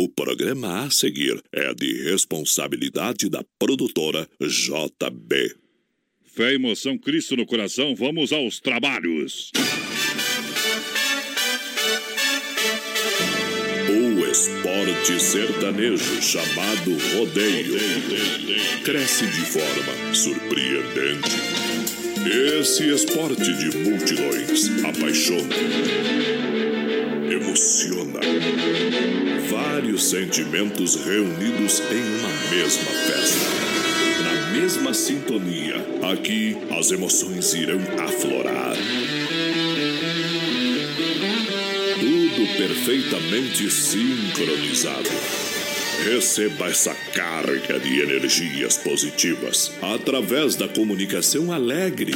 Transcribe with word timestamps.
O 0.00 0.08
programa 0.08 0.84
a 0.84 0.90
seguir 0.92 1.42
é 1.50 1.74
de 1.74 2.04
responsabilidade 2.04 3.28
da 3.28 3.42
produtora 3.58 4.28
JB. 4.40 5.56
Fé, 6.24 6.54
emoção, 6.54 6.96
Cristo 6.96 7.34
no 7.34 7.44
coração, 7.44 7.96
vamos 7.96 8.32
aos 8.32 8.60
trabalhos. 8.60 9.50
O 13.90 14.24
esporte 14.24 15.20
sertanejo 15.20 16.22
chamado 16.22 16.92
rodeio 17.16 17.80
cresce 18.84 19.26
de 19.26 19.46
forma 19.46 20.14
surpreendente. 20.14 21.58
Esse 22.60 22.88
esporte 22.88 23.52
de 23.52 23.76
multidões 23.78 24.68
apaixona, 24.84 25.56
emociona. 27.32 28.20
Vários 29.50 30.10
sentimentos 30.10 30.96
reunidos 30.96 31.80
em 31.90 32.02
uma 32.18 32.28
mesma 32.50 32.90
festa. 33.06 33.68
Na 34.24 34.52
mesma 34.52 34.94
sintonia, 34.94 35.76
aqui 36.10 36.56
as 36.78 36.90
emoções 36.90 37.54
irão 37.54 37.80
aflorar. 37.98 38.76
Tudo 42.00 42.56
perfeitamente 42.56 43.70
sincronizado. 43.70 45.10
Receba 46.04 46.68
essa 46.68 46.94
carga 47.12 47.80
de 47.80 48.00
energias 48.00 48.76
positivas 48.76 49.72
através 49.82 50.54
da 50.54 50.68
comunicação 50.68 51.52
alegre, 51.52 52.14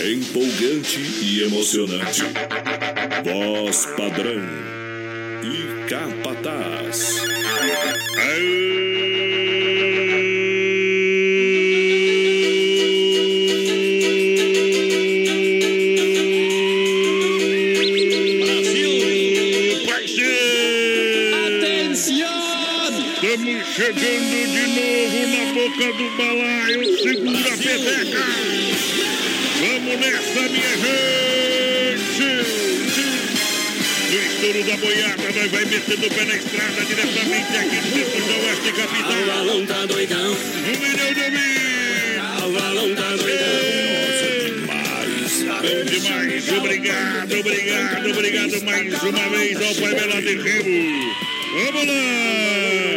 empolgante 0.00 1.00
e 1.22 1.42
emocionante. 1.44 2.22
Voz 3.24 3.86
padrão. 3.96 4.42
E 5.44 5.86
boiada, 34.82 35.22
nós 35.34 35.50
vai 35.50 35.64
metendo 35.64 36.06
o 36.06 36.10
pé 36.10 36.24
na 36.24 36.34
estrada 36.36 36.84
diretamente 36.84 37.56
aqui 37.56 37.76
no 37.76 37.92
centro 38.04 38.26
da 38.26 38.34
Oeste 38.46 38.68
O 38.68 38.74
Capital. 38.74 39.26
balão 39.26 39.66
tá 39.66 39.86
doidão, 39.86 40.32
Um 40.32 40.78
milhão 40.80 41.12
de 41.14 41.30
mil! 41.30 42.46
o 42.46 42.52
balão 42.52 42.94
tá 42.94 43.16
doidão. 43.16 43.82
Bom 45.62 45.84
demais, 45.84 46.48
obrigado, 46.52 47.32
obrigado, 47.38 48.10
obrigado 48.10 48.62
mais 48.64 49.02
uma 49.02 49.28
vez 49.28 49.56
ao 49.62 49.74
Pai 49.76 49.94
Bela 49.94 50.20
de 50.20 50.34
Remo. 50.36 51.14
Vamos 51.54 51.86
lá! 51.86 51.92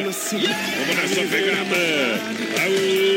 Vamos 0.03 0.95
nessa 0.95 1.21
pegada! 1.29 1.75
Aô! 2.63 3.14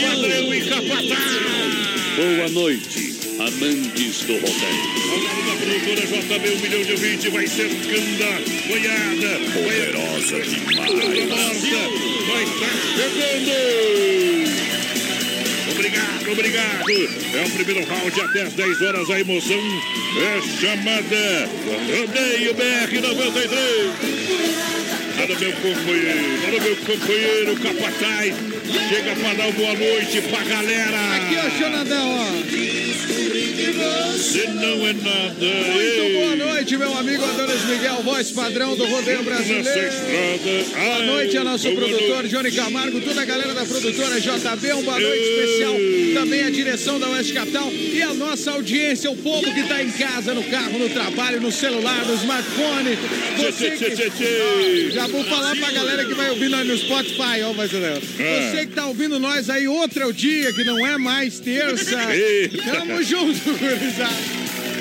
Padrão 0.00 0.54
e 0.54 0.60
capataz! 0.68 1.94
Boa 2.16 2.48
noite, 2.50 3.14
amantes 3.38 4.22
do 4.24 4.34
rodeio. 4.34 4.94
Ao 5.10 5.18
lado 5.18 5.42
da 5.46 5.54
produtora 5.56 6.02
JB, 6.06 6.50
um 6.50 6.60
milhão 6.60 6.82
de 6.82 6.92
ouvinte, 6.92 7.28
vai 7.28 7.46
cercando 7.46 8.24
a 8.24 8.40
boiada. 8.68 9.38
Poderosa 9.52 10.40
demais. 10.40 10.92
Nossa, 11.28 11.82
vai 12.28 12.44
estar 12.44 12.74
chegando! 12.96 13.54
Obrigado, 15.70 16.32
obrigado! 16.32 16.90
É 17.34 17.44
o 17.46 17.50
primeiro 17.50 17.84
round 17.84 18.20
até 18.20 18.42
as 18.42 18.52
10 18.52 18.82
horas. 18.82 19.10
A 19.10 19.20
emoção 19.20 19.60
é 20.18 20.40
chamada 20.60 21.50
Rodeio 21.66 22.54
BR 22.54 23.00
93. 23.00 24.13
Para 25.26 25.38
meu 25.38 25.52
companheiro, 25.52 26.38
para 26.42 26.60
meu 26.60 26.76
companheiro 26.76 27.56
Capataz. 27.56 28.34
Chega 28.90 29.16
para 29.16 29.34
dar 29.34 29.44
uma 29.44 29.52
boa 29.52 29.74
noite 29.74 30.20
pra 30.20 30.44
galera. 30.44 31.16
Aqui, 31.16 31.36
ó, 31.38 31.58
Xanadão, 31.58 32.10
ó. 32.18 32.73
Você 34.24 34.46
não 34.48 34.86
é 34.86 34.92
nada. 34.94 35.46
Muito 35.74 36.14
boa 36.14 36.50
noite, 36.50 36.76
meu 36.78 36.96
amigo 36.96 37.22
Adonis 37.22 37.62
Miguel, 37.66 38.02
voz 38.02 38.30
padrão 38.30 38.74
do 38.74 38.86
rodeio 38.86 39.22
brasileiro. 39.22 39.92
Boa 40.72 41.02
noite 41.02 41.36
ao 41.36 41.44
nosso 41.44 41.70
produtor. 41.72 42.26
Johnny 42.26 42.50
Camargo, 42.50 43.02
toda 43.02 43.20
a 43.20 43.24
galera 43.26 43.52
da 43.52 43.66
produtora 43.66 44.18
JB, 44.18 44.72
um 44.72 44.82
boa 44.82 44.98
noite 44.98 45.22
especial. 45.22 45.74
Também 46.14 46.42
a 46.42 46.50
direção 46.50 46.98
da 46.98 47.10
Oeste 47.10 47.34
Capital 47.34 47.70
e 47.70 48.00
a 48.00 48.14
nossa 48.14 48.52
audiência, 48.52 49.10
o 49.10 49.16
povo 49.16 49.42
que 49.52 49.60
está 49.60 49.82
em 49.82 49.90
casa, 49.90 50.32
no 50.32 50.42
carro, 50.44 50.78
no 50.78 50.88
trabalho, 50.88 51.42
no 51.42 51.52
celular, 51.52 52.06
no 52.06 52.14
smartphone. 52.14 52.98
Você 53.36 53.72
que... 53.72 54.90
Já 54.90 55.06
vou 55.06 55.22
falar 55.24 55.54
pra 55.54 55.70
galera 55.70 56.02
que 56.06 56.14
vai 56.14 56.30
ouvir 56.30 56.48
nós 56.48 56.66
no 56.66 56.78
Spotify, 56.78 57.42
ó, 57.44 57.52
ser 57.68 58.22
É. 58.22 58.50
Você 58.50 58.66
que 58.66 58.72
tá 58.72 58.86
ouvindo 58.86 59.18
nós 59.18 59.50
aí, 59.50 59.68
outro 59.68 60.02
é 60.02 60.06
o 60.06 60.14
dia, 60.14 60.50
que 60.54 60.64
não 60.64 60.86
é 60.86 60.96
mais 60.96 61.40
terça. 61.40 61.98
Tamo 62.72 63.02
junto, 63.02 63.52
gurizada. 63.58 64.13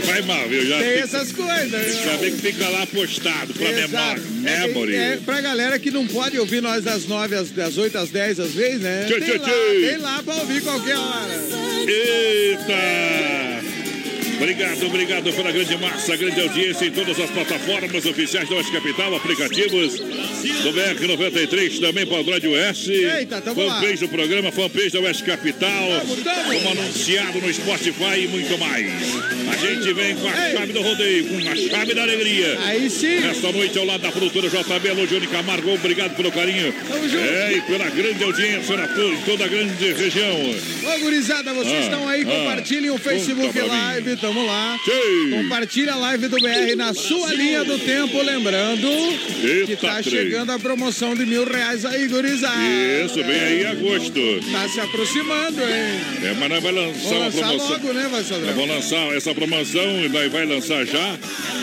Vai 0.05 0.21
mal, 0.23 0.47
viu? 0.47 0.65
Já 0.67 0.79
Tem 0.79 0.99
essas 0.99 1.31
coisas. 1.31 2.03
Já 2.03 2.17
vê 2.17 2.31
que 2.31 2.37
fica 2.37 2.67
lá 2.69 2.85
postado 2.87 3.53
pra 3.53 3.69
Exato. 3.71 3.89
memória. 4.21 4.67
Memory. 4.67 4.95
É, 4.95 5.13
é, 5.13 5.17
pra 5.17 5.41
galera 5.41 5.79
que 5.79 5.89
não 5.91 6.05
pode 6.07 6.37
ouvir 6.37 6.61
nós 6.61 6.83
das 6.83 7.05
9 7.05 7.35
às 7.35 7.49
das 7.51 7.77
8 7.77 7.97
às 7.97 8.09
10 8.09 8.39
às 8.39 8.51
vezes, 8.51 8.81
né? 8.81 9.05
Tchê, 9.07 9.19
tem, 9.19 9.23
tchê, 9.23 9.37
lá, 9.37 9.47
tchê. 9.49 9.87
tem 9.87 9.97
lá 9.97 10.23
pra 10.23 10.35
ouvir 10.35 10.61
qualquer 10.61 10.97
hora. 10.97 11.33
Eita! 11.87 13.62
Obrigado, 14.43 14.85
obrigado 14.85 15.33
pela 15.33 15.51
grande 15.53 15.77
massa, 15.77 16.17
grande 16.17 16.41
audiência 16.41 16.85
em 16.85 16.91
todas 16.91 17.17
as 17.17 17.29
plataformas 17.29 18.05
oficiais 18.05 18.49
da 18.49 18.55
Oeste 18.57 18.73
Capital, 18.73 19.15
aplicativos 19.15 19.93
do 19.99 20.73
BR93, 20.73 21.79
também 21.79 22.05
para 22.05 22.17
o 22.17 22.19
Android 22.19 22.47
Oeste. 22.49 22.91
Eita, 22.91 23.39
tamo 23.39 23.63
lá. 23.63 23.79
fanpage 23.79 23.99
do 24.01 24.09
programa, 24.09 24.51
fanpage 24.51 24.89
da 24.89 24.99
Oeste 24.99 25.23
Capital. 25.23 25.69
Tamo, 26.01 26.15
tamo. 26.17 26.53
Como 26.59 26.69
anunciado 26.71 27.39
no 27.39 27.53
Spotify 27.53 28.19
e 28.25 28.27
muito 28.27 28.57
mais. 28.57 28.91
A 29.49 29.55
gente 29.55 29.93
vem 29.93 30.15
com 30.17 30.27
a 30.27 30.49
Ei. 30.49 30.57
chave 30.57 30.73
do 30.73 30.81
rodeio, 30.81 31.25
com 31.25 31.49
a 31.49 31.55
chave 31.55 31.93
da 31.93 32.01
alegria. 32.01 32.59
Aí 32.65 32.89
sim. 32.89 33.19
Nesta 33.21 33.49
noite, 33.49 33.77
ao 33.79 33.85
lado 33.85 34.01
da 34.01 34.11
produtora 34.11 34.49
JB, 34.49 34.89
alô, 34.89 35.05
Johnny 35.07 35.27
Camargo, 35.27 35.73
obrigado 35.73 36.17
pelo 36.17 36.31
carinho. 36.33 36.73
Tamo 36.89 37.07
junto. 37.07 37.23
É, 37.23 37.53
e 37.53 37.61
pela 37.61 37.89
grande 37.89 38.21
audiência 38.21 38.75
na, 38.75 38.83
em 38.85 39.21
toda 39.21 39.45
a 39.45 39.47
grande 39.47 39.93
região. 39.93 40.35
Ô, 40.95 40.99
gurizada, 40.99 41.53
vocês 41.53 41.73
Ah, 41.75 41.79
estão 41.85 42.09
aí, 42.09 42.21
ah. 42.23 42.25
compartilhem 42.25 42.89
o 42.91 42.97
Facebook. 42.97 43.57
Live, 43.57 44.17
tamo 44.17 44.32
lá. 44.41 44.79
Sei. 44.83 45.29
Compartilha 45.43 45.93
a 45.93 45.97
live 45.97 46.27
do 46.27 46.37
BR 46.37 46.75
na 46.75 46.93
sua 46.93 47.33
linha 47.33 47.63
do 47.63 47.77
tempo, 47.79 48.21
lembrando 48.21 48.87
que 49.41 49.47
Eita, 49.71 49.87
tá 49.87 50.01
três. 50.01 50.05
chegando 50.07 50.51
a 50.51 50.59
promoção 50.59 51.13
de 51.15 51.25
mil 51.25 51.45
reais 51.45 51.85
aí, 51.85 52.07
gurizada. 52.07 52.55
Isso, 53.05 53.15
vem 53.15 53.39
aí 53.39 53.65
agosto. 53.65 54.19
Tá 54.51 54.67
se 54.69 54.79
aproximando, 54.79 55.61
hein? 55.61 56.01
É, 56.23 56.35
mas 56.39 56.49
nós 56.49 56.63
vai 56.63 56.71
lançar 56.71 56.99
Vou 57.01 57.11
uma 57.17 57.25
lançar 57.25 57.39
promoção. 57.39 57.69
logo, 57.71 57.93
né, 57.93 58.01
Nós 58.03 58.11
Vassadrão? 58.11 58.53
vamos 58.53 58.69
lançar 58.69 59.15
essa 59.15 59.35
promoção, 59.35 60.09
nós 60.09 60.31
vai 60.31 60.45
lançar 60.45 60.85
já. 60.85 61.17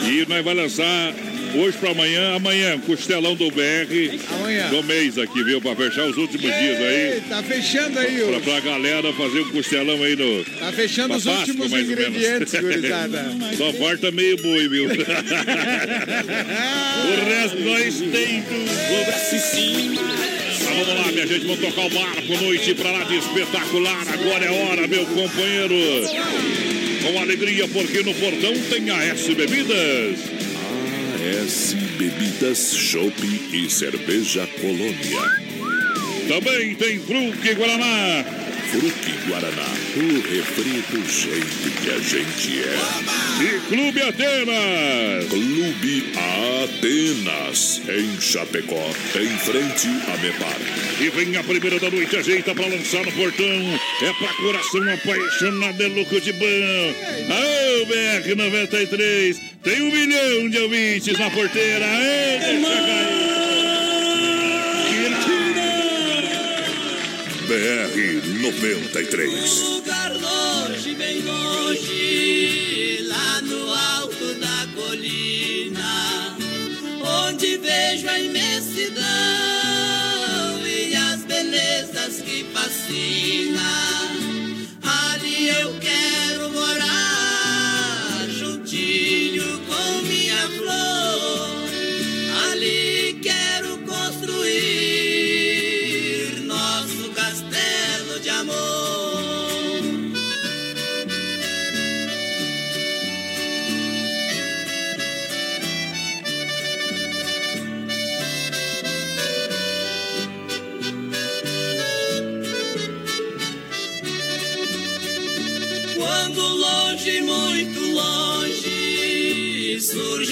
E 0.09 0.27
nós 0.29 0.45
vai 0.45 0.55
lançar 0.55 1.15
hoje 1.55 1.77
para 1.79 1.91
amanhã, 1.91 2.35
amanhã, 2.37 2.79
costelão 2.81 3.35
do 3.35 3.51
BR 3.51 4.19
Amanhã. 4.39 4.69
do 4.71 4.83
mês 4.85 5.19
aqui, 5.19 5.43
viu? 5.43 5.61
Para 5.61 5.77
fechar 5.77 6.07
os 6.07 6.17
últimos 6.17 6.43
dias 6.43 6.79
aí. 6.79 7.21
Tá 7.29 7.43
fechando 7.43 7.99
aí, 7.99 8.23
ó. 8.23 8.39
pra 8.41 8.61
galera 8.61 9.13
fazer 9.13 9.41
o 9.41 9.51
costelão 9.51 10.03
aí 10.03 10.17
no. 10.17 10.45
Tá 10.45 10.73
fechando 10.73 11.15
os 11.15 11.25
Páscoa, 11.25 11.41
últimos 11.41 11.73
ingredientes, 11.73 12.55
gurizada. 12.61 13.25
Só 13.57 13.73
falta 13.75 14.11
meio 14.11 14.37
boi, 14.39 14.69
viu? 14.69 14.87
o 14.91 14.91
resto 17.25 17.61
nós 17.61 18.01
tem. 18.01 18.45
Mas 20.63 20.87
vamos 20.87 21.05
lá, 21.07 21.13
minha 21.13 21.27
gente, 21.27 21.47
vamos 21.47 21.61
tocar 21.61 21.87
o 21.87 21.91
barco, 21.91 22.43
noite 22.43 22.75
pra 22.75 22.91
lá 22.93 23.05
de 23.05 23.17
espetacular. 23.17 24.07
Agora 24.13 24.45
é 24.45 24.51
hora, 24.51 24.87
meu 24.87 25.05
companheiro. 25.07 25.75
Com 27.03 27.19
alegria, 27.19 27.67
porque 27.69 28.03
no 28.03 28.15
portão 28.15 28.53
tem 28.71 28.91
a 28.91 29.03
S 29.05 29.35
Bebidas. 29.35 30.40
AS 31.21 31.75
Bebidas, 31.99 32.75
Chopp 32.75 33.23
e 33.53 33.69
Cerveja 33.69 34.47
Colônia. 34.59 35.21
Também 36.29 36.75
tem 36.75 36.99
Fruque 36.99 37.55
Guaraná. 37.55 38.40
Fruque 38.71 39.13
Guaraná, 39.29 39.67
o 39.97 40.21
refri 40.21 40.81
do 40.91 41.05
jeito 41.11 41.71
que 41.83 41.91
a 41.91 41.99
gente 41.99 42.63
é. 42.63 42.79
E 43.43 43.61
Clube 43.67 44.01
Atenas. 44.01 45.29
Clube 45.29 46.13
Atenas, 46.65 47.83
em 47.89 48.21
Chapecó, 48.21 48.91
em 49.17 49.39
frente 49.39 49.89
a 50.07 50.17
Mepar. 50.19 50.57
E 51.01 51.09
vem 51.11 51.37
a 51.37 51.43
primeira 51.43 51.81
da 51.81 51.91
noite, 51.91 52.17
ajeita 52.17 52.55
pra 52.55 52.67
lançar 52.67 53.05
no 53.05 53.11
portão. 53.11 53.81
É 54.03 54.13
pra 54.13 54.35
coração 54.35 54.95
apaixonado, 54.95 55.83
é 55.83 55.89
louco 55.89 56.21
de 56.21 56.33
bom. 56.33 56.95
Aô, 57.29 57.87
BR 57.87 58.37
93, 58.37 59.41
tem 59.65 59.83
um 59.83 59.91
milhão 59.91 60.49
de 60.49 60.59
ouvintes 60.59 61.19
na 61.19 61.29
porteira. 61.29 61.87
Ei, 61.87 62.61
deixa. 62.61 63.30
BR 67.51 67.91
93. 68.43 69.63
lugar 69.63 70.13
longe, 70.13 70.95
bem 70.95 71.21
longe, 71.23 73.05
lá 73.09 73.41
no 73.43 73.75
alto 73.75 74.35
da 74.35 74.69
colina, 74.73 76.37
onde 77.27 77.57
vejo 77.57 78.09
a 78.09 78.21
imensidão 78.21 79.05
e 80.65 80.95
as 80.95 81.25
belezas 81.25 82.21
que 82.21 82.47
fascinam. 82.55 84.20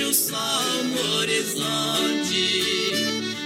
O 0.09 0.15
sol 0.15 0.85
no 0.85 1.17
horizonte, 1.19 2.63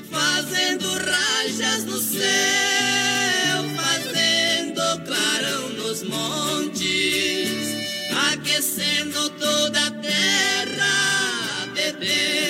fazendo 0.08 0.86
rajas 0.94 1.84
no 1.84 1.98
céu, 1.98 3.64
fazendo 3.74 4.80
clarão 5.04 5.68
nos 5.70 6.04
montes, 6.04 7.48
aquecendo 8.30 9.28
toda 9.30 9.86
a 9.86 9.90
terra, 9.90 11.66
bebendo 11.74 12.41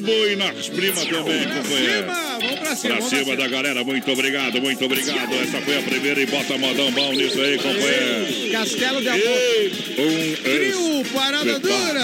boi 0.00 0.36
nas 0.36 0.68
primas 0.68 1.04
também, 1.04 1.44
companheiro. 1.44 2.02
Cima, 2.02 2.38
vamos 2.40 2.58
pra 2.60 2.76
cima. 2.76 2.94
Pra 2.94 3.04
vamos 3.04 3.18
cima 3.18 3.36
da 3.36 3.48
galera, 3.48 3.84
muito 3.84 4.10
obrigado, 4.10 4.60
muito 4.60 4.84
obrigado. 4.84 5.34
Essa 5.34 5.60
foi 5.60 5.78
a 5.78 5.82
primeira 5.82 6.20
e 6.20 6.26
bota 6.26 6.58
modão 6.58 6.90
bom 6.92 7.12
nisso 7.12 7.40
aí, 7.40 7.56
companheiro. 7.56 8.52
Castelo 8.52 9.00
de 9.02 9.08
amor. 9.08 9.20
Ei, 9.22 9.72
um 9.98 10.34
Trio, 10.42 11.04
parada 11.12 11.58
dura. 11.58 12.02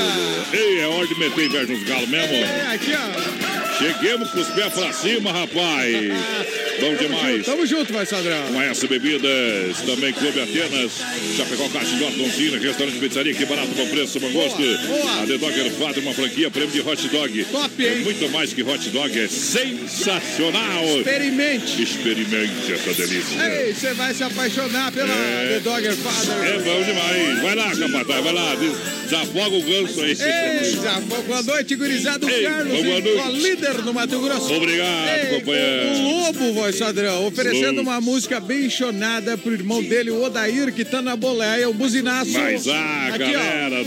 Ei, 0.53 0.81
é 0.81 0.87
hora 0.87 1.07
de 1.07 1.19
meter 1.19 1.47
inveja 1.47 1.73
nos 1.73 1.83
galos 1.85 2.09
mesmo. 2.09 2.35
É, 2.35 2.75
aqui, 2.75 2.93
ó. 2.95 3.79
Cheguemos 3.79 4.31
com 4.31 4.41
os 4.41 4.49
pés 4.49 4.73
pra 4.73 4.93
cima, 4.93 5.33
rapaz. 5.33 5.93
Bom 6.83 6.95
demais. 6.97 7.45
Tamo 7.47 7.65
junto, 7.67 7.93
vai, 7.93 8.05
Sadrão. 8.05 8.43
Com 8.53 8.61
essa 8.61 8.87
bebidas, 8.89 9.77
também 9.87 10.13
Clube 10.13 10.41
Atenas, 10.41 10.93
Chapecó 11.37 11.69
Caixa 11.69 11.97
de 11.97 12.03
Ordãozina, 12.05 12.59
Restaurante 12.59 12.99
Pizzaria, 12.99 13.33
que 13.35 13.45
barato, 13.47 13.69
bom 13.77 13.87
preço, 13.87 14.19
bom 14.19 14.31
gosto. 14.33 14.57
boa. 14.59 15.23
A 15.23 15.27
The 15.27 15.39
Dogger 15.39 15.71
Father, 15.73 16.03
uma 16.03 16.13
franquia, 16.13 16.51
prêmio 16.51 16.71
de 16.73 16.81
hot 16.81 17.09
dog. 17.09 17.45
Top, 17.45 17.85
É 17.87 17.89
hein? 17.95 18.01
muito 18.03 18.29
mais 18.31 18.53
que 18.53 18.63
hot 18.63 18.89
dog, 18.91 19.19
é 19.19 19.29
sensacional. 19.29 20.85
Experimente. 20.99 21.83
Experimente 21.83 22.73
essa 22.73 22.93
delícia. 22.95 23.39
Ei, 23.49 23.73
você 23.73 23.95
vai 23.95 24.13
se 24.15 24.25
apaixonar 24.25 24.91
pela 24.93 25.13
É. 25.13 25.49
The 25.55 25.61
Dogger 25.61 25.95
Father. 25.95 26.45
É 26.45 26.59
bom 26.59 26.83
demais. 26.83 27.43
Vai 27.43 27.55
lá, 27.55 27.77
capataz, 27.77 28.25
vai 28.25 28.33
lá. 28.33 28.55
des- 28.57 29.03
Desafoga 29.03 29.57
o 29.57 29.63
ganso 29.63 30.01
aí. 30.01 30.13
Ei, 30.13 30.71
já, 30.83 30.99
boa 31.01 31.43
noite, 31.43 31.77
gurizada. 31.77 32.25
O 32.25 32.31
Ei, 32.31 32.45
Carlos, 32.45 32.83
boa 32.83 33.01
noite. 33.29 33.43
líder 33.43 33.75
no 33.85 33.93
Mato 33.93 34.19
Grosso. 34.19 34.55
Obrigado, 34.55 35.09
Ei, 35.09 35.39
companheiro. 35.39 35.89
O 35.99 36.03
Lobo, 36.25 36.53
voz 36.55 36.72
Sadrão, 36.73 37.27
oferecendo 37.27 37.77
Lobo. 37.79 37.91
uma 37.91 38.01
música 38.01 38.41
bem 38.41 38.69
chonada 38.69 39.37
pro 39.37 39.53
irmão 39.53 39.83
dele, 39.83 40.11
o 40.11 40.23
Odair, 40.23 40.73
que 40.73 40.85
tá 40.85 41.01
na 41.03 41.15
boleia, 41.17 41.69
o 41.69 41.75
buzinaço. 41.75 42.33
Mas 42.33 42.67
ah, 42.69 43.09
Aqui, 43.09 43.19
galera. 43.19 43.85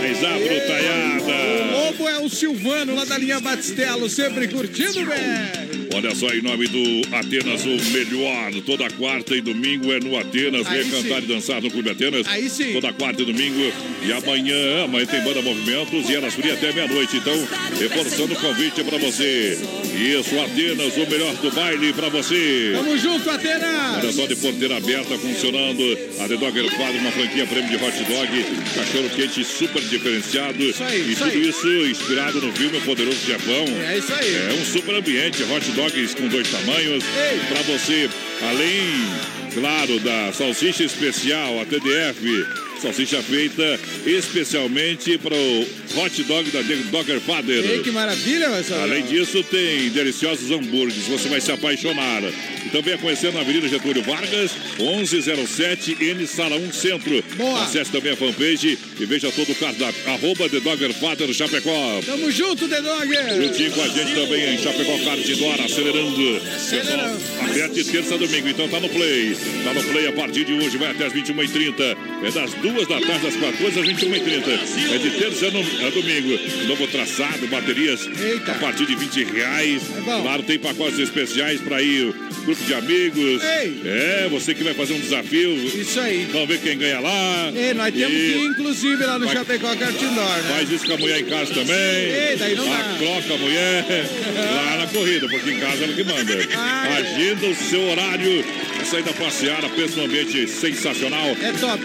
Mais 0.00 0.24
a 0.24 0.28
ó. 0.28 0.36
O 0.36 0.40
brutaiada. 0.40 1.72
Lobo 1.72 2.08
é 2.08 2.18
o 2.20 2.28
Silvano, 2.28 2.94
lá 2.94 3.04
da 3.04 3.18
linha 3.18 3.40
Batistelo, 3.40 4.08
sempre 4.08 4.48
curtindo, 4.48 5.04
velho. 5.04 5.81
Olha 5.94 6.14
só, 6.14 6.28
em 6.28 6.40
nome 6.40 6.66
do 6.68 7.14
Atenas, 7.14 7.64
o 7.64 7.90
melhor. 7.92 8.50
Toda 8.64 8.88
quarta 8.90 9.36
e 9.36 9.40
domingo 9.40 9.92
é 9.92 10.00
no 10.00 10.16
Atenas. 10.18 10.66
Aí 10.66 10.82
Venha 10.82 11.02
cantar 11.02 11.22
e 11.22 11.26
dançar 11.26 11.60
no 11.60 11.70
Clube 11.70 11.90
Atenas. 11.90 12.26
Aí 12.26 12.48
sim. 12.48 12.72
Toda 12.72 12.92
quarta 12.94 13.22
e 13.22 13.24
domingo. 13.26 13.72
E 14.02 14.12
amanhã, 14.12 14.84
amanhã 14.84 15.06
tem 15.06 15.20
banda 15.20 15.42
movimentos 15.42 16.08
e 16.08 16.14
elas 16.14 16.32
frias 16.34 16.56
até 16.56 16.72
meia-noite. 16.72 17.18
Então, 17.18 17.34
reforçando 17.78 18.32
o 18.32 18.36
convite 18.36 18.82
para 18.82 18.98
você. 18.98 19.58
Isso, 19.94 20.40
Atenas, 20.40 20.96
o 20.96 21.10
melhor 21.10 21.34
do 21.36 21.50
baile 21.50 21.92
para 21.92 22.08
você. 22.08 22.72
Tamo 22.74 22.96
junto, 22.96 23.28
Atenas! 23.30 23.98
Olha 23.98 24.12
só, 24.12 24.26
de 24.26 24.36
porteira 24.36 24.76
aberta, 24.78 25.18
funcionando. 25.18 25.82
A 26.20 26.28
The 26.28 26.36
Dogger 26.36 26.74
Quadro, 26.74 26.98
uma 26.98 27.12
franquia 27.12 27.46
prêmio 27.46 27.68
de 27.68 27.76
hot 27.76 28.04
dog. 28.04 28.44
Cachorro 28.74 29.10
quente 29.14 29.44
super 29.44 29.82
diferenciado. 29.82 30.62
Isso 30.62 30.82
aí, 30.82 31.02
e 31.02 31.12
isso 31.12 31.24
tudo 31.24 31.36
aí. 31.36 31.48
isso 31.48 31.68
inspirado 31.86 32.40
no 32.40 32.52
filme 32.52 32.80
Poderoso 32.80 33.18
Japão. 33.26 33.64
É 33.86 33.98
isso 33.98 34.12
aí. 34.14 34.34
É 34.34 34.54
um 34.60 34.64
super 34.64 34.94
ambiente, 34.94 35.42
hot 35.42 35.70
dogs 35.82 36.14
com 36.14 36.28
dois 36.28 36.48
tamanhos. 36.48 37.04
Para 37.48 37.62
você, 37.62 38.08
além, 38.42 39.52
claro, 39.52 39.98
da 40.00 40.32
salsicha 40.32 40.84
especial, 40.84 41.60
a 41.60 41.64
TDF. 41.64 42.71
Salsicha 42.82 43.22
feita 43.22 43.78
especialmente 44.04 45.16
para 45.16 45.36
o 45.36 45.66
hot 45.96 46.22
dog 46.24 46.50
da 46.50 46.62
Dogger 46.90 47.20
Father. 47.20 47.64
Ei, 47.64 47.78
que 47.80 47.92
maravilha, 47.92 48.48
só. 48.64 48.74
Além 48.82 49.04
disso, 49.04 49.42
tem 49.44 49.88
deliciosos 49.90 50.50
hambúrgueres. 50.50 51.06
Você 51.06 51.28
vai 51.28 51.40
se 51.40 51.52
apaixonar. 51.52 52.22
E 52.66 52.68
também 52.70 52.94
a 52.94 52.98
conhecer 52.98 53.32
na 53.32 53.40
Avenida 53.40 53.68
Getúlio 53.68 54.02
Vargas, 54.02 54.50
1107 54.78 55.96
N 56.00 56.26
Sala 56.26 56.56
1 56.56 56.72
Centro. 56.72 57.22
Boa. 57.36 57.62
Acesse 57.62 57.92
também 57.92 58.12
a 58.12 58.16
fanpage 58.16 58.78
e 58.98 59.06
veja 59.06 59.30
todo 59.30 59.52
o 59.52 59.54
cardápio. 59.54 60.02
Arroba 60.08 60.48
The 60.48 60.58
Dogger 60.58 60.92
Father 60.94 61.32
Chapecó. 61.32 62.00
Tamo 62.04 62.30
junto, 62.32 62.68
The 62.68 62.80
Dogger! 62.80 63.42
Juntinho 63.42 63.70
com 63.72 63.82
a 63.82 63.88
gente 63.88 64.14
também 64.14 64.54
em 64.54 64.58
Chapecó 64.58 64.98
Kart 65.04 65.28
Indoor, 65.28 65.60
acelerando. 65.60 66.36
Acelerando. 66.54 67.18
Pessoal, 67.18 67.50
aberto 67.50 67.74
de 67.74 67.84
terça 67.84 68.14
a 68.14 68.18
domingo, 68.18 68.48
então 68.48 68.68
tá 68.68 68.80
no 68.80 68.88
play. 68.88 69.36
Tá 69.64 69.72
no 69.72 69.82
play 69.84 70.06
a 70.08 70.12
partir 70.12 70.44
de 70.44 70.52
hoje, 70.54 70.76
vai 70.76 70.90
até 70.90 71.06
as 71.06 71.12
21h30. 71.12 71.96
É 72.24 72.30
das 72.30 72.52
duas 72.54 72.71
da 72.72 73.00
tarde 73.00 73.26
às 73.26 73.36
14 73.36 73.80
às 73.80 73.86
21h30. 73.86 74.94
É 74.94 74.98
de 74.98 75.10
terça 75.18 75.46
a, 75.46 75.50
no- 75.50 75.86
a 75.86 75.90
domingo. 75.90 76.38
Novo 76.66 76.86
traçado, 76.88 77.46
baterias 77.48 78.08
Eita. 78.20 78.52
a 78.52 78.54
partir 78.56 78.86
de 78.86 78.94
20 78.96 79.24
reais. 79.24 79.82
É. 79.98 80.02
Claro, 80.22 80.42
tem 80.42 80.58
pacotes 80.58 80.98
especiais 80.98 81.60
para 81.60 81.80
ir, 81.82 82.12
grupo 82.44 82.64
de 82.64 82.74
amigos. 82.74 83.42
Ei. 83.42 83.80
É, 83.84 84.28
você 84.30 84.54
que 84.54 84.64
vai 84.64 84.74
fazer 84.74 84.94
um 84.94 85.00
desafio. 85.00 85.54
Isso 85.54 86.00
aí. 86.00 86.26
Vamos 86.32 86.48
ver 86.48 86.60
quem 86.60 86.76
ganha 86.78 87.00
lá. 87.00 87.52
Ei, 87.54 87.74
nós 87.74 87.92
temos 87.94 88.12
E 88.12 88.16
que 88.16 88.38
ir, 88.38 88.44
inclusive, 88.46 89.04
lá 89.04 89.18
no 89.18 89.26
Vai- 89.26 89.34
Chapecó 89.36 89.74
Cartindor, 89.76 90.36
né? 90.36 90.44
Faz 90.48 90.70
isso 90.70 90.86
com 90.86 90.94
a 90.94 90.98
mulher 90.98 91.20
em 91.20 91.24
casa 91.26 91.52
também. 91.54 91.74
Ei, 91.76 92.36
daí 92.38 92.54
não 92.56 92.68
Lá, 92.68 92.78
dá. 92.78 92.98
Troca 92.98 93.34
a 93.34 93.38
mulher 93.38 93.84
lá 94.54 94.76
na 94.78 94.86
corrida, 94.86 95.28
porque 95.28 95.50
em 95.50 95.58
casa 95.60 95.84
ela 95.84 95.92
que 95.92 96.04
manda. 96.04 96.48
Ai. 96.56 96.92
Agenda 97.02 97.46
o 97.46 97.54
seu 97.54 97.82
horário. 97.90 98.44
Saída 98.90 99.12
passear, 99.12 99.62
pensa 99.70 99.96
num 99.96 100.04
ambiente 100.04 100.46
sensacional. 100.48 101.36
É 101.40 101.52
top. 101.52 101.82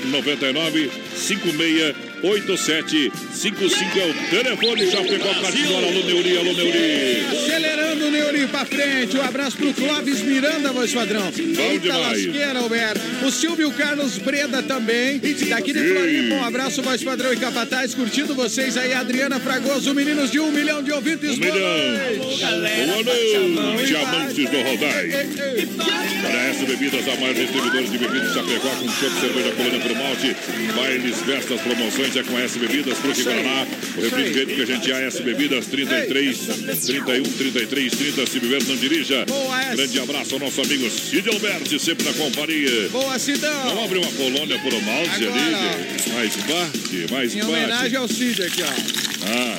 999 0.00 2.11
568755 2.22 3.96
é 3.96 4.06
o 4.06 4.14
telefone. 4.30 4.90
Já 4.90 5.02
pegou 5.02 5.30
a 5.30 5.34
partidora. 5.34 5.86
Alô, 5.86 6.04
Neuri, 6.04 6.38
alô, 6.38 6.52
Neuri. 6.52 7.26
Acelerando 7.32 8.06
o 8.06 8.10
Neurinho 8.10 8.48
pra 8.48 8.64
frente. 8.64 9.16
Um 9.16 9.22
abraço 9.22 9.56
pro 9.56 9.74
Clóvis 9.74 10.22
Miranda, 10.22 10.72
voz 10.72 10.94
padrão. 10.94 11.26
Eita 11.26 11.80
demais. 11.80 12.26
lasqueira, 12.26 12.58
Alberto. 12.60 13.00
O 13.26 13.30
Silvio 13.30 13.70
Carlos 13.72 14.18
Breda 14.18 14.62
também. 14.62 15.20
Daqui 15.48 15.72
de 15.72 15.80
Floripa, 15.80 16.34
um 16.36 16.44
abraço, 16.44 16.80
voz 16.82 17.02
padrão 17.02 17.32
e 17.32 17.36
capataz. 17.36 17.94
Curtindo 17.94 18.34
vocês 18.34 18.76
aí, 18.76 18.92
Adriana 18.94 19.40
Fragoso, 19.40 19.92
meninos 19.94 20.30
de 20.30 20.38
um 20.38 20.52
milhão 20.52 20.82
de 20.82 20.92
ouvintes. 20.92 21.30
Um 21.30 21.40
milhão. 21.40 21.56
Boa 22.86 23.02
noite, 23.02 23.86
diamantes 23.86 24.48
do 24.48 24.62
Rodai. 24.62 25.08
Para 26.22 26.40
essa 26.48 26.64
bebidas, 26.64 27.08
a 27.08 27.16
maior 27.20 27.34
distribuidora 27.34 27.84
de 27.84 27.98
bebidas 27.98 28.28
de 28.28 28.34
Chapecó, 28.34 28.68
com 28.68 28.88
chopp, 28.88 29.20
cerveja, 29.20 29.52
colônia 29.52 29.80
pro 29.80 29.96
malte, 29.96 30.36
bailes, 30.76 31.16
festas, 31.20 31.60
promoções, 31.60 32.11
é 32.18 32.22
com 32.22 32.38
S 32.38 32.58
Bebidas, 32.58 32.98
Fruta 32.98 33.20
e 33.20 33.22
Guaraná, 33.24 33.66
o 33.96 34.00
refrigerante 34.00 34.54
que 34.54 34.62
a 34.62 34.66
gente 34.66 34.92
é 34.92 35.06
S 35.06 35.22
Bebidas, 35.22 35.66
33, 35.66 36.38
31, 36.86 37.22
33, 37.22 37.92
30, 37.92 38.26
se 38.26 38.40
beber, 38.40 38.62
não 38.64 38.76
dirija. 38.76 39.24
Boa, 39.26 39.62
S. 39.62 39.76
Grande 39.76 39.98
abraço 40.00 40.34
ao 40.34 40.40
nosso 40.40 40.60
amigo 40.60 40.88
Cid 40.90 41.28
Alberti, 41.28 41.78
sempre 41.78 42.04
na 42.04 42.12
companhia. 42.12 42.88
Boa, 42.90 43.04
Vamos 43.04 43.22
Sidão. 43.22 43.84
abrir 43.84 43.98
uma 43.98 44.12
colônia 44.12 44.58
pro 44.58 44.82
malte 44.82 45.24
Agora, 45.26 45.40
ali, 45.42 46.12
mais 46.12 46.36
bate, 46.36 47.06
mais 47.12 47.34
Em 47.34 47.42
homenagem 47.42 47.90
bate. 47.90 47.96
ao 47.96 48.08
Cid 48.08 48.42
aqui, 48.42 48.62
ó. 48.62 48.66
Ah, 49.26 49.58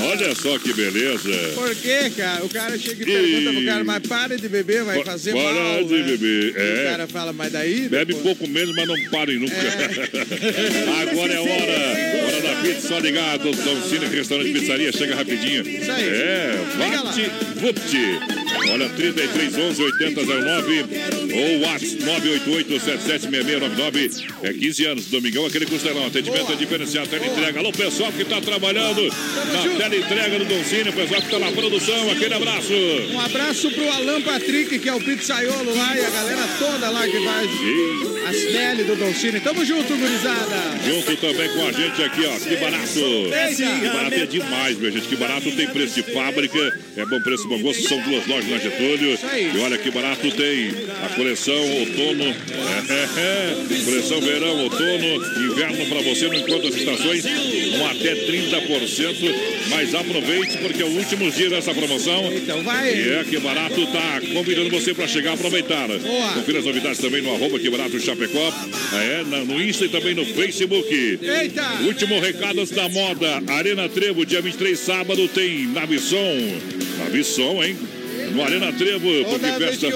olha 0.00 0.34
só 0.34 0.58
que 0.58 0.72
beleza. 0.72 1.30
Por 1.54 1.74
quê, 1.76 2.10
cara? 2.16 2.44
O 2.44 2.48
cara 2.48 2.78
chega 2.78 3.02
e 3.02 3.06
pergunta 3.06 3.52
pro 3.52 3.64
cara, 3.64 3.84
mas 3.84 4.06
para 4.06 4.36
de 4.38 4.48
beber, 4.48 4.84
vai 4.84 5.02
fazer 5.04 5.32
para 5.32 5.52
mal. 5.52 5.84
de 5.84 5.94
né? 5.94 6.02
beber, 6.02 6.54
E 6.54 6.58
é. 6.58 6.82
O 6.82 6.90
cara 6.90 7.06
fala, 7.06 7.32
mas 7.32 7.52
daí... 7.52 7.88
Bebe 7.88 8.14
depois- 8.14 8.36
pouco 8.36 8.48
menos, 8.48 8.74
mas 8.74 8.86
não 8.88 8.96
parem 9.10 9.38
nunca. 9.38 9.54
Agora 11.00 11.32
é 11.32 11.40
hora. 11.40 12.26
Hora 12.26 12.40
da 12.42 12.62
pizza, 12.62 12.88
só 12.88 12.98
ligar. 12.98 13.38
Dom 13.38 13.52
Cine, 13.88 14.06
restaurante 14.06 14.52
pizzaria, 14.52 14.92
chega 14.92 15.14
rapidinho. 15.14 15.66
Isso 15.68 15.90
aí. 15.90 16.08
É, 16.08 16.54
Liga 16.78 17.02
lá. 17.02 17.14
Olha, 18.70 18.88
3311 18.88 19.82
8009 19.82 20.84
ou 21.32 21.60
WhatsApp 21.60 22.02
988 22.04 22.76
É 24.42 24.52
15 24.52 24.84
anos, 24.86 25.06
Domingão, 25.06 25.46
aquele 25.46 25.66
costelão. 25.66 26.06
Atendimento 26.06 26.46
Boa. 26.46 26.54
é 26.54 26.56
diferenciado, 26.56 27.08
tela 27.08 27.26
entrega. 27.26 27.58
Alô, 27.58 27.72
pessoal 27.72 28.12
que 28.12 28.24
tá 28.24 28.40
trabalhando 28.40 29.02
na 29.02 29.76
tela 29.76 29.96
entrega 29.96 30.38
do 30.38 30.44
Dom 30.44 30.62
Cine, 30.64 30.92
pessoal 30.92 31.22
que 31.22 31.30
tá 31.30 31.38
na 31.38 31.52
produção, 31.52 32.10
aquele 32.10 32.34
abraço. 32.34 32.72
Um 33.12 33.20
abraço 33.20 33.70
pro 33.70 33.88
Alan 33.90 34.20
Patrick, 34.22 34.78
que 34.78 34.88
é 34.88 34.94
o 34.94 35.00
pizzaiolo 35.00 35.74
lá, 35.74 35.96
e 35.96 36.04
a 36.04 36.10
galera 36.10 36.48
toda 36.58 36.90
lá 36.90 37.06
que 37.06 37.24
faz 37.24 37.50
E 37.50 38.16
as 38.26 38.52
Nelly 38.52 38.84
do 38.84 38.96
Dolcine. 38.96 39.40
Tamo 39.40 39.64
junto, 39.64 39.96
gurizada. 39.96 40.56
junto 40.84 41.16
também 41.16 41.48
com 41.50 41.66
a 41.66 41.72
gente 41.72 42.02
aqui, 42.02 42.24
ó, 42.24 42.38
que 42.38 42.56
barato. 42.56 42.86
Que 42.86 43.88
barato 43.88 44.14
é 44.14 44.26
demais, 44.26 44.78
minha 44.78 44.90
gente. 44.90 45.08
Que 45.08 45.16
barato 45.16 45.50
tem 45.52 45.66
preço 45.68 45.94
de 45.94 46.02
fábrica, 46.12 46.58
é 46.96 47.06
bom 47.06 47.20
preço, 47.20 47.48
bom 47.48 47.58
gosto. 47.60 47.88
São 47.88 48.00
duas 48.02 48.26
lojas 48.26 48.50
na 48.50 48.55
Getúlio. 48.58 49.18
aí. 49.30 49.50
E 49.54 49.58
olha 49.58 49.78
que 49.78 49.90
barato 49.90 50.30
tem 50.32 50.70
a 51.04 51.08
coleção 51.14 51.54
outono, 51.54 52.24
é, 52.24 52.92
é, 52.92 53.08
é. 53.20 53.84
coleção 53.84 54.20
verão, 54.20 54.58
outono, 54.64 55.24
inverno 55.52 55.86
para 55.86 56.00
você, 56.02 56.26
não 56.28 56.34
encontra 56.34 56.68
as 56.68 56.74
estações, 56.76 57.24
com 57.24 57.86
até 57.86 58.14
30%. 58.14 59.34
Mas 59.70 59.94
aproveite 59.94 60.58
porque 60.58 60.82
é 60.82 60.84
o 60.84 60.90
último 60.96 61.30
dia 61.30 61.50
dessa 61.50 61.72
promoção. 61.74 62.32
Então 62.32 62.62
vai. 62.62 62.94
E 62.94 63.10
é 63.14 63.24
que 63.28 63.38
barato 63.38 63.86
tá 63.86 64.20
convidando 64.32 64.70
você 64.70 64.94
para 64.94 65.06
chegar 65.06 65.32
aproveitar. 65.34 65.88
Boa. 65.88 66.32
Confira 66.34 66.58
as 66.60 66.64
novidades 66.64 66.98
também 66.98 67.22
no 67.22 67.34
arroba 67.34 67.58
que 67.58 67.68
barato 67.70 67.98
Chapecó, 68.00 68.52
é, 68.94 69.24
na- 69.26 69.44
no 69.44 69.60
Insta 69.62 69.84
e 69.84 69.88
também 69.88 70.14
no 70.14 70.24
Facebook. 70.24 71.18
Eita. 71.22 71.82
Último 71.84 72.20
recado 72.20 72.64
da 72.66 72.88
moda. 72.88 73.42
Arena 73.48 73.88
Trevo, 73.88 74.24
dia 74.24 74.40
23, 74.40 74.78
sábado, 74.78 75.28
tem 75.28 75.66
Navisson. 75.68 76.16
Navisson, 76.98 77.62
hein? 77.62 77.76
No 78.34 78.44
Arena 78.44 78.72
Trevo, 78.76 79.08
porque 79.30 79.46
festa. 79.52 79.88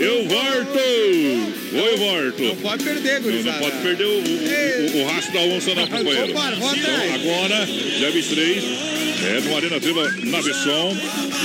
Eu 0.00 0.24
vou... 0.28 0.38
Eu 1.70 1.96
volto! 1.98 2.42
Não 2.42 2.54
volto! 2.54 2.56
pode 2.62 2.84
perder, 2.84 3.14
Não, 3.14 3.22
gurizada. 3.22 3.60
não 3.60 3.70
pode 3.70 3.82
perder 3.82 4.04
o, 4.04 4.10
o, 4.10 4.98
o, 4.98 5.02
o 5.02 5.06
rastro 5.06 5.32
da 5.34 5.40
onça, 5.40 5.74
não, 5.74 5.86
companheiro. 5.86 6.30
Então, 6.30 7.14
agora, 7.14 7.66
dia 7.66 8.10
23, 8.10 8.64
é 9.26 9.40
no 9.40 9.56
Arena 9.56 9.80
Trevo, 9.80 10.00
Navisson. 10.26 10.96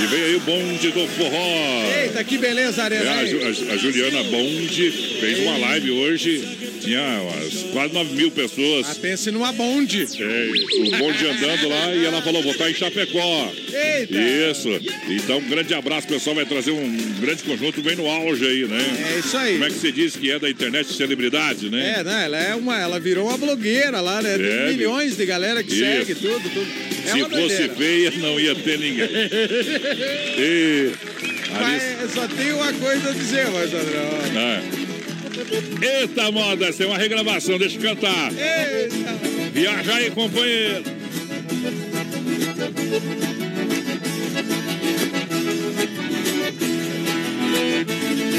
E 0.02 0.06
vem 0.06 0.22
aí 0.22 0.34
o 0.36 0.40
bonde 0.40 0.88
do 0.90 1.06
forró. 1.08 1.84
Eita, 2.02 2.24
que 2.24 2.38
beleza, 2.38 2.82
É, 2.82 2.84
Arena. 2.84 3.10
a, 3.12 3.22
hein? 3.24 3.30
Ju- 3.30 3.66
a- 3.70 3.72
a 3.74 3.76
Juliana 3.76 4.22
Bonde 4.24 4.90
fez 5.20 5.38
uma 5.40 5.56
live 5.58 5.90
hoje. 5.90 6.42
Tinha 6.80 7.00
umas 7.00 7.62
quase 7.72 7.94
9 7.94 8.14
mil 8.14 8.30
pessoas. 8.30 8.86
Ah, 8.90 8.94
pense 9.00 9.30
numa 9.30 9.52
bonde. 9.52 10.02
É, 10.02 10.50
o 10.86 10.98
bonde 10.98 11.26
andando 11.26 11.68
lá 11.68 11.94
e 11.94 12.04
ela 12.04 12.20
falou: 12.20 12.42
vou 12.42 12.52
estar 12.52 12.70
em 12.70 12.74
Chapecó. 12.74 13.52
Eita. 13.72 14.18
Isso. 14.50 14.68
Então, 15.08 15.38
um 15.38 15.48
grande 15.48 15.72
abraço, 15.74 16.06
pessoal. 16.08 16.36
Vai 16.36 16.44
trazer 16.44 16.72
um 16.72 16.96
grande 17.20 17.42
conjunto 17.44 17.80
bem 17.82 17.96
no 17.96 18.06
auge 18.06 18.43
aí, 18.46 18.66
né? 18.66 19.14
É 19.14 19.18
isso 19.18 19.36
aí. 19.36 19.52
Como 19.54 19.64
é 19.64 19.68
que 19.68 19.74
você 19.74 19.92
diz 19.92 20.16
que 20.16 20.30
é 20.30 20.38
da 20.38 20.48
internet 20.50 20.92
celebridade, 20.92 21.70
né? 21.70 21.96
É, 21.98 22.04
né? 22.04 22.24
Ela 22.26 22.36
é 22.38 22.54
uma, 22.54 22.78
ela 22.80 23.00
virou 23.00 23.28
uma 23.28 23.36
blogueira 23.38 24.00
lá, 24.00 24.20
né? 24.22 24.36
Tem 24.38 24.46
É, 24.46 24.66
milhões 24.72 25.16
de 25.16 25.26
galera 25.26 25.62
que 25.62 25.72
Isso. 25.72 25.80
segue 25.84 26.14
tudo, 26.14 26.48
tudo. 26.50 26.66
É 27.06 27.10
Se 27.12 27.20
fosse 27.24 27.68
feia, 27.76 28.10
não 28.18 28.38
ia 28.40 28.54
ter 28.54 28.78
ninguém. 28.78 29.08
E, 30.38 30.90
Mas 31.52 32.12
só 32.12 32.26
tem 32.26 32.52
uma 32.52 32.72
coisa 32.72 33.10
a 33.10 33.12
dizer, 33.12 33.46
mas 33.50 33.70
ah. 33.74 34.62
Eita 36.00 36.30
moda, 36.32 36.66
essa 36.66 36.82
é 36.82 36.86
uma 36.86 36.98
regravação, 36.98 37.58
deixa 37.58 37.76
eu 37.76 37.82
cantar. 37.82 38.32
Eita. 38.32 39.50
Viaja 39.52 39.94
aí, 39.94 40.10
companheiro. 40.10 40.82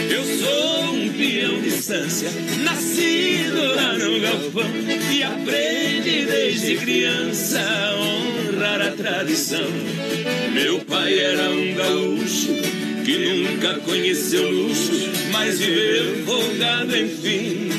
Eu 0.10 0.24
sou 0.40 0.94
um 0.94 1.10
peão 1.14 1.62
distância, 1.62 2.30
nascido 2.64 3.76
lá 3.76 3.94
no 3.94 4.20
galpão 4.20 4.70
e 5.12 5.24
aprende 5.24 6.26
desde 6.26 6.78
criança 6.78 7.60
a 7.60 8.00
honrar 8.00 8.82
a 8.82 8.92
tradição. 8.92 9.68
Meu 10.54 10.80
pai 10.80 11.20
era 11.20 11.50
um 11.50 11.74
gaúcho 11.76 12.54
que 13.06 13.18
nunca 13.18 13.76
conheceu 13.82 14.50
luxo, 14.50 15.10
mas 15.32 15.60
viveu 15.60 16.26
folgado 16.26 16.96
enfim. 16.96 17.70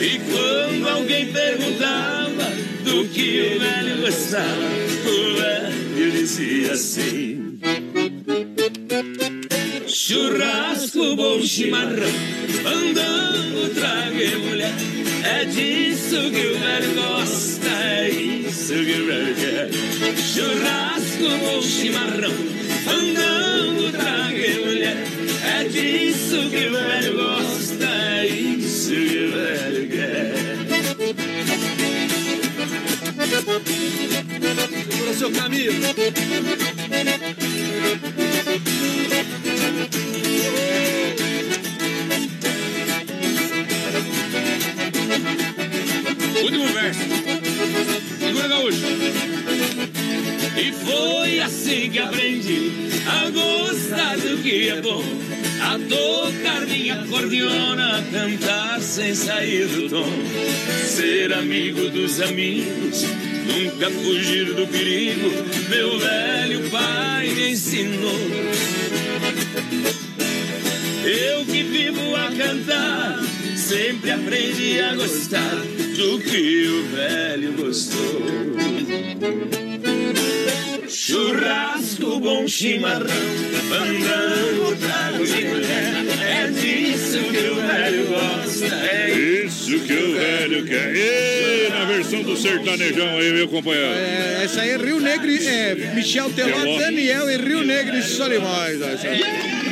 E 0.00 0.18
quando 0.18 0.88
alguém 0.88 1.26
perguntava 1.32 2.50
do 2.84 3.08
que 3.08 3.54
o 3.54 3.60
velho 3.60 4.00
gostava, 4.00 4.46
o 5.06 5.36
velho 5.36 6.10
dizia 6.12 6.72
assim: 6.72 7.58
Churrasco, 10.06 11.16
bom 11.16 11.40
chimarrão, 11.40 12.12
andando, 12.66 13.74
traga 13.74 14.22
e 14.22 14.36
mulher. 14.36 14.74
É 15.24 15.46
disso 15.46 16.30
que 16.30 16.46
o 16.46 16.58
velho 16.58 16.94
gosta, 16.94 17.70
é 17.70 18.10
isso 18.10 18.74
que 18.74 19.00
o 19.00 19.06
velho 19.06 19.34
quer. 19.34 19.70
Churrasco, 20.18 21.26
bom 21.40 21.62
chimarrão, 21.62 22.34
andando, 22.86 23.92
traga 23.92 24.46
e 24.46 24.58
mulher. 24.66 24.96
É 25.42 25.64
disso 25.68 26.50
que 26.50 26.66
o 26.66 26.72
velho 26.72 27.14
gosta, 27.16 27.86
é 27.86 28.26
isso 28.26 28.90
que 28.90 29.24
o 29.24 29.30
velho 29.32 29.88
quer. 29.88 30.34
Segura 34.84 35.14
seu 35.14 35.30
caminho. 35.32 35.72
Último 46.42 46.66
verso. 46.66 47.00
Segura, 48.18 48.48
gaúcho. 48.48 48.86
E 50.56 50.72
foi 50.72 51.40
assim 51.40 51.90
que 51.90 51.98
aprendi 51.98 52.72
a 53.06 53.30
gostar 53.30 54.16
do 54.18 54.42
que 54.42 54.68
é 54.68 54.80
bom. 54.80 55.02
A 55.60 55.78
tocar 55.78 56.66
minha 56.66 56.96
cordiona, 57.06 57.98
a 57.98 58.02
cantar 58.02 58.80
sem 58.80 59.14
sair 59.14 59.66
do 59.66 59.88
tom. 59.88 60.10
Ser 60.86 61.32
amigo 61.32 61.88
dos 61.90 62.20
amigos, 62.20 63.04
nunca 63.46 63.90
fugir 63.90 64.52
do 64.52 64.66
perigo. 64.66 65.30
Meu 65.70 65.98
velho 65.98 66.70
pai 66.70 67.28
me 67.28 67.52
ensinou. 67.52 68.73
Eu 71.04 71.44
que 71.44 71.62
vivo 71.62 72.16
a 72.16 72.30
cantar, 72.36 73.20
sempre 73.56 74.10
aprendi 74.10 74.80
a 74.80 74.94
gostar 74.94 75.56
do 75.96 76.18
que 76.18 76.66
o 76.68 76.82
velho 76.94 77.52
gostou. 77.52 78.22
Churrasco, 80.88 82.20
bom 82.20 82.48
chimarrão, 82.48 83.06
fandango, 83.68 84.76
trago 84.76 85.26
de 85.26 85.44
mulher. 85.44 85.93
É 87.44 87.48
que 87.48 87.50
o 87.50 87.66
velho 87.66 88.06
gosta. 88.06 88.66
É 88.66 89.44
Isso 89.44 89.78
que 89.80 89.92
o 89.92 90.12
velho 90.14 90.64
quer. 90.64 90.94
E 90.94 91.68
na 91.70 91.84
versão 91.84 92.22
do 92.22 92.36
sertanejão 92.36 93.18
aí, 93.18 93.32
meu 93.32 93.48
companheiro. 93.48 93.88
É, 93.94 94.44
essa 94.44 94.62
aí 94.62 94.70
é 94.70 94.76
Rio 94.76 95.00
Negro, 95.00 95.30
é, 95.30 95.74
Michel 95.94 96.30
Teló. 96.30 96.78
Daniel 96.78 97.30
e 97.30 97.36
Rio 97.36 97.64
Negro 97.64 97.96
e 97.96 98.02
Solimões. 98.02 98.82
aí. 98.82 99.20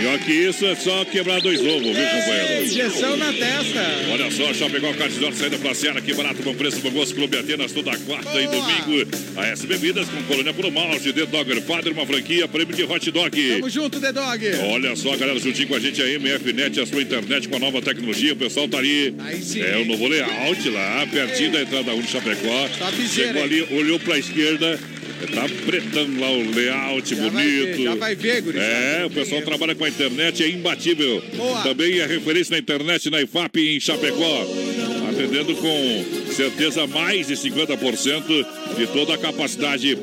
Pior 0.02 0.18
que 0.18 0.32
isso 0.32 0.66
é 0.66 0.74
só 0.74 1.04
quebrar 1.04 1.40
dois 1.40 1.60
ovos, 1.60 1.82
viu, 1.82 1.94
companheiro? 1.94 2.64
Injeção 2.64 3.16
na 3.16 3.32
testa. 3.32 3.80
Olha 4.10 4.30
só, 4.32 4.52
Chapecó 4.52 4.92
Cartidor 4.94 5.32
saída 5.32 5.56
pra 5.58 5.74
Seara, 5.74 6.00
que 6.00 6.12
barato, 6.12 6.42
bom 6.42 6.54
preço, 6.54 6.80
bom 6.80 6.90
gosto, 6.90 7.14
Clube 7.14 7.36
Atenas, 7.38 7.70
toda 7.70 7.96
quarta 7.98 8.40
e 8.40 8.48
Boa. 8.48 8.56
domingo. 8.56 9.08
A 9.36 9.46
S 9.46 9.64
Bebidas 9.64 10.08
com 10.08 10.20
colônia 10.24 10.52
por 10.52 10.68
malte, 10.72 11.12
The 11.12 11.26
Dogger 11.26 11.62
Padre, 11.62 11.92
uma 11.92 12.04
franquia, 12.04 12.48
prêmio 12.48 12.74
de 12.74 12.82
hot 12.82 13.10
dog. 13.12 13.52
Tamo 13.52 13.70
junto, 13.70 14.00
The 14.00 14.12
Dog. 14.12 14.44
Olha 14.72 14.96
só, 14.96 15.16
galera, 15.16 15.38
juntinho 15.38 15.68
com 15.68 15.76
a 15.76 15.80
gente 15.80 16.02
a 16.02 16.06
MFNet, 16.18 16.80
a 16.80 16.86
sua 16.86 17.02
internet 17.02 17.48
com 17.48 17.56
a 17.56 17.60
nova 17.62 17.80
tecnologia. 17.80 18.32
O 18.32 18.36
pessoal 18.36 18.66
tá 18.66 18.78
ali. 18.78 19.14
É 19.56 19.76
o 19.78 19.84
novo 19.84 20.08
layout 20.08 20.68
lá, 20.68 21.06
pertinho 21.06 21.52
da 21.52 21.62
entrada 21.62 21.94
1 21.94 22.00
de 22.02 22.10
Chapecó. 22.10 22.68
Topzera, 22.78 23.08
Chegou 23.08 23.42
ali, 23.42 23.62
olhou 23.70 24.00
pra 24.00 24.18
esquerda. 24.18 24.78
Tá 25.32 25.48
pretão 25.64 26.08
lá 26.18 26.32
o 26.32 26.50
layout 26.50 27.14
Já 27.14 27.28
vai 27.28 27.46
ver, 27.46 27.60
bonito. 27.60 27.84
já 27.84 27.94
vai 27.94 28.14
ver, 28.16 28.42
gurizada. 28.42 28.68
É, 28.68 29.04
o 29.06 29.10
pessoal 29.10 29.40
trabalha 29.42 29.72
com 29.76 29.84
a 29.84 29.88
internet, 29.88 30.42
é 30.42 30.48
imbatível. 30.48 31.22
Boa. 31.36 31.62
Também 31.62 32.00
é 32.00 32.06
referência 32.06 32.52
na 32.54 32.58
internet 32.58 33.08
na 33.08 33.22
IFAP 33.22 33.56
em 33.76 33.78
Chapecó. 33.78 34.46
Atendendo 35.08 35.54
com 35.54 36.04
certeza 36.32 36.88
mais 36.88 37.28
de 37.28 37.34
50% 37.34 38.46
de 38.76 38.86
toda 38.88 39.14
a 39.14 39.18
capacidade 39.18 39.94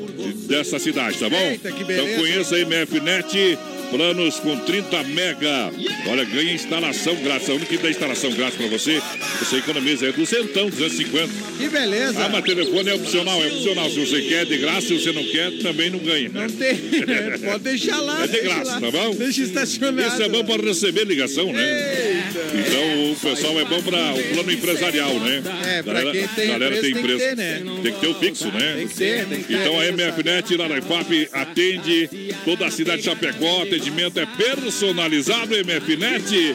dessa 0.48 0.78
cidade, 0.78 1.18
tá 1.18 1.28
bom? 1.28 1.36
Eita, 1.36 1.70
que 1.70 1.84
beleza. 1.84 2.08
Então 2.08 2.20
conheça 2.20 2.56
a 2.56 2.58
MFNet. 2.60 3.58
Planos 3.90 4.38
com 4.40 4.56
30 4.56 5.02
mega. 5.04 5.70
Olha, 6.06 6.24
ganha 6.24 6.52
instalação 6.52 7.14
grátis. 7.16 7.48
A 7.50 7.54
única 7.54 7.76
que 7.76 7.82
dá 7.82 7.90
instalação 7.90 8.30
grátis 8.32 8.56
pra 8.56 8.66
você, 8.68 9.00
você 9.38 9.56
economiza 9.56 10.06
é 10.08 10.12
duzentão, 10.12 10.68
250. 10.70 11.28
Que 11.58 11.68
beleza. 11.68 12.24
Ah, 12.24 12.28
mas 12.28 12.44
telefone 12.44 12.88
é 12.90 12.94
opcional, 12.94 13.42
é 13.42 13.48
opcional. 13.48 13.90
Se 13.90 13.98
você 14.00 14.22
quer, 14.22 14.46
de 14.46 14.58
graça. 14.58 14.88
Se 14.88 14.98
você 14.98 15.12
não 15.12 15.24
quer, 15.24 15.50
também 15.58 15.90
não 15.90 15.98
ganha. 15.98 16.28
Não 16.28 16.48
tem, 16.48 16.74
né? 16.74 17.38
Pode 17.44 17.64
deixar 17.64 18.00
lá. 18.00 18.24
É 18.24 18.26
de 18.26 18.40
graça, 18.40 18.72
lá. 18.72 18.80
tá 18.80 18.90
bom? 18.90 19.14
Deixa 19.14 19.42
estacionado. 19.42 20.08
Isso 20.08 20.22
é 20.22 20.28
bom 20.28 20.44
para 20.44 20.62
receber 20.62 21.04
ligação, 21.04 21.52
né? 21.52 22.14
Eita. 22.16 22.40
Então 22.54 23.12
o 23.12 23.16
pessoal 23.16 23.60
é 23.60 23.64
bom 23.64 23.82
para 23.82 24.14
o 24.14 24.22
plano 24.34 24.52
empresarial, 24.52 25.14
né? 25.20 25.42
É, 25.66 25.82
pra 25.82 26.02
quem 26.12 26.28
tem 26.28 26.48
galera 26.48 26.76
empresa, 26.76 26.80
tem 26.80 26.80
tem 26.80 26.92
que 26.92 26.98
empresa. 26.98 27.24
ter, 27.24 27.36
né? 27.36 27.62
Tem 27.82 27.92
que 27.92 28.00
ter 28.00 28.06
o 28.06 28.14
fixo, 28.14 28.46
né? 28.48 28.74
Tem 28.76 28.88
que 28.88 28.94
ter, 28.94 29.26
tem 29.26 29.38
que 29.42 29.44
ter. 29.44 29.54
Então 29.54 29.78
a 29.78 29.84
MFNet 29.84 30.56
lá 30.56 30.68
na 30.68 30.78
IFAP 30.78 31.28
atende 31.32 32.08
toda 32.44 32.66
a 32.66 32.70
cidade 32.70 32.98
de 32.98 33.04
Chapecó. 33.04 33.64
Atendimento 33.80 34.20
é 34.20 34.26
personalizado, 34.26 35.54
MFNet. 35.56 36.54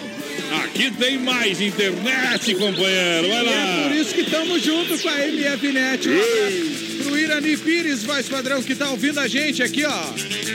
Aqui 0.63 0.91
tem 0.91 1.17
mais 1.17 1.59
internet, 1.59 2.53
companheiro. 2.53 3.27
Vai 3.27 3.45
E 3.45 3.49
é 3.49 3.81
por 3.81 3.89
lá. 3.89 3.95
isso 3.95 4.13
que 4.13 4.21
estamos 4.21 4.61
junto 4.61 4.99
com 4.99 5.09
a 5.09 5.17
MFNet. 5.27 6.07
Um 6.07 6.94
pro 7.05 7.17
Irani 7.17 7.55
Pires, 7.57 8.03
voz 8.03 8.27
padrão, 8.27 8.61
que 8.63 8.73
tá 8.73 8.89
ouvindo 8.89 9.19
a 9.19 9.27
gente 9.27 9.61
aqui, 9.61 9.85
ó. 9.85 10.03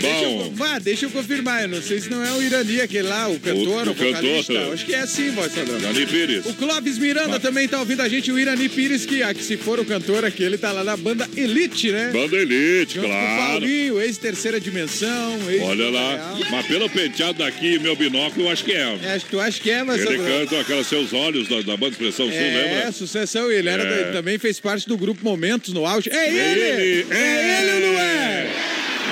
Deixa 0.01 0.25
eu, 0.25 0.51
vá, 0.55 0.79
deixa 0.79 1.07
eu 1.07 1.11
confirmar. 1.11 1.63
Eu 1.63 1.69
não 1.69 1.83
sei 1.83 2.01
se 2.01 2.11
não 2.11 2.25
é 2.25 2.33
o 2.33 2.43
Irani 2.43 2.81
aquele 2.81 3.07
lá, 3.09 3.29
o 3.29 3.39
cantor, 3.39 3.87
o, 3.87 3.91
o 3.91 3.95
vocalista. 3.95 4.53
cantor. 4.55 4.75
Acho 4.75 4.87
que 4.87 4.95
é 4.95 5.07
sim, 5.07 5.31
voz 5.31 5.53
padrão. 5.53 5.79
Dani 5.79 6.07
Pires. 6.07 6.47
O 6.47 6.55
Clóvis 6.55 6.99
Miranda 6.99 7.39
também 7.39 7.69
tá 7.69 7.79
ouvindo 7.79 8.01
a 8.03 8.09
gente, 8.09 8.33
o 8.33 8.39
Irani 8.39 8.69
Pires, 8.69 9.07
que, 9.07 9.23
ah, 9.23 9.33
que 9.33 9.43
se 9.45 9.57
for 9.57 9.79
o 9.79 9.85
cantor 9.85 10.25
aqui, 10.25 10.43
ele 10.43 10.59
tá 10.59 10.73
lá 10.73 10.83
na 10.83 10.97
banda 10.97 11.29
Elite, 11.37 11.93
né? 11.93 12.11
Banda 12.13 12.37
Elite, 12.37 12.95
Junto 12.97 13.07
com 13.09 13.15
o 13.15 13.17
claro. 13.17 13.51
Paulinho, 13.53 14.01
ex-terceira 14.01 14.61
dimensão, 14.61 15.39
ex 15.51 15.63
Olha 15.63 15.89
lá. 15.91 16.39
Mas 16.51 16.67
pelo 16.67 16.91
penteado 16.91 17.39
daqui, 17.39 17.79
meu 17.79 17.95
binóculo, 17.95 18.47
eu 18.47 18.51
acho 18.51 18.65
que 18.65 18.73
é. 18.73 18.99
É, 19.05 19.13
acho 19.15 19.25
que 19.27 19.31
tu 19.31 19.41
acha 19.41 19.61
que 19.61 19.71
é, 19.71 19.83
mas... 19.85 20.01
Ele 20.01 20.19
canta 20.19 20.61
aquelas 20.61 20.87
seus 20.87 21.13
olhos 21.13 21.47
da, 21.49 21.61
da 21.63 21.77
banda 21.77 21.93
Expressão 21.93 22.27
Sul, 22.27 22.35
É, 22.35 22.73
lembra? 22.75 22.93
sucessão. 22.93 23.51
Ele 23.51 23.69
era 23.69 23.83
É. 23.85 24.13
também 24.13 24.39
fez 24.39 24.59
parte 24.59 24.89
do 24.89 24.97
grupo 24.97 25.23
Momentos 25.23 25.73
no 25.73 25.87
auge. 25.87 26.09
É 26.11 26.40
É 26.40 26.40
ele! 26.41 26.83
ele, 26.83 27.07
É 27.11 27.61
ele 27.63 27.87
ou 27.87 27.93
não 27.93 28.01
é? 28.01 28.47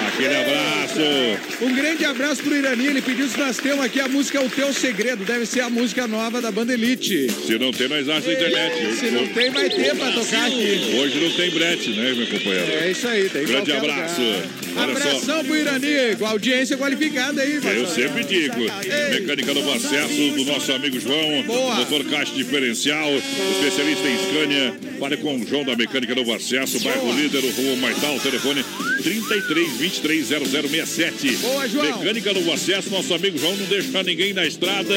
Aquele 0.08 0.34
abraço. 0.34 1.00
Um 1.62 1.74
grande 1.74 2.04
abraço 2.04 2.42
pro 2.42 2.54
Irani. 2.56 2.86
Ele 2.86 3.00
pediu 3.02 3.28
se 3.28 3.38
nós 3.38 3.56
temos 3.56 3.84
aqui 3.84 4.00
a 4.00 4.08
música 4.08 4.42
O 4.42 4.48
Teu 4.48 4.72
Segredo. 4.72 5.24
Deve 5.24 5.46
ser 5.46 5.60
a 5.60 5.70
música 5.70 6.06
nova 6.08 6.40
da 6.40 6.50
banda 6.50 6.72
Elite. 6.72 7.28
Se 7.46 7.56
não 7.58 7.70
tem, 7.72 7.88
nós 7.88 8.08
achamos 8.08 8.26
na 8.26 8.32
internet. 8.32 8.94
Se 8.96 9.10
não 9.10 9.26
tem, 9.28 9.50
vai 9.50 9.68
ter 9.70 9.94
pra 9.96 10.10
tocar 10.12 10.46
aqui. 10.46 10.96
Hoje 10.98 11.20
não 11.20 11.30
tem 11.30 11.50
brete, 11.50 11.90
né, 11.90 12.14
meu 12.14 12.26
companheiro? 12.26 12.72
É 12.84 12.90
isso 12.90 13.06
aí, 13.06 13.28
tem 13.28 13.42
em 13.42 13.46
Grande 13.46 13.72
abraço. 13.72 14.20
lugar. 14.20 14.42
Olha 14.78 14.94
só. 14.94 15.08
Abração 15.08 15.44
pro 15.44 15.56
Irani, 15.56 16.16
com 16.18 16.26
a 16.26 16.30
audiência 16.30 16.76
qualificada 16.76 17.42
aí, 17.42 17.54
Eu 17.76 17.86
sempre 17.88 18.24
digo, 18.24 18.60
Ei. 18.60 19.20
mecânica 19.20 19.54
novo 19.54 19.72
acesso 19.72 20.30
do 20.36 20.44
nosso 20.44 20.72
amigo 20.72 20.98
João, 21.00 21.42
Boa. 21.42 21.74
motor 21.76 22.04
caixa 22.04 22.32
diferencial, 22.34 23.10
especialista 23.52 24.08
em 24.08 24.18
Scania. 24.18 24.74
Fale 24.98 25.16
com 25.18 25.36
o 25.36 25.46
João 25.46 25.64
da 25.64 25.76
Mecânica 25.76 26.12
Novo 26.14 26.34
Acesso, 26.34 26.80
bairro 26.80 27.02
Boa. 27.02 27.14
líder, 27.14 27.40
rua 27.40 27.76
Maital, 27.76 28.18
telefone 28.18 28.64
33 29.02 29.76
23 29.76 30.26
0067. 30.26 31.36
Boa, 31.36 31.68
João. 31.68 31.98
Mecânica 31.98 32.32
Novo 32.32 32.52
Acesso, 32.52 32.90
nosso 32.90 33.14
amigo 33.14 33.38
João 33.38 33.56
não 33.56 33.66
deixa 33.66 34.02
ninguém 34.02 34.32
na 34.32 34.44
estrada, 34.44 34.94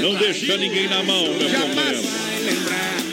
não 0.00 0.14
deixa 0.14 0.56
ninguém 0.56 0.88
na 0.88 1.02
mão, 1.02 1.24
meu 1.34 1.50
companheiro. 1.50 3.11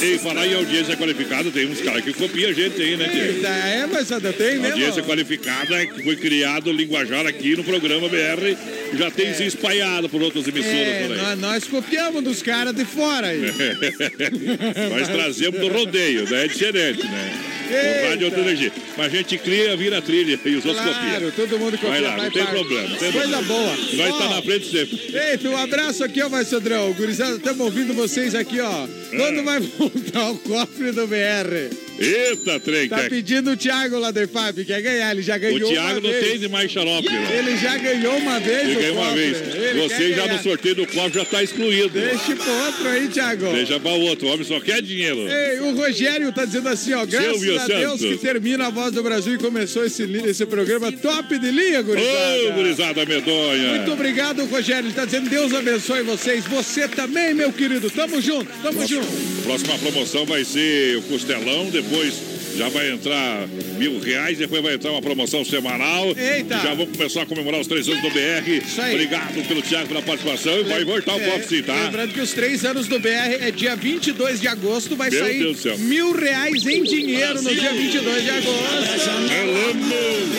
E 0.00 0.16
falar 0.18 0.46
em 0.46 0.54
audiência 0.54 0.96
qualificada, 0.96 1.50
tem 1.50 1.66
uns 1.66 1.80
caras 1.80 2.04
que 2.04 2.12
copiam 2.12 2.50
a 2.50 2.52
gente 2.52 2.80
aí, 2.80 2.96
né, 2.96 3.08
tio? 3.08 3.22
Eita, 3.22 3.48
É, 3.48 3.86
mas 3.86 4.10
ainda 4.12 4.32
tem 4.32 4.58
mesmo. 4.58 4.66
Audiência 4.68 5.02
qualificada 5.02 5.86
que 5.86 6.02
foi 6.02 6.16
criado 6.16 6.68
o 6.68 6.72
linguajar 6.72 7.26
aqui 7.26 7.56
no 7.56 7.64
programa 7.64 8.08
BR 8.08 8.56
já 8.96 9.10
tem 9.10 9.34
se 9.34 9.44
espalhado 9.44 10.08
por 10.08 10.22
outras 10.22 10.46
emissoras 10.46 10.76
É, 10.76 11.08
nós, 11.08 11.38
nós 11.38 11.64
copiamos 11.64 12.22
dos 12.22 12.42
caras 12.42 12.74
de 12.74 12.84
fora 12.84 13.28
aí. 13.28 13.40
Nós 14.90 15.08
trazemos 15.08 15.60
do 15.60 15.68
rodeio, 15.68 16.26
daí 16.26 16.44
é 16.44 16.48
diferente, 16.48 17.02
né? 17.04 17.57
O 17.68 18.08
rádio 18.08 18.22
é 18.22 18.24
outra 18.26 18.40
energia. 18.40 18.72
Mas 18.96 19.06
a 19.06 19.16
gente 19.16 19.38
cria, 19.38 19.76
vira 19.76 20.00
trilha 20.02 20.38
e 20.44 20.54
os 20.56 20.64
outros 20.64 20.84
Claro, 20.84 21.00
copiam. 21.14 21.30
todo 21.32 21.58
mundo 21.58 21.72
copia. 21.78 21.90
Vai 21.90 22.00
lá, 22.00 22.10
não 22.12 22.18
vai 22.18 22.30
tem 22.30 22.42
parte. 22.42 22.54
problema. 22.58 22.88
Não 22.88 22.96
tem 22.96 23.12
Coisa 23.12 23.28
problema. 23.38 23.42
boa. 23.42 23.76
Nós 23.94 24.14
Ó, 24.14 24.18
tá 24.18 24.28
na 24.28 24.42
frente 24.42 24.70
sempre. 24.70 25.00
Eita, 25.30 25.48
um 25.48 25.56
abraço 25.56 26.04
aqui, 26.04 26.22
ó, 26.22 26.28
vai, 26.28 26.44
Sandrão. 26.44 26.92
Gurizada, 26.92 27.36
estamos 27.36 27.60
ouvindo 27.60 27.94
vocês 27.94 28.34
aqui, 28.34 28.60
ó. 28.60 28.86
Quando 29.10 29.40
É. 29.40 29.42
vai 29.42 29.60
voltar 29.78 30.30
o 30.30 30.38
cofre 30.38 30.92
do 30.92 31.06
BR? 31.06 31.87
Eita, 31.98 32.60
trem, 32.60 32.88
Tá 32.88 33.08
pedindo 33.08 33.50
o 33.50 33.56
Thiago 33.56 33.98
lá 33.98 34.10
da 34.10 34.22
IFAP, 34.22 34.64
quer 34.64 34.80
ganhar, 34.80 35.10
ele 35.12 35.22
já 35.22 35.36
O 35.36 35.40
ganhou 35.40 35.68
Thiago 35.68 35.88
uma 35.98 36.00
não 36.00 36.10
vez. 36.10 36.26
tem 36.28 36.38
de 36.38 36.48
mais 36.48 36.70
xarope, 36.70 37.08
não. 37.08 37.30
Ele 37.32 37.56
já 37.56 37.76
ganhou 37.76 38.16
uma 38.18 38.38
vez 38.38 38.62
Ele 38.68 38.76
o 38.76 38.80
ganhou 38.80 38.96
uma 38.96 39.14
vez. 39.14 39.36
Ele 39.54 39.80
Você 39.80 40.10
já 40.10 40.22
ganhar. 40.26 40.36
no 40.36 40.42
sorteio 40.42 40.74
do 40.76 40.86
copo 40.86 41.10
já 41.18 41.24
tá 41.24 41.42
excluído. 41.42 41.88
Deixa 41.90 42.36
pro 42.36 42.52
outro 42.52 42.88
aí, 42.88 43.08
Thiago. 43.08 43.52
Deixa 43.52 43.80
pra 43.80 43.90
outro. 43.90 44.28
O 44.28 44.30
homem 44.32 44.44
só 44.46 44.60
quer 44.60 44.80
dinheiro. 44.80 45.18
Ei, 45.28 45.58
o 45.60 45.74
Rogério 45.74 46.32
tá 46.32 46.44
dizendo 46.44 46.68
assim, 46.68 46.92
ó, 46.94 47.04
graças 47.04 47.32
Silvio 47.32 47.60
a 47.60 47.66
Deus 47.66 48.00
Santos. 48.00 48.06
que 48.06 48.16
termina 48.18 48.66
a 48.66 48.70
Voz 48.70 48.92
do 48.92 49.02
Brasil 49.02 49.34
e 49.34 49.38
começou 49.38 49.84
esse, 49.84 50.04
esse 50.26 50.46
programa 50.46 50.92
top 50.92 51.36
de 51.38 51.50
linha, 51.50 51.82
gurizada. 51.82 52.48
Ô, 52.48 52.52
gurizada 52.52 53.04
medonha. 53.06 53.74
Muito 53.74 53.92
obrigado, 53.92 54.44
Rogério. 54.44 54.86
Ele 54.88 54.94
tá 54.94 55.04
dizendo 55.04 55.28
Deus 55.28 55.52
abençoe 55.52 56.02
vocês. 56.02 56.44
Você 56.44 56.86
também, 56.86 57.34
meu 57.34 57.52
querido. 57.52 57.90
Tamo 57.90 58.20
junto, 58.20 58.48
tamo 58.62 58.86
junto. 58.86 59.08
Próxima 59.42 59.76
promoção 59.78 60.24
vai 60.24 60.44
ser 60.44 60.96
o 60.98 61.02
Costelão, 61.02 61.66
depois 61.70 61.87
Boys. 61.90 62.37
Já 62.58 62.68
vai 62.68 62.90
entrar 62.90 63.46
mil 63.78 63.98
reais, 64.00 64.38
depois 64.38 64.62
vai 64.62 64.74
entrar 64.74 64.90
uma 64.92 65.02
promoção 65.02 65.44
semanal. 65.44 66.08
Eita. 66.16 66.58
Já 66.58 66.74
vamos 66.74 66.96
começar 66.96 67.22
a 67.22 67.26
comemorar 67.26 67.60
os 67.60 67.66
três 67.66 67.88
anos 67.88 68.02
do 68.02 68.10
BR. 68.10 68.50
Isso 68.66 68.80
aí. 68.80 68.94
Obrigado 68.94 69.46
pelo 69.46 69.62
Thiago 69.62 69.88
pela 69.88 70.02
participação 70.02 70.58
e 70.60 70.64
vai 70.64 70.84
voltar 70.84 71.14
o 71.14 71.20
É, 71.20 71.30
copo 71.30 71.48
sim, 71.48 71.62
tá? 71.62 71.74
Lembrando 71.74 72.12
que 72.12 72.20
os 72.20 72.32
três 72.32 72.64
anos 72.64 72.86
do 72.88 72.98
BR 72.98 73.08
é 73.40 73.50
dia 73.50 73.76
22 73.76 74.40
de 74.40 74.48
agosto. 74.48 74.96
Vai 74.96 75.10
Meu 75.10 75.24
sair 75.24 75.78
mil 75.78 76.12
reais 76.12 76.66
em 76.66 76.82
dinheiro 76.82 77.40
no 77.42 77.54
dia 77.54 77.72
22 77.72 78.22
de 78.24 78.30
agosto. 78.30 78.58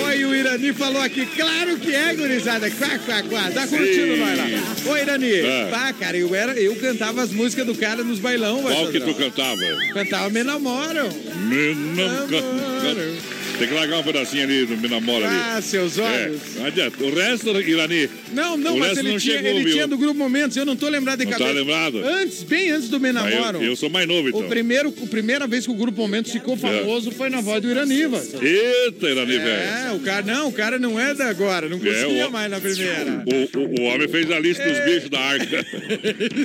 Oi, 0.06 0.26
o 0.26 0.36
Irani 0.36 0.74
falou 0.74 1.02
aqui. 1.02 1.26
Claro 1.26 1.78
que 1.78 1.94
é, 1.94 2.14
gurizada. 2.16 2.70
Quá, 2.72 3.00
quá, 3.00 3.24
quá. 3.24 3.52
Tá 3.52 3.68
curtindo 3.68 4.18
nós 4.18 4.38
lá. 4.38 4.46
Oi, 4.92 5.02
Irani. 5.02 5.34
É. 5.34 5.68
Pá, 5.70 5.94
cara, 5.94 6.18
eu, 6.18 6.34
era, 6.36 6.54
eu 6.54 6.76
cantava 6.76 7.22
as 7.22 7.32
músicas 7.32 7.66
do 7.66 7.76
cara 7.76 8.04
nos 8.04 8.20
bailão. 8.20 8.62
vai, 8.62 8.74
Qual 8.74 8.88
que 8.92 9.00
tu 9.00 9.14
cantava? 9.14 9.62
Cantava 9.94 10.30
Me 10.30 10.44
Namoram. 10.44 11.10
Me 11.10 11.74
good, 12.10 12.30
good. 12.30 13.39
Tem 13.60 13.68
que 13.68 13.74
largar 13.74 14.00
um 14.00 14.04
pedacinho 14.04 14.44
ali 14.44 14.66
do 14.66 14.78
Me 14.78 14.88
Namora 14.88 15.28
ali. 15.28 15.38
Ah, 15.40 15.62
seus 15.62 15.98
É, 15.98 16.02
olhos. 16.02 16.42
não 16.56 16.66
adianta. 16.66 17.04
O 17.04 17.14
resto, 17.14 17.50
Irani, 17.62 18.10
Não, 18.34 18.58
não, 18.58 18.76
O 18.76 18.80
mas 18.80 18.98
ele, 18.98 19.12
não 19.12 19.18
tinha, 19.20 19.36
chegou, 19.38 19.52
ele 19.52 19.64
viu? 19.64 19.74
tinha 19.74 19.88
do 19.88 19.98
grupo 19.98 20.18
Momentos, 20.18 20.56
eu 20.58 20.66
não 20.66 20.76
tô 20.76 20.88
lembrado 20.90 21.20
de 21.20 21.26
Não 21.26 21.32
tá 21.34 21.38
cabeça. 21.40 21.60
lembrado? 21.60 21.98
Antes, 22.04 22.44
bem 22.44 22.72
antes 22.72 22.90
do 22.90 23.00
Me 23.00 23.08
aí 23.10 23.14
Namoram. 23.14 23.62
eu, 23.62 23.70
eu 23.72 23.76
sou 23.76 23.90
mais 23.90 24.08
novo 24.08 24.30
então. 24.30 24.42
O 24.42 24.44
primeiro, 24.48 24.94
a 25.04 25.08
primeira 25.08 25.46
vez 25.48 25.66
que 25.66 25.72
o 25.72 25.76
Grupo 25.76 26.00
Momentos 26.02 26.32
ficou 26.32 26.56
famoso 26.58 27.12
foi 27.12 27.30
na 27.30 27.42
voz 27.42 27.62
do 27.62 27.70
Iraniva. 27.70 28.22
Eita, 28.42 29.10
Irani, 29.10 29.38
velho. 29.38 29.50
É, 29.50 29.92
o 29.94 30.00
cara, 30.00 30.22
não, 30.26 30.48
o 30.48 30.52
cara 30.54 30.80
não 30.80 31.00
é 31.00 31.14
da 31.14 31.28
agora, 31.30 31.68
não 31.70 31.80
conseguia 31.80 32.28
o- 32.28 32.32
mais 32.32 32.50
na 32.50 32.60
primeira. 32.60 33.24
O, 33.26 33.60
o, 33.60 33.82
o 33.82 33.84
homem 33.86 34.08
fez 34.08 34.32
a 34.32 34.40
lista 34.40 34.64
dos 34.64 34.80
bichos 34.86 35.10
da 35.10 35.20
arca. 35.20 35.66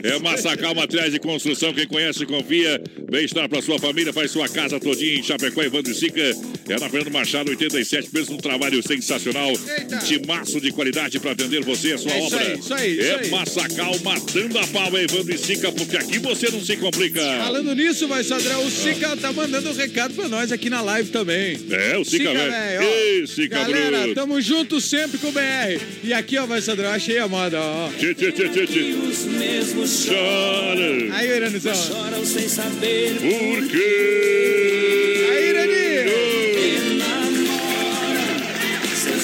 É 0.02 0.18
Massacal 0.18 0.74
Materiais 0.74 1.12
de 1.12 1.18
Construção. 1.18 1.72
Quem 1.72 1.86
conhece, 1.86 2.24
confia. 2.26 2.80
Bem-estar 3.10 3.48
para 3.48 3.62
sua 3.62 3.78
família. 3.78 4.12
Faz 4.12 4.30
sua 4.30 4.48
casa 4.48 4.78
todinha 4.80 5.18
em 5.18 5.22
Chapecó, 5.22 5.62
Evandro 5.62 5.92
e 5.92 5.94
Sica. 5.94 6.20
É 6.68 6.78
na 6.80 6.88
Machado, 7.10 7.50
87. 7.50 8.08
Mesmo 8.12 8.34
um 8.34 8.38
trabalho 8.38 8.82
sensacional. 8.86 9.50
Eita. 9.50 9.98
Timaço 9.98 10.60
de 10.60 10.70
qualidade 10.72 11.18
para 11.20 11.32
atender 11.32 11.62
você 11.62 11.88
e 11.88 11.92
a 11.94 11.98
sua 11.98 12.12
É 12.12 12.20
obra. 12.22 12.40
aí, 12.40 12.58
isso 12.58 12.74
aí, 12.74 12.98
é 12.98 13.02
isso 13.02 13.18
aí. 13.20 13.30
Massacal 13.30 13.98
matando 14.00 14.58
a 14.58 14.66
pau, 14.66 14.96
Evandro 14.98 15.34
e 15.34 15.38
Sica, 15.38 15.70
porque 15.72 15.96
aqui 15.96 16.18
você 16.18 16.50
não 16.50 16.60
se 16.64 16.76
complica. 16.76 17.20
Falando 17.20 17.74
nisso, 17.74 18.06
vai 18.08 18.22
Sadrão, 18.24 18.64
o 18.66 18.70
Sica 18.70 19.16
tá 19.16 19.32
mandando 19.32 19.70
um 19.70 19.74
recado 19.74 20.14
pra 20.14 20.28
nós 20.28 20.50
aqui 20.52 20.68
na 20.70 20.80
live 20.82 21.10
também. 21.10 21.58
É, 21.70 21.96
o 21.98 22.04
Sica, 22.04 22.32
velho. 22.32 22.82
Ei, 22.82 23.26
Sica 23.26 23.58
Galera, 23.60 23.98
Bruto. 24.00 24.14
tamo 24.14 24.40
junto 24.40 24.80
sempre 24.80 25.18
com 25.18 25.28
o 25.28 25.32
BR. 25.32 25.80
E 26.02 26.12
aqui, 26.12 26.36
ó, 26.38 26.46
vai 26.46 26.60
Sadrão, 26.60 26.90
achei 26.90 27.18
a 27.18 27.28
moda, 27.28 27.60
ó. 27.60 27.90
Tchê, 27.98 28.14
tchê, 28.14 28.32
tchê, 28.32 28.48
tchê, 28.48 28.66
tchê. 28.66 28.80
Os 28.94 29.24
mesmos 29.26 30.06
Chora. 30.06 31.14
Aí, 31.14 31.28
Iranizão. 31.28 31.74
choram 31.74 32.24
sem 32.24 32.48
saber 32.48 33.14
Por 33.14 33.68
quê? 33.68 35.26
Aí, 35.30 35.48
Irani. 35.50 35.83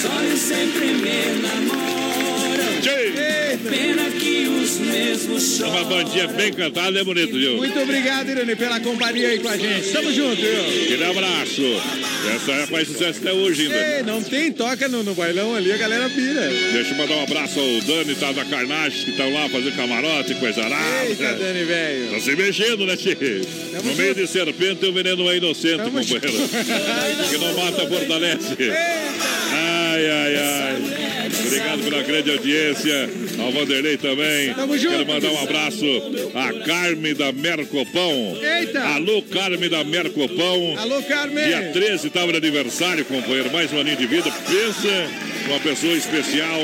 Seus 0.01 0.13
olhos 0.13 0.41
sempre 0.41 0.87
me 0.87 1.43
namoram. 1.43 1.91
Eita. 2.81 3.31
Pena 3.69 4.11
que 4.11 4.47
os 4.49 4.79
mesmos 4.79 5.61
É 5.61 5.65
Uma 5.67 5.73
choram. 5.81 5.89
bandinha 5.89 6.27
bem 6.29 6.53
cantada, 6.53 6.99
é 6.99 7.05
bonito, 7.05 7.33
viu? 7.33 7.57
Muito 7.59 7.79
obrigado, 7.79 8.31
Irani, 8.31 8.57
pela 8.57 8.81
companhia 8.81 9.29
aí 9.29 9.39
com 9.39 9.49
a 9.49 9.57
gente. 9.57 9.91
Tamo 9.91 10.11
junto, 10.13 10.37
viu? 10.41 10.61
Aquele 10.85 11.05
abraço. 11.05 11.63
Essa 12.35 12.53
é 12.53 12.67
faz 12.67 12.89
sucesso 12.89 13.21
até 13.21 13.33
hoje 13.33 13.63
ainda. 13.65 13.97
Ei, 13.99 14.03
não 14.03 14.23
tem 14.23 14.51
toca 14.53 14.89
no, 14.89 15.03
no 15.03 15.15
bailão 15.15 15.55
ali, 15.55 15.71
a 15.73 15.77
galera 15.77 16.09
pira. 16.09 16.49
Deixa 16.73 16.93
eu 16.93 16.97
mandar 16.97 17.17
um 17.17 17.23
abraço 17.25 17.61
ao 17.61 17.81
Dani, 17.83 18.15
tá 18.15 18.33
da 18.33 18.45
Carnage, 18.47 19.05
que 19.05 19.11
estão 19.11 19.33
lá 19.35 19.49
fazendo 19.51 19.77
camarote, 19.77 20.35
coisa 20.37 20.61
Eita, 20.63 20.75
arada. 20.75 21.35
Dani, 21.39 21.65
velho. 21.65 22.11
Tá 22.13 22.21
se 22.21 22.37
mexendo, 22.37 22.87
né, 22.87 22.97
Tchê? 22.97 23.17
No 23.85 23.95
meio 23.95 24.15
de 24.15 24.27
serpente 24.27 24.87
um 24.87 24.93
veneno 24.93 25.31
é 25.31 25.37
inocente, 25.37 25.77
Tamo 25.77 25.91
companheiro. 26.01 26.49
que 27.31 27.39
não 27.39 27.55
mata, 27.57 27.87
fortalece. 27.87 28.57
Ai, 29.91 30.09
ai, 30.09 30.37
ai. 30.37 31.31
Obrigado 31.47 31.83
pela 31.83 32.03
grande 32.03 32.31
audiência. 32.31 33.11
Ao 33.41 33.51
Vanderlei 33.51 33.97
também. 33.97 34.55
Tamo 34.55 34.79
junto. 34.79 34.97
Quero 34.97 35.07
mandar 35.07 35.31
um 35.33 35.43
abraço 35.43 35.85
à 36.35 36.65
Carme 36.65 37.13
da 37.13 37.33
Mercopão. 37.33 38.39
Eita. 38.41 38.81
Alô, 38.81 39.21
Carme 39.23 39.69
da 39.69 39.83
Mercopão. 39.83 40.77
Alô, 40.79 41.03
Carmen. 41.03 41.45
Dia 41.45 41.71
13 41.73 42.07
estava 42.07 42.31
de 42.31 42.39
aniversário, 42.39 43.05
companheiro. 43.05 43.51
Mais 43.53 43.73
um 43.73 43.81
aninho 43.81 43.97
de 43.97 44.07
vida. 44.07 44.31
Pensa 44.31 45.09
uma 45.49 45.59
pessoa 45.59 45.95
especial. 45.95 46.61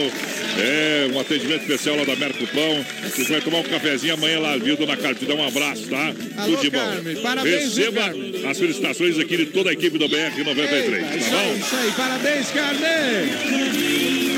É, 0.59 1.09
um 1.13 1.21
atendimento 1.21 1.63
especial 1.63 1.97
lá 1.97 2.05
da 2.05 2.17
Mercopão. 2.17 2.85
Você 3.05 3.25
vai 3.25 3.41
tomar 3.41 3.59
um 3.59 3.63
cafezinho 3.65 4.15
amanhã 4.15 4.39
lá, 4.41 4.57
viu, 4.57 4.77
dona 4.77 4.97
Carmen? 4.97 5.15
Te 5.19 5.25
dá 5.27 5.35
um 5.35 5.47
abraço, 5.47 5.87
tá? 5.89 6.15
Alô, 6.39 6.57
Tudo 6.57 6.61
de 6.63 6.71
bom. 6.71 6.79
Carmen. 6.79 7.17
Parabéns, 7.17 7.75
viu, 7.75 7.85
Receba 7.93 8.01
Carmen? 8.01 8.47
as 8.49 8.59
felicitações 8.59 9.19
aqui 9.19 9.37
de 9.37 9.47
toda 9.47 9.71
a 9.71 9.73
equipe 9.73 9.99
do 9.99 10.09
BR-93, 10.09 10.95
Eita, 10.95 11.07
tá 11.09 11.17
isso 11.17 11.31
bom? 11.31 11.37
aí, 11.39 11.59
isso 11.61 11.77
aí. 11.77 11.93
Parabéns, 11.93 12.51
Carmen. 12.51 13.87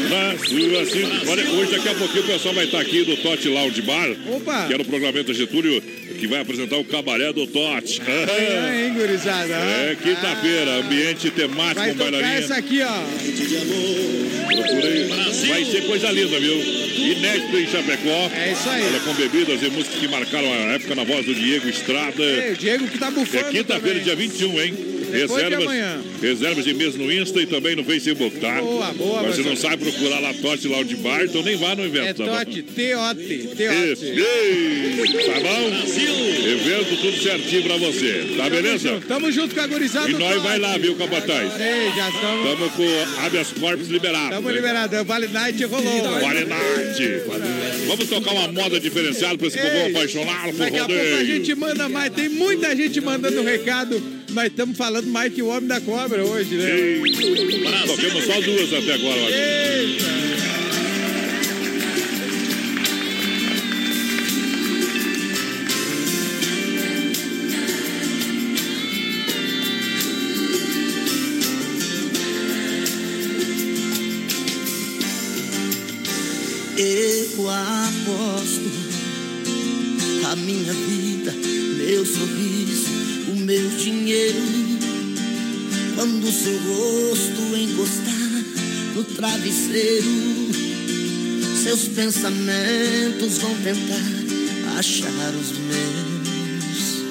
Na 0.09 0.39
sua 0.39 0.83
assim, 0.83 1.05
olha, 1.29 1.51
hoje 1.51 1.71
daqui 1.73 1.89
a 1.89 1.95
pouquinho 1.95 2.25
o 2.25 2.27
pessoal 2.27 2.55
vai 2.55 2.65
estar 2.65 2.81
aqui 2.81 3.05
do 3.05 3.17
Tote 3.19 3.47
Lounge 3.49 3.83
Bar, 3.83 4.09
Opa. 4.37 4.67
que 4.67 4.73
era 4.73 4.83
o 4.83 4.87
programamento 4.87 5.35
Getúlio, 5.35 5.83
que 6.19 6.27
vai 6.27 6.41
apresentar 6.41 6.77
o 6.77 6.85
cabaré 6.85 7.33
do 7.33 7.47
Tote. 7.47 8.01
Amanhã, 8.03 8.75
hein, 8.87 8.93
gurizada? 8.95 9.55
É, 9.55 9.97
quinta-feira, 10.03 10.73
ambiente 10.79 11.31
temático 11.31 11.77
Vai 11.81 11.91
com 11.93 11.97
bailarina. 11.99 12.35
essa 12.35 12.55
aqui, 12.57 12.81
ó. 12.83 13.03
Procurei. 14.55 15.05
Vai 15.49 15.65
ser 15.65 15.83
coisa 15.87 16.11
linda, 16.11 16.39
viu? 16.41 16.57
Inédito 16.59 17.57
em 17.59 17.67
Chapecó. 17.67 18.31
É 18.35 18.53
isso 18.53 18.69
aí. 18.69 18.83
Olha, 18.85 19.01
com 19.01 19.15
bebidas 19.15 19.63
e 19.63 19.71
músicas 19.71 19.99
que 20.01 20.09
marcaram 20.09 20.53
a 20.53 20.57
época 20.75 20.95
na 20.95 21.05
voz 21.05 21.25
do 21.25 21.35
Diego 21.35 21.69
Estrada. 21.69 22.23
Ei, 22.23 22.53
o 22.53 22.57
Diego 22.57 22.87
que 22.89 22.99
tá 22.99 23.07
É 23.09 23.11
bufando 23.11 23.45
quinta-feira, 23.51 24.01
também. 24.01 24.05
dia 24.05 24.17
21, 24.17 24.61
hein? 24.63 24.75
Depois 25.11 25.45
de 25.45 25.55
Reservas, 25.55 26.05
reservas 26.21 26.65
de 26.65 26.75
mês 26.75 26.95
no 26.97 27.13
Insta 27.13 27.41
e 27.41 27.47
também 27.47 27.75
no 27.77 27.85
Facebook, 27.85 28.39
tá? 28.39 28.61
Boa, 28.61 28.93
boa, 28.93 29.23
Mas 29.23 29.37
se 29.37 29.43
não 29.43 29.57
sabe 29.57 29.85
procurar 29.85 30.21
lá 30.21 30.35
Tote 30.35 30.69
Lounge 30.69 30.97
Bar, 30.97 31.25
então 31.25 31.43
nem 31.43 31.57
vá 31.57 31.75
no 31.75 31.83
É 31.83 31.87
evento, 31.87 32.17
tá 32.19 32.25
bom? 32.25 32.39
Tote, 32.39 32.63
T-O-T, 32.63 33.49
tá 35.27 35.41
bom? 35.41 35.69
Evento 36.49 36.97
tudo 37.01 37.23
certinho 37.23 37.63
pra 37.63 37.77
você. 37.77 38.35
Tá 38.37 38.51
beleza? 38.51 39.01
Tamo 39.07 39.31
junto 39.33 39.55
com 39.55 39.61
a 39.61 39.67
gurizada. 39.67 40.11
E 40.11 40.15
nós 40.15 40.43
vai 40.43 40.59
lá, 40.59 40.77
viu, 40.79 40.95
capataz? 40.97 41.53
Ei, 41.61 41.91
já 41.97 42.09
estamos. 42.09 42.51
Estamos 42.51 42.73
com 42.75 43.21
habeas 43.25 43.53
corpus 43.53 43.89
liberado. 43.89 44.31
Tamo 44.31 44.49
hein? 44.49 44.57
liberado. 44.57 45.05
Vale 45.05 45.29
Night 45.29 45.65
rolou. 45.65 46.21
Qualidade. 46.21 47.23
Vamos 47.87 48.09
tocar 48.09 48.33
uma 48.33 48.49
moda 48.49 48.81
diferenciada 48.81 49.39
para 49.39 49.47
esse 49.47 49.59
povo 49.59 49.87
apaixonado 49.91 50.53
por 50.53 50.59
Daqui 50.59 50.79
a 50.79 50.85
pouco 50.85 50.93
a 50.93 51.05
rodeio. 51.05 51.27
gente 51.27 51.55
manda 51.55 51.89
mais. 51.89 52.13
Tem 52.13 52.29
muita 52.29 52.75
gente 52.75 53.01
mandando 53.01 53.43
recado. 53.43 54.18
Nós 54.31 54.47
estamos 54.47 54.77
falando 54.77 55.07
mais 55.07 55.33
que 55.33 55.43
o 55.43 55.49
Homem 55.49 55.67
da 55.69 55.81
Cobra 55.81 56.25
hoje, 56.25 56.55
né? 56.57 56.71
Ei, 56.71 57.03
Toquemos 57.87 58.25
só 58.25 58.41
duas 58.41 58.73
até 58.73 58.95
agora, 58.95 59.19
eu 59.19 59.27
acho. 59.27 59.35
Eita. 59.35 60.48
Quando 85.95 86.33
seu 86.33 86.59
rosto 86.61 87.57
encostar 87.59 88.43
no 88.95 89.05
travesseiro, 89.05 90.09
seus 91.63 91.89
pensamentos 91.89 93.37
vão 93.37 93.55
tentar 93.57 94.79
achar 94.79 95.35
os 95.35 95.59
meus. 95.59 97.03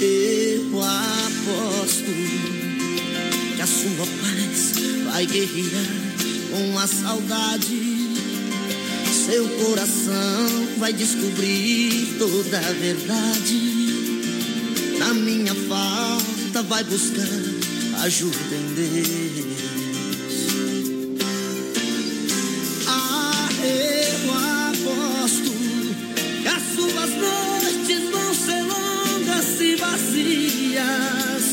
Eu 0.00 0.82
aposto 0.82 2.10
que 3.56 3.60
a 3.60 3.66
sua 3.66 4.06
paz 4.06 4.72
vai 5.04 5.26
guerrear 5.26 5.86
com 6.50 6.78
a 6.78 6.86
saudade. 6.86 7.96
Seu 9.26 9.46
coração 9.50 10.66
vai 10.78 10.94
descobrir 10.94 12.16
toda 12.18 12.58
a 12.58 12.72
verdade. 12.72 13.75
Minha 15.16 15.54
falta 15.54 16.62
vai 16.62 16.84
buscar 16.84 17.26
ajuda 18.02 18.36
em 18.54 18.74
Deus. 18.74 19.46
Ah, 22.86 23.48
eu 23.62 24.30
aposto 24.70 25.52
que 26.42 26.48
as 26.48 26.62
suas 26.74 27.10
noites 27.10 28.10
vão 28.10 28.34
ser 28.34 28.62
longas 28.62 29.60
e 29.60 29.76
vazias. 29.76 31.44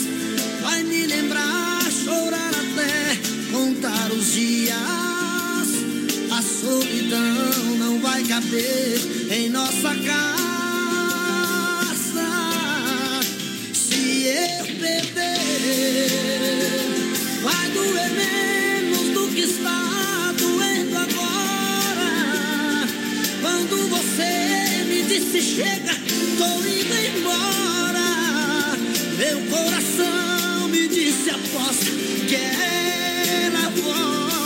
Vai 0.61 0.83
me 0.83 1.07
lembrar, 1.07 1.81
chorar 2.03 2.51
até 2.51 3.17
contar 3.51 4.11
os 4.11 4.33
dias. 4.33 4.77
A 6.31 6.41
solidão 6.41 7.77
não 7.79 7.99
vai 8.01 8.23
caber 8.23 8.99
em 9.31 9.49
nossa 9.49 9.95
casa. 10.05 10.22
Coração 29.49 30.67
me 30.69 30.87
disse 30.87 31.29
aposta 31.29 31.91
que 32.27 32.35
ela 32.35 33.69
volta. 33.69 34.42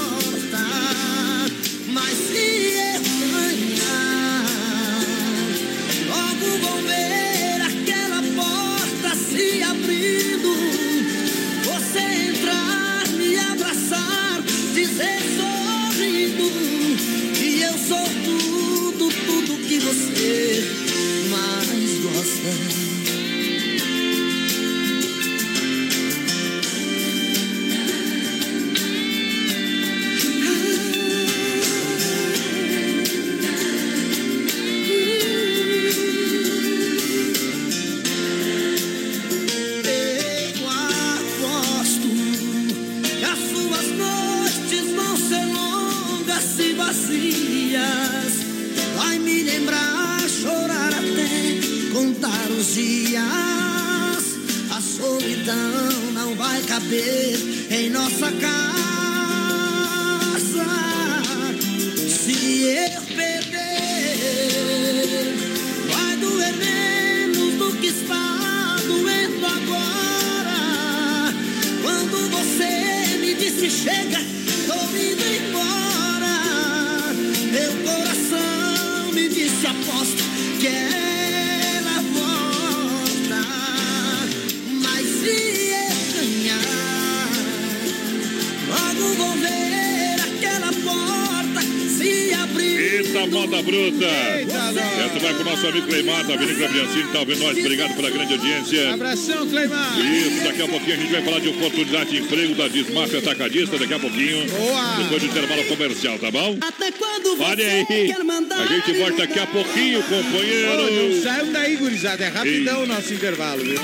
Ouvindo 97.28 97.44
nós? 97.46 97.58
Obrigado 97.58 97.96
pela 97.96 98.10
grande 98.10 98.34
audiência. 98.34 98.94
Abração, 98.94 99.48
Cleimar. 99.50 100.00
Isso, 100.00 100.44
daqui 100.44 100.62
a 100.62 100.68
pouquinho 100.68 100.94
a 100.94 100.98
gente 100.98 101.12
vai 101.12 101.22
falar 101.24 101.40
de 101.40 101.50
oportunidade 101.50 102.10
de 102.10 102.18
emprego 102.18 102.56
da 102.56 102.68
Desmafia 102.68 103.20
Atacadista, 103.20 103.78
daqui 103.78 103.94
a 103.94 104.00
pouquinho. 104.00 104.50
Boa. 104.50 104.96
Depois 104.98 105.22
do 105.22 105.28
intervalo 105.28 105.64
comercial, 105.66 106.20
tá 106.20 106.32
bom? 106.32 106.58
Até 106.62 106.92
quando 106.92 107.36
você 107.36 107.44
Olha 107.44 107.68
aí, 107.68 107.86
quer 107.86 108.24
mandar 108.24 108.58
a 108.60 108.66
gente 108.66 108.94
volta 108.94 109.18
daqui 109.18 109.40
a 109.40 109.48
pouquinho, 109.48 110.00
Ô, 110.00 110.02
não 110.02 110.24
companheiro. 110.24 111.22
saiam 111.22 111.52
daí, 111.52 111.76
gurizada. 111.76 112.24
É 112.24 112.30
rapidão 112.30 112.84
o 112.84 112.88
nosso 112.88 113.14
intervalo, 113.14 113.64
viu? 113.64 113.78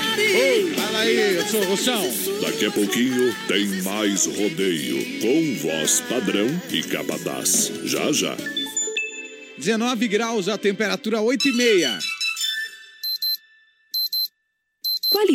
Fala 0.74 0.98
aí, 1.00 1.36
eu 1.36 1.46
sou 1.46 1.60
o 1.60 1.64
Roção. 1.64 2.12
Daqui 2.40 2.66
a 2.66 2.70
pouquinho 2.70 3.34
tem 3.46 3.66
mais 3.82 4.26
rodeio 4.26 5.20
com 5.20 5.54
voz 5.68 6.00
padrão 6.08 6.46
e 6.72 6.82
capataz. 6.82 7.72
Já 7.84 8.12
já. 8.12 8.36
19 9.56 10.08
graus, 10.08 10.48
a 10.48 10.58
temperatura 10.58 11.20
8 11.20 11.48
e 11.48 11.52
meia. 11.52 11.98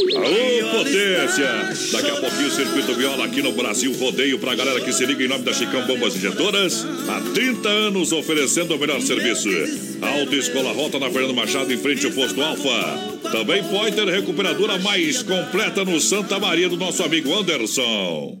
Aô, 0.00 0.78
potência! 0.78 1.90
Daqui 1.92 2.10
a 2.10 2.16
pouquinho 2.16 2.48
o 2.48 2.50
Circuito 2.50 2.94
Viola 2.94 3.26
aqui 3.26 3.42
no 3.42 3.52
Brasil 3.52 3.92
Rodeio 3.92 4.38
pra 4.38 4.54
galera 4.54 4.80
que 4.80 4.92
se 4.92 5.04
liga 5.04 5.22
em 5.22 5.28
nome 5.28 5.44
da 5.44 5.52
Chicão 5.52 5.86
Bombas 5.86 6.16
Injetoras. 6.16 6.86
Há 7.06 7.20
30 7.34 7.68
anos 7.68 8.10
oferecendo 8.10 8.74
o 8.74 8.78
melhor 8.78 9.00
serviço. 9.02 9.48
Autoescola 10.00 10.72
Rota 10.72 10.98
na 10.98 11.10
Fernando 11.10 11.34
Machado 11.34 11.70
em 11.70 11.76
frente 11.76 12.06
ao 12.06 12.12
posto 12.12 12.40
Alfa. 12.40 13.30
Também 13.30 13.62
Pointer 13.64 14.06
Recuperadora 14.06 14.78
mais 14.78 15.22
completa 15.22 15.84
no 15.84 16.00
Santa 16.00 16.38
Maria 16.38 16.68
do 16.68 16.78
nosso 16.78 17.02
amigo 17.02 17.34
Anderson. 17.34 18.40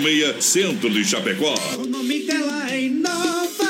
1406, 0.00 0.44
centro 0.44 0.90
de 0.90 1.04
Chapecó. 1.04 1.54
O 1.78 1.86
nome 1.86 2.20
dela 2.20 2.70
é 2.70 2.80
Inova. 2.82 3.69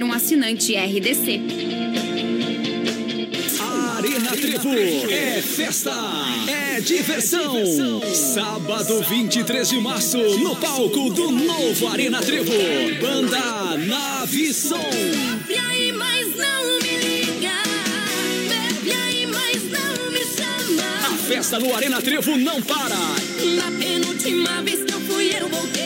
um 0.00 0.12
assinante 0.12 0.74
RDC. 0.74 1.40
Arena 3.98 4.30
Trevo 4.30 4.74
é 5.10 5.42
festa, 5.42 5.92
é 6.48 6.80
diversão. 6.80 7.52
Sábado 8.14 9.02
23 9.02 9.68
de 9.68 9.80
março, 9.80 10.18
no 10.38 10.56
palco 10.56 11.10
do 11.10 11.30
novo 11.30 11.88
Arena 11.88 12.22
Trevo. 12.22 12.52
Banda 13.00 13.76
Nave 13.76 14.54
Som. 14.54 14.78
Bebe 14.78 15.58
aí, 15.58 15.92
mas 15.92 16.36
não 16.36 16.78
me 16.80 16.96
liga. 16.96 17.52
Bebe 18.48 18.92
aí, 18.92 19.26
mas 19.26 19.62
não 19.64 20.10
me 20.10 20.20
chama. 20.20 21.12
A 21.12 21.18
festa 21.18 21.58
no 21.58 21.74
Arena 21.76 22.00
Trevo 22.00 22.36
não 22.38 22.62
para. 22.62 23.31
Na 23.44 23.70
penúltima 23.72 24.62
vez 24.62 24.84
que 24.84 24.92
eu 24.92 25.00
fui, 25.00 25.30
eu 25.34 25.48
voltei. 25.48 25.82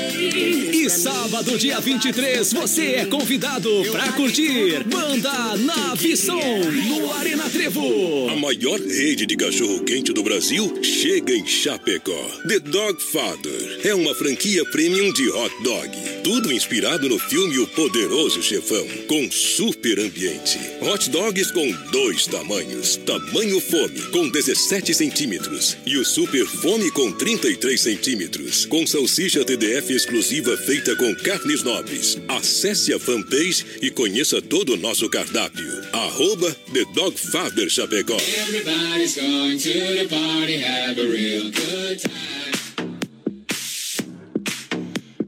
E 0.86 0.90
sábado, 0.90 1.58
dia 1.58 1.80
23, 1.80 2.52
você 2.52 2.82
é 2.96 3.06
convidado 3.06 3.68
pra 3.90 4.12
curtir 4.12 4.84
Banda 4.84 5.56
Nave 5.56 6.16
Som 6.16 6.60
no 6.88 7.12
Arena 7.12 7.48
Trevo. 7.50 8.28
A 8.30 8.36
maior 8.36 8.78
rede 8.78 9.26
de 9.26 9.36
cachorro-quente 9.36 10.12
do 10.12 10.22
Brasil 10.22 10.78
chega 10.82 11.32
em 11.34 11.46
Chapecó. 11.46 12.30
The 12.46 12.60
Dog 12.60 13.02
Father 13.02 13.80
é 13.84 13.94
uma 13.94 14.14
franquia 14.14 14.64
premium 14.66 15.12
de 15.12 15.28
hot 15.30 15.62
dog. 15.62 15.90
Tudo 16.22 16.52
inspirado 16.52 17.08
no 17.08 17.18
filme 17.18 17.58
O 17.58 17.66
Poderoso 17.68 18.42
Chefão, 18.42 18.86
com 19.08 19.30
super 19.30 19.98
ambiente. 19.98 20.58
Hot 20.82 21.08
dogs 21.10 21.52
com 21.52 21.70
dois 21.90 22.26
tamanhos. 22.26 22.96
Tamanho 22.96 23.60
fome, 23.60 24.00
com 24.12 24.28
17 24.28 24.94
centímetros. 24.94 25.76
E 25.86 25.96
o 25.96 26.04
super 26.04 26.46
fome 26.46 26.90
com 26.90 27.12
33 27.46 27.80
centímetros. 27.80 28.66
Com 28.66 28.84
salsicha 28.84 29.44
TDF 29.44 29.92
exclusiva 29.92 30.56
feita 30.56 30.96
com 30.96 31.14
carnes 31.14 31.62
nobres. 31.62 32.18
Acesse 32.26 32.92
a 32.92 32.98
fanpage 32.98 33.64
e 33.80 33.88
conheça 33.88 34.42
todo 34.42 34.72
o 34.72 34.76
nosso 34.76 35.08
cardápio. 35.08 35.64
Arroba 35.92 36.52
The 36.72 36.84
Dog 36.92 37.16
Father 37.16 37.70
Chapecó. 37.70 38.16
Everybody's 38.16 39.14
going 39.14 39.58
to 39.58 39.72
the 39.72 40.08
party, 40.08 40.58
have 40.58 41.00
a 41.00 41.06
real 41.06 41.44
good 41.52 42.00
time. 42.00 42.35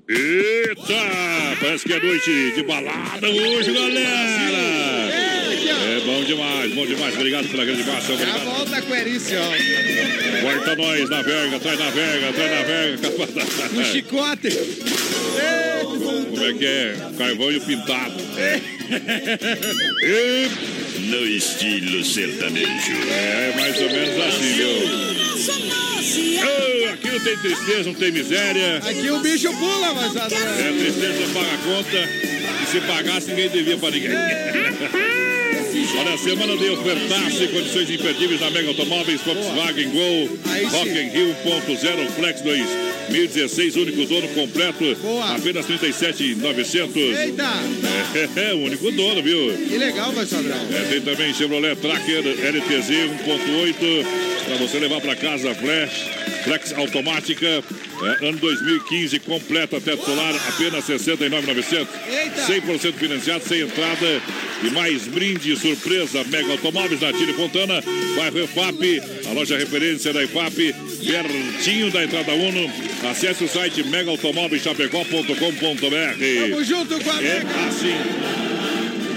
Eita! 0.09 1.59
Parece 1.61 1.85
que 1.85 1.93
é 1.93 2.01
noite 2.01 2.53
de 2.55 2.63
balada 2.63 3.29
hoje, 3.29 3.73
galera! 3.73 4.09
É 5.69 6.01
bom 6.07 6.25
demais, 6.25 6.75
bom 6.75 6.87
demais. 6.87 7.15
Obrigado 7.15 7.47
pela 7.49 7.67
grande 7.67 7.85
massa. 7.85 8.17
Já 8.17 8.39
volta 8.39 8.81
com 8.81 8.95
ó. 8.95 10.41
Corta 10.41 10.77
nós, 10.77 11.11
navega, 11.11 11.57
atrás 11.57 11.79
navega, 11.79 12.29
atrás 12.31 12.51
navega. 12.51 12.97
No 13.73 13.85
chicote. 13.85 14.49
Como 16.31 16.45
é 16.45 16.55
que 16.55 16.65
é? 16.65 16.97
Carvão 17.19 17.53
e 17.53 17.59
o 17.59 17.61
pintado. 17.61 18.15
E... 20.03 20.88
No 21.09 21.27
estilo 21.27 22.05
sertanejo. 22.05 22.93
É 23.11 23.53
mais 23.57 23.77
ou 23.81 23.91
menos 23.91 24.27
assim, 24.27 24.53
viu? 24.55 24.69
Ô, 26.45 26.93
aqui 26.93 27.11
não 27.11 27.21
tem 27.21 27.37
tristeza, 27.39 27.85
não 27.85 27.95
tem 27.95 28.13
miséria. 28.13 28.77
Aqui 28.77 29.11
o 29.11 29.19
bicho 29.21 29.51
pula, 29.57 29.95
mas 29.95 30.15
É 30.17 30.73
tristeza, 30.73 31.33
paga 31.33 31.55
a 31.55 31.59
conta. 31.59 32.09
E 32.63 32.67
se 32.71 32.81
pagasse, 32.83 33.29
ninguém 33.29 33.49
devia 33.49 33.79
pra 33.79 33.91
ninguém. 33.91 34.11
Olha, 35.99 36.15
a 36.15 36.19
semana 36.19 36.57
de 36.57 36.69
ofertaço 36.71 37.45
e 37.45 37.49
condições 37.49 37.91
imperdíveis 37.91 38.41
na 38.41 38.51
Mega 38.51 38.69
Automóveis, 38.69 39.21
Volkswagen 39.21 39.91
Gol, 39.91 40.29
Rock 40.71 40.91
in 40.91 41.09
Rio 41.11 41.37
1.0 41.45 42.11
Flex 42.11 42.41
2016, 42.43 43.77
único 43.77 44.05
dono 44.07 44.29
completo, 44.29 44.85
apenas 45.35 45.67
37,900. 45.67 46.97
Eita! 46.97 47.45
É, 48.15 48.51
é, 48.51 48.55
o 48.55 48.59
único 48.59 48.91
dono, 48.91 49.23
viu? 49.23 49.57
Que 49.69 49.79
legal, 49.79 50.13
vai 50.13 50.27
Sadrão. 50.27 50.57
É, 50.73 50.89
tem 50.91 51.01
também 51.01 51.33
Chevrolet 51.33 51.77
Tracker 51.77 52.25
LTZ 52.25 52.91
1.8 53.25 54.29
para 54.47 54.57
você 54.57 54.79
levar 54.79 55.01
para 55.01 55.15
casa 55.15 55.55
Flash, 55.55 56.09
Flex 56.45 56.73
automática, 56.73 57.47
é, 57.47 58.29
ano 58.29 58.39
2015 58.39 59.21
completo 59.21 59.77
até 59.77 59.97
solar 59.97 60.35
apenas 60.49 60.85
69,900. 60.85 61.89
100% 62.49 62.93
financiado 62.95 63.45
sem 63.45 63.61
entrada 63.61 64.23
e 64.63 64.71
mais 64.71 65.07
brinde 65.07 65.55
surpresa 65.57 66.23
Mega 66.25 66.53
Automóveis 66.53 67.01
na 67.01 67.13
Tire 67.13 67.33
Fontana, 67.33 67.83
bairro 68.17 68.41
EFAP, 68.41 69.01
a 69.29 69.33
loja 69.33 69.57
referência 69.57 70.13
da 70.13 70.23
EFAP, 70.25 70.75
pertinho 71.07 71.91
da 71.91 72.05
entrada 72.05 72.33
Uno. 72.33 72.71
Acesse 73.11 73.45
o 73.45 73.49
site 73.49 73.83
megaautomóveischapecó.com.br. 73.85 76.51
Tamo 76.51 76.65
junto 76.65 76.99
com 77.03 77.11
a 77.11 77.23
É 77.23 77.39
Mega. 77.39 77.49
assim. 77.69 77.95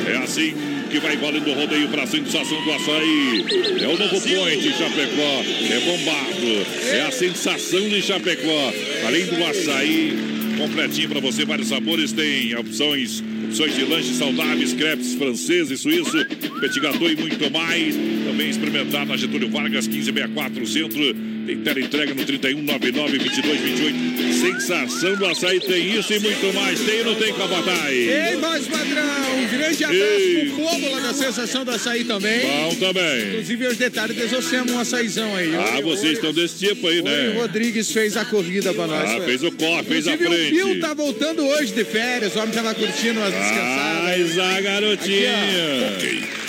É 0.08 0.15
assim 0.17 0.54
que 0.91 0.99
vai 0.99 1.15
valendo 1.15 1.49
o 1.49 1.54
rodeio 1.54 1.88
pra 1.88 2.06
sensação 2.06 2.62
do 2.63 2.71
açaí. 2.73 3.45
É 3.82 3.88
o 3.88 3.97
novo 3.97 4.19
Point 4.21 4.73
Chapecó. 4.73 5.43
É 5.69 5.80
bombado. 5.80 6.65
É 6.91 7.01
a 7.04 7.12
sensação 7.12 7.88
de 7.88 8.01
Chapecó. 8.01 8.73
Além 9.08 9.25
do 9.25 9.41
açaí, 9.45 10.13
completinho 10.58 11.08
pra 11.10 11.21
você, 11.21 11.45
vários 11.45 11.69
sabores. 11.69 12.12
Tem 12.12 12.54
opções. 12.56 13.23
Opções 13.52 13.76
de 13.76 13.84
lanches 13.84 14.16
saudáveis, 14.16 14.74
crepes 14.74 15.14
francês 15.16 15.70
e 15.70 15.78
suíço, 15.78 16.26
petit 16.62 16.80
gâteau 16.80 17.12
e 17.12 17.18
muito 17.18 17.52
mais. 17.52 17.94
Também 18.26 18.50
experimentar 18.50 19.06
na 19.06 19.18
Getúlio 19.18 19.50
Vargas, 19.50 19.90
1564 19.90 20.66
Centro. 20.66 21.04
Tem 21.45 21.58
tela 21.63 21.80
entrega 21.80 22.13
no 22.13 22.23
3199-2228. 22.25 24.12
Sensação 24.41 25.15
do 25.15 25.25
açaí 25.25 25.60
tem 25.60 25.97
isso 25.97 26.13
e 26.13 26.19
muito 26.19 26.54
mais. 26.54 26.80
Tem 26.80 26.99
ou 26.99 27.06
não 27.06 27.15
tem, 27.15 27.34
Cabatai? 27.34 27.93
Ei, 27.93 28.36
voz 28.38 28.67
padrão! 28.67 29.01
Um 29.41 29.47
grande 29.58 29.84
abraço 29.84 30.04
Ei. 30.04 30.51
pro 30.56 30.63
povo 30.63 30.91
lá 30.91 30.99
da 30.99 31.13
Sensação 31.13 31.65
do 31.65 31.71
Açaí 31.71 32.04
também. 32.04 32.41
Bom 32.41 32.75
também. 32.75 33.27
Inclusive, 33.30 33.67
os 33.67 33.77
detalhes, 33.77 34.15
desossemos 34.15 34.71
um 34.71 34.80
açaizão 34.80 35.36
aí. 35.36 35.51
Ah, 35.56 35.75
Oi, 35.77 35.82
vocês 35.84 36.04
oi, 36.06 36.13
estão 36.13 36.32
desse 36.34 36.60
tipo 36.67 36.88
aí, 36.88 36.97
oi, 36.97 37.01
O 37.01 37.06
né? 37.06 37.34
Rodrigues 37.39 37.91
fez 37.91 38.15
a 38.17 38.25
corrida 38.25 38.71
pra 38.73 38.86
nós. 38.88 39.10
Ah, 39.10 39.17
foi. 39.17 39.25
fez 39.25 39.43
o 39.43 39.51
corre, 39.51 39.84
fez 39.84 40.08
a 40.08 40.17
frente. 40.17 40.62
o 40.62 40.65
Bill 40.67 40.80
tá 40.80 40.93
voltando 40.93 41.43
hoje 41.45 41.73
de 41.73 41.84
férias. 41.84 42.36
O 42.36 42.39
homem 42.39 42.54
tava 42.54 42.73
curtindo 42.75 43.19
umas 43.19 43.34
descansadas. 43.34 44.04
Mas 44.04 44.38
a 44.39 44.62
garotinha. 44.62 45.34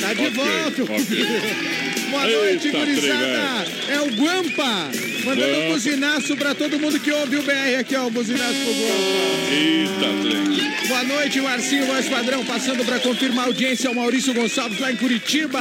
Tá 0.01 0.13
de 0.15 0.21
Ok, 0.21 0.31
volta. 0.31 0.83
ok. 0.83 1.92
Boa 2.13 2.27
noite, 2.27 2.67
Eita, 2.67 2.79
gurizada. 2.79 3.67
É 3.89 4.01
o 4.01 4.11
Guampa. 4.11 4.91
Mandando 5.25 5.49
um 5.49 5.57
Guampa. 5.61 5.73
buzinaço 5.73 6.37
pra 6.37 6.55
todo 6.55 6.79
mundo 6.79 7.01
que 7.01 7.11
ouve 7.11 7.37
o 7.37 7.43
BR 7.43 7.79
aqui, 7.81 7.97
ó. 7.97 8.07
O 8.07 8.11
buzinaço 8.11 8.53
pro 8.53 8.73
Guampa. 8.73 9.51
Eita, 9.51 10.29
trem. 10.29 10.89
Boa 10.89 11.05
noite, 11.05 11.41
Marcinho 11.41 11.87
Voz 11.87 12.07
Padrão, 12.07 12.45
passando 12.45 12.85
para 12.85 12.99
confirmar 13.01 13.45
a 13.45 13.49
audiência, 13.49 13.91
o 13.91 13.95
Maurício 13.95 14.35
Gonçalves 14.35 14.79
lá 14.79 14.93
em 14.93 14.97
Curitiba. 14.97 15.59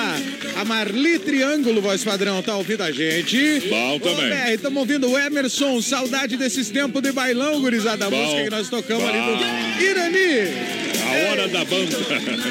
A 0.58 0.66
Marli 0.66 1.20
Triângulo, 1.20 1.82
Voz 1.82 2.04
Padrão, 2.04 2.42
tá 2.44 2.56
ouvindo 2.58 2.82
a 2.82 2.92
gente. 2.92 3.62
Bom 3.70 3.98
também. 4.00 4.54
Estamos 4.54 4.78
ouvindo 4.80 5.10
o 5.10 5.18
Emerson, 5.18 5.82
saudade 5.82 6.36
desses 6.36 6.70
tempos 6.70 7.02
de 7.02 7.14
bailão, 7.14 7.62
gurizada. 7.62 8.08
A 8.08 8.10
Bom. 8.10 8.18
música 8.18 8.44
que 8.44 8.50
nós 8.50 8.68
tocamos 8.70 9.06
ali 9.08 9.20
Bom. 9.20 9.38
no 9.38 9.82
Irani. 9.82 10.81
A 11.12 11.30
hora 11.30 11.48
da 11.50 11.66
banda. 11.66 11.98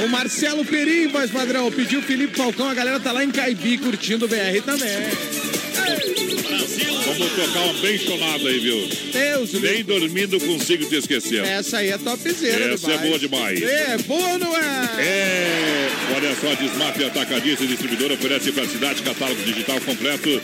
O 0.05 0.09
Marcelo 0.09 0.65
Perim, 0.67 1.09
Voz 1.09 1.31
Padrão, 1.31 1.73
pediu 1.73 2.01
o 2.01 2.03
Felipe 2.03 2.37
Falcão, 2.37 2.69
a 2.69 2.75
galera 2.75 3.01
tá 3.01 3.11
lá 3.11 3.25
em 3.25 3.31
Caibi 3.31 3.79
curtindo 3.79 4.27
o 4.27 4.29
BR 4.29 4.61
também. 4.63 4.91
Vamos 7.07 7.33
tocar 7.33 7.61
uma 7.65 7.73
bem 7.81 7.99
chonada 7.99 8.49
aí, 8.49 8.59
viu? 8.59 8.89
Deus, 9.13 9.53
Nem 9.55 9.83
dormindo 9.83 10.39
consigo 10.41 10.85
te 10.85 10.97
esquecer. 10.97 11.43
Essa 11.43 11.79
aí 11.79 11.89
é 11.89 11.97
topzera 11.97 12.75
Essa 12.75 12.93
é 12.93 12.99
boa 12.99 13.19
demais. 13.19 13.63
É, 13.63 13.99
boa 13.99 14.39
não 14.39 14.55
é? 14.57 14.91
É, 14.99 15.89
olha 16.15 16.37
só, 16.37 16.53
a 16.53 16.55
Desmaf 16.55 17.03
Atacadista 17.05 17.65
e 17.65 17.67
Distribuidora 17.67 18.15
oferece 18.15 18.53
para 18.53 18.65
a 18.65 18.69
cidade 18.69 19.03
catálogo 19.03 19.43
digital 19.43 19.81
completo. 19.81 20.41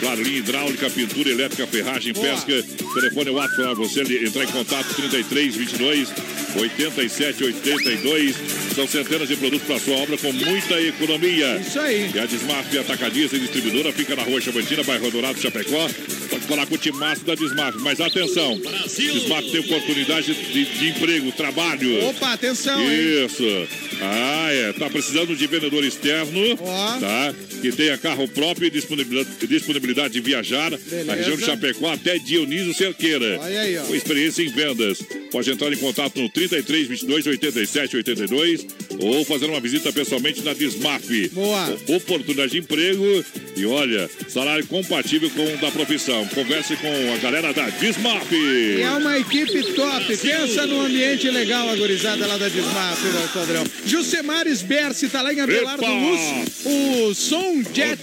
Claro, 0.00 0.22
linha 0.22 0.38
hidráulica, 0.38 0.88
pintura 0.88 1.28
elétrica, 1.28 1.66
ferragem, 1.66 2.12
Boa. 2.12 2.26
pesca. 2.26 2.64
Telefone 2.94 3.30
WhatsApp 3.30 3.62
para 3.62 3.74
você 3.74 4.02
entrar 4.02 4.44
em 4.44 4.48
contato 4.48 4.94
33 4.94 5.56
22 5.56 6.08
87 6.54 7.52
82. 7.62 8.67
São 8.78 8.86
centenas 8.86 9.26
de 9.26 9.34
produtos 9.34 9.66
para 9.66 9.80
sua 9.80 9.96
obra 9.96 10.16
com 10.16 10.32
muita 10.32 10.80
economia. 10.80 11.56
Isso 11.56 11.80
aí. 11.80 12.12
E 12.14 12.18
a 12.20 12.26
Desmaf 12.26 12.78
Atacadista 12.78 13.34
e 13.36 13.40
Distribuidora 13.40 13.92
fica 13.92 14.14
na 14.14 14.22
rua 14.22 14.40
Chavantina, 14.40 14.84
bairro 14.84 15.10
Dourado, 15.10 15.40
Chapecó. 15.40 15.90
Pode 16.30 16.44
falar 16.46 16.64
com 16.64 16.76
o 16.76 16.78
timaço 16.78 17.24
da 17.24 17.34
Desmaf, 17.34 17.76
mas 17.80 18.00
atenção, 18.00 18.56
Desmaf 18.56 19.50
tem 19.50 19.60
oportunidade 19.62 20.32
de, 20.32 20.64
de 20.64 20.88
emprego, 20.90 21.32
trabalho. 21.32 22.04
Opa, 22.06 22.34
atenção, 22.34 22.80
hein? 22.80 23.26
Isso. 23.26 23.44
Ah, 24.00 24.48
é. 24.52 24.72
Tá 24.72 24.88
precisando 24.88 25.34
de 25.34 25.46
vendedor 25.48 25.82
externo, 25.82 26.40
Ó. 26.60 27.00
tá? 27.00 27.34
Que 27.60 27.72
tenha 27.72 27.98
carro 27.98 28.28
próprio 28.28 28.68
e 28.68 28.70
disponibilidade, 28.70 29.44
disponibilidade 29.48 30.14
de 30.14 30.20
viajar 30.20 30.70
na 31.04 31.14
região 31.14 31.36
de 31.36 31.44
Chapecó 31.44 31.90
até 31.92 32.16
Dionísio 32.18 32.72
Cerqueira. 32.74 33.40
Olha 33.40 33.60
aí, 33.60 33.76
ó. 33.76 33.82
Com 33.82 33.94
experiência 33.96 34.42
em 34.44 34.52
vendas. 34.52 34.98
Pode 35.32 35.50
entrar 35.50 35.72
em 35.72 35.76
contato 35.76 36.20
no 36.20 36.28
33 36.28 36.86
22 36.86 37.26
87 37.26 37.96
82 37.96 38.67
ou 39.00 39.24
fazer 39.24 39.46
uma 39.46 39.60
visita 39.60 39.92
pessoalmente 39.92 40.42
na 40.42 40.52
Desmaf. 40.52 41.28
Boa. 41.32 41.78
Oportunidade 41.88 42.52
de 42.52 42.58
emprego 42.58 43.24
e 43.56 43.64
olha, 43.66 44.08
salário 44.28 44.66
compatível 44.66 45.30
com 45.30 45.44
o 45.54 45.56
da 45.58 45.70
profissão. 45.70 46.26
Converse 46.28 46.76
com 46.76 47.12
a 47.14 47.16
galera 47.18 47.52
da 47.52 47.68
Desmaf. 47.70 48.32
E 48.32 48.80
é 48.82 48.90
uma 48.90 49.18
equipe 49.18 49.62
top. 49.74 50.16
Pensa 50.16 50.66
num 50.66 50.80
ambiente 50.80 51.28
legal, 51.30 51.68
a 51.68 51.76
gurizada 51.76 52.26
lá 52.26 52.36
da 52.38 52.48
Desmaf, 52.48 53.02
meu 53.04 53.28
padrão. 53.28 53.64
Jucemares 53.86 54.62
Berce 54.62 55.08
tá 55.08 55.22
lá 55.22 55.32
em 55.32 55.40
Abelardo 55.40 55.82
Epa! 55.82 55.92
Luz. 55.92 56.20
O 56.64 57.14
Som 57.14 57.62
Jet 57.74 57.98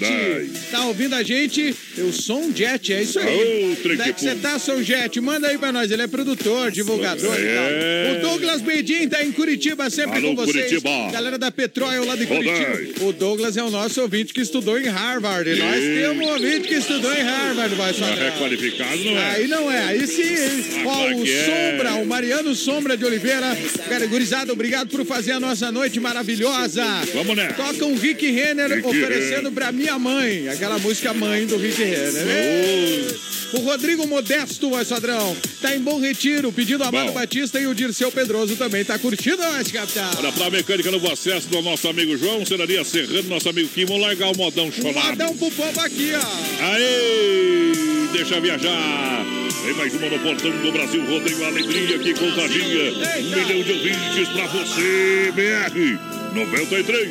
tá 0.71 0.85
ouvindo 0.85 1.13
a 1.15 1.23
gente. 1.23 1.75
O 1.97 2.11
Som 2.11 2.51
Jet, 2.55 2.93
é 2.93 3.01
isso 3.03 3.19
aí. 3.19 3.75
Ô, 3.75 3.89
Onde 3.91 4.01
é 4.01 4.13
que 4.13 4.21
você 4.21 4.35
tá, 4.35 4.57
Som 4.59 4.81
Jet? 4.81 5.19
Manda 5.21 5.47
aí 5.47 5.57
pra 5.57 5.71
nós. 5.71 5.89
Ele 5.91 6.01
é 6.01 6.07
produtor, 6.07 6.71
divulgador 6.71 7.35
É. 7.37 7.39
e 7.39 7.55
tal. 7.55 8.17
O 8.17 8.29
Douglas 8.29 8.61
Bedin 8.61 9.07
tá 9.07 9.23
em 9.23 9.31
Curitiba, 9.31 9.89
sempre 9.89 10.17
Alô, 10.17 10.29
com 10.29 10.35
vocês. 10.35 10.54
Curitiba. 10.55 11.11
Galera 11.11 11.37
da 11.37 11.51
Petróleo 11.51 12.05
lá 12.05 12.15
de. 12.15 12.25
Curitiba. 12.25 13.05
O 13.05 13.13
Douglas 13.13 13.57
é 13.57 13.63
o 13.63 13.69
nosso 13.69 14.01
ouvinte 14.01 14.33
que 14.33 14.41
estudou 14.41 14.79
em 14.79 14.87
Harvard. 14.87 15.49
E 15.49 15.55
nós 15.55 15.79
temos 15.79 16.25
um 16.25 16.31
ouvinte 16.31 16.67
que 16.67 16.75
estudou 16.75 17.13
em 17.13 17.21
Harvard, 17.21 17.75
vai 17.75 17.91
é 17.91 18.31
qualificado, 18.37 19.03
não 19.03 19.17
é? 19.17 19.35
Aí 19.35 19.47
não 19.47 19.71
é, 19.71 19.83
aí 19.83 20.07
sim. 20.07 20.83
Ó, 20.85 21.13
o. 21.13 21.25
Sombra, 21.25 21.95
o 21.95 22.05
Mariano 22.05 22.55
Sombra 22.55 22.97
de 22.97 23.05
Oliveira. 23.05 23.57
Cara, 23.89 24.05
gurizada, 24.07 24.51
obrigado 24.53 24.89
por 24.89 25.05
fazer 25.05 25.33
a 25.33 25.39
nossa 25.39 25.71
noite 25.71 25.99
maravilhosa. 25.99 26.83
Vamos 27.13 27.35
nessa. 27.35 27.53
Toca 27.53 27.85
um 27.85 27.97
Rick 27.97 28.29
Renner 28.29 28.71
Rick 28.71 28.87
oferecendo 28.87 29.35
Renner. 29.35 29.51
pra 29.51 29.71
minha 29.71 29.97
mãe. 29.99 30.47
Aquela 30.49 30.77
música 30.79 31.13
mãe 31.13 31.45
do 31.45 31.57
Rick 31.57 31.83
Renner. 31.83 32.27
Ei! 32.27 33.35
O 33.53 33.59
Rodrigo 33.59 34.05
Modesto, 34.07 34.69
voz 34.69 34.89
padrão, 34.89 35.35
tá 35.61 35.75
em 35.75 35.79
Bom 35.79 35.99
Retiro, 35.99 36.51
pedindo 36.51 36.83
a 36.83 36.87
Amado 36.87 37.07
Bom. 37.07 37.13
Batista 37.13 37.59
e 37.59 37.67
o 37.67 37.75
Dirceu 37.75 38.11
Pedroso 38.11 38.55
também 38.55 38.83
tá 38.83 38.97
curtindo 38.97 39.37
nós, 39.37 39.71
capitão. 39.71 40.09
Olha, 40.17 40.31
pra 40.31 40.44
mecânica 40.49 40.91
novo 40.91 41.11
acesso 41.11 41.47
do 41.47 41.61
nosso 41.61 41.87
amigo 41.87 42.17
João, 42.17 42.45
Cenaria 42.45 42.83
Serrano, 42.83 43.29
nosso 43.29 43.49
amigo 43.49 43.69
Kim, 43.69 43.85
vamos 43.85 44.01
largar 44.01 44.31
o 44.31 44.37
modão 44.37 44.71
chonado. 44.71 45.09
Modão 45.09 45.37
pro 45.37 45.51
povo 45.51 45.79
aqui, 45.81 46.11
ó. 46.15 46.63
Aê! 46.65 47.71
Deixa 48.13 48.39
viajar. 48.39 49.25
Tem 49.65 49.73
mais 49.73 49.93
uma 49.95 50.09
no 50.09 50.19
portão 50.19 50.51
do 50.51 50.71
Brasil, 50.71 51.03
Rodrigo 51.05 51.43
Alegria 51.43 51.97
que 51.99 52.13
contagia. 52.13 52.93
Um 52.93 53.23
milhão 53.23 53.63
de 53.63 53.71
ouvintes 53.71 54.29
pra 54.29 54.47
você, 54.47 55.33
BR 55.33 55.99
93. 56.35 57.09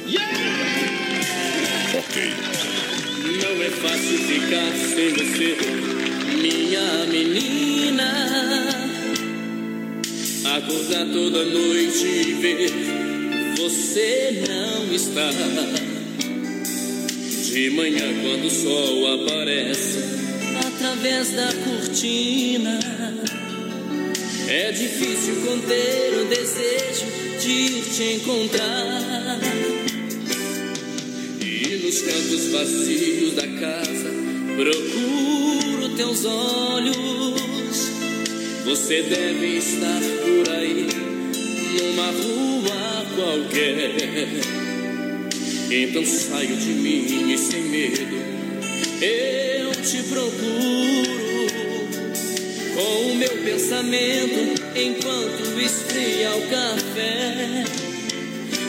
Ok. 1.94 2.22
Não 3.42 3.62
é 3.62 3.70
fácil 3.70 4.18
ficar 4.18 4.72
sem 4.94 5.10
você, 5.10 5.56
minha 6.40 7.06
menina. 7.06 8.08
Acordar 10.56 11.06
toda 11.12 11.44
noite 11.44 12.06
e 12.06 12.32
ver 12.34 13.13
você 13.56 14.42
não 14.48 14.92
está. 14.92 15.30
De 17.52 17.70
manhã, 17.70 18.02
quando 18.22 18.46
o 18.46 18.50
sol 18.50 19.14
aparece 19.14 19.98
através 20.66 21.30
da 21.30 21.52
cortina, 21.64 22.80
é 24.48 24.72
difícil 24.72 25.36
conter 25.46 26.14
o 26.20 26.24
desejo 26.26 27.06
de 27.40 27.80
te 27.94 28.14
encontrar. 28.14 29.38
E 31.40 31.76
nos 31.84 32.00
cantos 32.00 32.46
vazios 32.50 33.34
da 33.34 33.46
casa 33.46 34.10
procuro 34.56 35.88
teus 35.96 36.24
olhos. 36.24 36.94
Você 38.64 39.02
deve 39.02 39.58
estar 39.58 40.00
por 40.00 40.54
aí, 40.54 40.88
numa 41.74 42.06
rua 42.06 43.06
qualquer. 43.14 43.94
Então 45.70 46.04
saio 46.04 46.56
de 46.56 46.72
mim 46.72 47.32
e 47.32 47.38
sem 47.38 47.62
medo 47.62 48.34
eu 49.00 49.72
te 49.82 50.02
procuro. 50.04 51.24
Com 52.74 53.12
o 53.12 53.14
meu 53.14 53.30
pensamento 53.44 54.62
enquanto 54.74 55.60
esfria 55.60 56.34
o 56.34 56.42
café. 56.48 57.64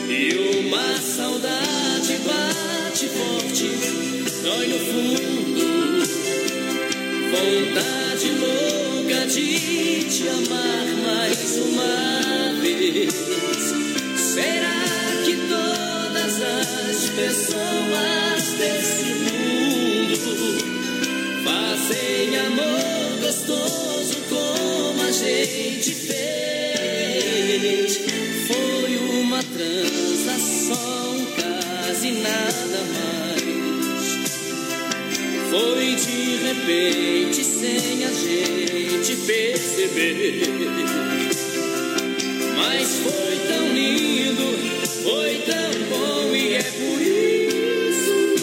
E 0.08 0.58
uma 0.60 0.96
saudade 0.98 2.18
bate 2.24 3.08
forte, 3.08 3.70
dói 4.42 4.66
no 4.68 4.78
fundo. 4.78 5.66
Vontade 7.30 8.30
louca 8.38 9.26
de 9.26 10.04
te 10.04 10.28
amar 10.28 10.86
mais 11.04 11.56
uma 11.56 12.25
vez. 12.74 13.14
Será 14.16 14.82
que 15.24 15.36
todas 15.48 16.42
as 16.42 17.08
pessoas 17.10 18.42
desse 18.58 19.04
mundo 19.24 20.16
fazem 21.44 22.36
amor 22.38 23.20
gostoso 23.20 24.16
como 24.28 25.02
a 25.02 25.12
gente 25.12 25.94
fez? 25.94 28.00
Foi 28.48 28.96
uma 29.20 29.42
transação, 29.42 31.26
quase 31.36 32.10
nada 32.12 32.80
mais. 32.94 34.16
Foi 35.50 35.94
de 35.94 36.36
repente, 36.44 37.44
sem 37.44 38.04
a 38.04 38.12
gente 38.12 39.16
perceber. 39.26 41.25
Mas 42.68 42.96
foi 42.96 43.38
tão 43.46 43.72
lindo, 43.72 44.58
foi 45.04 45.38
tão 45.46 45.70
bom 45.88 46.34
e 46.34 46.54
é 46.54 46.62
por 46.64 47.00
isso 47.00 48.34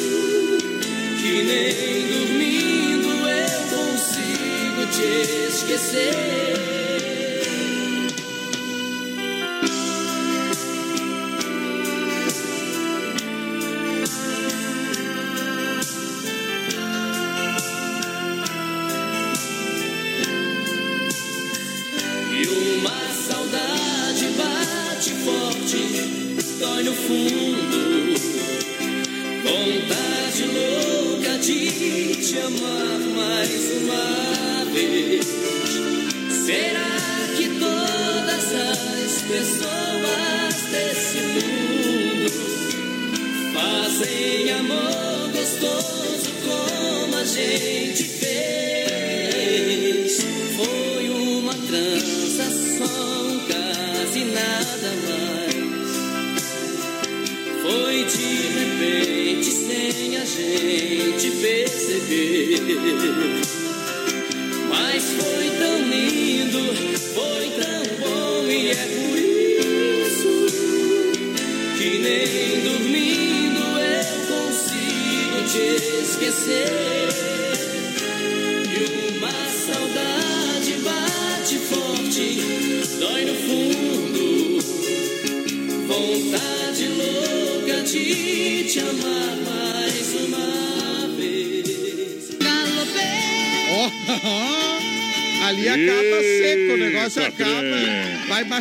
que 1.21 1.43
nem 1.43 2.07
dormindo 2.07 3.09
eu 3.27 3.59
consigo 3.69 4.85
te 4.91 5.49
esquecer. 5.49 6.72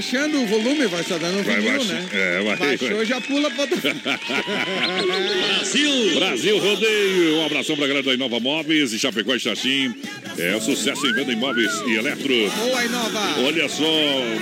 Baixando 0.02 0.42
o 0.42 0.46
volume, 0.46 0.86
vai 0.88 1.04
só 1.04 1.16
dando 1.16 1.38
um 1.38 1.42
Vai 1.44 1.56
vinil, 1.60 1.78
baixar- 1.78 1.94
né? 1.94 2.08
é, 2.12 2.42
vai- 2.42 2.56
Baixou, 2.56 2.96
vai. 2.96 3.06
já 3.06 3.20
pula 3.20 3.48
pra 3.52 3.60
outro. 3.62 3.78
Brasil! 5.46 6.14
Brasil 6.16 6.58
Rodeio! 6.58 7.36
Um 7.38 7.46
abração 7.46 7.76
pra 7.76 7.86
galera 7.86 8.04
da 8.04 8.12
Inova 8.14 8.40
Móveis 8.40 8.92
e 8.92 8.98
Chapecó 8.98 9.34
e 9.36 9.40
Xaxim. 9.40 9.94
É 10.38 10.58
sucesso 10.60 11.06
em 11.06 11.12
venda 11.14 11.32
imóveis 11.32 11.70
e 11.86 11.94
eletro. 11.94 12.34
Boa, 12.56 12.84
Inova! 12.84 13.40
Olha 13.46 13.68
só, 13.68 13.84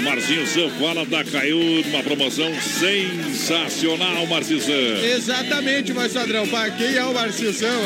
Marcinho 0.02 0.46
Sam 0.46 0.70
fala 0.80 1.04
da 1.04 1.22
Caiu 1.24 1.58
numa 1.84 2.02
promoção 2.02 2.50
sensacional, 2.60 4.26
Marcinho 4.26 4.60
Sam. 4.62 5.04
Exatamente, 5.14 5.92
vai 5.92 6.08
Sadrão. 6.08 6.46
Pra 6.48 6.70
quem 6.70 6.94
é 6.96 7.04
o 7.04 7.12
Marcinho 7.12 7.52
São? 7.52 7.80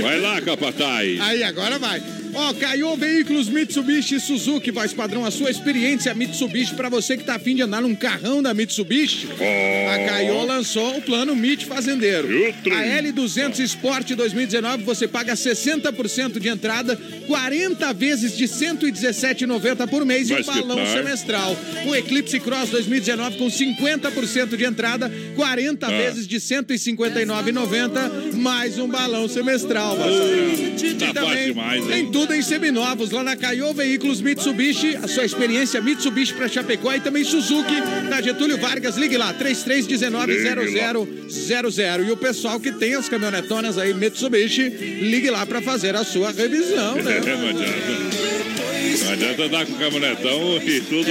Vai 0.00 0.20
lá, 0.20 0.40
Capataz. 0.42 1.20
Aí, 1.20 1.42
agora 1.42 1.78
vai. 1.78 2.02
Ó, 2.48 2.54
Caiô 2.54 2.96
Veículos 2.96 3.48
Mitsubishi 3.50 4.14
e 4.14 4.20
Suzuki, 4.20 4.70
voz 4.70 4.94
padrão, 4.94 5.22
a 5.22 5.30
sua 5.30 5.50
experiência 5.50 6.14
Mitsubishi 6.14 6.74
para 6.74 6.88
você 6.88 7.14
que 7.14 7.22
tá 7.24 7.34
afim 7.34 7.54
de 7.54 7.60
andar 7.60 7.82
num 7.82 7.94
carrão 7.94 8.42
da 8.42 8.54
Mitsubishi. 8.54 9.28
A 9.92 9.98
Caiô 10.08 10.44
lançou 10.46 10.96
o 10.96 11.02
plano 11.02 11.36
Mit 11.36 11.66
Fazendeiro. 11.66 12.26
A 12.72 13.02
L200 13.02 13.58
Sport 13.60 14.12
2019 14.14 14.82
você 14.82 15.06
paga 15.06 15.34
60% 15.34 16.38
de 16.40 16.48
entrada, 16.48 16.96
40 17.26 17.92
vezes 17.92 18.34
de 18.34 18.44
117,90 18.44 19.86
por 19.86 20.06
mês 20.06 20.30
Mas 20.30 20.46
e 20.46 20.50
um 20.50 20.54
balão 20.54 20.86
semestral. 20.86 21.54
O 21.86 21.94
Eclipse 21.94 22.40
Cross 22.40 22.70
2019 22.70 23.36
com 23.36 23.48
50% 23.48 24.56
de 24.56 24.64
entrada, 24.64 25.12
40 25.36 25.86
Ah. 25.86 25.90
vezes 25.90 26.26
de 26.26 26.40
159,90 26.40 28.10
mais 28.38 28.78
um 28.78 28.88
balão 28.88 29.28
semestral. 29.28 29.96
padrão. 29.96 30.16
Tá 31.12 31.22
fácil 31.22 31.44
demais, 31.46 31.82
hein? 31.82 31.88
Tem 31.90 32.06
tudo 32.10 32.34
em 32.34 32.42
seminovos 32.42 33.10
lá 33.10 33.22
na 33.22 33.36
Caiô 33.36 33.72
Veículos 33.74 34.20
Mitsubishi, 34.20 34.96
a 34.96 35.06
sua 35.08 35.24
experiência 35.24 35.80
Mitsubishi 35.80 36.34
para 36.34 36.48
Chapecó 36.48 36.92
e 36.94 37.00
também 37.00 37.24
Suzuki 37.24 37.74
na 38.08 38.20
Getúlio 38.20 38.58
Vargas. 38.58 38.96
Ligue 38.96 39.16
lá, 39.16 39.32
3319-0000. 39.34 42.06
E 42.06 42.10
o 42.12 42.16
pessoal 42.16 42.60
que 42.60 42.70
tem 42.72 42.94
as 42.94 43.08
caminhonetonas 43.08 43.76
aí 43.78 43.92
Mitsubishi, 43.94 44.68
ligue 44.68 45.30
lá 45.30 45.44
para 45.44 45.60
fazer 45.60 45.96
a 45.96 46.04
sua 46.04 46.30
revisão, 46.30 46.94
né? 46.96 47.16
É, 47.18 47.36
não 47.36 47.48
adianta. 47.48 48.28
Não 49.04 49.12
adianta 49.12 49.42
andar 49.44 49.66
com 49.66 49.72
o 49.72 49.76
caminhonetão 49.76 50.62
e 50.62 50.80
tudo 50.82 51.10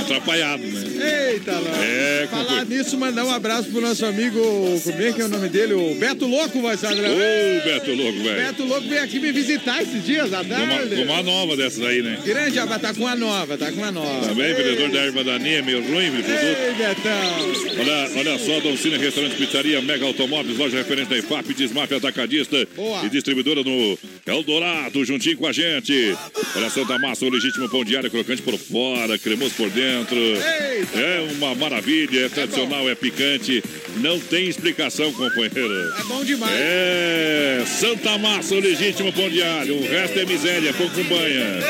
atrapalhado, 0.00 0.62
né? 0.62 0.93
Eita, 1.00 1.52
lá. 1.52 1.84
É, 1.84 2.28
Falar 2.30 2.64
nisso, 2.64 2.96
mandar 2.98 3.24
um 3.24 3.30
abraço 3.30 3.70
pro 3.70 3.80
nosso 3.80 4.04
amigo, 4.06 4.40
como 4.82 5.02
é 5.02 5.12
que 5.12 5.20
é 5.20 5.24
o 5.24 5.28
nome 5.28 5.48
dele? 5.48 5.74
O 5.74 5.94
Beto 5.94 6.26
Louco, 6.26 6.60
vai 6.62 6.76
saber. 6.76 7.06
Ô, 7.06 7.64
Beto 7.64 7.92
Louco, 7.94 8.18
velho. 8.22 8.36
Beto 8.36 8.64
Louco 8.64 8.88
veio 8.88 9.02
aqui 9.02 9.20
me 9.20 9.32
visitar 9.32 9.82
esses 9.82 10.04
dias 10.04 10.32
à 10.32 10.40
uma, 10.40 10.56
tarde. 10.56 10.96
com 10.96 11.02
uma 11.02 11.22
nova 11.22 11.56
dessas 11.56 11.84
aí, 11.84 12.02
né? 12.02 12.18
Grande, 12.24 12.58
ah, 12.58 12.78
tá 12.78 12.94
com 12.94 13.06
a 13.06 13.16
nova, 13.16 13.56
tá 13.56 13.72
com 13.72 13.84
a 13.84 13.92
nova. 13.92 14.28
Também, 14.28 14.54
vendedor 14.54 14.90
da 14.90 14.98
erva 15.00 15.24
daninha, 15.24 15.62
meio 15.62 15.82
ruim, 15.82 16.10
meu 16.10 16.22
produto. 16.22 16.44
Ei, 16.44 16.74
Betão. 16.74 17.80
Olha, 17.80 18.10
olha 18.18 18.38
só, 18.38 18.60
Dolcina 18.60 18.98
Restaurante 18.98 19.36
Pizzaria, 19.36 19.80
Mega 19.82 20.04
Automóveis, 20.06 20.56
loja 20.58 20.76
referente 20.78 21.10
da 21.10 21.18
IFAP, 21.18 21.54
Desmaf 21.54 21.92
Atacadista 21.92 22.66
Boa. 22.74 23.04
e 23.04 23.08
distribuidora 23.08 23.62
no 23.62 23.98
Eldorado, 24.26 25.04
juntinho 25.04 25.36
com 25.36 25.46
a 25.46 25.52
gente. 25.52 26.16
Olha, 26.56 26.70
Santa 26.70 26.98
Massa, 26.98 27.26
o 27.26 27.28
legítimo 27.28 27.68
pão 27.68 27.84
diário, 27.84 28.10
crocante 28.10 28.40
por 28.40 28.56
fora, 28.56 29.18
cremoso 29.18 29.52
por 29.54 29.68
dentro. 29.68 30.16
Eita. 30.16 30.98
É 30.98 31.28
uma 31.32 31.54
maravilha, 31.54 32.24
é 32.24 32.28
tradicional, 32.30 32.88
é 32.88 32.94
picante, 32.94 33.62
não 33.96 34.18
tem 34.18 34.48
explicação, 34.48 35.12
companheiro. 35.12 35.92
É 35.98 36.04
bom 36.04 36.24
demais. 36.24 36.54
É, 36.56 37.64
Santa 37.66 38.16
Massa, 38.16 38.54
o 38.54 38.60
legítimo 38.60 39.12
pão 39.12 39.28
diário, 39.28 39.76
o 39.76 39.86
resto 39.86 40.18
é 40.18 40.24
miséria, 40.24 40.72
pão 40.72 40.88
com 40.88 41.04
banha. 41.04 41.60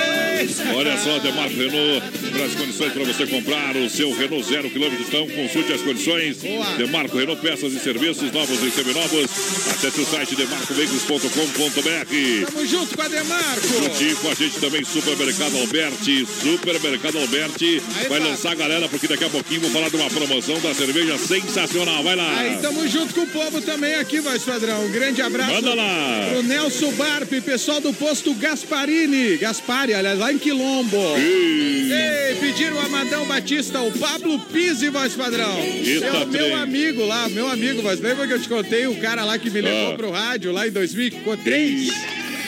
Olha 0.74 0.96
só, 0.98 1.18
Demarco 1.18 1.56
Renault, 1.56 2.06
para 2.32 2.44
as 2.44 2.54
condições 2.54 2.92
para 2.92 3.02
você 3.04 3.26
comprar 3.26 3.74
o 3.76 3.90
seu 3.90 4.14
Renault 4.14 4.48
zero 4.48 4.70
quilômetro, 4.70 5.04
então 5.06 5.26
consulte 5.28 5.72
as 5.72 5.82
condições. 5.82 6.38
Demarco 6.76 7.16
Renault, 7.16 7.42
peças 7.42 7.72
e 7.72 7.80
serviços 7.80 8.30
novos 8.30 8.62
e 8.62 8.70
seminovos. 8.70 9.24
Acesse 9.70 10.00
o 10.00 10.06
site 10.06 10.36
demarcoveículos.com.br. 10.36 12.43
Tamo 12.46 12.66
junto 12.66 12.96
com 12.96 13.02
a 13.02 13.08
Demarco. 13.08 13.66
Juntinho 13.66 14.16
com 14.16 14.30
a 14.30 14.34
gente 14.34 14.58
também, 14.60 14.84
Supermercado 14.84 15.56
Alberti. 15.58 16.26
Supermercado 16.26 17.18
Alberti 17.18 17.82
Aí, 17.96 18.08
vai 18.08 18.20
tá. 18.20 18.26
lançar 18.26 18.52
a 18.52 18.54
galera, 18.54 18.88
porque 18.88 19.06
daqui 19.08 19.24
a 19.24 19.30
pouquinho 19.30 19.60
vou 19.62 19.70
falar 19.70 19.88
de 19.88 19.96
uma 19.96 20.10
promoção 20.10 20.60
da 20.60 20.74
cerveja 20.74 21.16
sensacional. 21.18 22.02
Vai 22.02 22.16
lá. 22.16 22.38
Aí, 22.38 22.58
tamo 22.60 22.86
junto 22.88 23.14
com 23.14 23.22
o 23.22 23.26
povo 23.26 23.60
também 23.60 23.94
aqui, 23.94 24.20
vai, 24.20 24.38
Padrão. 24.38 24.84
Um 24.84 24.90
grande 24.92 25.22
abraço. 25.22 25.52
Manda 25.54 25.74
lá. 25.74 26.28
Pro 26.32 26.42
Nelson 26.42 26.92
Barpe, 26.92 27.40
pessoal 27.40 27.80
do 27.80 27.92
posto 27.94 28.34
Gasparini. 28.34 29.36
Gaspari, 29.38 29.94
aliás, 29.94 30.18
lá 30.18 30.32
em 30.32 30.38
Quilombo. 30.38 30.96
Ih. 31.18 31.90
Ei, 31.92 32.34
pediram 32.40 32.76
o 32.76 32.80
Amadão 32.80 33.24
Batista, 33.26 33.80
o 33.80 33.92
Pablo 33.98 34.38
Pise, 34.52 34.88
voz 34.90 35.14
padrão. 35.14 35.58
Eita, 35.60 36.06
é 36.06 36.10
o 36.12 36.26
meu 36.26 36.44
trem. 36.46 36.54
amigo 36.54 37.04
lá, 37.06 37.28
meu 37.28 37.48
amigo, 37.48 37.82
mas 37.82 38.00
lembra 38.00 38.26
que 38.26 38.32
eu 38.34 38.40
te 38.40 38.48
contei 38.48 38.86
o 38.86 38.96
cara 39.00 39.24
lá 39.24 39.38
que 39.38 39.50
me 39.50 39.60
levou 39.60 39.92
Ah. 39.92 39.96
pro 39.96 40.10
rádio 40.10 40.52
lá 40.52 40.66
em 40.66 40.70
2003? 40.70 41.88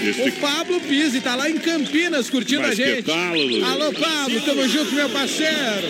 Esse- 0.03 0.21
O 0.29 0.33
Pablo 0.33 0.81
Pise 0.81 1.21
tá 1.21 1.35
lá 1.35 1.49
em 1.49 1.57
Campinas 1.57 2.29
curtindo 2.29 2.61
Mas 2.63 2.73
a 2.73 2.83
que 2.83 2.85
gente. 2.97 3.03
tal, 3.05 3.35
Luiz? 3.35 3.63
Alô, 3.65 3.93
Pablo, 3.93 4.41
tamo 4.43 4.69
junto, 4.69 4.93
meu 4.95 5.09
parceiro. 5.09 5.89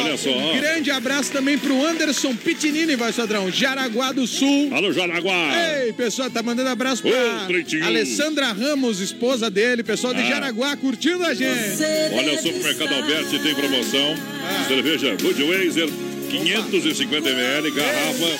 Olha 0.00 0.16
só. 0.16 0.30
Um 0.30 0.56
grande 0.58 0.90
abraço 0.90 1.32
também 1.32 1.58
pro 1.58 1.84
Anderson 1.84 2.34
Pitinini, 2.36 2.94
voz 2.94 3.16
padrão, 3.16 3.50
Jaraguá 3.50 4.12
do 4.12 4.26
Sul. 4.26 4.68
Alô, 4.72 4.92
Jaraguá. 4.92 5.50
Ei, 5.84 5.92
pessoal, 5.92 6.30
tá 6.30 6.42
mandando 6.42 6.68
abraço 6.70 7.06
Ô, 7.06 7.10
pra 7.10 7.46
Treitinho. 7.46 7.84
Alessandra 7.84 8.52
Ramos, 8.52 9.00
esposa 9.00 9.50
dele, 9.50 9.82
pessoal 9.82 10.14
de 10.14 10.20
Ah. 10.22 10.26
Jaraguá 10.28 10.76
curtindo 10.76 11.24
a 11.24 11.34
gente. 11.34 11.82
Olha, 12.12 12.34
o 12.34 12.36
Supermercado 12.42 12.94
Alberti 12.94 13.38
tem 13.40 13.54
promoção. 13.54 14.14
Cerveja 14.68 15.16
Budweiser, 15.20 15.88
550 16.30 17.28
ml, 17.30 17.70
garrafa, 17.70 18.38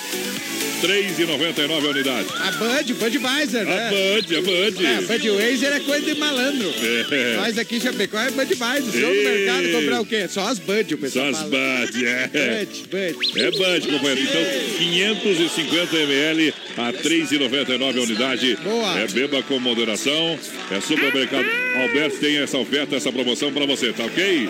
3,99 0.81 1.71
a 1.85 1.89
unidade. 1.89 2.27
A 2.39 2.51
Bud, 2.51 2.93
Budweiser, 2.93 3.61
A 3.61 3.65
né? 3.65 3.89
Bud, 3.89 4.35
a 4.35 4.41
Bud. 4.41 4.85
É, 4.85 5.01
Budweiser 5.01 5.73
é 5.73 5.79
coisa 5.81 6.05
de 6.05 6.19
malandro. 6.19 6.73
É. 7.11 7.35
Nós 7.35 7.57
aqui 7.57 7.77
em 7.77 7.81
Chapecó 7.81 8.17
é 8.19 8.31
Budweiser. 8.31 8.91
Se 8.91 9.01
eu 9.01 9.13
no 9.13 9.21
mercado 9.23 9.71
comprar 9.71 10.01
o 10.01 10.05
quê? 10.05 10.27
Só 10.29 10.47
as 10.47 10.59
Bud, 10.59 10.93
o 10.93 10.97
Só 10.97 11.01
pessoal 11.03 11.27
as 11.29 11.37
fala. 11.37 11.49
Bud, 11.49 12.05
é. 12.05 12.27
Bud, 12.27 12.83
Bud. 12.89 13.39
É 13.39 13.51
Bud, 13.51 13.87
companheiro. 13.87 14.21
Então, 14.21 14.77
550 14.77 15.97
ml 15.97 16.53
a 16.87 16.93
3,99 16.93 17.97
a 17.97 18.01
unidade. 18.01 18.55
Boa. 18.63 18.99
É 18.99 19.07
beba 19.07 19.43
com 19.43 19.59
moderação. 19.59 20.39
É 20.71 20.79
supermercado 20.81 21.45
Alberto 21.81 22.17
tem 22.17 22.37
essa 22.37 22.57
oferta, 22.57 22.95
essa 22.95 23.11
promoção 23.11 23.51
pra 23.53 23.65
você, 23.65 23.93
tá 23.93 24.03
ok? 24.03 24.49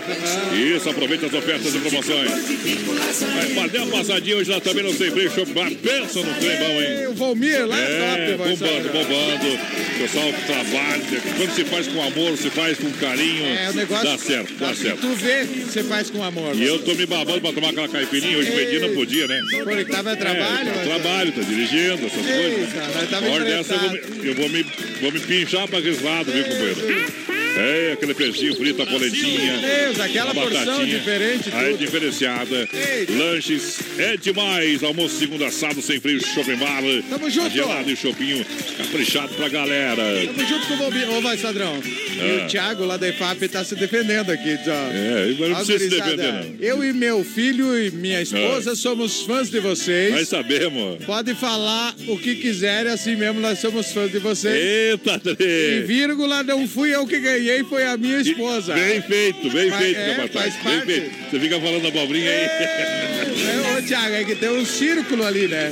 Isso, 0.75 0.89
aproveita 0.89 1.25
as 1.27 1.34
ofertas 1.34 1.75
e 1.75 1.80
promoções. 1.80 2.32
Vai 2.32 3.47
fazer 3.67 3.77
uma 3.80 3.97
passadinha 3.97 4.38
hoje 4.38 4.49
lá 4.49 4.59
também 4.61 4.84
no 4.84 4.93
Sem 4.93 5.11
Freio 5.11 5.30
Bar. 5.53 5.69
Pensa 5.71 6.19
no 6.21 6.34
trem 6.36 6.57
bom, 6.57 6.82
hein? 6.82 6.88
Ei, 7.01 7.07
O 7.07 7.13
Volmir 7.13 7.65
lá 7.67 7.77
é 7.77 7.84
É, 7.84 8.36
top, 8.38 8.49
bombando, 8.49 8.89
bombando. 8.89 9.47
O 9.95 9.99
pessoal 10.01 10.34
trabalha. 10.47 11.21
Quando 11.38 11.55
se 11.55 11.65
faz 11.65 11.88
com 11.88 12.01
amor, 12.01 12.38
se 12.38 12.49
faz 12.49 12.77
com 12.77 12.89
carinho, 12.93 13.45
É, 13.45 13.69
o 13.69 13.73
negócio. 13.73 14.05
dá 14.05 14.17
certo, 14.17 14.53
dá 14.57 14.73
certo. 14.73 15.01
Tu 15.01 15.13
vê, 15.15 15.43
você 15.43 15.84
faz 15.84 16.09
com 16.09 16.23
amor. 16.23 16.55
E 16.55 16.63
eu 16.63 16.80
tô 16.80 16.93
me 16.95 17.05
babando 17.05 17.41
pra 17.41 17.51
tomar 17.53 17.69
aquela 17.69 17.88
caipirinha. 17.89 18.38
Hoje 18.38 18.51
pedi, 18.51 18.80
não 18.80 18.93
podia, 18.93 19.27
né? 19.27 19.41
Porque 19.63 19.86
tava 19.86 20.11
É, 20.11 20.15
trabalho, 20.15 20.65
tá 20.71 20.73
mas- 20.77 20.88
trabalho, 20.88 21.32
tá 21.34 21.41
dirigindo, 21.41 22.09
essas 22.20 22.74
coisas. 22.74 23.32
Hora 23.34 23.45
dessa 23.45 23.74
eu 23.74 23.80
vou, 23.80 24.26
eu 24.26 24.36
vou 24.36 24.49
me, 24.49 24.63
vou 25.01 25.11
me 25.11 25.20
pinchar 25.20 25.67
pra 25.67 25.80
aquele 25.80 26.01
lado, 26.03 26.32
viu, 26.32 26.43
companheiro? 26.43 27.38
É, 27.57 27.91
aquele 27.93 28.13
peixinho 28.13 28.55
frito, 28.55 28.81
a 28.81 28.85
polentinha. 28.85 29.57
Deus, 29.57 29.99
aquela 29.99 30.33
porção 30.33 30.85
diferente, 30.85 31.49
Aí, 31.53 31.71
tudo. 31.71 31.79
diferenciada. 31.79 32.67
Eita. 32.73 33.13
Lanches 33.13 33.79
é 33.97 34.15
demais. 34.17 34.83
Almoço 34.83 35.17
segundo 35.19 35.43
assado, 35.43 35.81
sem 35.81 35.99
frio, 35.99 36.19
shopping 36.25 36.55
bar. 36.55 36.81
Tamo 37.09 37.29
junto. 37.29 37.49
Gelado 37.49 37.89
e 37.91 37.95
chopinho 37.95 38.45
caprichado 38.77 39.33
pra 39.35 39.49
galera. 39.49 40.03
Tamo 40.33 40.47
junto 40.47 40.67
com 40.67 40.73
o 40.75 40.77
Bobinho. 40.77 41.17
Ô, 41.17 41.21
vai, 41.21 41.37
Sadrão. 41.37 41.81
E 41.83 42.41
Ah. 42.41 42.45
o 42.45 42.47
Thiago 42.47 42.85
lá 42.85 42.97
da 42.97 43.07
EFAP 43.09 43.47
tá 43.49 43.63
se 43.63 43.75
defendendo 43.75 44.29
aqui. 44.31 44.57
Ó. 44.67 44.71
É, 44.71 45.35
mas 45.39 45.49
não 45.49 45.55
precisa 45.57 45.79
se 45.79 45.89
defender, 45.89 46.33
não. 46.33 46.55
Eu 46.59 46.83
e 46.83 46.93
meu 46.93 47.23
filho 47.23 47.77
e 47.77 47.91
minha 47.91 48.21
esposa 48.21 48.75
somos 48.75 49.21
fãs 49.23 49.49
de 49.49 49.59
vocês. 49.59 50.11
Nós 50.13 50.27
sabemos. 50.29 51.03
Pode 51.05 51.33
falar 51.35 51.95
o 52.07 52.17
que 52.17 52.35
quiserem, 52.35 52.91
assim 52.91 53.15
mesmo 53.15 53.39
nós 53.41 53.59
somos 53.59 53.91
fãs 53.91 54.11
de 54.11 54.19
vocês. 54.19 54.55
Eita, 54.55 55.19
E 55.25 55.35
Trê. 55.35 55.83
vírgula, 55.85 56.43
não 56.43 56.67
fui 56.67 56.93
eu 56.95 57.05
que 57.07 57.19
ganhei, 57.19 57.48
foi 57.63 57.85
a 57.85 57.97
minha 57.97 58.19
esposa. 58.19 58.73
Bem 58.73 59.01
feito, 59.01 59.49
bem 59.49 59.69
Mas 59.69 59.79
feito, 59.79 59.99
é, 59.99 60.15
capataz. 60.15 60.53
Bem 60.53 60.63
parte. 60.63 60.85
feito. 60.85 61.29
Você 61.29 61.39
fica 61.39 61.59
falando 61.59 61.87
abobrinha 61.87 62.29
aí. 62.29 62.37
É, 62.37 63.77
ô, 63.77 63.81
Thiago, 63.81 64.15
é 64.15 64.23
que 64.23 64.35
tem 64.35 64.49
um 64.49 64.65
círculo 64.65 65.25
ali, 65.25 65.47
né? 65.47 65.71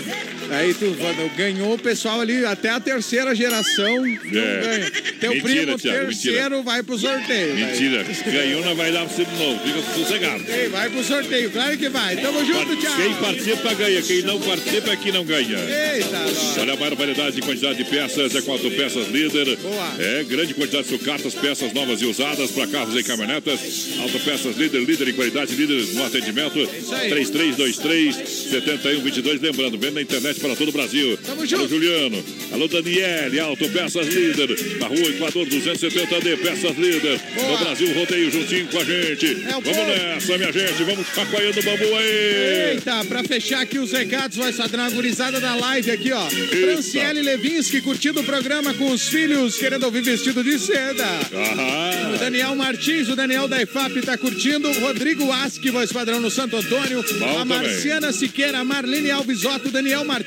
Aí 0.52 0.74
tu 0.74 0.96
ganhou 1.36 1.74
o 1.74 1.78
pessoal 1.78 2.22
ali, 2.22 2.46
até 2.46 2.70
a 2.70 2.80
terceira 2.80 3.34
geração 3.36 4.06
É. 4.06 4.20
ganha. 4.32 4.92
Teu 5.20 5.32
Mentira, 5.34 5.42
primo 5.64 5.78
Thiago, 5.80 6.06
terceiro 6.08 6.64
vai 6.64 6.84
pro 6.84 6.98
sorteio. 6.98 7.56
Mentira. 7.56 8.06
Ganhou, 8.32 8.64
não 8.64 8.76
vai 8.76 8.92
dar 8.92 9.06
pra 9.06 9.10
você 9.16 9.26
de 9.26 9.36
novo. 9.36 9.60
Fica 9.66 9.94
sossegado. 9.94 10.44
Ei, 10.48 10.70
vai 10.70 10.90
pro 10.90 11.04
sorteio, 11.04 11.50
claro 11.52 11.78
que 11.78 11.90
vai. 11.90 12.16
Tamo 12.18 12.46
junto, 12.46 12.76
Thiago. 12.78 13.02
Quem 13.02 13.14
participa 13.16 13.74
ganha, 13.74 14.02
quem 14.02 14.22
não 14.24 14.40
participa 14.40 14.92
é 14.92 14.96
que 14.96 15.12
não 15.12 15.26
ganha. 15.26 15.58
Eita, 15.58 16.10
nós. 16.20 16.58
Olha 16.60 16.74
a 16.74 16.78
maior 16.78 16.96
variedade 16.96 17.38
e 17.40 17.42
quantidade 17.42 17.78
de 17.78 17.86
peças, 17.86 18.36
é 18.36 18.42
quatro 18.42 18.70
peças 18.72 19.08
líder. 19.10 19.58
Boa. 19.58 19.96
É 20.00 20.24
grande 20.24 20.54
quantidade 20.54 20.84
de 20.88 20.98
sucatas, 20.98 21.34
peças 21.34 21.74
novas 21.74 22.02
e 22.02 22.06
usadas 22.06 22.52
para 22.52 22.68
carros 22.68 22.96
e 22.96 23.04
caminhonetas. 23.04 23.60
Autopeças 24.02 24.56
líder, 24.58 24.82
líder 24.84 25.08
em 25.10 25.14
qualidade, 25.14 25.56
líder 25.56 25.86
no 25.94 26.06
atendimento. 26.06 26.60
aí. 26.60 27.10
3323 27.10 28.16
7122. 28.16 29.42
Lembrando, 29.42 29.78
vendo 29.78 29.96
na 29.96 30.02
internet 30.02 30.37
para 30.38 30.56
todo 30.56 30.70
o 30.70 30.72
Brasil. 30.72 31.18
Tamo 31.18 31.42
Alô, 31.42 31.46
junto. 31.46 31.68
Juliano. 31.68 32.24
Alô, 32.52 32.68
Daniele. 32.68 33.40
Autopeças 33.40 34.08
líder. 34.08 34.78
Na 34.80 34.88
rua 34.88 35.00
Equador 35.00 35.46
270D. 35.48 36.38
Peças 36.38 36.78
líder. 36.78 37.20
Boa. 37.36 37.52
No 37.52 37.58
Brasil, 37.66 37.94
rodeio 37.94 38.32
juntinho 38.32 38.68
com 38.68 38.80
a 38.80 38.84
gente. 38.84 39.26
É 39.26 39.58
o 39.58 39.62
Vamos 39.62 39.78
povo. 39.78 39.88
nessa, 39.90 40.38
minha 40.38 40.52
gente. 40.52 40.84
Vamos 40.84 41.08
chacoalhando 41.14 41.60
o 41.60 41.64
bambu 41.64 41.96
aí. 41.96 42.72
Eita, 42.74 43.06
pra 43.06 43.24
fechar 43.24 43.62
aqui 43.62 43.80
os 43.80 43.92
recados, 43.92 44.38
vai 44.38 44.52
sadrar 44.54 44.88
uma 44.88 44.96
gurizada 44.96 45.40
da 45.40 45.56
live 45.56 45.92
aqui, 45.92 46.12
ó. 46.12 46.28
Franciele 46.30 47.22
Levinski 47.22 47.82
curtindo 47.82 48.22
o 48.22 48.24
programa 48.24 48.74
com 48.74 48.92
os 48.92 49.08
filhos, 49.08 49.58
querendo 49.58 49.84
ouvir 49.84 50.02
vestido 50.02 50.44
de 50.44 50.60
seda. 50.60 51.06
O 51.32 51.38
Aham. 51.38 52.18
Daniel 52.20 52.56
Martins, 52.56 53.10
o 53.10 53.16
Daniel 53.16 53.48
da 53.48 53.62
IFAP 53.62 54.02
tá 54.02 54.18
curtindo. 54.18 54.72
Rodrigo 54.80 55.32
Asque, 55.32 55.70
voz 55.72 55.92
padrão 55.92 56.20
no 56.20 56.30
Santo 56.30 56.58
Antônio. 56.58 57.04
Bom 57.20 57.40
a 57.40 57.46
Marciana 57.46 58.12
Siqueira, 58.12 58.60
a 58.60 58.64
Marlene 58.64 59.12
Alves 59.12 59.46
Otto, 59.46 59.70
o 59.70 59.72
Daniel 59.72 60.04
Martins. 60.04 60.27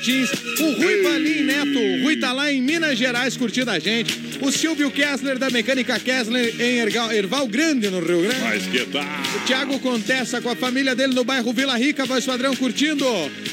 O 0.59 0.71
Rui. 0.81 1.03
Valim 1.03 1.43
Neto. 1.43 1.79
O 1.79 2.03
Rui 2.03 2.17
tá 2.17 2.33
lá 2.33 2.51
em 2.51 2.61
Minas 2.61 2.97
Gerais 2.97 3.37
curtindo 3.37 3.69
a 3.69 3.77
gente. 3.77 4.19
O 4.41 4.51
Silvio 4.51 4.89
Kessler, 4.89 5.37
da 5.37 5.51
Mecânica 5.51 5.99
Kessler, 5.99 6.59
em 6.59 6.79
Erval 7.15 7.47
Grande, 7.47 7.89
no 7.89 7.99
Rio 7.99 8.21
Grande. 8.21 8.41
Mas 8.41 8.65
que 8.65 8.85
tal? 8.85 9.03
O 9.03 9.39
Thiago 9.45 9.79
Contessa 9.79 10.41
com 10.41 10.49
a 10.49 10.55
família 10.55 10.95
dele 10.95 11.13
no 11.13 11.23
bairro 11.23 11.53
Vila 11.53 11.77
Rica, 11.77 12.05
voz 12.05 12.25
padrão 12.25 12.55
curtindo. 12.55 13.05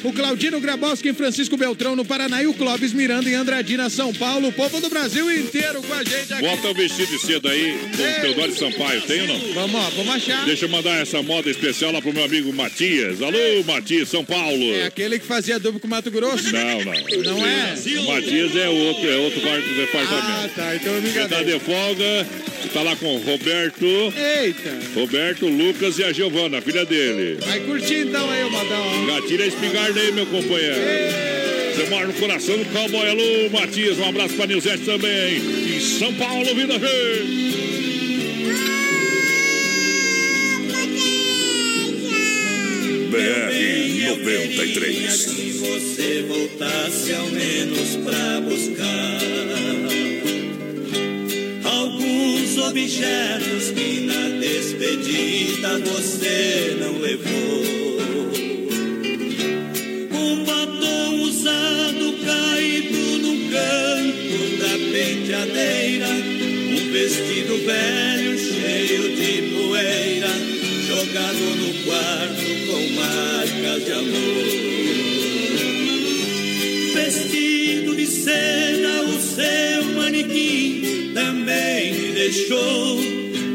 O 0.03 0.13
Claudino 0.13 0.59
Grabowski 0.61 1.11
em 1.11 1.15
Francisco 1.15 1.57
Beltrão, 1.57 1.95
no 1.95 2.05
Paraná. 2.05 2.43
E 2.43 2.47
o 2.47 2.55
Clóvis 2.55 2.95
Miranda 2.95 3.29
em 3.29 3.35
Andradina, 3.35 3.91
São 3.91 4.15
Paulo. 4.15 4.49
O 4.49 4.53
povo 4.53 4.81
do 4.81 4.89
Brasil 4.89 5.31
inteiro 5.31 5.83
com 5.83 5.93
a 5.93 6.03
gente 6.03 6.33
aqui. 6.33 6.43
Bota 6.43 6.71
o 6.71 6.75
vestido 6.75 7.11
de 7.11 7.19
seda 7.19 7.51
aí 7.51 7.79
com 7.97 8.03
o 8.03 8.21
Teodoro 8.23 8.57
Sampaio. 8.57 9.03
Tem 9.03 9.21
ou 9.23 9.27
não? 9.27 9.53
Vamos, 9.53 9.75
ó, 9.75 9.91
vamos 9.91 10.15
achar. 10.15 10.47
Deixa 10.47 10.65
eu 10.65 10.71
mandar 10.71 11.03
essa 11.03 11.23
moda 11.23 11.51
especial 11.51 11.93
lá 11.93 12.01
pro 12.01 12.15
meu 12.15 12.25
amigo 12.25 12.53
Matias. 12.55 13.21
Alô, 13.21 13.39
Matias, 13.67 14.09
São 14.09 14.25
Paulo. 14.25 14.73
É 14.75 14.87
aquele 14.87 15.19
que 15.19 15.27
fazia 15.27 15.59
duplo 15.59 15.81
com 15.81 15.87
o 15.87 15.91
Mato 15.91 16.11
Grosso? 16.11 16.38
Não, 16.53 16.85
não. 16.85 17.23
Não 17.39 17.47
é? 17.47 17.75
O 17.99 18.07
Matias 18.07 18.57
é 18.57 18.69
outro, 18.69 19.11
é 19.11 19.17
outro 19.17 19.41
par- 19.41 19.59
Ah, 19.59 19.77
departamento. 19.81 20.55
tá. 20.55 20.75
Então 20.77 20.95
eu 20.95 21.03
me 21.03 21.11
tá 21.11 21.25
enganei. 21.25 21.45
de 21.55 21.61
folga, 21.61 22.27
tá 22.73 22.83
lá 22.83 22.97
com 22.97 23.17
o 23.17 23.19
Roberto, 23.19 23.87
Eita. 23.87 24.79
Roberto, 24.95 25.47
Lucas 25.47 25.99
e 25.99 26.05
a 26.05 26.13
Giovana, 26.13 26.61
filha 26.61 26.85
dele. 26.85 27.39
Vai 27.47 27.61
curtir 27.61 28.07
então 28.07 28.31
aí, 28.31 28.45
o 28.45 28.51
modão. 28.51 29.07
Gatilha 29.07 29.45
a 29.45 29.49
espingarda 29.49 30.01
aí, 30.01 30.13
meu 30.13 30.27
companheiro. 30.27 30.77
Você 31.75 31.85
mora 31.91 32.07
no 32.07 32.13
coração 32.15 32.57
do 32.59 32.65
cowboy. 32.67 33.09
Alô, 33.09 33.51
Matias, 33.53 33.99
um 33.99 34.09
abraço 34.09 34.35
pra 34.35 34.47
Nilzete 34.47 34.85
também. 34.85 35.37
Em 35.77 35.81
São 35.81 36.13
Paulo, 36.15 36.45
vida 36.55 36.77
verde. 36.79 37.78
BR 43.09 44.19
93. 44.19 45.13
Se 45.13 45.53
você 45.53 46.23
voltasse 46.29 47.15
ao 47.15 47.27
menos 47.29 47.97
pra 48.05 48.41
buscar 48.43 49.19
alguns 51.65 52.59
objetos 52.59 53.71
que 53.71 54.01
na 54.01 54.29
despedida 54.39 55.79
você 55.79 56.77
não 56.81 56.99
levou. 56.99 57.99
Um 60.13 60.45
batom 60.45 61.23
usado 61.23 62.15
caído 62.27 63.19
no 63.23 63.51
canto 63.51 64.57
da 64.59 64.79
penteadeira, 64.93 66.09
um 66.09 66.93
vestido 66.93 67.57
velho 67.65 68.39
cheio 68.39 69.17
de 69.17 69.43
poeira, 69.55 70.58
jogado 70.99 71.39
no 71.39 71.85
quarto 71.85 72.43
com 72.67 72.83
marcas 72.95 73.85
de 73.85 73.93
amor. 73.93 74.47
Vestido 76.93 77.95
de 77.95 78.07
seda, 78.07 79.05
o 79.05 79.21
seu 79.21 79.85
manequim 79.95 81.13
também 81.15 81.95
me 81.95 82.13
deixou. 82.15 82.99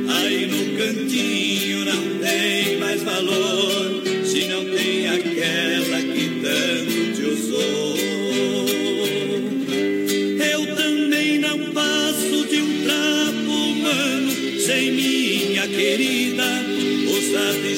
Aí 0.08 0.46
no 0.48 0.78
cantinho 0.78 1.84
não 1.84 2.20
tem 2.20 2.78
mais 2.78 3.04
valor, 3.04 4.04
se 4.24 4.46
não 4.46 4.64
tem 4.64 5.08
aquela 5.10 6.02
que 6.02 6.40
tanto 6.42 7.14
te 7.14 7.26
usou. 7.26 7.93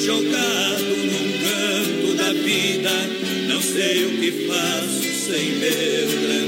Jogado 0.06 0.84
num 0.84 1.32
canto 1.42 2.14
da 2.14 2.32
vida. 2.32 2.90
Não 3.48 3.60
sei 3.60 4.04
o 4.04 4.20
que 4.20 4.46
faço 4.46 5.02
sem 5.02 5.56
meu 5.56 6.20
grande 6.22 6.45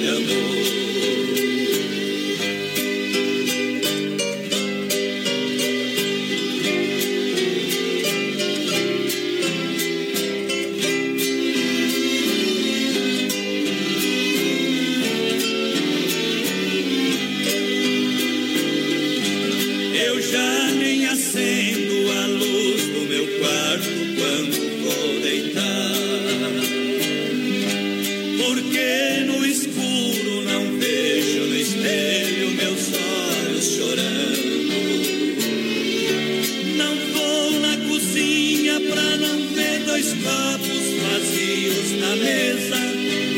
vazios 41.68 41.92
na 42.00 42.16
mesa, 42.16 42.76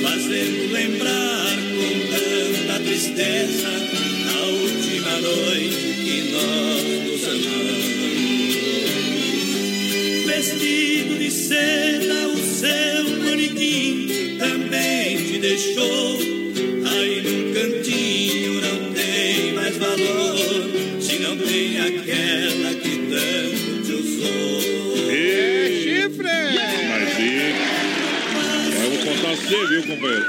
fazendo 0.02 0.72
lembrar 0.72 1.56
com 1.76 1.90
tanta 2.14 2.80
tristeza 2.80 3.68
a 3.68 4.42
última 4.46 5.20
noite 5.20 5.76
que 6.04 6.30
nós 6.30 6.82
nos 7.06 7.24
amamos. 7.24 7.90
Vestido 10.26 11.18
de 11.18 11.30
seda, 11.30 12.28
o 12.28 12.36
seu 12.38 13.04
manequim 13.24 14.36
também 14.38 15.16
te 15.16 15.38
deixou. 15.38 16.09
Você, 29.50 29.66
viu, 29.66 29.82
companheiro? 29.82 30.26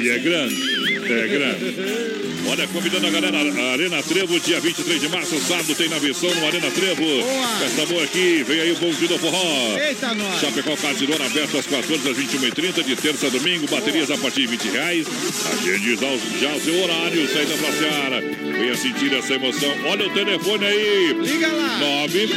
E 0.00 0.08
é 0.10 0.18
grande. 0.18 0.78
É 1.10 1.26
grande. 1.26 2.28
Olha, 2.46 2.66
convidando 2.68 3.06
a 3.06 3.10
galera, 3.10 3.36
a 3.36 3.72
Arena 3.72 4.02
Trevo, 4.02 4.38
dia 4.40 4.60
23 4.60 5.00
de 5.00 5.08
março, 5.08 5.38
sábado, 5.40 5.74
tem 5.74 5.88
na 5.88 5.98
versão 5.98 6.32
no 6.34 6.46
Arena 6.46 6.70
Trevo. 6.70 7.02
Boa. 7.02 7.58
Festa 7.58 7.86
boa 7.86 8.04
aqui, 8.04 8.44
vem 8.46 8.60
aí 8.60 8.72
o 8.72 8.76
Bom 8.76 8.90
Dia 8.90 9.08
do 9.08 9.18
Forró. 9.18 9.76
Eita, 9.76 10.14
nós. 10.14 10.40
Chapecó 10.40 10.76
Casirona 10.76 11.26
aberto 11.26 11.58
às 11.58 11.66
14 11.66 12.08
às 12.08 12.16
21h30, 12.16 12.84
de 12.84 12.96
terça 12.96 13.26
a 13.26 13.30
domingo, 13.30 13.66
baterias 13.68 14.10
a 14.10 14.16
partir 14.16 14.42
de 14.42 14.46
20 14.46 14.68
reais. 14.68 15.06
Agende 15.52 15.96
já, 15.96 16.48
já 16.48 16.54
o 16.54 16.60
seu 16.60 16.82
horário, 16.82 17.28
saída 17.28 17.54
pra 17.56 17.72
Seara. 17.72 18.20
Venha 18.20 18.76
sentir 18.76 19.12
essa 19.14 19.34
emoção. 19.34 19.74
Olha 19.86 20.06
o 20.06 20.10
telefone 20.10 20.64
aí. 20.64 21.12
Liga 21.20 21.48
lá. 21.48 21.78
9 21.78 22.28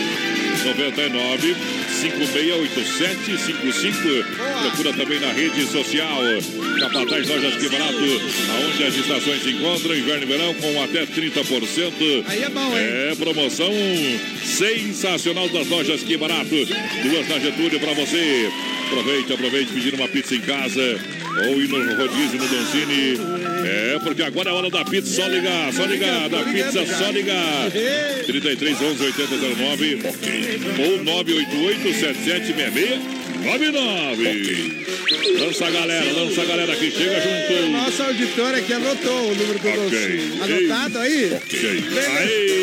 99 0.64 1.80
568755. 2.02 4.26
Procura 4.62 4.93
também 4.93 5.20
na 5.20 5.32
rede 5.32 5.66
social. 5.68 6.22
Capataz 6.80 7.28
Lojas 7.28 7.56
Que 7.56 7.70
Barato, 7.70 7.93
aonde 7.93 8.84
as 8.84 8.95
estações 8.95 9.43
se 9.43 9.52
encontram, 9.52 9.95
inverno 9.95 10.24
e 10.24 10.26
verão, 10.26 10.54
com 10.56 10.82
até 10.84 11.06
30%. 11.06 12.24
Aí 12.28 12.43
é 12.43 12.49
bom, 12.49 12.78
hein? 12.78 12.86
É 13.12 13.16
promoção 13.16 13.72
sensacional 14.43 15.47
das 15.49 15.68
lojas 15.68 16.02
Que 16.02 16.18
Barato. 16.18 16.49
Duas 16.49 17.30
na 17.30 17.38
Getúlio 17.39 17.80
pra 17.80 17.93
você. 17.93 18.49
Aproveite, 18.88 19.34
aproveite, 19.34 19.72
pedir 19.72 19.93
uma 19.93 20.08
pizza 20.08 20.34
em 20.36 20.41
casa 20.41 20.99
ou 21.47 21.61
ir 21.61 21.67
no 21.69 21.95
rodízio 21.95 22.39
no 22.39 22.47
Doncini. 22.47 23.19
É, 23.63 23.99
porque 24.03 24.23
agora 24.23 24.49
é 24.49 24.53
hora 24.53 24.69
da 24.69 24.84
pizza, 24.84 25.21
só 25.21 25.27
ligar, 25.27 25.71
só 25.73 25.86
ligar. 25.86 26.29
Da 26.29 26.43
pizza, 26.43 26.86
só 26.86 27.09
ligar. 27.11 27.71
33 28.25 28.82
11 28.82 29.03
80 29.05 29.36
09 29.57 29.99
ou 30.79 31.03
988 31.03 31.93
7766 31.99 33.20
99. 33.42 34.82
Lança 35.39 35.66
a 35.66 35.72
galera, 35.72 36.12
lança 36.14 36.42
a 36.42 36.46
galera 36.46 36.74
aqui, 36.74 36.92
chega 36.92 37.20
junto. 37.20 37.72
Nosso 37.72 38.04
auditor 38.04 38.54
aqui 38.54 38.74
anotou 38.74 39.32
o 39.32 39.36
número 39.36 39.60
do 39.60 39.68
Ok. 39.68 39.76
Dolcinho. 39.76 40.44
Anotado 40.44 41.00
aí? 41.00 41.34
Ok. 41.34 41.84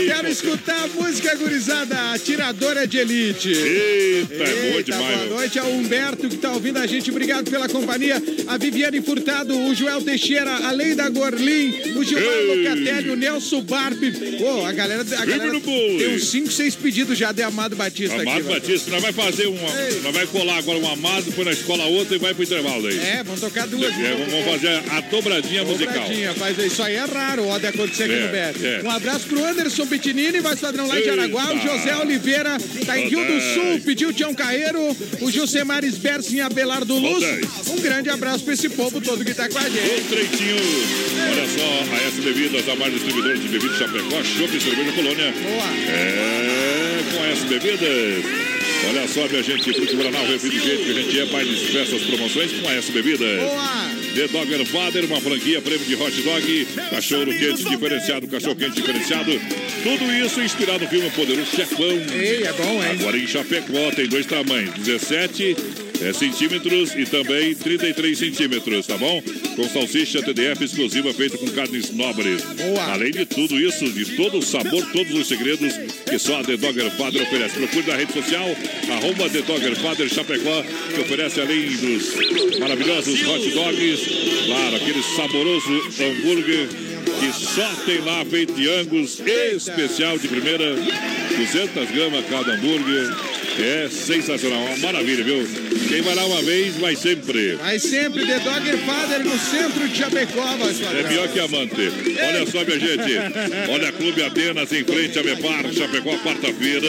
Quero 0.07 0.29
escutar 0.29 0.85
a 0.85 0.87
música 0.89 1.35
gurizada, 1.35 2.13
Atiradora 2.13 2.87
de 2.87 2.99
Elite. 2.99 3.51
Eita, 3.51 4.35
é 4.45 4.73
bom 4.73 4.83
demais, 4.83 5.17
boa 5.17 5.27
noite 5.41 5.59
ao 5.59 5.71
Humberto 5.71 6.29
que 6.29 6.37
tá 6.37 6.53
ouvindo 6.53 6.79
a 6.79 6.87
gente. 6.87 7.11
Obrigado 7.11 7.51
pela 7.51 7.69
companhia. 7.69 8.23
A 8.47 8.57
Viviane 8.57 9.03
Furtado, 9.03 9.59
o 9.59 9.75
Joel 9.75 10.01
Teixeira, 10.03 10.51
a 10.51 10.71
Leida 10.71 11.09
Gorlin, 11.11 11.71
o 11.97 12.05
Gilmar 12.05 12.35
Ei. 12.35 12.65
Locatelli, 12.65 13.11
o 13.11 13.17
Nelson 13.17 13.61
Barbi. 13.63 14.13
Pô, 14.39 14.65
a 14.65 14.73
galera, 14.73 15.03
a 15.03 15.25
galera 15.25 15.61
tem 15.61 16.15
uns 16.15 16.31
5, 16.31 16.51
6 16.51 16.77
pedidos 16.77 17.19
já 17.19 17.33
de 17.33 17.43
Amado 17.43 17.75
Batista 17.77 18.15
aqui. 18.15 18.23
Amado 18.29 18.45
mano. 18.45 18.55
Batista, 18.61 18.91
nós 18.91 19.03
vai 19.03 19.13
fazer 19.13 19.47
uma. 19.47 19.69
Nós 20.03 20.15
vai 20.15 20.27
colar 20.27 20.59
agora 20.59 20.68
um 20.77 20.93
amado, 20.93 21.25
depois 21.25 21.47
na 21.47 21.53
escola 21.53 21.85
outra 21.87 22.17
e 22.17 22.19
vai 22.19 22.35
pro 22.35 22.43
intervalo 22.45 22.83
daí. 22.83 22.99
É, 22.99 23.23
vamos 23.25 23.41
tocar 23.41 23.67
duas. 23.67 23.93
É, 23.93 24.15
vamos 24.31 24.45
fazer 24.45 24.83
a 24.91 25.01
dobradinha 25.03 25.65
musical. 25.65 25.95
Dobradinha, 25.95 26.35
faz 26.35 26.59
isso 26.59 26.83
aí 26.83 26.95
é 26.97 27.05
raro, 27.05 27.47
ó, 27.47 27.59
de 27.59 27.67
acontecer 27.67 28.05
aqui 28.05 28.13
É, 28.15 28.21
no 28.21 28.29
BR. 28.29 28.65
é. 28.67 28.83
Um 28.85 28.91
abraço 28.91 29.27
pro 29.27 29.45
Anderson 29.45 29.87
Pitinini, 29.87 30.41
vai 30.41 30.57
padrão 30.57 30.87
lá 30.87 31.01
de 31.01 31.09
Araguá, 31.09 31.53
o. 31.55 31.59
José 31.61 31.97
Oliveira, 31.97 32.57
tá 32.87 32.99
em 32.99 33.09
Rio 33.09 33.25
do 33.25 33.41
Sul, 33.41 33.81
pediu 33.85 34.13
Tião 34.13 34.33
Carreiro, 34.35 34.97
o 35.21 35.31
Josemar 35.31 35.85
Sbersin 35.85 36.37
em 36.37 36.41
Abelardo 36.41 36.97
Luz. 36.99 37.25
Um 37.69 37.81
grande 37.81 38.09
abraço 38.11 38.45
pra 38.45 38.55
esse 38.55 38.69
povo 38.69 39.01
todo 39.01 39.25
que 39.25 39.35
tá 39.35 39.49
com 39.49 39.59
a 39.59 39.69
gente. 39.69 40.05
Treitinho. 40.09 40.57
Olha 40.57 41.47
só, 41.49 41.95
a 41.95 42.09
S 42.09 42.21
Bebidas, 42.21 42.69
a 42.69 42.75
mais 42.77 42.93
distribuidora 42.95 43.37
de 43.37 43.49
bebidas 43.49 43.79
Chapecó, 43.79 44.23
Chopp 44.25 44.57
e 44.57 44.61
Cerveja 44.61 44.93
Colônia. 44.93 45.25
É, 45.89 47.01
com 47.13 47.23
a 47.23 47.27
S 47.29 47.45
Bebidas. 47.47 48.58
Olha 48.87 49.09
só, 49.09 49.27
minha 49.29 49.43
gente, 49.43 49.73
Fruque 49.73 49.97
Guaraná, 49.97 50.23
o 50.23 50.27
refrigerante 50.27 50.85
que 50.85 50.91
a 50.91 50.95
gente 50.95 51.21
é, 51.21 51.27
de 51.45 51.67
diversas 51.67 52.03
promoções 52.03 52.53
com 52.53 52.69
a 52.69 52.75
S 52.75 52.93
Bebidas. 52.93 53.43
Boa! 53.43 54.08
The 54.19 54.27
Dogger 54.27 54.67
Father, 54.67 55.05
uma 55.05 55.21
franquia, 55.21 55.63
prêmio 55.63 55.87
de 55.87 55.95
hot 55.95 56.23
dog, 56.23 56.67
cachorro 56.91 57.27
quente 57.27 57.63
diferenciado, 57.63 58.27
cachorro 58.27 58.57
quente 58.57 58.75
diferenciado. 58.75 59.31
Tudo 59.85 60.13
isso 60.13 60.41
inspirado 60.41 60.81
no 60.81 60.91
filme 60.91 61.09
Poderoso 61.11 61.55
Chefão. 61.55 61.87
Ei, 62.13 62.43
é 62.43 62.53
bom, 62.53 62.83
hein? 62.83 62.99
Agora 62.99 63.17
em 63.17 63.29
Chapecó 63.29 63.93
tem 63.95 64.09
dois 64.09 64.27
tamanhos, 64.27 64.75
17 64.75 65.57
é, 66.01 66.13
centímetros 66.13 66.95
e 66.95 67.05
também 67.07 67.55
33 67.55 68.19
centímetros, 68.19 68.87
tá 68.87 68.97
bom? 68.97 69.23
Com 69.57 69.69
salsicha 69.69 70.23
TDF 70.23 70.65
exclusiva 70.65 71.13
feita 71.13 71.37
com 71.39 71.49
carnes 71.49 71.91
nobres. 71.91 72.43
Além 72.93 73.11
de 73.11 73.27
tudo 73.27 73.59
isso, 73.59 73.91
de 73.91 74.17
todo 74.17 74.39
o 74.39 74.43
sabor, 74.43 74.85
todos 74.93 75.13
os 75.13 75.27
segredos 75.27 75.75
que 76.09 76.19
só 76.19 76.41
a 76.41 76.45
The 76.45 76.57
Dogger 76.57 76.91
Father 76.93 77.23
oferece. 77.23 77.55
Procure 77.55 77.87
na 77.87 77.97
rede 77.97 78.13
social, 78.13 78.49
arroba 78.91 79.29
The 79.29 79.43
Dogger 79.43 79.77
Father 79.77 80.09
Chapecó, 80.09 80.63
que 80.95 81.01
oferece 81.01 81.41
além 81.41 81.69
dos 81.77 82.59
maravilhosos 82.59 83.21
hot 83.27 83.51
dogs, 83.51 84.08
claro, 84.47 84.77
aquele 84.77 85.03
saboroso 85.03 85.83
hambúrguer 86.01 86.69
que 87.19 87.33
só 87.33 87.69
tem 87.85 88.01
lá 88.01 88.25
feito 88.25 88.53
de 88.53 88.69
Angus, 88.69 89.21
especial 89.21 90.19
de 90.19 90.29
primeira, 90.29 90.75
200 90.75 91.91
gramas 91.91 92.25
cada 92.27 92.53
hambúrguer. 92.55 93.38
É 93.61 93.89
sensacional, 93.91 94.61
uma 94.61 94.77
maravilha, 94.77 95.25
viu? 95.25 95.47
Quem 95.89 96.01
vai 96.03 96.15
lá 96.15 96.25
uma 96.27 96.43
vez, 96.43 96.77
vai 96.77 96.95
sempre. 96.95 97.57
Vai 97.57 97.79
sempre 97.79 98.25
The 98.25 98.39
Dogger 98.39 98.79
Father 98.79 99.25
no 99.25 99.39
centro 99.39 99.89
de 99.89 99.97
Chapecó, 99.97 100.57
voz 100.57 100.81
É 100.81 101.03
pior 101.03 101.29
que 101.29 101.41
amante. 101.41 101.91
Olha 102.29 102.47
só, 102.47 102.65
minha 102.65 102.79
gente. 102.79 103.19
Olha, 103.71 103.93
Clube 103.93 104.23
Atenas 104.23 104.71
em 104.73 104.85
frente 104.85 105.19
a 105.19 105.23
Mepar, 105.23 105.73
Chapecó, 105.73 106.17
quarta-feira. 106.19 106.89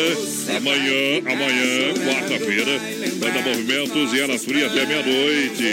Amanhã, 0.58 1.22
amanhã, 1.26 1.94
quarta-feira. 2.06 2.80
Vai 3.18 3.32
dar 3.32 3.42
movimentos 3.42 4.14
e 4.14 4.20
elas 4.20 4.46
frias 4.46 4.72
até 4.72 4.86
meia-noite. 4.86 5.64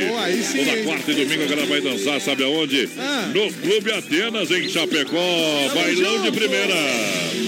Toda 0.56 0.82
quarta 0.84 1.10
e 1.10 1.14
domingo 1.14 1.42
a 1.42 1.46
galera 1.46 1.66
vai 1.66 1.80
dançar, 1.80 2.20
sabe 2.20 2.42
aonde? 2.44 2.88
Ah. 2.98 3.30
No 3.34 3.52
Clube 3.52 3.92
Atenas 3.92 4.50
em 4.50 4.68
Chapecó. 4.68 5.74
Bailão 5.74 6.22
de 6.22 6.32
primeira. 6.32 6.74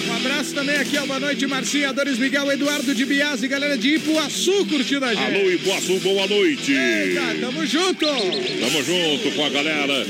Um 0.09 0.17
abraço 0.17 0.55
também 0.55 0.77
aqui, 0.77 0.97
ó, 0.99 1.07
boa 1.07 1.21
noite, 1.21 1.47
Marcinha, 1.47 1.93
Dores 1.93 2.19
Miguel, 2.19 2.51
Eduardo 2.51 2.95
de 2.95 3.05
Biase, 3.39 3.49
galera 3.49 3.79
de 3.79 3.95
Ipuaçu 3.95 4.67
curtindo 4.67 5.05
a 5.05 5.15
gente. 5.15 5.37
Alô, 5.37 5.51
Ipuaçu, 5.51 5.99
boa 6.01 6.27
noite. 6.27 6.73
Eita, 6.73 7.37
tamo 7.41 7.65
junto. 7.65 8.07
Tamo 8.07 8.83
junto 8.83 9.31
com 9.37 9.45
a 9.45 9.49
galera. 9.49 10.07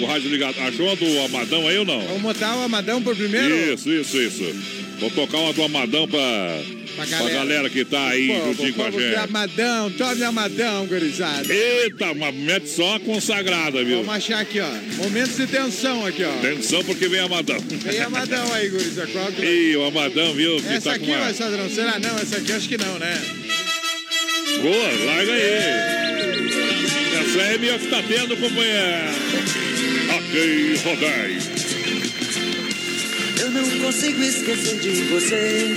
O 0.00 0.06
rádio 0.06 0.30
ligado. 0.30 0.58
Achou 0.60 0.90
a 0.90 0.94
do 0.94 1.20
Amadão 1.20 1.68
aí 1.68 1.78
ou 1.78 1.84
não? 1.84 2.00
Vamos 2.00 2.22
botar 2.22 2.56
o 2.56 2.62
Amadão 2.62 3.02
por 3.02 3.14
primeiro? 3.14 3.54
Isso, 3.54 3.90
isso, 3.90 4.16
isso. 4.20 4.79
Vou 5.00 5.10
tocar 5.10 5.38
uma 5.38 5.52
do 5.54 5.62
Amadão 5.62 6.06
pra, 6.06 6.62
pra, 6.94 7.06
galera. 7.06 7.34
galera. 7.34 7.70
que 7.70 7.86
tá 7.86 8.08
aí 8.08 8.28
Pô, 8.28 8.48
juntinho 8.48 8.74
com 8.74 8.84
a 8.84 8.90
gente. 8.90 9.16
Amadão, 9.16 9.90
tome 9.92 10.24
Amadão, 10.24 10.86
gurizada. 10.86 11.52
Eita, 11.52 12.12
uma 12.12 12.30
mete 12.30 12.68
só 12.68 12.98
consagrada, 12.98 13.82
viu? 13.82 13.98
Vamos 13.98 14.14
achar 14.14 14.40
aqui, 14.40 14.60
ó. 14.60 14.68
Momentos 15.02 15.36
de 15.36 15.46
tensão 15.46 16.04
aqui, 16.04 16.22
ó. 16.22 16.30
Atenção 16.30 16.84
porque 16.84 17.08
vem 17.08 17.20
Amadão. 17.20 17.56
Tem 17.58 17.98
Amadão 18.00 18.52
aí, 18.52 18.68
gurizada. 18.68 19.08
Qual 19.10 19.32
que... 19.32 19.42
Ih, 19.42 19.76
o 19.76 19.84
Amadão, 19.86 20.34
viu? 20.34 20.60
Que 20.60 20.68
Essa 20.68 20.90
tá 20.90 20.96
aqui, 20.96 21.10
uma... 21.10 21.18
vai, 21.18 21.32
Sadrão? 21.32 21.70
Será 21.70 21.98
não? 21.98 22.18
Essa 22.18 22.36
aqui 22.36 22.52
acho 22.52 22.68
que 22.68 22.76
não, 22.76 22.98
né? 22.98 23.18
Boa, 24.60 25.04
larga 25.06 25.32
aí. 25.32 25.40
Essa 27.20 27.40
é 27.40 27.58
minha 27.58 27.78
que 27.78 27.86
tá 27.86 28.02
tendo, 28.06 28.36
companheiro. 28.36 29.10
Ok, 30.14 30.76
rodai. 30.84 31.59
Eu 33.52 33.62
não 33.62 33.80
consigo 33.80 34.22
esquecer 34.22 34.78
de 34.78 35.02
você. 35.10 35.74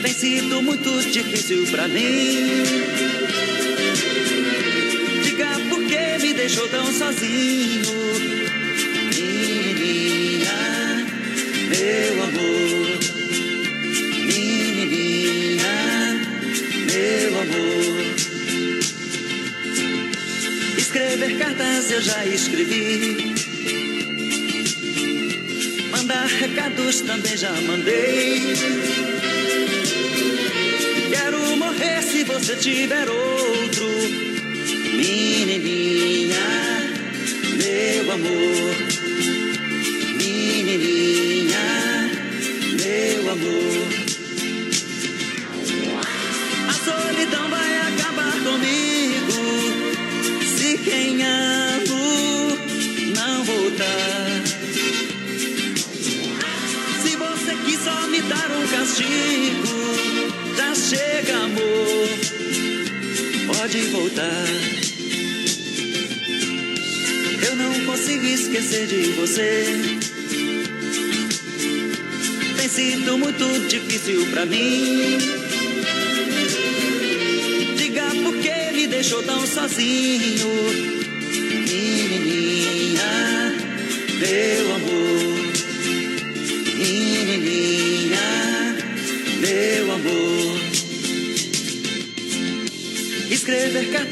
Tem 0.00 0.12
sido 0.14 0.62
muito 0.62 1.02
difícil 1.10 1.66
pra 1.66 1.86
mim. 1.88 2.62
Diga 5.22 5.60
por 5.68 5.84
que 5.84 6.18
me 6.22 6.32
deixou 6.32 6.66
tão 6.68 6.86
sozinho. 6.90 7.82
Menininha, 9.14 10.56
meu 11.68 12.22
amor. 12.22 12.98
Menininha, 14.26 15.66
meu 16.86 17.40
amor. 17.42 18.14
Escrever 20.78 21.36
cartas 21.36 21.90
eu 21.90 22.00
já 22.00 22.24
escrevi. 22.24 23.33
Recados 26.26 27.02
também 27.02 27.36
já 27.36 27.52
mandei. 27.62 28.54
Quero 31.10 31.56
morrer 31.56 32.02
se 32.02 32.24
você 32.24 32.56
tiver 32.56 33.08
outro. 33.08 33.86
Menininha, 34.96 36.36
meu 37.56 38.12
amor. 38.12 38.74
Menininha, 40.16 41.58
meu 42.80 43.30
amor. 43.30 44.03
Castigo, 58.76 59.76
já 60.56 60.74
chega, 60.74 61.36
amor. 61.36 62.08
Pode 63.56 63.80
voltar. 63.92 64.74
esquecer 68.54 68.86
de 68.86 69.12
você. 69.12 69.64
Tem 72.56 72.68
sido 72.68 73.18
muito 73.18 73.44
difícil 73.68 74.26
pra 74.30 74.46
mim. 74.46 75.18
Diga 77.76 78.10
por 78.22 78.36
que 78.38 78.72
me 78.74 78.86
deixou 78.86 79.22
tão 79.22 79.46
sozinho, 79.46 81.03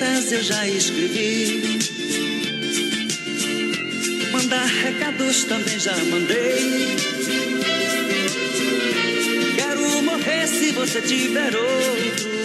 cartas 0.03 0.33
eu 0.33 0.43
já 0.43 0.67
escrevi. 0.67 1.79
Mandar 4.33 4.65
recados 4.67 5.45
também 5.45 5.79
já 5.79 5.97
mandei. 5.97 6.97
Quero 9.57 10.03
morrer 10.03 10.47
se 10.49 10.73
você 10.73 11.01
tiver 11.03 11.55
outro. 11.55 12.42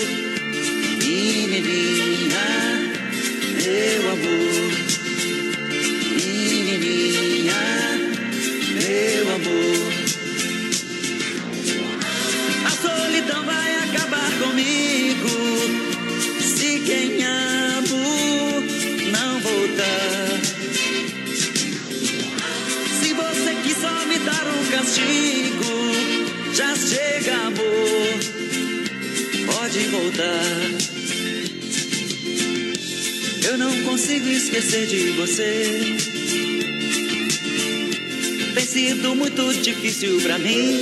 Esquecer 34.37 34.85
de 34.85 35.11
você. 35.11 35.95
Tem 38.53 38.65
sido 38.65 39.15
muito 39.15 39.51
difícil 39.61 40.21
pra 40.21 40.37
mim. 40.37 40.79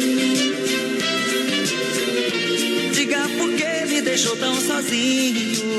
Diga 2.94 3.30
por 3.38 3.54
que 3.54 3.86
me 3.88 4.02
deixou 4.02 4.36
tão 4.36 4.60
sozinho, 4.60 5.75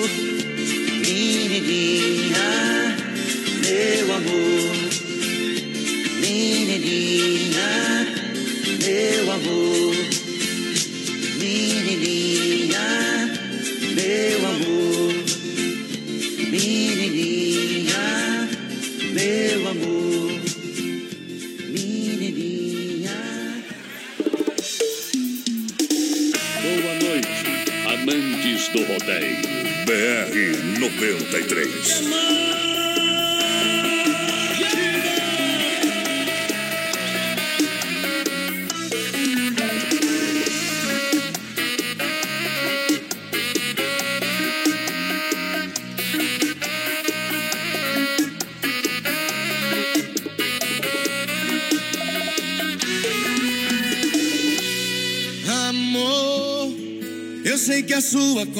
93. 30.98 32.55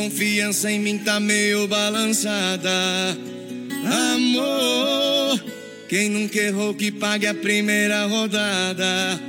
Confiança 0.07 0.71
em 0.71 0.79
mim 0.79 0.99
tá 0.99 1.19
meio 1.19 1.67
balançada. 1.67 2.71
Amor, 4.15 5.45
quem 5.89 6.09
nunca 6.09 6.39
errou 6.39 6.73
que 6.75 6.93
pague 6.93 7.27
a 7.27 7.35
primeira 7.35 8.07
rodada. 8.07 9.21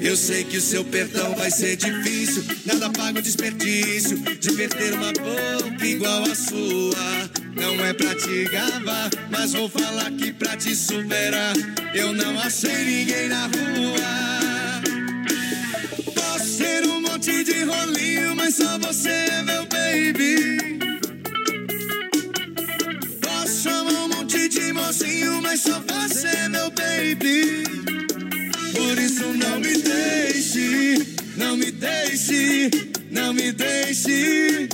Eu 0.00 0.16
sei 0.16 0.42
que 0.42 0.56
o 0.56 0.60
seu 0.60 0.84
perdão 0.84 1.32
vai 1.36 1.50
ser 1.50 1.76
difícil, 1.76 2.44
nada 2.66 2.90
paga 2.90 3.20
o 3.20 3.22
desperdício 3.22 4.18
de 4.18 4.52
perder 4.52 4.94
uma 4.94 5.12
boca 5.12 5.86
igual 5.86 6.24
a 6.24 6.34
sua. 6.34 7.30
Não 7.54 7.84
é 7.84 7.92
pra 7.92 8.14
te 8.16 8.44
gabar, 8.50 9.08
mas 9.30 9.52
vou 9.52 9.68
falar 9.68 10.10
que 10.10 10.32
pra 10.32 10.56
te 10.56 10.74
superar, 10.74 11.54
eu 11.94 12.12
não 12.12 12.38
achei 12.40 12.84
ninguém 12.84 13.28
na 13.28 13.46
rua. 13.46 14.82
Posso 16.14 16.58
ter 16.58 16.84
um 16.84 17.00
monte 17.00 17.44
de 17.44 17.62
rolinho, 17.62 18.34
mas 18.34 18.56
só 18.56 18.76
você 18.78 19.08
é 19.08 19.42
meu 19.42 19.55
baby. 20.12 20.78
Posso 23.20 23.62
chamar 23.62 23.92
um 23.92 24.08
monte 24.08 24.48
de 24.48 24.72
mocinho, 24.72 25.40
mas 25.42 25.60
só 25.60 25.80
você 25.80 26.28
é 26.28 26.48
meu 26.48 26.70
baby. 26.70 27.64
Por 28.74 28.98
isso 28.98 29.24
não 29.32 29.58
me 29.58 29.76
deixe, 29.78 31.16
não 31.36 31.56
me 31.56 31.70
deixe, 31.70 32.70
não 33.10 33.32
me 33.32 33.52
deixe. 33.52 34.68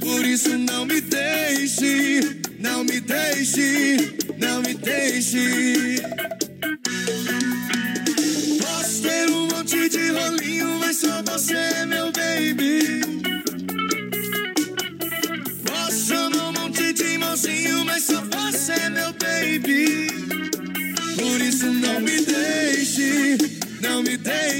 Por 0.00 0.24
isso 0.24 0.56
não 0.58 0.86
me 0.86 1.00
deixe, 1.00 2.20
não 2.58 2.84
me 2.84 3.00
deixe, 3.00 4.16
não 4.38 4.62
me 4.62 4.74
deixe. 4.74 6.15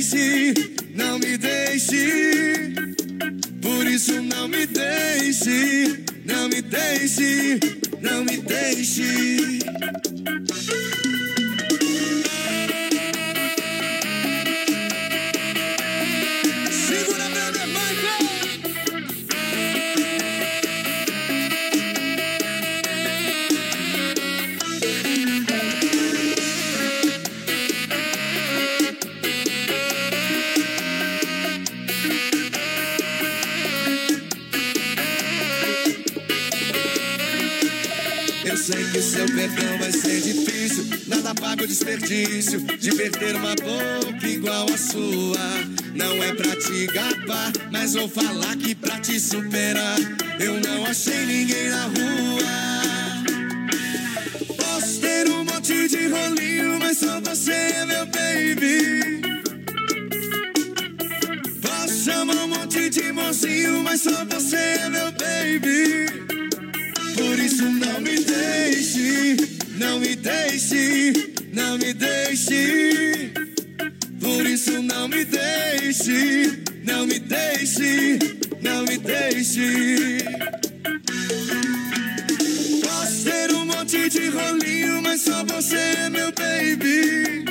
Deixe, 0.07 0.55
não 0.95 1.19
me 1.19 1.37
deixe. 1.37 2.73
Por 3.61 3.87
isso 3.87 4.23
não 4.23 4.49
me 4.49 4.67
deixe, 4.67 6.05
não 6.25 6.49
me 6.49 6.63
deixe, 6.63 7.59
não 8.01 8.25
me 8.25 8.37
deixe. 8.39 9.59
Perdão 39.49 39.79
vai 39.79 39.93
ser 39.93 40.21
difícil. 40.21 40.85
Nada 41.07 41.35
paga 41.35 41.65
o 41.65 41.67
desperdício 41.67 42.61
de 42.61 42.95
perder 42.95 43.37
uma 43.37 43.55
boca 43.55 44.27
igual 44.27 44.67
a 44.73 44.77
sua. 44.77 45.39
Não 45.95 46.23
é 46.23 46.35
pra 46.35 46.57
te 46.57 46.87
gabar, 46.87 47.53
mas 47.71 47.95
vou 47.95 48.09
falar 48.09 48.57
que 48.57 48.75
pra 48.75 48.99
te 48.99 49.19
superar. 49.21 49.99
Eu 50.41 50.61
não 50.61 50.87
achei 50.87 51.27
ninguém 51.27 51.71
na 51.71 51.85
rua. 51.85 52.57
Posso 54.57 55.01
ter 55.01 55.29
um 55.29 55.45
monte 55.45 55.89
de 55.89 56.09
rolinho, 56.09 56.79
mas 56.79 56.99
só 56.99 57.21
você 57.21 57.53
é 57.53 57.87
meu 57.87 58.07
baby. 58.07 59.21
Posso 61.61 62.05
chamar 62.05 62.37
um 62.37 62.49
monte 62.49 62.91
de 62.91 63.13
mocinho, 63.13 63.83
mas 63.83 64.01
só 64.03 64.25
você 64.25 64.57
é 64.57 64.89
meu 64.89 65.13
baby. 65.13 66.16
Por 67.37 67.45
isso 67.45 67.65
não 67.65 68.01
me 68.01 68.19
deixe, 68.19 69.37
não 69.79 70.01
me 70.01 70.17
deixe, 70.17 71.13
não 71.53 71.77
me 71.77 71.93
deixe. 71.93 73.31
Por 74.19 74.47
isso 74.47 74.83
não 74.83 75.07
me 75.07 75.23
deixe, 75.23 76.63
não 76.83 77.07
me 77.07 77.19
deixe, 77.19 78.19
não 78.63 78.85
me 78.85 78.97
deixe. 78.97 80.19
Posso 82.83 83.25
ter 83.25 83.53
um 83.53 83.67
monte 83.67 84.09
de 84.09 84.29
rolinho, 84.31 85.03
mas 85.03 85.21
só 85.21 85.45
você 85.45 85.77
é 85.77 86.09
meu 86.09 86.33
baby. 86.33 87.45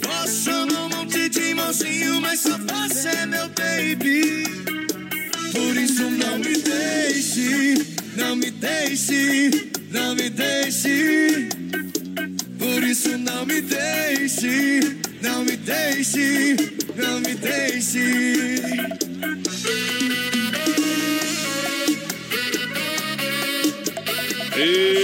Posso 0.00 0.66
num 0.66 0.88
monte 0.88 1.28
de 1.28 1.52
mocinho, 1.54 2.20
mas 2.20 2.38
só 2.38 2.56
você 2.58 3.08
é 3.08 3.26
meu 3.26 3.48
baby. 3.48 4.40
Por 5.52 5.76
isso 5.76 6.10
não 6.10 6.38
me 6.38 6.56
deixe, 6.56 7.74
não 8.16 8.36
me 8.36 8.50
deixe, 8.50 9.50
não 9.90 10.14
me 10.14 10.30
deixe. 10.30 11.48
Por 12.58 12.82
isso 12.84 13.18
não 13.18 13.44
me 13.46 13.60
deixe, 13.60 14.80
não 15.22 15.44
me 15.44 15.56
deixe, 15.56 16.56
não 16.96 17.20
me 17.20 17.34
deixe. 17.34 18.60
E... 24.56 24.99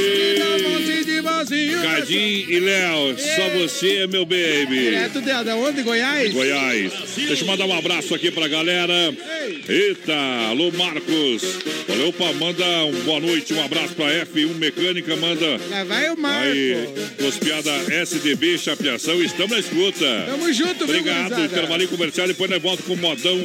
de. 1.86 1.96
Cadim 1.96 2.46
e 2.48 2.60
Léo, 2.60 3.16
só 3.18 3.48
você 3.58 3.96
é 3.98 4.06
meu 4.06 4.24
baby. 4.24 4.78
Direto 4.78 5.20
de, 5.20 5.44
da 5.44 5.56
onde? 5.56 5.82
Goiás? 5.82 6.32
Goiás. 6.32 6.92
Deixa 7.16 7.42
eu 7.42 7.46
mandar 7.46 7.66
um 7.66 7.76
abraço 7.76 8.14
aqui 8.14 8.30
pra 8.30 8.48
galera. 8.48 8.92
Eita, 9.68 10.14
alô 10.48 10.70
Marcos. 10.72 11.42
Valeu, 11.88 12.12
pá, 12.12 12.32
manda 12.32 12.64
um 12.84 13.00
boa 13.04 13.20
noite, 13.20 13.54
um 13.54 13.64
abraço 13.64 13.94
pra 13.94 14.06
F1 14.26 14.54
Mecânica, 14.56 15.16
manda. 15.16 15.60
Lá 15.70 15.84
vai 15.84 16.10
o 16.10 16.18
Marco. 16.18 16.48
Aí, 16.48 16.88
Cospiada 17.18 17.70
SDB 17.90 18.58
Chapeação, 18.58 19.22
estamos 19.22 19.52
na 19.52 19.58
escuta. 19.58 20.24
Tamo 20.26 20.52
junto, 20.52 20.84
Obrigado, 20.84 21.44
intervalinho 21.44 21.88
comercial, 21.88 22.26
depois 22.26 22.50
nós 22.50 22.62
volta 22.62 22.82
com 22.82 22.94
o 22.94 22.96
modão 22.96 23.38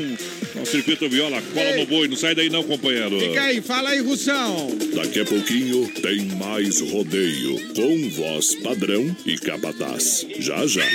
no 0.55 0.65
circuito 0.65 1.09
viola. 1.09 1.41
Cola 1.53 1.77
no 1.77 1.85
boi, 1.85 2.07
não 2.07 2.15
sai 2.15 2.35
daí 2.35 2.49
não, 2.49 2.63
companheiro. 2.63 3.19
Fica 3.19 3.43
aí, 3.43 3.61
fala 3.61 3.89
aí, 3.89 3.99
Russão. 3.99 4.75
Daqui 4.93 5.21
a 5.21 5.25
pouquinho 5.25 5.87
tem 6.01 6.25
mais 6.37 6.79
rodeio 6.81 7.59
com 7.73 8.09
voz 8.09 8.55
padrão 8.55 9.15
e 9.25 9.37
capataz. 9.37 10.25
Já 10.39 10.65
já. 10.67 10.85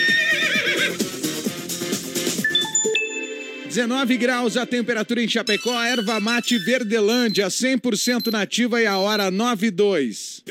19 3.76 4.16
graus 4.16 4.56
a 4.56 4.64
temperatura 4.64 5.22
em 5.22 5.28
Chapecó, 5.28 5.78
erva 5.82 6.18
mate 6.18 6.56
Verdelândia, 6.56 7.48
100% 7.48 8.32
nativa 8.32 8.80
e 8.80 8.86
a 8.86 8.96
hora 8.96 9.30
9 9.30 9.66
e 9.66 9.70
2. 9.70 10.42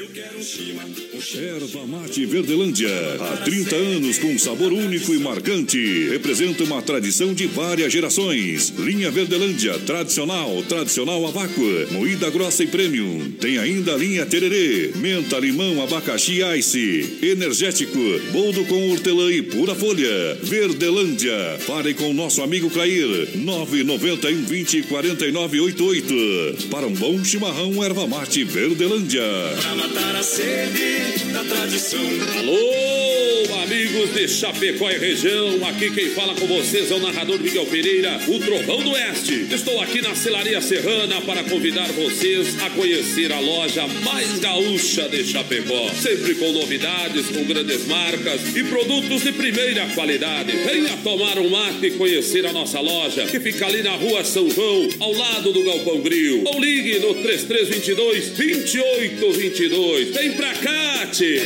Erva 1.35 1.87
Mate 1.87 2.25
Verdelândia. 2.25 2.89
Há 3.17 3.37
30 3.37 3.75
anos 3.77 4.17
com 4.19 4.37
sabor 4.37 4.73
único 4.73 5.13
e 5.13 5.19
marcante. 5.19 6.09
Representa 6.09 6.65
uma 6.65 6.81
tradição 6.81 7.33
de 7.33 7.47
várias 7.47 7.93
gerações. 7.93 8.73
Linha 8.77 9.09
Verdelândia, 9.09 9.79
tradicional, 9.79 10.61
tradicional 10.63 11.25
a 11.25 11.93
moída 11.93 12.29
grossa 12.29 12.63
e 12.63 12.67
premium. 12.67 13.31
Tem 13.39 13.57
ainda 13.57 13.93
a 13.93 13.97
linha 13.97 14.25
Tererê, 14.25 14.91
menta, 14.97 15.39
limão, 15.39 15.81
abacaxi 15.81 16.41
ice, 16.57 17.19
energético, 17.21 17.99
boldo 18.33 18.65
com 18.65 18.91
hortelã 18.91 19.31
e 19.31 19.41
pura 19.41 19.73
folha. 19.73 20.35
Verdelândia. 20.43 21.57
Fale 21.59 21.93
com 21.93 22.13
nosso 22.13 22.41
amigo 22.41 22.69
Clair. 22.69 23.07
991 23.35 24.45
20 24.45 24.83
49 24.83 25.59
88. 25.59 26.67
Para 26.69 26.87
um 26.87 26.93
bom 26.93 27.23
chimarrão, 27.23 27.83
erva 27.83 28.07
mate 28.07 28.43
Verdelândia. 28.43 29.21
Pra 29.61 29.75
matar 29.75 30.15
a 30.15 30.23
sede 30.23 31.31
da 31.31 31.43
tradição. 31.43 31.99
Alô, 32.37 33.63
amigos 33.63 34.13
de 34.13 34.27
Chapecó 34.27 34.89
e 34.89 34.97
região, 34.97 35.65
aqui 35.67 35.89
quem 35.91 36.09
fala 36.09 36.35
com 36.35 36.47
vocês 36.47 36.91
é 36.91 36.95
o 36.95 36.99
narrador 36.99 37.39
Miguel 37.39 37.65
Pereira, 37.65 38.19
o 38.27 38.39
Trovão 38.39 38.81
do 38.81 38.91
Oeste. 38.91 39.47
Estou 39.51 39.81
aqui 39.81 40.01
na 40.01 40.15
Celaria 40.15 40.61
Serrana 40.61 41.21
para 41.21 41.43
convidar 41.43 41.87
vocês 41.93 42.61
a 42.61 42.69
conhecer 42.69 43.31
a 43.31 43.39
loja 43.39 43.87
mais 44.03 44.39
gaúcha 44.39 45.07
de 45.09 45.23
Chapecó. 45.23 45.89
Sempre 45.93 46.35
com 46.35 46.51
novidades, 46.51 47.27
com 47.27 47.43
grandes 47.43 47.85
marcas 47.87 48.55
e 48.55 48.63
produtos 48.63 49.23
de 49.23 49.31
primeira 49.31 49.87
qualidade. 49.93 50.51
Venha 50.51 50.97
tomar 51.03 51.37
um 51.39 51.49
mate 51.49 51.85
e 51.87 51.91
conhecer 51.91 52.45
a 52.45 52.53
nossa 52.53 52.79
loja, 52.79 53.04
que 53.13 53.39
fica 53.39 53.67
ali 53.67 53.83
na 53.83 53.95
rua 53.95 54.23
São 54.23 54.49
João, 54.49 54.89
ao 54.99 55.13
lado 55.13 55.53
do 55.53 55.63
Galpão 55.63 56.01
Grill. 56.01 56.43
Ou 56.45 56.59
ligue 56.59 56.99
no 56.99 57.13
3322 57.13 58.29
2822. 58.29 60.09
Vem 60.09 60.31
pra 60.33 60.53
cá, 60.53 61.07
tchê. 61.11 61.39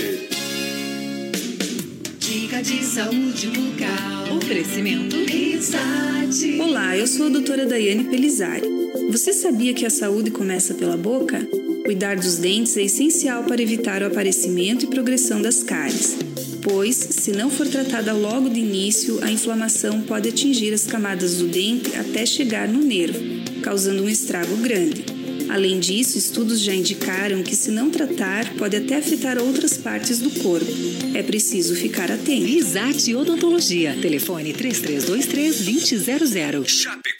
Dica 2.17 2.61
de 2.61 2.83
saúde 2.83 3.47
bucal. 3.47 4.37
Oferecimento 4.37 5.17
Risate. 5.25 6.61
Olá, 6.61 6.97
eu 6.97 7.05
sou 7.05 7.25
a 7.25 7.29
doutora 7.29 7.65
Daiane 7.65 8.05
Pelizari. 8.05 8.67
Você 9.11 9.33
sabia 9.33 9.73
que 9.73 9.85
a 9.85 9.89
saúde 9.89 10.31
começa 10.31 10.73
pela 10.73 10.95
boca? 10.95 11.45
Cuidar 11.83 12.15
dos 12.15 12.37
dentes 12.37 12.77
é 12.77 12.83
essencial 12.83 13.43
para 13.43 13.61
evitar 13.61 14.01
o 14.01 14.05
aparecimento 14.05 14.85
e 14.85 14.87
progressão 14.87 15.41
das 15.41 15.63
cáries, 15.63 16.17
pois, 16.61 16.95
se 16.95 17.31
não 17.31 17.49
for 17.49 17.67
tratada 17.67 18.13
logo 18.13 18.49
de 18.49 18.59
início, 18.59 19.23
a 19.23 19.31
inflamação 19.31 20.01
pode 20.01 20.29
atingir 20.29 20.71
as 20.73 20.85
camadas 20.85 21.37
do 21.37 21.47
dente 21.47 21.95
até 21.95 22.25
chegar 22.25 22.67
no 22.67 22.79
nervo, 22.79 23.19
causando 23.61 24.03
um 24.03 24.09
estrago 24.09 24.57
grande. 24.57 25.05
Além 25.49 25.79
disso, 25.79 26.17
estudos 26.17 26.61
já 26.61 26.75
indicaram 26.75 27.41
que, 27.41 27.55
se 27.55 27.71
não 27.71 27.89
tratar, 27.89 28.53
pode 28.53 28.77
até 28.77 28.97
afetar 28.97 29.39
outras 29.39 29.77
partes 29.77 30.19
do 30.19 30.29
corpo. 30.29 30.71
É 31.15 31.23
preciso 31.23 31.75
ficar 31.75 32.11
atento. 32.11 32.45
Risate 32.45 33.15
Odontologia. 33.15 33.97
Telefone 33.99 34.53
3323-2000. 34.53 36.67
Chapecó 36.67 36.93
em 36.93 36.93
um 36.93 37.01
clique. 37.01 37.18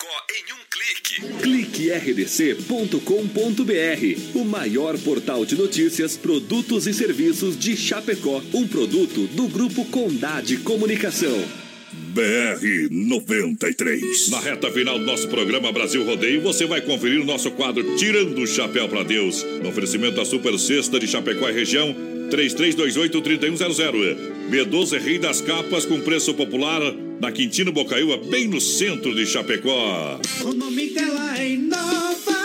cliquerdc.com.br, 1.42 4.36
o 4.36 4.46
maior 4.46 4.98
portal 5.00 5.46
de 5.46 5.56
notícias, 5.56 6.18
produtos 6.18 6.88
e 6.88 6.94
serviços 6.94 7.58
de 7.58 7.76
Chapecó, 7.76 8.42
um 8.54 8.68
produto 8.68 9.28
do 9.28 9.48
grupo 9.48 9.86
Condade 9.86 10.58
Comunicação. 10.58 11.44
BR 11.92 12.88
93. 12.90 14.30
Na 14.30 14.40
reta 14.40 14.72
final 14.72 15.00
do 15.00 15.06
nosso 15.06 15.28
programa 15.28 15.72
Brasil 15.72 16.04
Rodeio, 16.04 16.42
você 16.42 16.66
vai 16.66 16.82
conferir 16.82 17.22
o 17.22 17.26
nosso 17.26 17.52
quadro 17.52 17.96
Tirando 17.96 18.42
o 18.42 18.48
Chapéu 18.48 18.88
para 18.88 19.04
Deus. 19.04 19.44
No 19.62 19.70
oferecimento 19.70 20.16
da 20.16 20.26
Super 20.26 20.58
Sexta 20.58 21.00
de 21.00 21.08
Chapecó 21.08 21.50
e 21.50 21.54
região, 21.54 21.96
3328-3100. 22.30 24.39
B12 24.50 25.00
Rei 25.00 25.20
das 25.20 25.41
Capas 25.41 25.86
com 25.86 26.02
preço 26.02 26.34
popular 26.34 26.82
na 27.22 27.32
Quintino 27.32 27.72
Bocaiúva, 27.72 28.18
bem 28.18 28.47
no 28.47 28.60
centro 28.60 29.14
de 29.14 29.26
Chapecó. 29.28 30.20
O 30.43 30.54
nome 30.54 30.89
dela 30.89 31.38
é 31.39 31.50
Inova. 31.50 32.39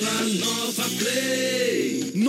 Nova 0.00 0.82
Play. 0.98 1.43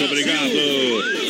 Muito 0.00 0.12
obrigado. 0.12 0.50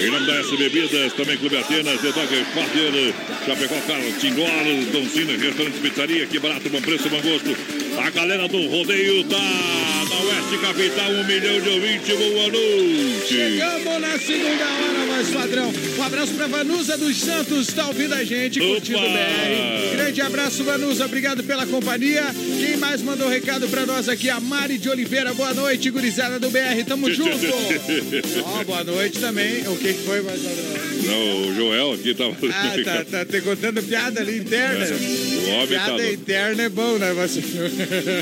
Em 0.00 0.10
nome 0.12 0.26
da 0.26 0.34
S 0.38 0.56
Bebidas, 0.56 1.12
também 1.14 1.36
Clube 1.38 1.56
Atenas, 1.56 2.00
The 2.00 2.12
Dog 2.12 2.28
Father, 2.54 3.14
Chapecó, 3.44 3.74
Carlos 3.84 4.14
Tindor, 4.20 4.46
Dom 4.92 5.04
Cine, 5.06 5.36
Restaurante 5.36 5.80
Pizzaria, 5.80 6.24
que 6.24 6.38
barato, 6.38 6.70
bom 6.70 6.80
preço, 6.80 7.08
bom 7.08 7.20
gosto. 7.20 7.50
A 8.04 8.10
galera 8.10 8.48
do 8.48 8.66
rodeio 8.68 9.24
tá 9.24 9.36
na 9.36 10.20
Oeste 10.20 10.58
Capital, 10.58 11.10
um 11.10 11.24
milhão 11.26 11.60
de 11.60 11.68
ouvintes, 11.68 12.16
boa 12.16 12.48
noite. 12.48 13.28
Chegamos 13.28 14.00
na 14.00 14.18
segunda 14.18 14.64
hora, 14.64 15.06
mais 15.06 15.28
padrão. 15.28 15.72
Um 15.98 16.02
abraço 16.02 16.32
pra 16.34 16.46
Vanusa 16.46 16.96
dos 16.96 17.16
Santos, 17.18 17.68
tá 17.68 17.86
ouvindo 17.88 18.14
a 18.14 18.24
gente, 18.24 18.58
curtindo 18.58 18.98
o 18.98 19.02
BR. 19.02 19.96
Grande 19.96 20.20
abraço, 20.22 20.64
Vanusa, 20.64 21.04
obrigado 21.04 21.44
pela 21.44 21.66
companhia. 21.66 22.24
Quem 22.58 22.76
mais 22.78 23.02
mandou 23.02 23.28
recado 23.28 23.68
pra 23.68 23.84
nós 23.84 24.08
aqui? 24.08 24.30
A 24.30 24.40
Mari 24.40 24.78
de 24.78 24.88
Oliveira, 24.88 25.34
boa 25.34 25.52
noite, 25.52 25.90
gurizada 25.90 26.40
do 26.40 26.50
BR, 26.50 26.82
tamo 26.86 27.12
junto. 27.12 27.46
Ó, 28.44 28.64
boa 28.64 28.82
noite 28.82 29.18
também. 29.18 29.68
O 29.68 29.76
que 29.76 29.92
que 29.92 30.02
foi, 30.04 30.22
mais 30.22 30.40
padrão? 30.40 30.89
Não, 31.10 31.48
o 31.48 31.54
Joel 31.54 31.92
aqui 31.92 32.14
tava. 32.14 32.36
Ah, 32.52 32.72
tá, 32.84 33.04
tá 33.04 33.24
te 33.24 33.40
contando 33.40 33.82
piada 33.82 34.20
ali 34.20 34.38
interna. 34.38 34.86
Homem 34.86 35.78
tá. 35.78 35.84
Piada 35.84 36.12
interna 36.12 36.62
é 36.62 36.68
bom, 36.68 36.98
né, 36.98 37.12
você? 37.12 37.42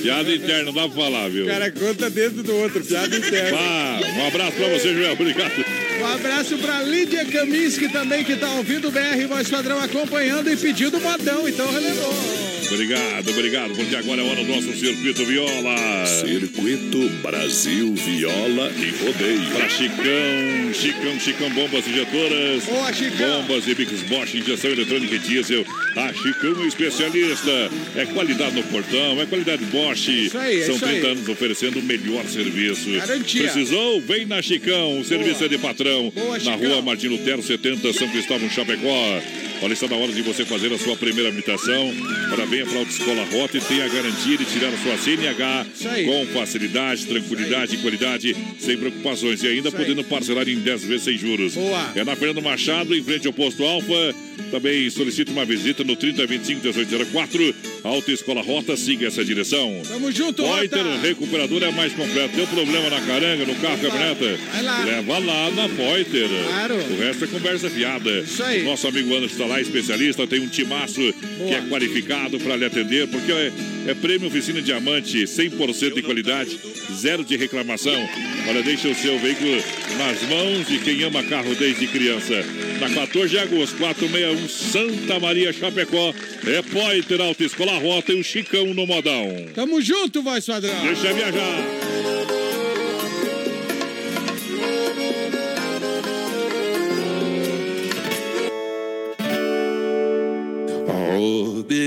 Piada 0.01 0.35
interna, 0.35 0.73
dá 0.73 0.89
pra 0.89 0.91
falar, 0.91 1.29
viu? 1.29 1.45
O 1.45 1.49
cara 1.49 1.71
conta 1.71 2.11
dentro 2.11 2.43
do 2.43 2.55
outro, 2.57 2.85
piada 2.85 3.17
interna. 3.17 3.59
Ah, 3.59 4.01
um 4.17 4.27
abraço 4.27 4.53
pra 4.53 4.69
você, 4.69 4.95
Joel. 4.95 5.13
Obrigado. 5.13 5.65
Um 6.01 6.07
abraço 6.07 6.57
pra 6.59 6.83
Lídia 6.83 7.25
Kaminski 7.25 7.89
também, 7.89 8.25
que 8.25 8.37
tá 8.37 8.51
ouvindo 8.53 8.89
o 8.89 8.91
BR 8.91 9.27
Voz 9.29 9.49
Padrão 9.49 9.81
acompanhando 9.81 10.51
e 10.51 10.57
pedindo 10.57 11.01
modão, 11.01 11.49
então 11.49 11.71
relevou. 11.73 12.48
Obrigado, 12.71 13.31
obrigado, 13.31 13.75
porque 13.75 13.97
agora 13.97 14.21
é 14.21 14.25
hora 14.25 14.45
do 14.45 14.53
nosso 14.53 14.73
Circuito 14.77 15.25
Viola. 15.25 16.07
Circuito 16.07 17.09
Brasil 17.23 17.95
Viola 17.95 18.71
e 18.77 18.91
Rodeio. 19.05 19.51
Pra 19.57 19.69
Chicão, 19.71 20.75
Chicão, 20.75 21.19
Chicão, 21.21 21.51
bombas 21.51 21.87
injetoras. 21.89 22.65
Boa, 22.65 22.93
Chicão. 22.93 23.43
Bombas 23.43 23.67
e 23.67 23.75
Bix 23.75 24.03
Bosch, 24.03 24.35
injeção 24.35 24.71
eletrônica 24.71 25.15
e 25.15 25.19
diesel. 25.19 25.65
A 25.97 26.13
Chicão 26.13 26.63
é 26.63 26.67
especialista. 26.67 27.71
É 27.97 28.05
qualidade 28.07 28.55
no 28.55 28.63
portão, 28.65 29.21
é 29.21 29.25
qualidade 29.27 29.65
Bosch. 29.67 30.09
Isso 30.09 30.37
aí, 30.39 30.63
São 30.65 30.77
isso 30.77 30.85
30 30.85 31.07
aí. 31.07 31.13
anos 31.13 31.29
oferecendo 31.29 31.79
o 31.79 31.83
melhor 31.83 32.25
serviço. 32.27 32.91
Garantia. 32.91 33.43
Precisou? 33.45 34.01
Vem 34.03 34.27
na 34.27 34.43
Chicão. 34.43 35.01
O 35.01 35.05
serviço 35.05 35.43
é 35.43 35.49
de 35.49 35.57
patrão. 35.57 36.13
Boa, 36.15 36.35
na 36.39 36.41
Chicão. 36.41 36.59
rua 36.59 36.83
Martin 36.83 37.09
Lutero, 37.09 37.43
70, 37.43 37.93
São 37.95 38.09
Cristóvão, 38.09 38.49
Chapecó. 38.51 39.23
Olha, 39.61 39.73
está 39.73 39.89
na 39.89 39.97
hora 39.97 40.13
de 40.13 40.23
você 40.23 40.45
fazer 40.45 40.73
a 40.73 40.79
sua 40.79 40.97
primeira 40.97 41.29
habilitação. 41.31 41.93
Para 42.31 42.45
venha 42.45 42.65
para 42.65 42.77
a 42.77 42.79
Autoescola 42.79 43.25
Rota 43.25 43.59
e 43.59 43.61
tenha 43.61 43.85
a 43.87 43.89
garantia 43.89 44.39
de 44.39 44.45
tirar 44.45 44.69
a 44.69 44.79
sua 44.79 44.97
CNH 44.97 45.67
com 46.07 46.27
facilidade, 46.33 47.07
tranquilidade 47.07 47.75
e 47.75 47.79
qualidade, 47.79 48.37
sem 48.61 48.77
preocupações. 48.77 49.43
E 49.43 49.49
ainda 49.49 49.73
podendo 49.73 50.05
parcelar 50.05 50.49
em 50.49 50.61
10 50.61 50.85
vezes 50.85 51.03
sem 51.03 51.19
juros. 51.19 51.55
Boa. 51.55 51.93
É 51.97 52.05
na 52.05 52.15
Fernando 52.15 52.41
Machado, 52.41 52.95
em 52.95 53.03
frente 53.03 53.27
ao 53.27 53.33
posto 53.33 53.65
Alfa. 53.65 54.15
Também 54.53 54.89
solicite 54.91 55.33
uma 55.33 55.45
visita 55.45 55.83
no 55.83 55.97
3025 55.97 56.61
1804. 56.63 57.55
Autoescola 57.83 58.43
Rota, 58.43 58.77
siga 58.77 59.09
essa 59.09 59.25
direção. 59.25 59.83
Tamo 59.87 60.13
junto, 60.13 60.43
Pointer 60.43 60.85
Rota. 60.85 61.01
Recuperador 61.01 61.63
é 61.65 61.71
mais 61.73 61.93
completo. 61.93 62.37
Deu 62.37 62.47
problema 62.47 62.89
na 62.91 63.01
caranga, 63.01 63.45
no 63.45 63.55
carro, 63.57 63.79
caminhoneta? 63.79 64.39
Leva 64.87 65.19
lá 65.19 65.51
na 65.51 65.69
Pointer. 65.69 66.29
Claro. 66.47 66.77
O 66.77 67.01
resto 67.01 67.25
é 67.25 67.27
conversa 67.27 67.69
fiada. 67.69 68.21
Isso 68.21 68.43
aí. 68.43 68.63
Nosso 68.63 68.87
amigo 68.87 69.15
Anderson 69.15 69.35
está 69.35 69.48
lá, 69.49 69.61
especialista, 69.61 70.27
tem 70.27 70.41
um 70.41 70.49
timaço 70.49 71.01
que 71.01 71.55
é 71.55 71.61
qualificado 71.69 72.39
para 72.39 72.57
lhe 72.57 72.65
atender, 72.65 73.09
porque 73.09 73.33
é, 73.33 73.53
é 73.89 73.95
prêmio 73.95 74.29
oficina 74.29 74.63
diamante, 74.63 75.25
100% 75.25 75.95
de 75.95 76.03
qualidade, 76.03 76.59
zero 76.95 77.25
de 77.25 77.37
reclamação. 77.37 78.09
Olha, 78.49 78.63
deixa 78.63 78.89
o 78.89 78.95
seu 78.95 79.19
veículo 79.19 79.57
nas 79.99 80.23
mãos 80.29 80.67
de 80.67 80.79
quem 80.79 81.03
ama 81.03 81.23
carro 81.25 81.55
desde 81.55 81.87
criança. 81.87 82.45
Na 82.81 82.89
14 82.91 83.31
de 83.31 83.39
agosto, 83.39 83.77
461 83.77 84.49
Santa 84.49 85.19
Maria 85.19 85.53
Chapecó, 85.53 86.15
é 86.47 86.63
Pointer 86.63 87.21
Autoescola 87.21 87.79
Rota 87.79 88.13
e 88.13 88.21
o 88.21 88.25
Chicão 88.25 88.73
no 88.73 88.87
modão. 88.87 89.47
Tamo 89.55 89.81
junto, 89.83 90.23
voz 90.23 90.47
padrão. 90.47 90.81
Deixa 90.83 91.13
viajar. 91.13 92.18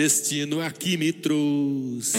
Destino 0.01 0.59
aqui 0.59 0.97
me 0.97 1.13
trouxe. 1.13 2.17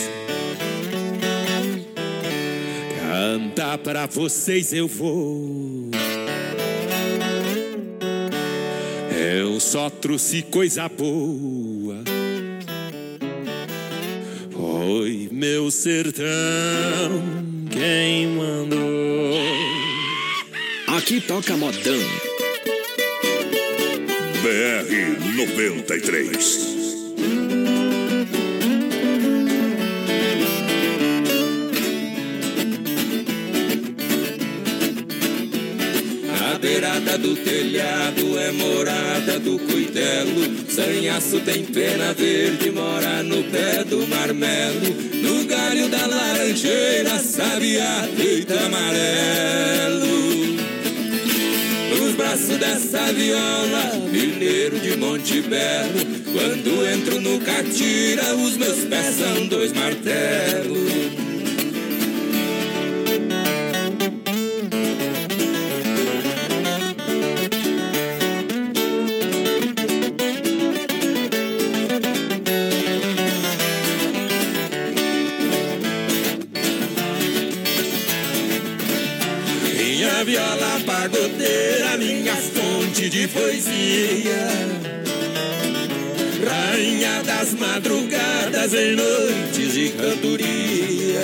Cantar 3.00 3.76
pra 3.78 4.06
vocês 4.06 4.72
eu 4.72 4.86
vou. 4.86 5.90
Eu 9.10 9.58
só 9.58 9.90
trouxe 9.90 10.42
coisa 10.42 10.88
boa. 10.88 12.04
Foi 14.52 15.28
meu 15.32 15.68
sertão 15.68 16.24
quem 17.68 18.28
mandou. 18.28 18.78
Aqui 20.86 21.20
toca 21.20 21.56
modão. 21.56 21.98
BR 24.40 25.36
93. 25.36 26.71
Do 37.16 37.36
telhado 37.36 38.38
é 38.38 38.52
morada 38.52 39.38
do 39.38 39.58
cuidelo. 39.58 40.68
Sanhaço 40.68 41.40
tem 41.40 41.64
pena 41.64 42.12
verde, 42.12 42.70
mora 42.70 43.22
no 43.22 43.42
pé 43.44 43.84
do 43.84 44.06
marmelo. 44.06 44.94
No 45.22 45.44
galho 45.44 45.88
da 45.88 46.06
laranjeira, 46.06 47.18
sabiá 47.18 48.08
deita 48.16 48.54
amarelo. 48.60 50.12
Nos 51.90 52.14
braços 52.14 52.56
dessa 52.58 53.12
viola, 53.12 53.92
mineiro 54.10 54.78
de 54.80 54.96
Monte 54.96 55.42
Belo. 55.42 56.00
Quando 56.32 56.86
entro 56.86 57.20
no 57.20 57.38
catira, 57.40 58.34
os 58.36 58.56
meus 58.56 58.84
pés 58.84 59.16
são 59.16 59.46
dois 59.46 59.72
martelos. 59.72 61.31
Poesia. 83.32 84.48
Rainha 86.44 87.22
das 87.24 87.54
madrugadas 87.54 88.74
em 88.74 88.96
noites 88.96 89.72
de 89.72 89.88
cantoria. 89.90 91.22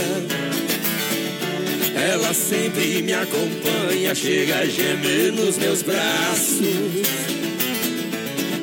Ela 2.13 2.33
sempre 2.33 3.03
me 3.03 3.13
acompanha, 3.13 4.15
chega 4.15 4.59
a 4.59 4.67
gemer 4.67 5.33
nos 5.33 5.59
meus 5.59 5.83
braços. 5.83 6.61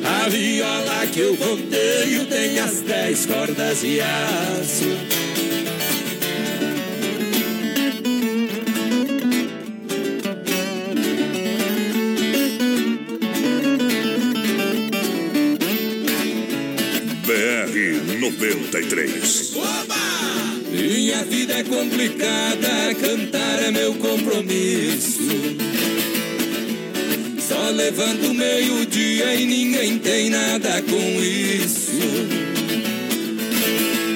A 0.04 0.30
viola 0.30 1.08
que 1.12 1.20
eu 1.20 1.36
ponteio 1.36 2.26
tem 2.28 2.60
as 2.60 2.82
dez 2.82 3.26
cordas 3.26 3.82
de 3.82 4.00
aço. 4.02 5.25
BR 18.32 18.56
93. 18.56 19.54
Minha 20.72 21.24
vida 21.26 21.54
é 21.54 21.64
complicada, 21.64 22.96
cantar 23.00 23.64
é 23.64 23.72
meu 23.72 23.94
compromisso. 23.96 25.22
Só 27.40 27.56
Só 27.56 27.70
levando 27.70 28.34
meio-dia 28.34 29.36
e 29.36 29.46
ninguém 29.46 30.00
tem 30.00 30.30
nada 30.30 30.82
com 30.82 31.22
isso. 31.22 32.00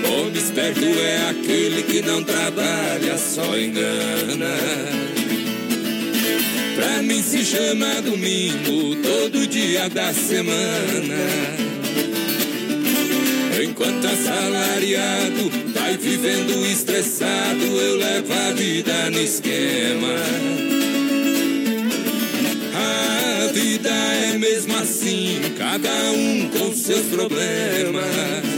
Homem 0.07 0.34
esperto 0.34 0.86
é 0.86 1.30
aquele 1.30 1.84
que 1.84 2.02
não 2.02 2.23
trabalha, 2.23 3.18
só 3.18 3.57
engana. 3.57 4.56
Pra 6.76 7.02
mim 7.03 7.22
se 7.22 7.45
chama 7.45 8.02
domingo, 8.02 8.95
todo 9.03 9.48
dia 9.48 9.88
da 9.90 10.14
semana. 10.14 11.68
Enquanto 13.80 14.07
assalariado 14.07 15.49
vai 15.73 15.95
vivendo 15.95 16.65
estressado, 16.65 17.64
eu 17.64 17.95
levo 17.95 18.34
a 18.34 18.51
vida 18.51 19.10
no 19.10 19.22
esquema. 19.22 20.15
A 22.76 23.53
vida 23.53 23.89
é 23.89 24.38
mesmo 24.38 24.76
assim, 24.76 25.39
cada 25.57 26.11
um 26.11 26.49
com 26.49 26.76
seus 26.76 27.06
problemas. 27.06 28.48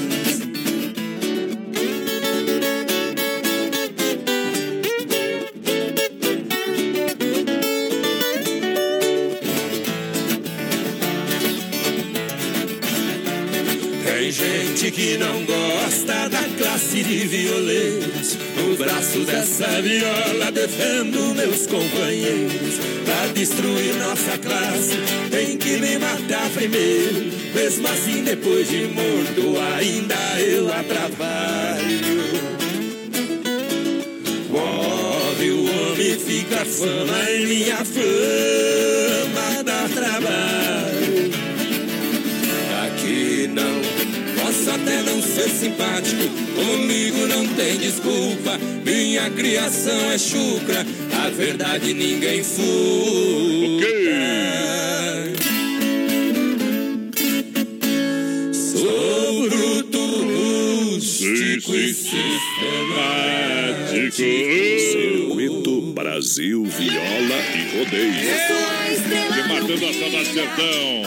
Gente 14.81 14.91
que 14.91 15.17
não 15.17 15.45
gosta 15.45 16.27
da 16.29 16.43
classe 16.57 17.03
de 17.03 17.27
violeiros. 17.27 18.35
No 18.55 18.75
braço 18.75 19.19
dessa 19.19 19.79
viola 19.79 20.51
defendo 20.51 21.35
meus 21.35 21.67
companheiros. 21.67 22.79
Pra 23.05 23.27
destruir 23.27 23.93
nossa 23.97 24.37
classe, 24.39 24.97
tem 25.29 25.57
que 25.57 25.77
me 25.77 25.99
matar 25.99 26.49
primeiro. 26.49 27.31
Mesmo 27.53 27.87
assim, 27.87 28.23
depois 28.23 28.67
de 28.67 28.87
morto, 28.87 29.59
ainda 29.75 30.15
eu 30.39 30.67
a 30.73 30.83
trabalho. 30.83 32.41
Morre 34.49 35.51
o 35.51 35.63
homem, 35.63 36.19
fica 36.19 36.65
fama 36.65 37.29
e 37.29 37.45
minha 37.45 37.85
fama 37.85 39.63
dá 39.63 39.87
trabalho. 39.93 41.31
Aqui 42.83 43.47
não 43.47 43.80
Posso 44.51 44.69
até 44.69 45.01
não 45.03 45.21
ser 45.21 45.49
simpático, 45.49 46.23
comigo 46.55 47.25
não 47.25 47.47
tem 47.55 47.77
desculpa. 47.77 48.59
Minha 48.85 49.29
criação 49.29 50.11
é 50.11 50.17
chucra, 50.17 50.85
a 51.23 51.29
verdade 51.29 51.93
ninguém 51.93 52.43
furta. 52.43 53.87
Sou 58.51 59.49
bruto, 59.49 59.99
rústico 60.97 61.73
e 61.73 61.93
sistemático. 61.93 62.21
Circuito 64.91 65.80
Brasil, 65.91 66.63
Viola 66.65 67.37
e 67.55 67.77
Rodeio. 67.77 68.81
E 68.91 69.47
matando 69.47 69.85
a 69.85 69.93
sala 69.93 70.25
sertão. 70.25 71.01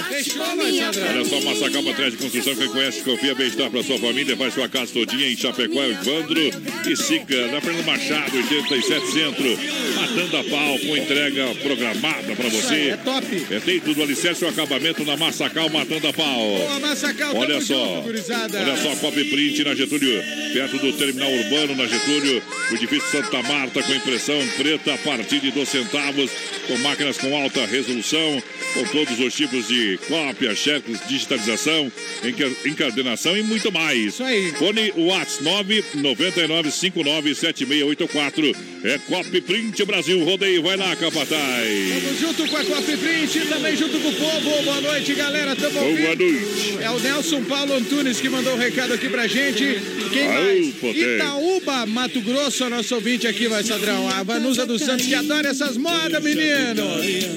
Olha 0.54 1.24
só, 1.24 1.40
Massacal 1.40 1.82
Materiais 1.82 2.12
de 2.12 2.18
Construção, 2.18 2.54
quem 2.56 2.68
conhece, 2.68 3.02
confia, 3.02 3.34
bem-estar 3.34 3.70
para 3.70 3.82
sua 3.82 3.98
família, 3.98 4.36
faz 4.36 4.54
sua 4.54 4.68
casa 4.68 4.92
todinha 4.92 5.28
em 5.28 5.36
Chapecó, 5.36 5.82
Evandro 5.82 6.40
e 6.86 6.96
Sica, 6.96 7.46
na 7.48 7.60
Fernando 7.60 7.84
Machado, 7.84 8.36
87 8.36 9.06
Centro, 9.12 9.58
matando 9.96 10.36
a 10.36 10.44
pau, 10.44 10.78
com 10.78 10.96
entrega 10.96 11.54
programada 11.62 12.36
para 12.36 12.48
você. 12.48 12.90
É 12.90 12.96
top. 12.96 13.46
É, 13.50 13.60
tem 13.60 13.80
tudo 13.80 14.02
alicerce 14.02 14.44
o 14.44 14.48
acabamento 14.48 15.04
na 15.04 15.16
Massacal, 15.16 15.68
matando 15.70 16.08
a 16.08 16.12
pau. 16.12 16.38
Boa, 16.38 16.80
Massacal, 16.80 17.36
Olha 17.36 17.60
só, 17.60 17.74
junto, 17.74 18.08
olha 18.08 18.76
só, 18.76 18.96
Copy 18.96 19.24
Print 19.24 19.64
na 19.64 19.74
Getúlio, 19.74 20.22
perto 20.52 20.78
do 20.78 20.92
terminal 20.92 21.30
urbano 21.30 21.76
na 21.76 21.86
Getúlio, 21.86 22.42
o 22.70 22.74
edifício 22.74 23.10
Santa 23.10 23.42
Marta 23.42 23.82
com 23.82 23.92
impressão 23.92 24.38
preta 24.78 24.94
a 24.94 24.98
partir 24.98 25.40
de 25.40 25.50
2 25.50 25.68
centavos, 25.68 26.30
com 26.66 26.76
máquinas 26.78 27.18
com 27.18 27.36
alta 27.36 27.64
resolução, 27.66 28.42
com 28.74 28.84
todos 28.84 29.18
os 29.20 29.34
tipos 29.34 29.68
de 29.68 29.98
cópia, 30.08 30.54
cheques, 30.54 30.98
digitalização, 31.08 31.90
enca- 32.24 32.50
encadernação 32.66 33.36
e 33.36 33.42
muito 33.42 33.70
mais. 33.70 34.14
Isso 34.14 34.24
aí. 34.24 34.52
Fone 34.52 34.92
WhatsApp 34.96 35.84
999597684. 35.96 38.54
É 38.84 38.98
Copy 39.08 39.40
Print 39.40 39.84
Brasil, 39.84 40.22
rodeio, 40.24 40.62
vai 40.62 40.76
lá, 40.76 40.94
Capataz. 40.96 42.02
Tamo 42.02 42.18
junto 42.18 42.46
com 42.48 42.56
a 42.56 42.64
Coffee 42.64 42.96
Print, 42.96 43.40
também 43.48 43.76
junto 43.76 43.98
com 43.98 44.08
o 44.08 44.12
povo. 44.14 44.62
Boa 44.62 44.80
noite, 44.80 45.14
galera. 45.14 45.54
Tamo 45.56 45.72
Boa 45.72 45.86
ouvindo. 45.86 46.24
noite. 46.24 46.78
É 46.82 46.90
o 46.90 46.98
Nelson 46.98 47.42
Paulo 47.44 47.74
Antunes 47.74 48.20
que 48.20 48.28
mandou 48.28 48.54
o 48.54 48.58
recado 48.58 48.92
aqui 48.92 49.08
pra 49.08 49.26
gente. 49.26 49.78
Quem 50.12 50.26
Aô, 50.26 50.32
mais? 50.34 50.74
potente. 50.74 51.04
Itaúba, 51.16 51.86
Mato 51.86 52.20
Grosso, 52.20 52.68
nosso 52.68 52.94
ouvinte 52.94 53.26
aqui, 53.26 53.48
vai, 53.48 53.62
Sadrão. 53.64 54.08
A 54.08 54.22
Vanusa 54.22 54.63
dos 54.66 54.82
Santos, 54.82 55.06
que 55.06 55.14
adora 55.14 55.48
essas 55.48 55.76
modas, 55.76 56.22
menino. 56.22 56.82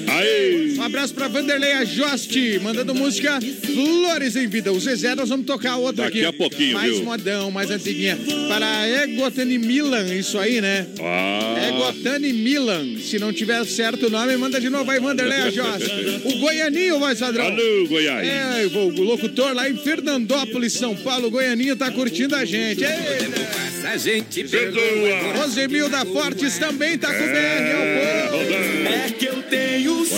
Aí. 0.08 0.74
Um 0.78 0.82
abraço 0.82 1.14
pra 1.14 1.28
Vanderlei 1.28 1.72
Ajoste, 1.72 2.58
mandando 2.62 2.94
música 2.94 3.38
Flores 3.40 4.36
em 4.36 4.46
Vida. 4.46 4.72
O 4.72 4.78
Zezé, 4.80 5.14
nós 5.14 5.28
vamos 5.28 5.46
tocar 5.46 5.76
outra 5.76 6.04
Daqui 6.04 6.18
aqui. 6.18 6.26
a 6.26 6.32
pouquinho, 6.32 6.74
Mais 6.74 6.94
viu? 6.94 7.04
modão, 7.04 7.50
mais 7.50 7.70
antiguinha. 7.70 8.18
Para 8.48 9.04
Egotani 9.04 9.58
Milan, 9.58 10.14
isso 10.14 10.38
aí, 10.38 10.60
né? 10.60 10.86
Ah. 11.00 11.68
Egotani 11.68 12.32
Milan. 12.32 12.98
Se 13.00 13.18
não 13.18 13.32
tiver 13.32 13.64
certo 13.66 14.06
o 14.06 14.10
nome, 14.10 14.36
manda 14.36 14.60
de 14.60 14.68
novo 14.70 14.90
aí, 14.90 15.00
Vanderlei 15.00 15.38
Ajoste. 15.38 15.90
O 16.24 16.38
Goianinho, 16.38 16.98
vai, 16.98 17.14
Sadrão. 17.16 17.46
Alô, 17.46 17.86
Goiás. 17.88 18.26
É, 18.26 18.66
o 18.66 18.88
o 18.88 19.02
locutor 19.02 19.52
lá 19.54 19.68
em 19.68 19.76
Fernandópolis, 19.76 20.72
São 20.72 20.94
Paulo, 20.96 21.30
Goianinho, 21.30 21.76
tá 21.76 21.90
curtindo 21.90 22.34
a 22.34 22.44
gente. 22.44 22.82
Eita. 22.82 23.68
A 23.88 23.96
gente 23.96 24.44
perdoa. 24.44 25.38
Rosemil 25.38 25.88
da 25.88 26.04
Fortes 26.04 26.58
também 26.58 26.98
tá 26.98 27.12
com 27.18 27.24
É, 27.24 28.26
o 28.26 28.30
povo. 28.30 28.48
É 28.88 29.10
que 29.10 29.26
eu 29.26 29.42
tenho 29.42 29.68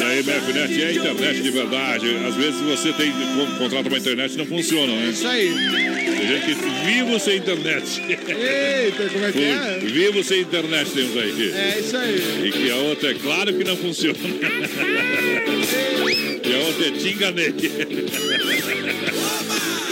Olha 0.01 0.06
aí, 0.06 0.22
MFNet 0.22 0.82
é 0.82 0.93
internet 0.93 1.43
de 1.43 1.51
verdade. 1.51 2.06
Às 2.27 2.35
vezes 2.35 2.60
você 2.60 2.93
tem 2.93 3.12
contrata 3.59 3.89
uma 3.89 3.98
internet 3.98 4.35
e 4.35 4.36
não 4.39 4.47
funciona, 4.47 4.93
né? 4.93 5.10
Isso 5.10 5.27
aí. 5.27 5.48
Tem 5.48 6.27
gente 6.28 6.47
que 6.47 6.55
vivo 6.86 7.18
sem 7.18 7.36
internet. 7.39 8.02
Eita, 8.09 9.09
como 9.12 9.24
é 9.24 9.32
que 9.32 9.44
é? 9.44 9.78
Vivo 9.82 10.22
sem 10.24 10.40
internet 10.40 10.90
temos 10.90 11.16
aí. 11.16 11.52
É 11.52 11.78
isso 11.81 11.97
aí. 11.97 12.47
E 12.47 12.52
que 12.52 12.70
a 12.70 12.77
outra 12.77 13.10
é 13.10 13.14
claro 13.14 13.52
que 13.55 13.64
não 13.64 13.77
funciona. 13.77 14.18
e 16.44 16.55
a 16.55 16.59
outra 16.59 16.86
é 16.86 16.90
te 16.90 17.09
enganei. 17.09 17.55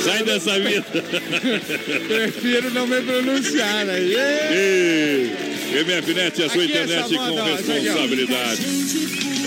Sai 0.05 0.22
dessa 0.24 0.59
vida. 0.59 1.05
Prefiro 2.09 2.70
não 2.70 2.86
me 2.86 3.01
pronunciar, 3.02 3.85
né? 3.85 3.98
Ei, 5.73 5.85
MFNet 5.85 6.43
é 6.43 6.47
a 6.47 6.49
sua 6.49 6.62
Aqui 6.62 6.73
internet 6.73 7.15
com 7.15 7.43
responsabilidade. 7.43 8.62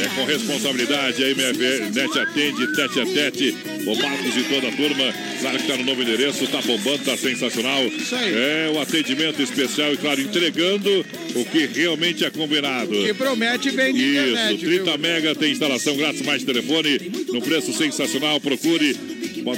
É 0.01 0.07
com 0.15 0.25
responsabilidade, 0.25 1.23
a 1.23 1.27
MFNet 1.29 2.19
atende 2.19 2.73
tete 2.75 2.99
a 2.99 3.05
tete. 3.05 3.55
O 3.85 3.95
Marcos 3.95 4.35
e 4.35 4.43
toda 4.43 4.67
a 4.67 4.71
turma, 4.71 5.13
claro 5.39 5.57
que 5.57 5.63
está 5.63 5.77
no 5.77 5.83
novo 5.83 6.01
endereço, 6.01 6.47
tá 6.47 6.59
bombando, 6.61 6.99
tá 6.99 7.15
sensacional. 7.17 7.81
É 8.13 8.71
o 8.73 8.79
atendimento 8.79 9.41
especial 9.41 9.93
e, 9.93 9.97
claro, 9.97 10.21
entregando 10.21 11.05
o 11.35 11.45
que 11.45 11.65
realmente 11.67 12.25
é 12.25 12.29
combinado. 12.29 12.91
Que 12.91 13.13
promete 13.13 13.71
bem 13.71 13.93
de 13.93 14.01
Isso, 14.01 14.29
internet, 14.29 14.65
30 14.65 14.83
viu? 14.83 14.97
mega 14.97 15.35
tem 15.35 15.51
instalação 15.51 15.95
grátis, 15.95 16.21
mais 16.21 16.43
telefone, 16.43 16.99
no 17.29 17.41
preço 17.41 17.73
sensacional. 17.73 18.39
Procure, 18.39 18.93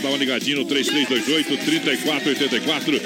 dar 0.02 0.10
uma 0.10 0.18
ligadinha 0.18 0.58
no 0.58 0.66
3328-3484. 0.66 3.02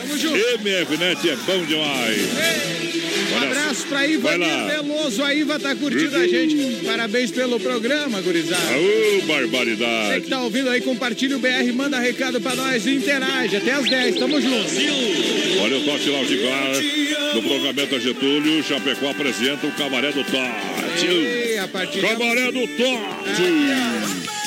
MFNet 0.60 1.30
é 1.30 1.36
bom 1.36 1.66
demais. 1.66 2.87
Um 3.34 3.44
abraço 3.44 3.88
pra 3.88 4.00
lá. 4.00 4.68
Veloso. 4.68 5.24
A 5.24 5.34
Iva 5.34 5.60
tá 5.60 5.76
curtindo 5.76 6.16
a 6.16 6.28
gente. 6.28 6.86
Parabéns 6.86 7.32
pelo 7.32 7.60
programa, 7.60 8.22
gurizada. 8.22 8.62
Aô, 8.74 8.82
Você 8.82 9.20
que 9.22 9.26
barbaridade. 9.28 10.28
tá 10.28 10.42
ouvindo 10.42 10.70
aí, 10.70 10.82
compartilha 10.82 11.36
o 11.36 11.40
BR, 11.40 11.72
manda 11.74 12.00
recado 12.00 12.40
pra 12.40 12.56
nós 12.56 12.86
e 12.86 12.96
interage. 12.96 13.58
Até 13.58 13.72
as 13.72 13.90
10, 13.90 14.16
tamo 14.16 14.42
junto. 14.42 14.70
Olha 15.62 15.78
o 15.78 15.84
Tote 15.84 16.10
Lounge 16.10 16.38
Bar. 16.38 17.36
No 17.36 17.42
programamento 17.44 17.96
a 17.96 18.00
Getúlio, 18.00 18.64
Chapecó 18.64 19.10
apresenta 19.10 19.68
o 19.68 19.72
Cabaré 19.74 20.12
do 20.12 20.24
Tote. 20.24 22.02
Cabaré 22.02 22.52
do 22.52 22.68
Tote. 22.68 24.47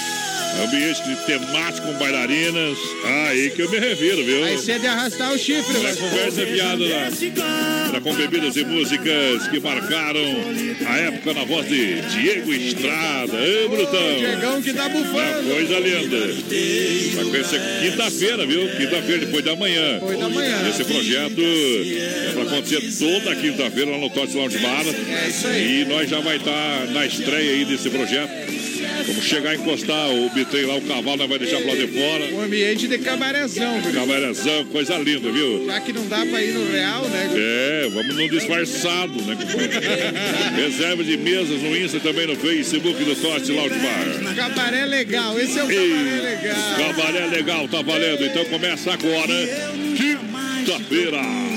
Ambiente 0.59 1.03
temático 1.27 1.87
com 1.87 1.93
bailarinas. 1.95 2.79
Aí 3.05 3.51
que 3.51 3.63
eu 3.63 3.71
me 3.71 3.79
reviro, 3.79 4.25
viu? 4.25 4.41
Vai 4.41 4.59
ser 4.59 4.79
de 4.79 4.87
arrastar 4.87 5.33
o 5.33 5.39
chifre, 5.39 5.79
Na 5.79 5.95
conversa 5.95 6.43
lá. 7.37 7.89
Era 7.89 8.01
com 8.01 8.15
bebidas 8.15 8.57
e 8.57 8.65
músicas 8.65 9.49
que 9.49 9.59
marcaram 9.61 10.21
a 10.87 10.97
época 10.99 11.35
na 11.35 11.45
voz 11.45 11.69
de 11.69 12.01
Diego 12.03 12.53
Estrada. 12.53 13.37
Ê, 13.37 13.69
Brutão! 13.69 14.17
Diegão 14.19 14.63
que 14.63 14.73
tá 14.73 14.89
bufando. 14.89 15.41
Uma 15.41 15.55
coisa 15.55 15.79
linda. 15.79 16.19
Vai 17.15 17.25
conhecer 17.25 17.61
quinta-feira, 17.83 18.47
viu? 18.47 18.69
Quinta-feira, 18.77 19.27
depois 19.27 19.45
da 19.45 19.57
manhã. 19.57 19.95
Depois 19.95 20.19
da 20.19 20.29
manhã. 20.29 20.69
Esse 20.69 20.85
projeto 20.85 21.41
é 21.41 22.33
para 22.33 22.43
acontecer 22.43 22.81
toda 22.99 23.35
quinta-feira 23.37 23.91
lá 23.91 23.99
no 23.99 24.11
Tots 24.11 24.35
Lounge 24.35 24.59
Bar. 24.59 24.85
É 24.87 25.29
isso 25.29 25.47
aí. 25.47 25.83
E 25.83 25.85
nós 25.87 26.09
já 26.09 26.21
vai 26.21 26.37
estar 26.37 26.87
na 26.93 27.07
estreia 27.07 27.53
aí 27.53 27.65
desse 27.65 27.89
projeto. 27.89 28.70
Vamos 29.11 29.25
chegar 29.25 29.51
a 29.51 29.55
encostar 29.57 30.09
o 30.09 30.31
bitrem 30.31 30.67
lá, 30.67 30.77
o 30.77 30.83
cavalo, 30.83 31.17
nós 31.17 31.29
vai 31.29 31.39
deixar 31.41 31.57
pro 31.57 31.67
lado 31.67 31.85
de 31.85 31.89
fora. 31.89 32.25
Um 32.33 32.43
ambiente 32.43 32.87
de 32.87 32.97
cabarezão, 32.99 33.81
viu? 33.81 33.93
Camarezão, 33.93 34.65
coisa 34.67 34.97
linda, 34.99 35.33
viu? 35.33 35.67
Já 35.67 35.81
que 35.81 35.93
não 35.93 36.07
dá 36.07 36.25
pra 36.25 36.41
ir 36.41 36.53
no 36.53 36.71
real, 36.71 37.03
né? 37.09 37.29
É, 37.35 37.89
vamos 37.93 38.15
no 38.15 38.29
disfarçado, 38.29 39.21
né? 39.23 39.37
Reserva 40.55 41.03
de 41.03 41.17
mesas 41.17 41.61
no 41.61 41.77
Insta 41.77 41.97
e 41.97 42.01
também 42.01 42.29
no 42.29 42.37
Facebook 42.37 43.03
do 43.03 43.17
Tote 43.17 43.51
Lounge 43.51 43.75
Bar. 43.81 44.35
Cabaré 44.37 44.87
legal, 44.87 45.37
esse 45.41 45.59
é 45.59 45.65
o 45.65 45.67
cabaré 45.67 46.21
legal. 46.21 46.77
Cabaré 46.77 47.27
legal, 47.27 47.69
tá 47.69 47.83
valendo. 47.83 48.25
Então 48.25 48.45
começa 48.45 48.93
agora, 48.93 49.35
quinta-feira. 49.97 51.50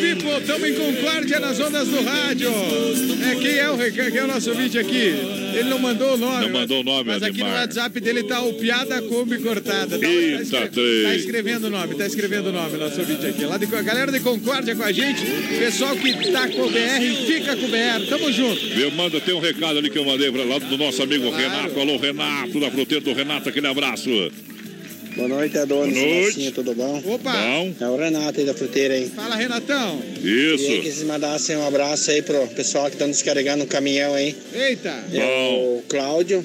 People! 0.00 0.36
Estamos 0.40 0.68
em 0.68 0.74
Concórdia 0.74 1.40
nas 1.40 1.58
ondas 1.58 1.88
do 1.88 2.02
rádio. 2.02 2.50
É, 2.50 3.34
quem 3.36 3.56
é 3.56 3.70
o, 3.70 3.76
quem 3.92 4.16
é 4.18 4.24
o 4.24 4.26
nosso 4.26 4.54
vídeo 4.54 4.80
aqui? 4.80 5.14
Ele 5.54 5.68
não 5.70 5.78
mandou 5.78 6.14
o 6.14 6.16
nome. 6.16 6.42
Não 6.46 6.50
mandou 6.52 6.80
o 6.80 6.84
nome, 6.84 7.04
Mas 7.10 7.22
aqui 7.22 7.38
no 7.38 7.44
Ademar. 7.44 7.62
WhatsApp 7.62 8.00
dele 8.00 8.22
tá 8.24 8.40
o 8.42 8.52
Piada 8.54 9.00
Kombi 9.02 9.38
Cortada. 9.38 9.98
Tá, 9.98 10.06
Eita, 10.06 10.36
tá, 10.38 10.42
escre- 10.42 10.68
três. 10.68 11.02
tá 11.04 11.14
escrevendo 11.16 11.64
o 11.66 11.70
nome, 11.70 11.94
tá 11.94 12.06
escrevendo 12.06 12.48
o 12.48 12.52
nome 12.52 12.76
nosso 12.76 13.02
vídeo 13.02 13.28
aqui. 13.28 13.44
Lá 13.44 13.56
de, 13.56 13.64
a 13.74 13.82
galera 13.82 14.12
de 14.12 14.20
Concórdia 14.20 14.74
com 14.76 14.82
a 14.82 14.92
gente, 14.92 15.22
pessoal 15.58 15.96
que 15.96 16.30
tá 16.30 16.46
com 16.48 16.62
o 16.62 16.70
BR 16.70 17.26
fica 17.26 17.56
com 17.56 17.64
o 17.64 17.68
BR. 17.68 18.06
Tamo 18.08 18.30
junto. 18.32 18.60
Viu, 18.66 18.90
manda, 18.92 19.20
tem 19.20 19.34
um 19.34 19.40
recado 19.40 19.78
ali 19.78 19.88
que 19.88 19.98
eu 19.98 20.04
mandei 20.04 20.30
pra 20.30 20.44
lá 20.44 20.58
do 20.58 20.76
nosso 20.76 21.02
amigo 21.02 21.30
Renato. 21.30 21.78
Alô, 21.80 21.96
Renato, 21.96 22.60
da 22.60 22.70
fruteira 22.70 23.02
do 23.02 23.12
Renato, 23.14 23.48
aquele 23.48 23.66
abraço. 23.66 24.10
Boa 25.16 25.28
noite, 25.28 25.56
Adonis. 25.56 25.94
Boa 25.94 26.06
noite. 26.06 26.24
Marcinho, 26.24 26.52
tudo 26.52 26.74
bom? 26.74 27.02
Opa! 27.06 27.32
Bom. 27.32 27.74
É 27.80 27.88
o 27.88 27.96
Renato 27.96 28.38
aí 28.38 28.44
da 28.44 28.52
fruteira 28.52 28.94
aí. 28.94 29.08
Fala, 29.08 29.34
Renatão. 29.34 29.98
Queria 30.14 30.56
que 30.58 30.62
Isso. 30.62 30.82
vocês 30.82 31.02
mandassem 31.04 31.56
um 31.56 31.66
abraço 31.66 32.10
aí 32.10 32.20
pro 32.20 32.46
pessoal 32.48 32.90
que 32.90 32.98
tá 32.98 33.06
descarregando 33.06 33.64
o 33.64 33.66
caminhão 33.66 34.12
aí. 34.14 34.36
Eita! 34.52 34.92
É 35.12 35.24
o 35.54 35.82
Cláudio, 35.88 36.44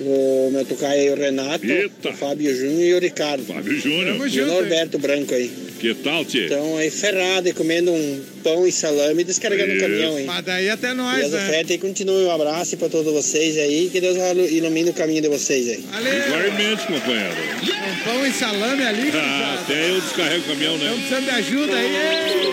o 0.00 0.50
meu 0.52 0.64
tocaio 0.64 1.00
aí, 1.00 1.10
o 1.10 1.14
Renato, 1.16 1.64
Eita. 1.64 2.10
o 2.10 2.12
Fábio 2.14 2.52
Júnior 2.54 2.82
e 2.82 2.94
o 2.94 2.98
Ricardo. 2.98 3.44
Fábio 3.44 3.78
Júnior. 3.80 4.28
E 4.28 4.40
o 4.40 4.46
Norberto 4.46 4.98
Branco 4.98 5.32
aí. 5.34 5.48
Que 5.78 5.94
tal, 5.94 6.24
Tchê? 6.24 6.46
Estão 6.46 6.76
aí 6.76 6.90
ferrado 6.90 7.48
e 7.48 7.52
comendo 7.52 7.92
um 7.92 8.20
pão 8.54 8.66
e 8.66 8.72
salame 8.72 9.20
e 9.20 9.24
descarregando 9.24 9.72
o 9.72 9.76
Isso. 9.76 9.84
caminhão 9.84 10.16
aí. 10.16 10.24
Mas 10.24 10.44
daí 10.44 10.70
até 10.70 10.86
Deus 10.88 10.96
nós, 10.98 11.30
né? 11.30 11.38
oferta 11.46 11.72
e 11.74 11.78
continue 11.78 12.24
um 12.24 12.30
abraço 12.30 12.76
pra 12.76 12.88
todos 12.88 13.12
vocês 13.12 13.56
aí. 13.58 13.88
Que 13.92 14.00
Deus 14.00 14.16
ilumine 14.50 14.90
o 14.90 14.94
caminho 14.94 15.22
de 15.22 15.28
vocês 15.28 15.68
aí. 15.68 15.84
Igualmente, 16.26 16.86
companheiro. 16.86 17.34
Um 17.62 18.04
pão 18.04 18.26
e 18.26 18.32
salame 18.32 18.82
ali. 18.84 19.10
Ah, 19.14 19.58
até 19.62 19.90
eu 19.90 20.00
descarrego 20.00 20.44
o 20.44 20.48
caminhão, 20.48 20.74
Estamos 20.76 20.98
né? 21.00 21.06
precisando 21.08 21.24
de 21.24 21.30
ajuda 21.30 21.76
aí. 21.76 22.48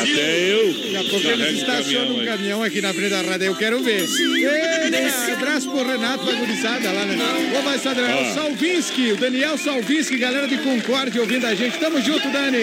Até 0.00 0.52
eu 0.52 0.68
Daqui 0.68 0.96
a 0.96 1.04
pouco 1.10 1.28
eles 1.28 1.58
estacionam 1.58 2.16
um 2.16 2.20
aí. 2.20 2.26
caminhão 2.26 2.62
aqui 2.62 2.80
na 2.80 2.92
frente 2.94 3.10
da 3.10 3.22
rádio, 3.22 3.46
eu 3.46 3.56
quero 3.56 3.82
ver. 3.82 4.00
Ei, 4.00 5.32
abraço 5.32 5.70
pro 5.70 5.84
Renato 5.86 6.24
Bagurizada 6.24 6.90
lá, 6.92 7.04
né? 7.04 7.16
Ô, 7.58 7.62
vai, 7.62 7.78
Sadrão, 7.78 8.06
é 8.06 8.12
Ah. 8.12 8.30
o 8.30 8.34
Salvinski, 8.34 9.12
o 9.12 9.16
Daniel 9.16 9.56
Salvinski, 9.58 10.16
galera 10.18 10.46
de 10.48 10.58
Concórdia 10.58 11.20
ouvindo 11.20 11.46
a 11.46 11.54
gente. 11.54 11.78
Tamo 11.78 12.00
junto, 12.02 12.28
Dani. 12.30 12.58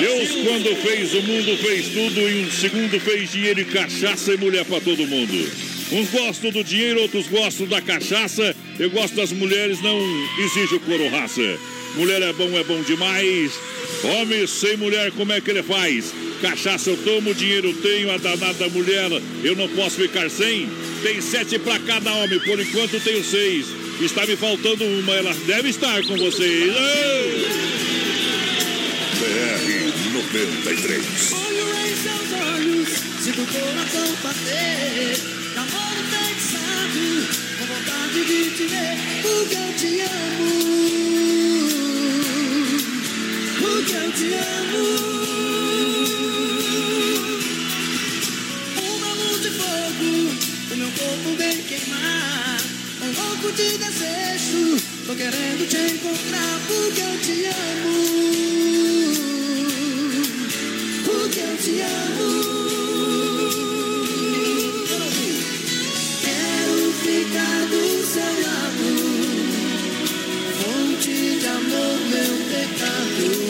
Deus, 0.00 0.30
quando 0.46 0.76
fez 0.82 1.14
o 1.14 1.22
mundo, 1.22 1.56
fez 1.58 1.71
tudo. 1.80 2.20
Em 2.28 2.44
um 2.44 2.50
segundo, 2.50 3.00
fez 3.00 3.32
dinheiro 3.32 3.60
e 3.60 3.64
cachaça 3.64 4.34
e 4.34 4.36
mulher 4.36 4.64
pra 4.64 4.80
todo 4.80 5.06
mundo. 5.06 5.32
Uns 5.92 6.10
gostam 6.10 6.50
do 6.50 6.64
dinheiro, 6.64 7.00
outros 7.00 7.26
gostam 7.28 7.66
da 7.66 7.80
cachaça. 7.80 8.54
Eu 8.78 8.90
gosto 8.90 9.14
das 9.14 9.32
mulheres, 9.32 9.80
não 9.82 9.98
exige 10.38 10.74
o 10.74 10.80
couro 10.80 11.08
raça. 11.08 11.58
Mulher 11.96 12.22
é 12.22 12.32
bom, 12.32 12.56
é 12.58 12.64
bom 12.64 12.80
demais. 12.82 13.52
Homem 14.04 14.46
sem 14.46 14.76
mulher, 14.76 15.12
como 15.12 15.32
é 15.32 15.40
que 15.40 15.50
ele 15.50 15.62
faz? 15.62 16.12
Cachaça 16.40 16.90
eu 16.90 16.96
tomo, 16.98 17.34
dinheiro 17.34 17.72
tenho, 17.74 18.10
a 18.10 18.16
danada 18.16 18.68
mulher 18.68 19.10
eu 19.44 19.54
não 19.54 19.68
posso 19.68 19.96
ficar 19.96 20.28
sem. 20.28 20.68
Tem 21.02 21.20
sete 21.20 21.58
pra 21.58 21.78
cada 21.78 22.12
homem, 22.14 22.38
por 22.40 22.58
enquanto 22.58 23.00
tenho 23.02 23.22
seis. 23.22 23.66
Está 24.00 24.26
me 24.26 24.36
faltando 24.36 24.84
uma, 24.84 25.14
ela 25.14 25.34
deve 25.46 25.68
estar 25.68 26.02
com 26.02 26.16
vocês. 26.16 26.74
Ei! 26.74 27.82
BR 29.20 29.91
93. 30.30 31.32
Olho 31.32 31.66
em 31.76 31.96
seus 31.96 32.32
olhos, 32.40 32.88
sinto 33.20 33.42
o 33.42 33.46
coração 33.46 34.16
bater. 34.22 35.18
Amor 35.56 35.92
enfeitiçado, 36.00 37.06
com 37.58 37.66
vontade 37.66 38.24
de 38.24 38.50
te 38.56 38.66
ver, 38.66 38.96
porque 39.22 39.56
eu 39.56 39.72
te 39.76 40.00
amo. 40.00 40.52
Porque 43.58 43.92
eu 43.92 44.12
te 44.12 44.34
amo. 44.34 44.84
Uma 48.78 49.12
luz 49.14 49.42
de 49.42 49.50
fogo, 49.50 50.10
o 50.70 50.76
meu 50.76 50.90
corpo 50.92 51.36
vem 51.36 51.62
queimar. 51.64 52.60
Um 53.02 53.12
louco 53.20 53.52
de 53.52 53.76
desejo, 53.76 54.80
tô 55.06 55.14
querendo 55.14 55.68
te 55.68 55.76
encontrar, 55.94 56.60
porque 56.66 57.00
eu 57.00 57.20
te 57.20 57.46
amo. 57.46 58.32
Porque 61.22 61.38
eu 61.38 61.56
te 61.56 61.80
amo. 61.80 62.30
Quero 66.20 66.92
ficar 66.94 67.66
do 67.66 67.82
seu 68.04 68.32
lado. 68.42 68.88
Fonte 70.58 71.38
de 71.38 71.46
amor, 71.46 71.98
meu 72.10 72.34
pecado. 72.50 73.41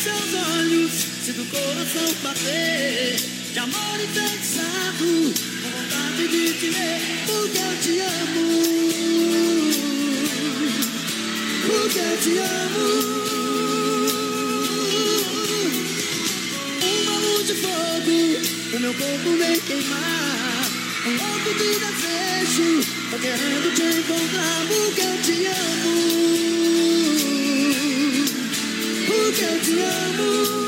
Seus 0.00 0.34
olhos, 0.56 0.92
sinto 1.24 1.42
o 1.42 1.46
coração 1.46 2.14
bater. 2.22 3.16
De 3.52 3.58
amor 3.58 4.00
enfeitiçado, 4.00 5.34
com 5.62 5.70
vontade 5.70 6.28
de 6.28 6.52
te 6.54 6.70
ver, 6.70 7.00
porque 7.26 7.58
eu 7.58 7.76
te 7.82 8.00
amo. 8.00 8.46
Porque 11.66 11.98
eu 11.98 12.16
te 12.18 12.38
amo. 12.38 12.86
Uma 16.82 17.16
luz 17.18 17.46
de 17.46 17.54
fogo, 17.54 18.76
o 18.76 18.80
meu 18.80 18.94
corpo 18.94 19.36
vem 19.36 19.60
queimar. 19.60 20.70
Um 21.06 21.16
louco 21.16 21.50
de 21.58 21.70
desejo, 21.78 22.68
tô 23.10 23.18
querendo 23.18 23.74
te 23.74 23.82
encontrar, 23.98 24.66
porque 24.66 25.00
eu 25.02 25.22
te 25.22 25.46
amo. 25.46 26.20
Porque 29.22 29.44
eu 29.44 29.60
te 29.60 29.82
amo. 29.82 30.59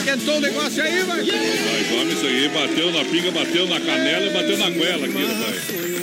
Esquentou 0.00 0.36
o 0.36 0.40
negócio 0.40 0.82
aí, 0.82 1.02
vai? 1.02 1.22
Vai, 1.22 1.84
vamos 1.96 2.14
isso 2.14 2.26
aí. 2.26 2.48
Bateu 2.48 2.90
na 2.92 3.04
pinga, 3.04 3.30
bateu 3.30 3.66
na 3.66 3.80
canela 3.80 4.26
e 4.26 4.30
bateu 4.30 4.58
na 4.58 4.70
goela 4.70 5.06
aqui, 5.06 5.22
rapaz. 5.24 6.00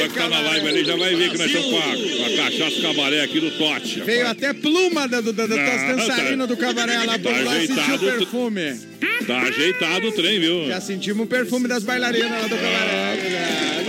Só 0.00 0.08
que 0.08 0.14
tá 0.14 0.28
na 0.28 0.40
live 0.40 0.68
ali, 0.68 0.84
já 0.84 0.96
vai 0.96 1.14
ver 1.14 1.30
que 1.30 1.38
nós 1.38 1.46
estamos 1.50 1.70
com 1.70 1.78
a, 1.78 1.82
com 1.82 2.24
a 2.24 2.36
cachaça 2.44 2.80
cabaré 2.80 3.20
aqui 3.22 3.38
do 3.40 3.50
Tote. 3.50 4.00
Veio 4.00 4.26
até 4.26 4.52
pluma 4.54 5.06
da, 5.06 5.20
do, 5.20 5.32
da, 5.32 5.46
da, 5.46 5.56
tá- 5.56 6.46
do 6.46 6.56
cabaré 6.56 6.98
lá, 7.04 7.18
tá 7.18 7.30
lá 7.30 7.60
sentiu 7.60 7.94
o 7.96 7.98
perfume. 7.98 8.80
Tá 9.26 9.42
ajeitado 9.42 10.08
o 10.08 10.12
trem, 10.12 10.40
viu? 10.40 10.66
Já 10.68 10.80
sentimos 10.80 11.24
o 11.24 11.28
perfume 11.28 11.68
das 11.68 11.84
bailarinas 11.84 12.30
lá 12.30 12.42
do 12.48 12.56
cabaré. 12.56 13.20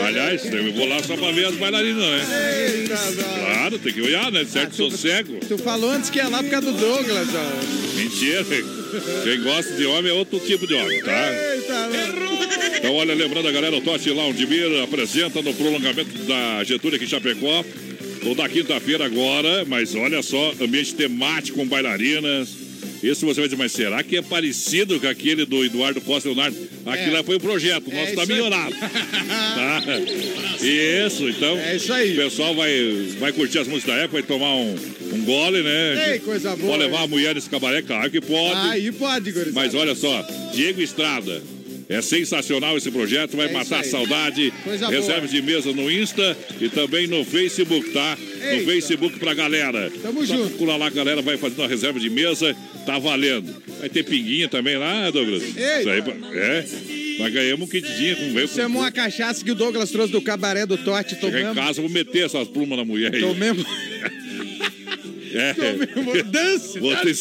Aliás, 0.06 0.46
eu 0.54 0.74
vou 0.74 0.88
lá 0.88 1.02
só 1.02 1.16
pra 1.16 1.32
ver 1.32 1.46
as 1.46 1.56
bailarinas, 1.56 2.04
né? 2.04 2.70
Eita. 2.76 2.98
Claro, 3.40 3.80
tem 3.80 3.94
que 3.94 4.02
olhar, 4.02 4.32
né? 4.32 4.44
Certo, 4.46 4.76
sou 4.76 4.92
cego. 4.92 5.40
Tu 5.48 5.58
falou 5.60 5.92
antes 5.92 6.10
que 6.10 6.18
ia 6.18 6.28
lá 6.28 6.44
por 6.44 6.50
causa 6.50 6.72
do 6.72 6.78
Douglas, 6.78 7.28
ó. 7.34 7.96
Mentira. 7.96 8.46
Quem 9.24 9.42
gosta 9.42 9.74
de 9.74 9.86
homem 9.86 10.12
é 10.12 10.14
outro 10.14 10.40
tipo 10.40 10.68
de 10.68 10.74
homem, 10.74 11.02
tá? 11.02 11.34
Eita, 11.34 11.90
velho. 11.90 12.32
Então, 12.78 12.96
olha, 12.96 13.14
lembrando 13.14 13.48
a 13.48 13.52
galera, 13.52 13.76
o 13.76 13.82
Tote 13.82 14.10
Lounge 14.10 14.46
Beer 14.46 14.84
apresenta 14.84 15.42
no 15.42 15.54
prolongamento 15.54 16.18
da 16.24 16.64
Getúlio 16.64 16.96
aqui 16.96 17.06
em 17.06 17.08
Chapecó. 17.08 17.64
Toda 18.24 18.48
quinta-feira 18.50 19.06
agora, 19.06 19.66
mas 19.66 19.96
olha 19.96 20.22
só, 20.22 20.54
ambiente 20.62 20.96
temático 20.96 21.58
com 21.58 21.68
bailarinas. 21.68 22.71
Isso 23.04 23.26
você 23.26 23.40
vai 23.40 23.48
dizer, 23.50 23.58
mas 23.58 23.72
será 23.72 24.04
que 24.04 24.16
é 24.18 24.22
parecido 24.22 25.00
com 25.00 25.08
aquele 25.08 25.46
do 25.46 25.66
Eduardo 25.66 26.00
Costa 26.02 26.30
Leonardo? 26.30 26.56
Aquilo 26.86 27.10
É. 27.16 27.18
lá 27.18 27.24
foi 27.24 27.36
o 27.36 27.40
projeto, 27.40 27.88
o 27.88 27.92
É 27.92 27.96
nosso 27.96 28.06
tá 28.16 28.22
isso 28.24 28.32
aí. 28.32 28.38
melhorado. 28.38 28.76
tá? 28.78 29.82
Isso, 30.62 31.28
então. 31.30 31.58
É 31.58 31.76
isso 31.76 31.92
aí. 31.92 32.14
O 32.14 32.16
pessoal 32.16 32.54
vai, 32.56 32.72
vai 33.20 33.32
curtir 33.34 33.60
as 33.60 33.68
músicas 33.68 33.96
da 33.96 34.02
época, 34.04 34.22
vai 34.22 34.24
tomar 34.24 34.56
um, 34.56 34.76
um 35.14 35.22
gole, 35.26 35.62
né? 35.64 36.14
Ei, 36.14 36.20
coisa 36.20 36.56
boa. 36.56 36.72
Pode 36.74 36.84
levar 36.84 37.04
a 37.04 37.08
mulher 37.08 37.34
nesse 37.36 37.50
cabaré, 37.50 37.82
claro 37.82 38.10
que 38.12 38.22
pode. 38.22 38.70
Aí 38.70 38.92
pode, 38.92 39.32
gurizada. 39.32 39.54
Mas 39.56 39.74
olha 39.74 39.96
só, 39.96 40.26
Diego 40.54 40.82
Estrada. 40.82 41.42
É 41.92 42.02
sensacional 42.02 42.78
esse 42.78 42.90
projeto, 42.90 43.36
vai 43.36 43.48
É 43.50 43.52
matar 43.52 43.82
a 43.82 43.84
saudade. 43.84 44.52
Coisa 44.64 44.88
Reserve 44.90 45.28
boa. 45.28 45.28
de 45.28 45.42
mesa 45.42 45.74
no 45.74 45.92
Insta 45.92 46.38
e 46.60 46.70
também 46.70 47.06
no 47.06 47.26
Facebook, 47.26 47.90
tá? 47.92 48.18
Eita. 48.42 48.56
No 48.58 48.66
Facebook 48.66 49.20
pra 49.20 49.34
galera. 49.34 49.92
Tamo 50.02 50.26
Só 50.26 50.36
junto. 50.36 50.50
Procura 50.52 50.78
lá, 50.78 50.88
a 50.88 50.90
galera 50.90 51.22
vai 51.22 51.38
fazendo 51.38 51.64
a 51.64 51.68
reserva 51.68 52.00
de 52.00 52.10
mesa, 52.10 52.56
tá 52.86 52.98
valendo. 52.98 53.54
Vai 53.80 53.90
ter 53.90 54.04
pinguinha 54.04 54.48
também 54.48 54.78
lá, 54.78 55.10
Douglas? 55.12 55.44
Eita. 55.44 55.80
Isso 55.80 55.90
aí, 55.90 56.04
é. 56.34 56.66
Nós 57.20 57.34
ganhamos 57.34 57.68
um 57.68 57.70
kitzinho 57.70 58.16
com 58.16 58.34
veio 58.34 58.48
Chamou 58.48 58.82
uma 58.82 58.92
cachaça 58.92 59.44
que 59.44 59.52
o 59.52 59.56
Douglas 59.56 59.92
trouxe 59.92 60.12
do 60.12 60.22
cabaré 60.22 60.66
do 60.66 60.78
Tote, 60.78 61.16
Chegar 61.16 61.28
em 61.28 61.32
tomamos. 61.44 61.56
casa, 61.56 61.82
vou 61.82 61.90
meter 61.90 62.26
essas 62.26 62.48
plumas 62.48 62.78
na 62.78 62.86
mulher 62.86 63.14
aí. 63.14 63.20
Tomemos. 63.22 63.66
É. 65.34 66.24
Dance, 66.24 66.80
Vou 66.80 66.96
ter 66.98 67.14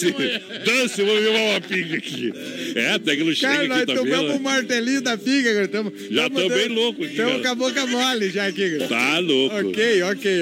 dance, 0.64 1.02
vou 1.02 1.14
levar 1.14 1.38
uma 1.38 1.60
pinga 1.60 1.96
aqui. 1.96 2.32
É, 2.74 2.90
até 2.92 3.16
que 3.16 3.24
não 3.24 3.34
chega 3.34 3.52
Cara, 3.52 3.68
nós 3.68 3.84
tomamos 3.84 4.10
também. 4.10 4.36
um 4.36 4.38
martelinho 4.40 5.00
da 5.02 5.16
figa, 5.18 5.54
cara. 5.54 5.68
Tamo, 5.68 5.92
Já 6.10 6.30
tô 6.30 6.48
bem 6.48 6.68
louco 6.68 7.04
aqui, 7.04 7.12
Estamos 7.12 7.42
com 7.42 7.48
a 7.48 7.54
boca 7.54 7.86
mole 7.86 8.30
já 8.30 8.46
aqui, 8.46 8.78
cara. 8.78 8.88
Tá 8.88 9.18
louco. 9.18 9.56
Ok, 9.56 10.02
ok. 10.02 10.40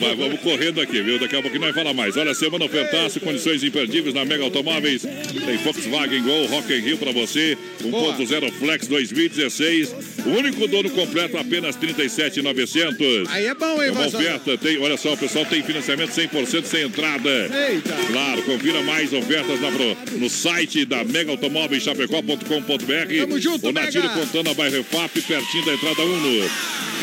Mas 0.00 0.18
vamos 0.18 0.40
correndo 0.40 0.80
aqui, 0.80 1.02
viu? 1.02 1.18
Daqui 1.18 1.36
a 1.36 1.42
pouquinho 1.42 1.62
nós 1.62 1.74
fala 1.74 1.92
mais. 1.92 2.16
Olha, 2.16 2.34
semana 2.34 2.64
ofertaço, 2.64 3.20
condições 3.20 3.62
imperdíveis 3.62 4.14
na 4.14 4.24
Mega 4.24 4.44
Automóveis. 4.44 5.02
Tem 5.02 5.56
Volkswagen 5.58 6.22
Gol, 6.22 6.46
Rock 6.46 6.72
in 6.72 6.80
Rio 6.80 6.98
pra 6.98 7.12
você. 7.12 7.56
1.0 7.82 8.52
Flex 8.52 8.86
2016. 8.86 10.15
O 10.26 10.30
único 10.30 10.66
dono 10.66 10.90
completo, 10.90 11.36
apenas 11.38 11.76
37,900. 11.76 13.28
Aí 13.30 13.46
é 13.46 13.54
bom, 13.54 13.80
É 13.80 13.86
hein, 13.86 13.92
uma 13.92 14.02
Vasco? 14.02 14.18
oferta, 14.18 14.58
tem, 14.58 14.78
olha 14.78 14.96
só, 14.96 15.12
o 15.12 15.16
pessoal 15.16 15.44
tem 15.46 15.62
financiamento 15.62 16.10
100% 16.10 16.64
sem 16.64 16.82
entrada. 16.82 17.30
Eita. 17.70 17.94
Claro, 18.10 18.42
confira 18.42 18.82
mais 18.82 19.12
ofertas 19.12 19.60
na, 19.60 19.70
no 20.18 20.28
site 20.28 20.84
da 20.84 21.04
Mega 21.04 21.30
Automóveis 21.30 21.82
Chapecó.com.br. 21.82 23.16
Tamo 23.20 23.40
junto, 23.40 23.68
O 23.68 23.72
Natílio 23.72 24.08
Mega. 24.08 24.20
Fontana, 24.26 24.54
bairro 24.54 24.82
FAP, 24.84 25.20
pertinho 25.26 25.64
da 25.64 25.74
entrada 25.74 26.02
Uno. 26.02 26.50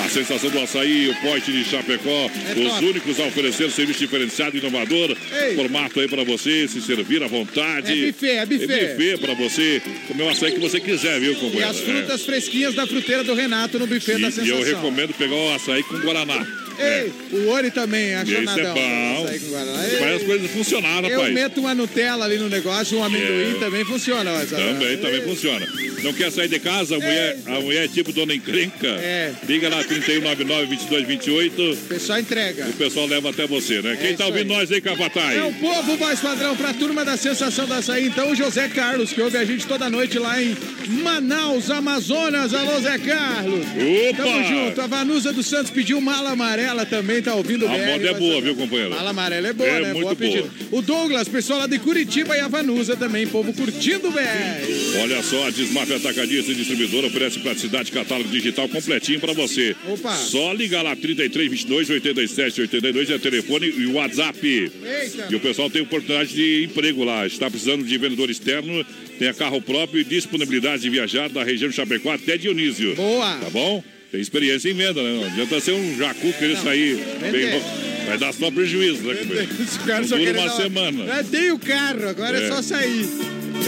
A 0.03 0.09
sensação 0.09 0.49
do 0.49 0.59
açaí, 0.59 1.07
o 1.07 1.15
pote 1.21 1.51
de 1.51 1.63
Chapecó, 1.65 2.29
É 2.49 2.59
os 2.59 2.73
top. 2.73 2.85
únicos 2.85 3.19
a 3.19 3.25
oferecer 3.25 3.69
serviço 3.69 3.99
diferenciado 3.99 4.57
e 4.57 4.59
inovador. 4.59 5.15
Ei. 5.31 5.55
Formato 5.55 5.99
aí 5.99 6.07
pra 6.07 6.23
você 6.23 6.67
se 6.67 6.81
servir 6.81 7.21
à 7.21 7.27
vontade. 7.27 7.91
É 8.07 8.11
buffet, 8.11 8.27
é 8.31 8.45
buffet. 8.45 8.73
É 8.73 8.93
buffet 8.95 9.17
pra 9.19 9.33
você 9.35 9.81
comer 10.07 10.23
o 10.23 10.29
açaí 10.29 10.51
que 10.53 10.59
você 10.59 10.79
quiser, 10.79 11.19
viu, 11.19 11.33
E 11.33 11.35
companheiro? 11.35 11.69
as 11.69 11.79
frutas 11.79 12.23
fresquinhas 12.25 12.73
da 12.73 12.87
fruteira 12.87 13.12
do 13.21 13.33
Renato 13.33 13.77
no 13.77 13.85
buffet 13.85 14.13
da. 14.13 14.27
E, 14.27 14.29
e 14.29 14.31
sensação. 14.31 14.57
eu 14.59 14.63
recomendo 14.63 15.13
pegar 15.13 15.35
o 15.35 15.53
açaí 15.53 15.83
com 15.83 15.97
Guaraná. 15.99 16.47
Ei, 16.79 17.11
o 17.39 17.49
Ori 17.49 17.71
também, 17.71 18.13
Esse 18.13 18.33
é 18.35 18.37
achonadão. 18.39 18.73
bom. 18.73 19.23
Açaí 19.25 19.39
com 19.39 19.47
Guaraná. 19.49 19.87
Ei, 19.87 19.97
Faz 19.97 20.15
as 20.15 20.23
coisas 20.23 20.51
funcionar, 20.51 21.03
Eu 21.03 21.11
rapaz. 21.17 21.33
meto 21.33 21.59
uma 21.59 21.73
Nutella 21.75 22.25
ali 22.25 22.37
no 22.37 22.49
negócio, 22.49 22.97
um 22.97 23.03
amendoim 23.03 23.55
É. 23.55 23.59
também 23.59 23.85
funciona. 23.85 24.31
ó, 24.31 24.41
essa- 24.41 24.55
Também, 24.55 24.97
também 24.97 25.21
funciona. 25.21 25.67
Não 26.03 26.13
quer 26.13 26.31
sair 26.31 26.47
de 26.49 26.59
casa? 26.59 26.95
A 26.95 26.99
mulher, 26.99 27.37
a 27.45 27.59
mulher 27.61 27.85
é 27.85 27.87
tipo 27.87 28.11
dona 28.11 28.33
encrenca? 28.33 28.87
É. 28.87 29.31
Liga 29.47 29.69
lá, 29.69 29.83
3199-2228. 29.83 31.73
O 31.73 31.77
pessoal 31.87 32.19
entrega. 32.19 32.65
O 32.67 32.73
pessoal 32.73 33.05
leva 33.05 33.29
até 33.29 33.47
você, 33.47 33.81
né? 33.81 33.95
Quem 33.99 34.09
isso 34.09 34.17
tá 34.17 34.25
ouvindo 34.25 34.51
aí. 34.51 34.57
nós 34.59 34.71
aí, 34.71 34.81
Capataz? 34.81 35.37
É 35.37 35.43
o 35.43 35.53
povo 35.53 35.97
mais 35.97 36.19
padrão 36.19 36.55
pra 36.55 36.73
turma 36.73 37.05
da 37.05 37.15
sensação 37.17 37.67
da 37.67 37.77
açaí. 37.77 38.05
Então, 38.07 38.31
o 38.31 38.35
José 38.35 38.67
Carlos, 38.67 39.11
que 39.13 39.21
ouve 39.21 39.37
a 39.37 39.45
gente 39.45 39.65
toda 39.65 39.89
noite 39.89 40.17
lá 40.19 40.41
em 40.41 40.55
Manaus, 41.03 41.69
Amazonas. 41.69 42.53
Alô, 42.53 42.79
Zé 42.81 42.97
Carlos. 42.97 43.65
Opa! 44.09 44.23
Tamo 44.23 44.43
junto. 44.47 44.81
A 44.81 44.87
Vanusa 44.87 45.31
dos 45.31 45.45
Santos 45.47 45.71
pediu 45.71 45.99
mala 46.01 46.31
amarela 46.31 46.72
também, 46.85 47.21
tá 47.21 47.33
ouvindo 47.35 47.67
A 47.67 47.69
bem. 47.71 47.85
moda 47.85 48.09
é 48.09 48.13
boa, 48.13 48.41
viu, 48.41 48.55
companheiro? 48.55 48.89
Mala 48.91 49.11
amarela 49.11 49.47
é 49.47 49.53
boa, 49.53 49.69
É 49.69 49.81
né? 49.81 49.93
muito 49.93 50.01
boa 50.01 50.15
pedida. 50.15 50.49
O 50.71 50.81
Douglas, 50.81 51.27
pessoal 51.27 51.59
lá 51.59 51.67
de 51.67 51.77
Curitiba 51.79 52.35
e 52.35 52.39
a 52.39 52.47
Vanusa 52.47 52.95
também, 52.95 53.25
povo 53.27 53.53
curtindo 53.53 54.09
bem. 54.11 54.23
Olha 55.01 55.21
só, 55.21 55.47
a 55.47 55.49
Desmaf 55.51 55.91
Atacadista 55.93 56.51
e 56.51 56.55
Distribuidora 56.55 57.07
oferece 57.07 57.39
praticidade 57.39 57.91
catálogo 57.91 58.29
digital 58.29 58.67
completinho 58.67 59.19
pra 59.19 59.33
você. 59.33 59.75
Opa. 59.87 60.13
Só 60.15 60.51
ligar 60.53 60.81
lá, 60.81 60.95
33 60.95 61.49
22 61.49 61.89
87 61.89 62.61
82 62.61 63.09
é 63.09 63.17
telefone 63.17 63.67
e 63.77 63.85
o 63.85 63.93
WhatsApp. 63.93 64.39
Eita. 64.45 65.27
E 65.29 65.35
o 65.35 65.39
pessoal 65.39 65.69
tem 65.69 65.81
oportunidade 65.81 66.33
de 66.33 66.63
emprego 66.65 67.03
lá. 67.03 67.25
Está 67.27 67.49
precisando 67.49 67.83
de 67.85 67.97
vendedor 67.97 68.29
externo, 68.29 68.85
tem 69.19 69.33
carro 69.33 69.61
próprio 69.61 70.01
e 70.01 70.03
disponibilidade 70.03 70.81
de 70.81 70.89
viajar 70.89 71.29
da 71.29 71.43
região 71.43 71.69
de 71.69 71.75
Chapecó 71.75 72.11
até 72.11 72.37
Dionísio. 72.37 72.95
Boa. 72.95 73.37
Tá 73.37 73.49
bom? 73.49 73.83
Tem 74.13 74.21
experiência 74.21 74.69
em 74.69 74.75
venda, 74.75 75.01
né? 75.01 75.11
Não 75.11 75.25
adianta 75.25 75.59
ser 75.59 75.71
um 75.71 75.97
jacu 75.97 76.31
querer 76.33 76.55
sair. 76.57 76.97
bem- 77.31 77.59
vai 78.05 78.15
dar 78.19 78.31
só 78.31 78.51
prejuízo, 78.51 79.01
né? 79.01 79.15
Os 79.59 79.77
caras 79.77 80.07
só 80.07 80.15
uma 80.17 80.49
semana. 80.55 81.05
Já 81.07 81.21
dei 81.23 81.49
o 81.51 81.57
carro, 81.57 82.07
agora 82.07 82.37
é, 82.39 82.45
É. 82.45 82.47
só 82.47 82.61
sair. 82.61 83.09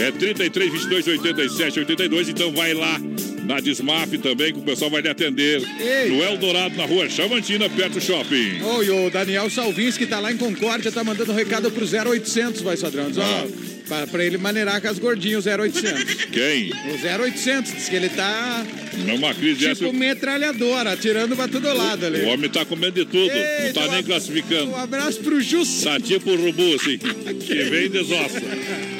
É 0.00 0.12
33 0.12 0.70
22 0.70 1.04
87 1.08 1.80
82, 1.80 2.28
então 2.28 2.52
vai 2.52 2.74
lá 2.74 3.00
na 3.44 3.58
Desmaf 3.58 4.16
também, 4.18 4.52
que 4.52 4.60
o 4.60 4.62
pessoal 4.62 4.88
vai 4.88 5.02
lhe 5.02 5.08
atender. 5.08 5.62
Eita. 5.80 6.08
No 6.14 6.22
Eldorado, 6.22 6.76
na 6.76 6.84
rua 6.86 7.08
Chamantina, 7.10 7.68
perto 7.68 7.94
do 7.94 8.00
shopping. 8.00 8.62
Oi, 8.62 8.90
o 8.90 9.10
Daniel 9.10 9.50
Salvins, 9.50 9.98
que 9.98 10.06
tá 10.06 10.20
lá 10.20 10.30
em 10.30 10.36
Concórdia, 10.36 10.92
tá 10.92 11.02
mandando 11.02 11.32
um 11.32 11.34
recado 11.34 11.72
pro 11.72 11.84
0800, 11.84 12.60
vai, 12.62 12.76
Sadrão. 12.76 13.10
Ah. 13.18 13.46
Pra, 13.86 14.06
pra 14.06 14.24
ele 14.24 14.36
maneirar 14.38 14.80
com 14.80 14.88
as 14.88 14.98
gordinhas, 14.98 15.46
o 15.46 15.48
0800. 15.48 16.14
Quem? 16.26 16.70
O 16.70 17.22
0800, 17.24 17.72
diz 17.72 17.88
que 17.88 17.96
ele 17.96 18.08
tá 18.08 18.64
Numa 19.06 19.34
crise 19.34 19.68
tipo 19.68 19.84
dessa, 19.84 19.92
metralhadora, 19.92 20.92
atirando 20.92 21.36
pra 21.36 21.46
todo 21.48 21.72
lado 21.74 22.06
ali. 22.06 22.22
o 22.22 22.28
homem 22.28 22.48
tá 22.50 22.64
comendo 22.64 22.92
de 22.92 23.04
tudo. 23.04 23.30
não 23.32 23.72
tá 23.72 23.88
nem 23.92 24.02
classificando. 24.02 24.70
Um 24.70 24.76
abraço 24.76 25.20
pro 25.20 25.40
Jussi. 25.40 25.84
Tá 25.84 26.00
tipo 26.00 26.30
o 26.30 26.36
Rubu, 26.36 26.74
assim, 26.74 26.98
que 26.98 27.54
vem 27.64 27.84
e 27.84 27.88
desossa. 27.88 28.40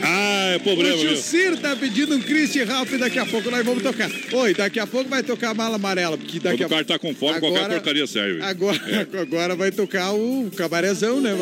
Ah, 0.03 0.53
é 0.55 0.59
problema, 0.59 0.95
O 0.95 0.99
viu? 0.99 1.11
Jussir 1.17 1.57
tá 1.57 1.75
pedindo 1.75 2.15
um 2.15 2.21
Christy 2.21 2.63
Ralph 2.63 2.93
daqui 2.99 3.19
a 3.19 3.27
pouco 3.27 3.51
nós 3.51 3.65
vamos 3.65 3.83
tocar. 3.83 4.11
Oi, 4.33 4.55
daqui 4.55 4.79
a 4.79 4.87
pouco 4.87 5.09
vai 5.09 5.23
tocar 5.23 5.51
a 5.51 5.55
mala 5.55 5.77
amarela, 5.77 6.17
porque 6.19 6.39
daqui 6.39 6.59
Quando 6.59 6.63
a 6.63 6.67
o 6.67 6.71
cara 6.71 6.85
tá 6.85 6.99
com 6.99 7.15
fome, 7.15 7.41
qualquer 7.41 7.59
Agora- 7.61 7.75
porcaria 7.75 8.07
serve. 8.07 8.43
Agora, 8.43 8.79
agora 9.21 9.57
vai 9.57 9.71
tocar 9.73 10.13
o 10.13 10.51
cabarezão, 10.57 11.21
né. 11.21 11.35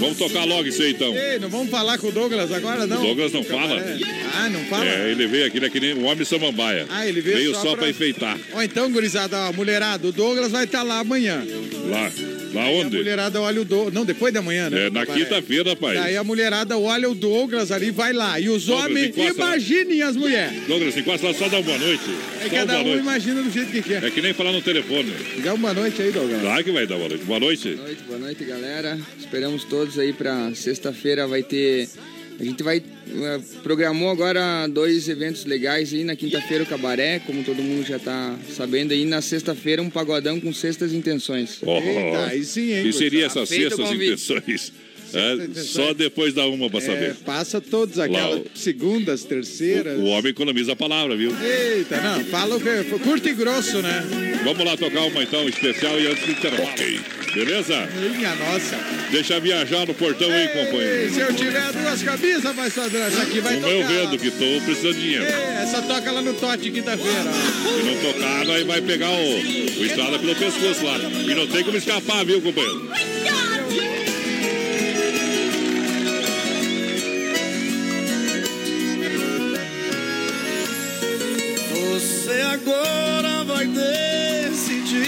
Vamos 0.00 0.16
tocar 0.18 0.44
logo 0.44 0.66
isso 0.68 0.82
aí, 0.82 0.92
então. 0.92 1.14
Ei, 1.14 1.38
não 1.38 1.48
vamos 1.48 1.70
falar 1.70 1.98
com 1.98 2.08
o 2.08 2.12
Douglas 2.12 2.50
agora, 2.52 2.79
não? 2.86 2.98
O 3.02 3.06
Douglas 3.06 3.32
não 3.32 3.42
fala? 3.42 3.80
Cabaré. 3.80 3.98
Ah, 4.34 4.48
não 4.48 4.60
fala? 4.66 4.86
É, 4.86 5.10
ele 5.10 5.26
veio 5.26 5.46
aqui, 5.46 5.58
ele 5.58 5.66
é 5.66 5.70
que 5.70 5.80
nem 5.80 5.94
o 5.94 6.02
homem 6.04 6.24
samambaia. 6.24 6.86
Ah, 6.88 7.06
ele 7.06 7.20
veio, 7.20 7.54
só, 7.54 7.76
pra... 7.76 7.88
enfeitar. 7.88 8.38
Ó, 8.52 8.62
então, 8.62 8.90
gurizada, 8.90 9.36
ó, 9.48 9.52
mulherada, 9.52 10.06
o 10.08 10.12
Douglas 10.12 10.50
vai 10.52 10.64
estar 10.64 10.82
lá 10.82 11.00
amanhã. 11.00 11.44
Lá. 11.88 12.10
Na 12.52 12.62
Aí 12.62 12.80
a 12.80 12.84
onde? 12.84 12.96
mulherada 12.96 13.40
olha 13.40 13.60
o 13.60 13.64
Douglas. 13.64 13.94
Não, 13.94 14.04
depois 14.04 14.34
da 14.34 14.42
manhã, 14.42 14.68
né? 14.68 14.86
É, 14.86 14.90
na 14.90 15.06
quinta-feira, 15.06 15.70
rapaz. 15.70 15.98
Daí 16.00 16.16
a 16.16 16.24
mulherada 16.24 16.76
olha 16.76 17.08
o 17.08 17.14
Douglas 17.14 17.70
ali, 17.70 17.90
vai 17.92 18.12
lá. 18.12 18.40
E 18.40 18.48
os 18.48 18.66
Douglas, 18.66 18.90
homens, 18.90 19.16
lá. 19.16 19.24
imaginem 19.30 20.02
as 20.02 20.16
mulheres. 20.16 20.66
Douglas, 20.66 20.96
encosta 20.96 21.28
lá, 21.28 21.34
só 21.34 21.48
dá 21.48 21.58
uma 21.58 21.62
boa 21.62 21.78
noite. 21.78 22.02
É 22.40 22.44
Só 22.44 22.50
cada 22.50 22.72
uma 22.74 22.80
um 22.82 22.84
noite. 22.86 23.00
imagina 23.02 23.42
do 23.42 23.50
jeito 23.50 23.70
que 23.70 23.82
quer. 23.82 24.02
É 24.02 24.10
que 24.10 24.20
nem 24.20 24.32
falar 24.32 24.52
no 24.52 24.62
telefone. 24.62 25.12
Dá 25.44 25.54
uma 25.54 25.72
noite 25.72 26.02
aí, 26.02 26.10
Douglas. 26.10 26.40
Claro 26.40 26.64
que 26.64 26.72
vai 26.72 26.86
dar 26.86 26.96
boa 26.96 27.08
noite. 27.08 27.24
Boa 27.24 27.40
noite. 27.40 27.74
Boa 27.74 27.86
noite, 27.86 28.02
boa 28.04 28.18
noite, 28.18 28.44
galera. 28.44 28.98
Esperamos 29.18 29.64
todos 29.64 29.98
aí 29.98 30.12
pra 30.12 30.52
sexta-feira 30.54 31.26
vai 31.28 31.42
ter. 31.42 31.88
A 32.40 32.44
gente 32.44 32.62
vai. 32.62 32.78
eh, 32.78 33.40
Programou 33.62 34.08
agora 34.08 34.66
dois 34.66 35.06
eventos 35.10 35.44
legais 35.44 35.92
aí. 35.92 36.04
Na 36.04 36.16
quinta-feira 36.16 36.64
o 36.64 36.66
cabaré, 36.66 37.18
como 37.26 37.44
todo 37.44 37.62
mundo 37.62 37.86
já 37.86 37.98
tá 37.98 38.34
sabendo 38.50 38.92
aí. 38.92 39.04
Na 39.04 39.20
sexta-feira 39.20 39.82
um 39.82 39.90
pagodão 39.90 40.40
com 40.40 40.50
sextas 40.52 40.94
intenções. 40.94 41.58
Oh, 41.62 41.78
E 42.88 42.92
seria 42.94 43.26
essas 43.26 43.48
sextas 43.68 43.90
intenções? 44.36 44.72
É, 45.14 45.60
só 45.62 45.92
depois 45.92 46.34
da 46.34 46.46
uma 46.46 46.68
pra 46.70 46.80
saber. 46.80 47.10
É, 47.10 47.14
passa 47.24 47.60
todas 47.60 47.98
aquelas 47.98 48.38
Lá, 48.38 48.44
segundas, 48.54 49.24
terceiras. 49.24 49.98
O 49.98 50.04
homem 50.04 50.30
economiza 50.30 50.72
a 50.72 50.76
palavra, 50.76 51.16
viu? 51.16 51.34
Eita, 51.42 52.00
não, 52.00 52.24
fala 52.26 52.56
o 52.56 52.60
que 52.60 52.84
curto 52.98 53.28
e 53.28 53.34
grosso, 53.34 53.78
né? 53.82 54.02
Vamos 54.44 54.64
lá 54.64 54.76
tocar 54.76 55.02
uma 55.02 55.22
então 55.22 55.48
especial 55.48 56.00
e 56.00 56.06
antes 56.06 56.24
do 56.24 56.32
intervalo. 56.32 56.70
Beleza? 57.34 57.88
Minha 58.16 58.34
nossa. 58.34 58.76
Deixa 59.10 59.38
viajar 59.38 59.86
no 59.86 59.94
portão 59.94 60.30
aí, 60.30 60.48
companheiro. 60.48 61.02
Ei, 61.02 61.08
se 61.10 61.20
eu 61.20 61.32
tiver 61.32 61.72
duas 61.72 62.02
camisas, 62.02 62.54
vai 62.56 62.70
só 62.70 62.84
essa 62.86 63.22
aqui 63.22 63.40
vai 63.40 63.56
O 63.56 63.60
tocar. 63.60 63.72
meu 63.72 63.86
vendo 63.86 64.18
que 64.18 64.30
tô 64.30 64.64
precisando 64.64 64.94
de 64.94 65.00
dinheiro. 65.00 65.24
Ei, 65.24 65.62
essa 65.62 65.82
toca 65.82 66.10
lá 66.10 66.22
no 66.22 66.34
Tote 66.34 66.70
quinta-feira. 66.70 67.30
Se 67.32 67.82
não 67.84 68.12
tocar, 68.12 68.44
nós 68.44 68.66
vai 68.66 68.80
pegar 68.82 69.10
o, 69.10 69.34
o 69.80 69.84
estrada 69.84 70.18
pelo 70.18 70.34
pescoço 70.34 70.84
lá. 70.84 70.98
E 70.98 71.34
não 71.34 71.46
tem 71.46 71.62
como 71.62 71.76
escapar, 71.76 72.24
viu, 72.24 72.40
companheiro? 72.42 72.88
Agora 82.52 83.44
vai 83.44 83.66
decidir. 83.66 85.06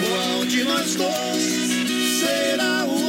Qual 0.00 0.46
de 0.46 0.64
nós 0.64 0.94
dois 0.94 2.20
será 2.20 2.84
o 2.86 3.01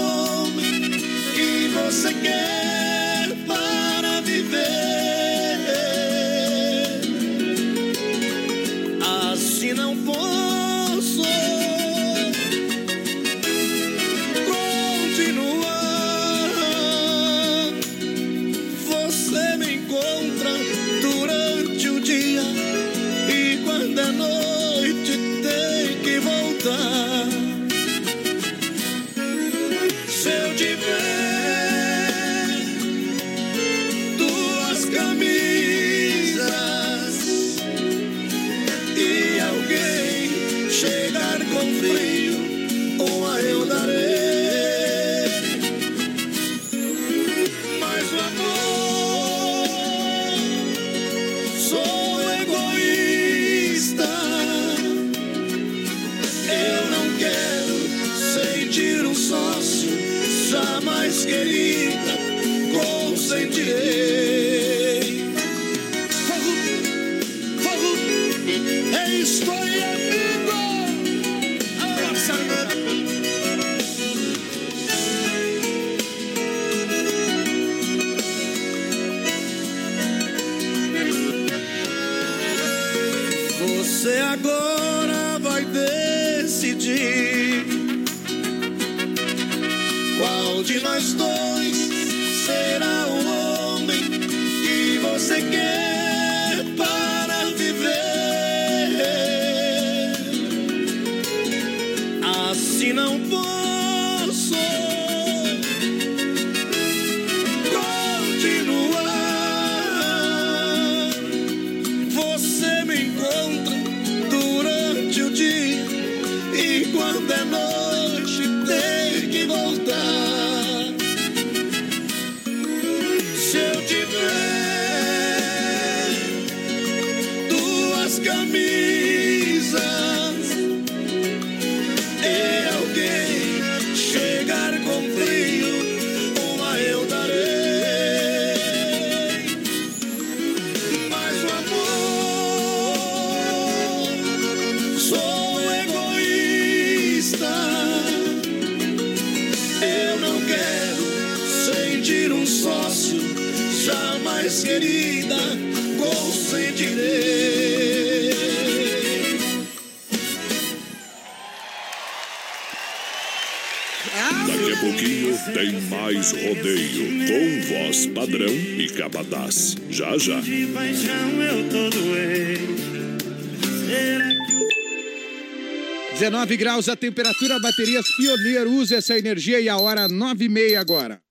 19 176.44 176.58
graus 176.58 176.90
a 176.90 176.96
temperatura, 176.96 177.58
baterias 177.60 178.06
Pioneiro. 178.18 178.70
Use 178.72 178.94
essa 178.94 179.18
energia 179.18 179.62
e 179.62 179.70
a 179.70 179.78
hora 179.78 180.10
9 180.10 180.46
e 180.46 180.50
meia 180.50 180.82
agora. 180.82 181.22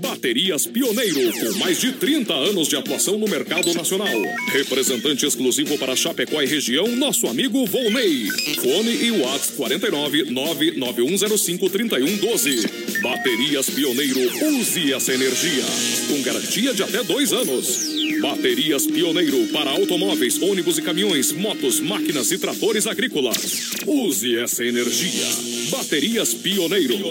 Baterias 0.00 0.66
Pioneiro, 0.66 1.32
com 1.32 1.58
mais 1.58 1.80
de 1.80 1.92
30 1.92 2.34
anos 2.34 2.66
de 2.66 2.74
atuação 2.74 3.16
no 3.16 3.28
mercado 3.28 3.72
nacional. 3.74 4.20
Representante 4.50 5.24
exclusivo 5.24 5.78
para 5.78 5.94
Chapecó 5.94 6.42
e 6.42 6.46
região, 6.46 6.88
nosso 6.96 7.28
amigo 7.28 7.64
Volney. 7.66 8.28
Fone 8.56 9.04
e 9.04 9.10
WhatsApp 9.12 9.56
49 9.56 10.30
99105 10.30 11.70
3112. 11.70 13.00
Baterias 13.00 13.70
Pioneiro, 13.70 14.20
use 14.48 14.92
essa 14.92 15.14
energia. 15.14 15.64
Com 16.08 16.22
garantia 16.22 16.74
de 16.74 16.82
até 16.82 17.04
dois 17.04 17.32
anos. 17.32 17.98
Baterias 18.20 18.86
Pioneiro 18.86 19.46
para 19.52 19.70
automóveis, 19.70 20.42
ônibus 20.42 20.78
e 20.78 20.82
caminhões, 20.82 21.30
motos, 21.30 21.78
máquinas 21.78 22.32
e 22.32 22.38
tratores 22.38 22.86
agrícolas. 22.86 23.67
Use 23.86 24.38
essa 24.38 24.64
energia. 24.64 25.26
Baterias 25.70 26.34
Pioneiro. 26.34 27.10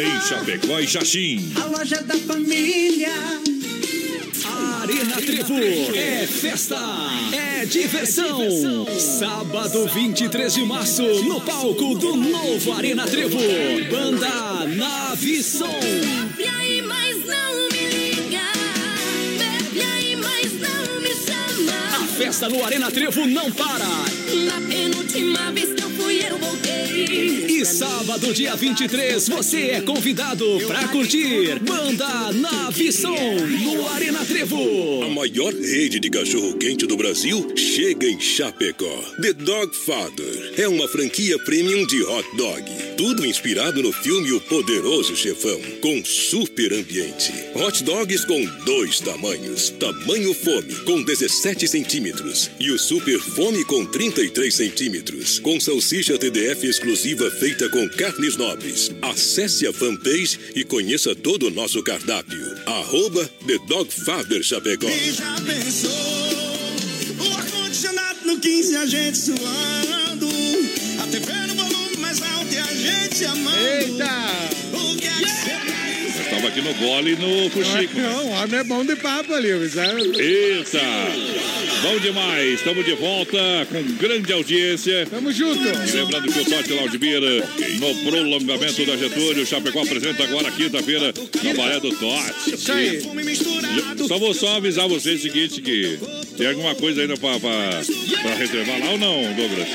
Em 0.00 0.20
Chapecó 0.20 0.78
e 0.78 0.86
Xaxim. 0.86 1.52
A 1.56 1.64
loja 1.64 2.00
da 2.02 2.14
família. 2.18 3.10
Arena 4.80 5.16
Trevo 5.16 5.58
é 5.92 6.24
festa, 6.24 6.78
é 7.32 7.66
diversão. 7.66 8.86
Sábado 8.96 9.88
23 9.88 10.54
de 10.54 10.64
março, 10.64 11.02
no 11.24 11.40
palco 11.40 11.96
do 11.96 12.14
novo 12.14 12.72
Arena 12.74 13.08
Trevo. 13.08 13.38
Banda 13.90 14.66
Nave 14.66 15.42
Som. 15.42 15.66
Festa 22.28 22.46
no 22.46 22.62
Arena 22.62 22.90
Trevo 22.90 23.26
não 23.26 23.50
para. 23.50 23.86
Na 24.44 24.60
penúltima 24.68 25.50
vez 25.50 25.72
que 25.72 25.82
eu 25.82 25.88
fui, 25.88 26.20
eu 26.20 26.36
voltei. 26.36 27.46
E 27.48 27.64
sábado, 27.64 28.34
dia 28.34 28.54
23, 28.54 29.28
você 29.30 29.70
é 29.70 29.80
convidado 29.80 30.44
pra 30.66 30.88
curtir 30.88 31.58
Banda 31.60 32.30
Nave 32.32 32.92
Som 32.92 33.16
no 33.64 33.88
Arena 33.88 34.26
Trevo. 34.26 35.04
A 35.04 35.08
maior 35.08 35.54
rede 35.54 35.98
de 35.98 36.10
cachorro-quente 36.10 36.86
do 36.86 36.98
Brasil 36.98 37.50
chega 37.56 38.06
em 38.06 38.20
Chapecó. 38.20 39.02
The 39.22 39.32
Dog 39.32 39.74
Father 39.74 40.52
é 40.58 40.68
uma 40.68 40.86
franquia 40.86 41.38
premium 41.38 41.86
de 41.86 42.02
hot 42.02 42.36
dog. 42.36 42.62
Tudo 42.98 43.24
inspirado 43.24 43.82
no 43.82 43.92
filme 43.92 44.32
O 44.32 44.40
Poderoso 44.42 45.16
Chefão, 45.16 45.60
com 45.80 46.04
super 46.04 46.74
ambiente. 46.74 47.32
Hot 47.54 47.82
dogs 47.84 48.26
com 48.26 48.44
dois 48.64 49.00
tamanhos. 49.00 49.70
Tamanho 49.70 50.34
fome, 50.34 50.74
com 50.84 51.02
17 51.02 51.66
centímetros. 51.66 52.17
E 52.58 52.70
o 52.70 52.78
super 52.78 53.20
fome 53.20 53.64
com 53.64 53.84
33 53.86 54.52
centímetros. 54.52 55.38
Com 55.38 55.60
salsicha 55.60 56.18
TDF 56.18 56.66
exclusiva 56.66 57.30
feita 57.30 57.68
com 57.68 57.88
carnes 57.88 58.36
nobres. 58.36 58.90
Acesse 59.02 59.66
a 59.66 59.72
fanpage 59.72 60.38
e 60.54 60.64
conheça 60.64 61.14
todo 61.14 61.46
o 61.46 61.50
nosso 61.50 61.82
cardápio. 61.82 62.40
Arroba 62.66 63.24
The 63.46 63.58
Dog 63.68 63.92
Father 63.92 64.42
Chapecó. 64.42 64.88
E 64.88 65.12
já 65.12 65.36
pensou? 65.40 65.90
O 67.20 67.36
ar-condicionado 67.36 68.18
no 68.24 68.40
15, 68.40 68.76
a 68.76 68.86
gente 68.86 69.18
suando. 69.18 70.28
A 71.00 71.06
TV 71.06 71.32
no 71.46 71.54
volume 71.54 71.96
mais 71.98 72.20
alto 72.20 72.52
e 72.52 72.58
a 72.58 72.74
gente 72.74 73.24
amando. 73.24 73.58
Eita! 73.58 74.10
O 74.72 74.96
que 74.96 75.06
é 75.06 75.12
que 75.12 75.30
você 75.30 75.77
Eu 76.38 76.48
estava 76.48 76.48
aqui 76.48 76.60
no 76.60 76.74
gole 76.74 77.12
e 77.12 77.16
no 77.16 77.50
fuxico. 77.50 77.98
Não, 78.00 78.26
o 78.26 78.30
homem 78.30 78.60
é 78.60 78.64
bom 78.64 78.84
de 78.84 78.94
papo 78.94 79.34
ali, 79.34 79.68
sabe? 79.68 80.02
Eita! 80.20 80.80
Bom 81.82 81.98
demais, 81.98 82.54
estamos 82.54 82.84
de 82.84 82.92
volta 82.92 83.38
com 83.70 83.82
grande 83.96 84.32
audiência. 84.32 85.06
Tamo 85.10 85.32
junto. 85.32 85.60
E 85.66 85.90
lembrando 85.90 86.32
que 86.32 86.38
o 86.38 86.44
Tote 86.44 86.72
Laudimir, 86.74 87.20
no 87.80 88.10
prolongamento 88.10 88.84
da 88.86 88.96
Getúlio, 88.96 89.44
Chapecó 89.44 89.82
apresenta 89.82 90.22
agora 90.22 90.50
quinta-feira 90.52 91.12
na 91.42 91.54
Baré 91.54 91.80
do 91.80 91.90
Tote. 91.96 92.54
Isso 92.54 92.72
aí. 92.72 93.00
Só 94.06 94.18
vou 94.18 94.32
só 94.32 94.56
avisar 94.56 94.88
vocês 94.88 95.18
o 95.20 95.22
seguinte, 95.22 95.60
que 95.60 95.98
tem 96.36 96.46
alguma 96.48 96.74
coisa 96.76 97.00
ainda 97.02 97.16
pra, 97.16 97.38
pra, 97.40 97.80
pra 98.22 98.34
reservar 98.34 98.78
lá 98.78 98.90
ou 98.90 98.98
não, 98.98 99.34
Douglas? 99.34 99.68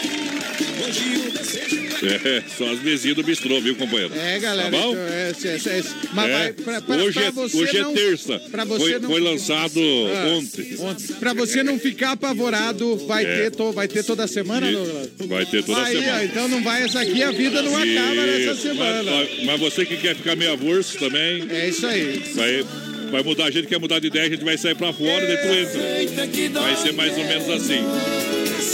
É, 2.05 2.43
só 2.57 2.69
as 2.69 2.81
mesinhas 2.81 3.15
do 3.15 3.23
bistrô, 3.23 3.61
viu, 3.61 3.75
companheiro? 3.75 4.13
É, 4.13 4.37
galera. 4.39 4.69
Tá 4.69 4.77
bom? 4.77 4.91
então, 4.91 5.01
é, 5.07 5.31
é, 5.31 5.47
é, 5.47 5.79
é, 5.79 5.83
mas 6.13 6.29
É. 6.29 6.33
vai, 6.37 6.52
pra, 6.53 6.81
pra, 6.81 6.95
hoje 6.97 7.13
pra 7.13 7.23
é, 7.23 7.31
hoje 7.45 7.79
não, 7.79 7.91
é 7.91 7.93
terça. 7.93 8.39
pra 8.51 8.63
você 8.65 8.91
foi, 8.91 8.99
não- 8.99 9.09
foi 9.09 9.21
lançado 9.21 9.79
Ah, 9.79 10.27
ontem. 10.37 10.75
ontem. 10.79 11.07
Pra 11.19 11.33
você 11.33 11.63
não 11.63 11.79
ficar 11.79 12.11
apavorado, 12.11 12.95
vai, 13.07 13.25
É. 13.25 13.35
ter, 13.43 13.51
to- 13.51 13.71
vai 13.71 13.87
ter 13.87 14.03
toda 14.03 14.27
semana, 14.27 14.69
E-? 14.71 15.27
Vai 15.27 15.45
ter 15.45 15.63
toda 15.63 15.81
ó, 15.81 15.85
semana. 15.85 16.23
então 16.25 16.47
não 16.47 16.63
vai 16.63 16.83
essa 16.83 16.99
aqui, 17.01 17.21
a 17.23 17.31
vida 17.31 17.61
não 17.61 17.75
acaba 17.75 18.25
nessa 18.25 18.55
semana. 18.61 19.03
Mas, 19.03 19.29
mas- 19.29 19.45
mas 19.45 19.59
você 19.59 19.85
que 19.85 19.97
quer 19.97 20.15
ficar 20.15 20.35
meio 20.35 20.51
avulso 20.53 20.97
também. 20.97 21.45
É 21.49 21.69
isso 21.69 21.85
aí. 21.85 22.21
Vai, 22.35 22.65
vai 23.13 23.21
mudar, 23.21 23.45
a 23.45 23.51
gente 23.51 23.67
quer 23.67 23.79
mudar 23.79 23.99
de 23.99 24.07
ideia, 24.07 24.25
a 24.25 24.29
gente 24.29 24.43
vai 24.43 24.57
sair 24.57 24.73
pra 24.73 24.91
fora, 24.91 25.27
daí 25.27 25.37
tu 25.37 25.47
entra. 25.53 26.61
Vai 26.61 26.75
ser 26.75 26.93
mais 26.93 27.15
ou 27.15 27.23
menos 27.23 27.47
assim. 27.47 27.83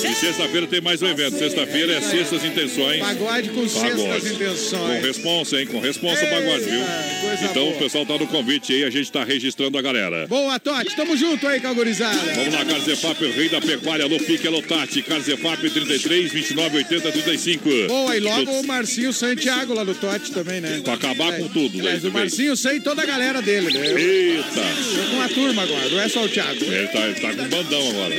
E 0.02 0.16
sexta-feira 0.16 0.66
tem 0.66 0.80
mais 0.80 1.02
um 1.02 1.08
evento. 1.08 1.38
Sexta-feira 1.38 1.94
é 1.94 2.02
Sextas 2.02 2.46
Intenções. 2.46 3.00
Pagode 3.00 3.50
com 3.50 3.68
Pagode. 3.68 4.02
sextas 4.02 4.32
intenções. 4.32 5.02
Com 5.02 5.08
responsa, 5.08 5.60
hein? 5.60 5.68
Com 5.68 5.80
responsa 5.82 6.26
pagode, 6.28 6.64
viu? 6.64 6.82
Então 7.44 7.64
boa. 7.64 7.76
o 7.76 7.80
pessoal 7.80 8.06
tá 8.06 8.18
no 8.18 8.28
convite 8.28 8.72
aí, 8.74 8.84
a 8.86 8.90
gente 8.90 9.12
tá 9.12 9.24
registrando 9.26 9.78
a 9.78 9.82
galera. 9.82 10.26
Boa, 10.28 10.58
Totti. 10.58 10.96
Tamo 10.96 11.18
junto 11.18 11.46
aí, 11.48 11.60
Calgorizada. 11.60 12.18
Vamos 12.34 12.54
lá, 12.54 12.64
Carzefap, 12.64 13.24
o 13.26 13.32
rei 13.32 13.50
da 13.50 13.60
pecuária, 13.60 14.06
Alô 14.06 14.18
Pique, 14.20 14.48
Alô 14.48 14.62
Tati, 14.62 15.02
Carzefap 15.02 15.70
33, 15.70 16.32
29, 16.32 16.78
80, 16.78 17.12
35. 17.12 17.70
Boa, 17.88 18.16
e 18.16 18.20
logo 18.22 18.52
o 18.52 18.66
Marcinho 18.66 19.12
Santiago 19.12 19.74
lá 19.74 19.84
do 19.84 19.96
Totti 19.96 20.32
também, 20.32 20.62
né? 20.62 20.80
Pra 20.84 20.94
acabar 20.94 21.38
com 21.38 21.48
tudo, 21.50 21.78
né? 21.78 21.92
Mas 21.94 22.06
o 22.06 22.12
Marcinho 22.12 22.56
sei 22.56 22.78
e 22.78 22.82
toda 22.82 23.02
a 23.02 23.06
galera 23.06 23.42
dele, 23.42 23.74
né? 23.74 23.92
Eu- 23.92 24.29
Eita! 24.30 25.24
A 25.24 25.30
turma 25.30 25.64
agora, 25.64 25.90
não 25.90 26.00
é 26.00 26.08
só 26.08 26.24
o 26.24 26.30
Thiago. 26.30 26.64
Ele 26.64 26.88
tá, 26.88 27.00
ele 27.08 27.20
tá 27.20 27.30
com 27.30 27.50
bandão 27.50 27.90
agora. 27.90 28.16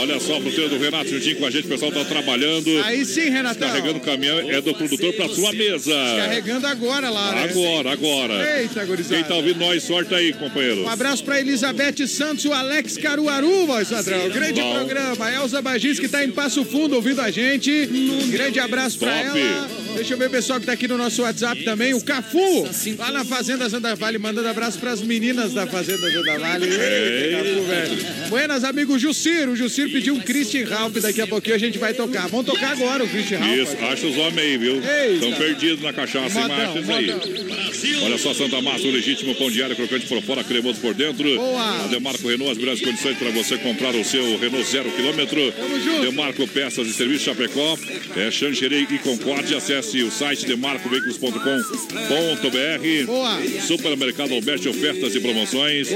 Olha 0.00 0.20
só, 0.20 0.40
pro 0.40 0.50
do 0.68 0.78
Renato 0.78 1.10
juntinho 1.10 1.36
com 1.36 1.46
a 1.46 1.50
gente, 1.50 1.66
o 1.66 1.68
pessoal 1.68 1.92
tá 1.92 2.04
trabalhando. 2.04 2.70
Aí 2.84 3.04
sim, 3.04 3.28
Renatão. 3.28 3.68
Carregando 3.68 3.98
o 3.98 4.00
caminhão 4.00 4.38
é 4.50 4.60
do 4.60 4.74
produtor 4.74 5.12
pra 5.14 5.28
sua 5.28 5.52
mesa. 5.52 5.92
Carregando 6.16 6.66
agora 6.66 7.10
lá, 7.10 7.32
né? 7.32 7.44
Agora, 7.44 7.92
agora. 7.92 8.60
Eita, 8.60 8.84
gurizada. 8.84 9.16
Quem 9.16 9.24
tá 9.24 9.34
ouvindo 9.34 9.58
nós, 9.58 9.82
sorte 9.82 10.14
aí, 10.14 10.32
companheiro. 10.32 10.82
Um 10.84 10.88
abraço 10.88 11.24
pra 11.24 11.40
Elizabeth 11.40 12.06
Santos 12.06 12.44
e 12.44 12.48
o 12.48 12.52
Alex 12.52 12.96
Caruaru, 12.96 13.66
voz 13.66 13.88
padrão. 13.88 14.28
Grande 14.30 14.60
Bom. 14.60 14.74
programa. 14.74 15.32
Elza 15.32 15.60
Bagins, 15.60 15.98
que 15.98 16.08
tá 16.08 16.24
em 16.24 16.30
Passo 16.30 16.64
Fundo 16.64 16.94
ouvindo 16.94 17.20
a 17.20 17.30
gente. 17.30 17.86
Grande 18.30 18.60
abraço 18.60 18.98
pra 18.98 19.12
Top. 19.24 19.38
ela. 19.38 19.80
Deixa 19.94 20.14
eu 20.14 20.18
ver 20.18 20.28
o 20.28 20.30
pessoal 20.30 20.60
que 20.60 20.66
tá 20.66 20.72
aqui 20.72 20.86
no 20.86 20.96
nosso 20.96 21.22
WhatsApp 21.22 21.64
também. 21.64 21.94
O 21.94 22.00
Cafu, 22.00 22.68
lá 22.96 23.10
na 23.10 23.24
Fazenda 23.24 23.68
Santa 23.68 23.94
Vale, 23.96 24.18
mandando 24.18 24.48
abraço 24.48 24.78
pras 24.78 24.99
meninas 25.02 25.52
da 25.52 25.66
Fazenda 25.66 26.10
Santa 26.10 26.38
Vale. 26.38 26.66
Eita. 26.66 28.28
Buenas, 28.28 28.64
amigo 28.64 28.98
Jucir. 28.98 29.48
O 29.48 29.56
Jucir 29.56 29.90
pediu 29.90 30.14
um 30.14 30.20
Christian 30.20 30.66
Ralph. 30.66 30.94
Daqui 30.94 31.20
a 31.20 31.26
pouquinho 31.26 31.56
a 31.56 31.58
gente 31.58 31.78
vai 31.78 31.94
tocar. 31.94 32.28
Vamos 32.28 32.46
tocar 32.46 32.72
agora 32.72 33.04
o 33.04 33.08
Christian 33.08 33.38
Ralph. 33.38 33.58
Isso, 33.58 33.76
acha 33.84 34.06
os 34.06 34.16
homens 34.16 34.38
aí, 34.38 34.56
viu? 34.56 34.80
Estão 35.14 35.32
perdidos 35.32 35.82
na 35.82 35.92
cachaça, 35.92 36.40
hein, 36.40 36.46
isso 36.80 36.92
aí. 36.92 37.10
Olha 38.02 38.18
só, 38.18 38.34
Santa 38.34 38.60
Massa, 38.60 38.86
o 38.86 38.90
legítimo 38.90 39.34
pão 39.34 39.50
diário, 39.50 39.74
crocante 39.76 40.06
por 40.06 40.22
fora, 40.22 40.44
cremoso 40.44 40.80
por 40.80 40.94
dentro. 40.94 41.24
Boa. 41.36 41.84
A 41.84 41.86
Demarco 41.88 42.28
Renault, 42.28 42.52
as 42.52 42.58
melhores 42.58 42.80
condições 42.80 43.16
para 43.16 43.30
você 43.30 43.56
comprar 43.58 43.94
o 43.94 44.04
seu 44.04 44.38
Renault 44.38 44.68
zero 44.70 44.90
quilômetro. 44.90 45.40
Demarco 46.02 46.46
Peças 46.48 46.86
e 46.88 46.92
Serviços 46.92 47.24
Chapecó. 47.24 47.78
É 48.16 48.30
Xanxerei 48.30 48.86
e 48.90 48.98
Concorde. 48.98 49.54
Acesse 49.54 50.02
o 50.02 50.10
site 50.10 50.46
demarcoveículos.com.br. 50.46 53.06
Boa. 53.06 53.38
Supermercado 53.66 54.34
Alberti, 54.34 54.68
ofertas 54.90 55.14
e 55.14 55.20
promoções. 55.20 55.88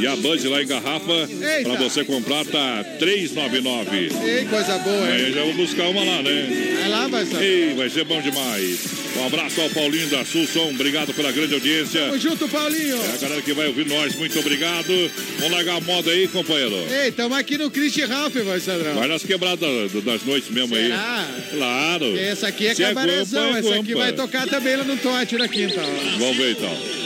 E 0.00 0.06
a 0.06 0.16
Band 0.16 0.48
lá 0.48 0.62
em 0.62 0.66
garrafa, 0.66 1.28
para 1.62 1.74
você 1.76 2.04
comprar, 2.04 2.44
tá 2.44 2.84
399. 2.98 4.10
Ei, 4.24 4.44
coisa 4.44 4.78
boa, 4.78 5.06
Aí 5.06 5.26
hein? 5.26 5.32
já 5.32 5.44
vou 5.44 5.54
buscar 5.54 5.88
uma 5.88 6.04
lá, 6.04 6.22
né? 6.22 6.76
Vai 6.80 6.88
lá, 6.88 7.08
vai 7.08 7.26
ser. 7.26 7.42
Ei, 7.42 7.74
vai 7.74 7.88
ser 7.90 8.04
bom 8.04 8.20
demais. 8.20 9.00
Um 9.16 9.26
abraço 9.26 9.60
ao 9.60 9.68
Paulinho 9.70 10.06
da 10.08 10.24
Sul 10.24 10.46
Som, 10.46 10.70
obrigado 10.70 11.12
pela 11.12 11.32
grande 11.32 11.54
audiência. 11.54 12.00
Tamo 12.00 12.18
junto, 12.18 12.48
Paulinho. 12.48 12.96
É 12.96 13.14
a 13.14 13.18
galera 13.18 13.42
que 13.42 13.52
vai 13.52 13.66
ouvir 13.66 13.86
nós, 13.86 14.14
muito 14.16 14.38
obrigado. 14.38 15.10
Vamos 15.38 15.52
largar 15.52 15.76
a 15.76 15.80
moda 15.80 16.10
aí, 16.10 16.28
companheiro. 16.28 16.76
Ei, 16.90 17.10
tamo 17.10 17.34
aqui 17.34 17.58
no 17.58 17.70
Christian 17.70 18.06
Ralph, 18.06 18.34
vai, 18.36 18.60
Sandrão. 18.60 18.94
Vai 18.94 19.08
nas 19.08 19.22
quebradas 19.22 19.92
das 20.04 20.22
noites 20.24 20.50
mesmo 20.50 20.74
aí. 20.74 20.84
Será? 20.84 21.28
Claro. 21.50 22.18
Essa 22.18 22.48
aqui 22.48 22.66
é 22.66 22.74
cabarezão, 22.74 23.56
é 23.56 23.58
essa 23.58 23.74
aqui 23.74 23.94
vai 23.94 24.12
tocar 24.12 24.46
também 24.46 24.76
lá 24.76 24.84
no 24.84 24.96
Tote 24.96 25.36
na 25.36 25.48
quinta. 25.48 25.80
ó. 25.80 26.18
Vamos 26.18 26.36
ver 26.36 26.52
então. 26.52 26.99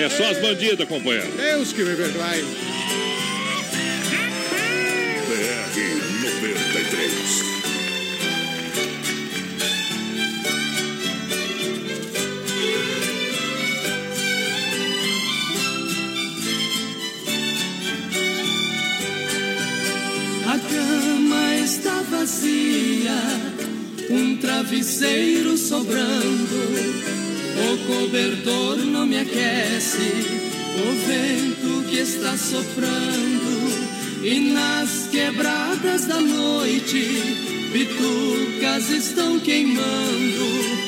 É 0.00 0.08
só 0.08 0.30
as 0.30 0.38
bandidas, 0.38 0.86
companheiro. 0.86 1.26
Deus 1.36 1.72
que 1.72 1.82
me 1.82 1.96
perdoe. 1.96 2.44
BR 5.26 5.80
93. 6.22 7.42
A 20.46 20.58
cama 20.60 21.56
está 21.56 22.02
vazia, 22.08 23.16
um 24.10 24.36
travesseiro 24.36 25.56
sobrando. 25.56 27.27
O 27.60 27.76
cobertor 27.86 28.76
não 28.78 29.04
me 29.06 29.18
aquece, 29.18 30.12
o 30.76 31.06
vento 31.06 31.88
que 31.88 31.98
está 31.98 32.36
soprando. 32.36 33.48
E 34.22 34.52
nas 34.52 35.08
quebradas 35.10 36.06
da 36.06 36.20
noite, 36.20 37.68
bitucas 37.72 38.90
estão 38.90 39.40
queimando. 39.40 40.78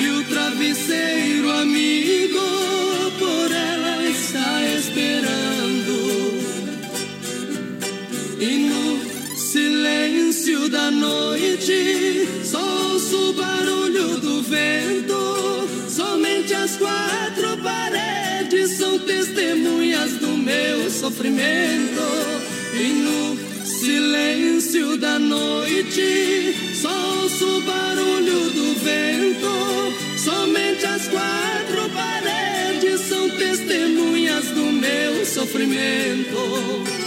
E 0.00 0.08
o 0.08 0.24
travesseiro 0.24 1.50
amigo 1.50 2.40
por 3.18 3.52
ela 3.52 4.04
está 4.08 4.62
esperando. 4.76 6.02
E 8.40 8.58
no 8.68 9.01
silêncio 9.52 10.66
da 10.70 10.90
noite, 10.90 12.26
só 12.42 12.58
ouço 12.58 13.16
o 13.28 13.32
barulho 13.34 14.16
do 14.18 14.42
vento. 14.42 15.68
Somente 15.90 16.54
as 16.54 16.78
quatro 16.78 17.58
paredes 17.62 18.70
são 18.78 18.98
testemunhas 19.00 20.12
do 20.12 20.28
meu 20.38 20.90
sofrimento. 20.90 22.00
E 22.72 22.86
no 23.04 23.66
silêncio 23.66 24.96
da 24.96 25.18
noite, 25.18 26.54
só 26.80 27.20
ouço 27.20 27.58
o 27.58 27.60
barulho 27.60 28.50
do 28.52 28.74
vento. 28.80 30.16
Somente 30.16 30.86
as 30.86 31.08
quatro 31.08 31.90
paredes 31.90 33.02
são 33.02 33.28
testemunhas 33.28 34.46
do 34.46 34.64
meu 34.72 35.26
sofrimento. 35.26 37.01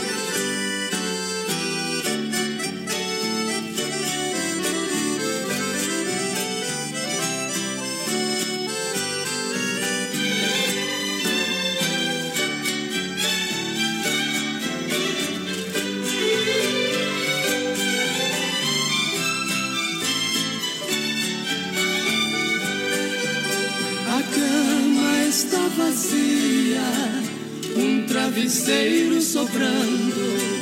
Um 27.75 28.05
travesseiro 28.07 29.21
sobrando. 29.21 30.55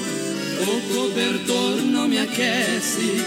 O 0.61 0.93
cobertor 0.93 1.81
não 1.85 2.07
me 2.07 2.19
aquece, 2.19 3.21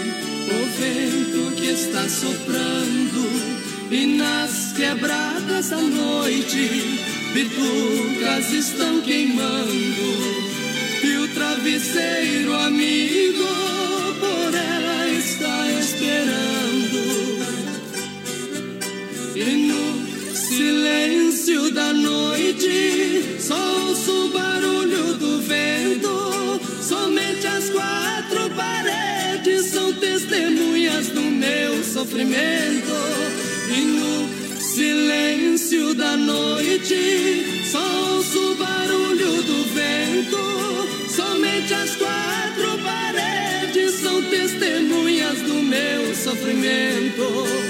o 0.45 0.65
vento 0.79 1.55
que 1.55 1.67
está 1.67 2.07
soprando. 2.07 3.57
E 3.89 4.05
nas 4.17 4.73
quebradas 4.75 5.69
da 5.69 5.77
noite, 5.77 6.99
bitucas 7.33 8.51
estão 8.51 9.01
queimando. 9.01 10.47
E 11.03 11.17
o 11.17 11.27
travesseiro 11.29 12.53
amigo 12.53 13.47
por 14.19 14.53
ela 14.53 15.07
está 15.09 15.71
esperando. 15.79 16.97
E 19.35 19.67
no 19.67 20.35
silêncio 20.35 21.36
da 21.47 21.93
noite, 21.93 23.37
só 23.39 23.55
ouço 23.55 24.25
o 24.25 24.29
barulho 24.31 25.13
do 25.13 25.39
vento. 25.39 26.59
Somente 26.81 27.47
as 27.47 27.69
quatro 27.69 28.49
paredes 28.49 29.67
são 29.67 29.93
testemunhas 29.93 31.07
do 31.07 31.21
meu 31.21 31.81
sofrimento. 31.85 32.91
E 33.73 33.79
no 33.79 34.59
silêncio 34.59 35.95
da 35.95 36.17
noite, 36.17 37.63
só 37.71 38.15
ouço 38.15 38.51
o 38.51 38.55
barulho 38.55 39.41
do 39.43 39.63
vento. 39.73 41.09
Somente 41.09 41.73
as 41.73 41.95
quatro 41.95 42.77
paredes 42.83 44.01
são 44.01 44.21
testemunhas 44.23 45.41
do 45.43 45.63
meu 45.63 46.13
sofrimento. 46.13 47.66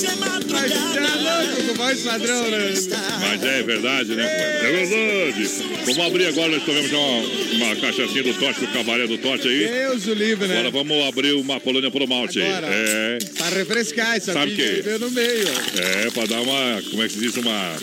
Pra 0.00 0.12
casa 0.12 0.16
madrugada. 0.16 0.46
Mas 0.56 0.72
você 0.72 0.98
é 0.98 1.14
louco 1.16 1.62
com 1.68 1.74
voz 1.74 2.00
padrão, 2.02 2.50
né? 2.50 2.74
Mas 3.20 3.42
é 3.44 3.62
verdade, 3.62 4.14
né? 4.14 4.24
É 4.26 4.72
verdade. 4.72 5.50
Vamos 5.86 6.06
abrir 6.06 6.26
agora, 6.26 6.48
nós 6.52 6.62
tomamos 6.64 6.90
já 6.90 6.98
uma, 6.98 7.66
uma 7.66 7.76
cachaçinha 7.76 8.22
do 8.22 8.34
Tote, 8.34 8.60
do 8.60 8.66
cabaré 8.68 9.06
do 9.06 9.18
Tote 9.18 9.48
aí. 9.48 9.68
Deus 9.68 10.06
o 10.06 10.14
livre, 10.14 10.46
né? 10.48 10.54
Agora 10.58 10.70
vamos 10.70 11.06
abrir 11.08 11.32
uma 11.34 11.60
colônia 11.60 11.90
pro 11.90 12.06
malte 12.06 12.40
aí. 12.40 12.48
Agora. 12.52 12.66
É. 12.70 13.18
Pra 13.36 13.48
refrescar 13.50 14.16
essa 14.16 14.32
Sabe 14.32 14.54
que- 14.54 14.62
aí 14.62 14.82
veio 14.82 14.98
no 14.98 15.10
meio. 15.10 15.48
É, 15.78 16.10
pra 16.10 16.26
dar 16.26 16.40
uma, 16.40 16.82
como 16.90 17.02
é 17.02 17.06
que 17.08 17.14
se 17.14 17.20
diz, 17.20 17.36
uma, 17.36 17.76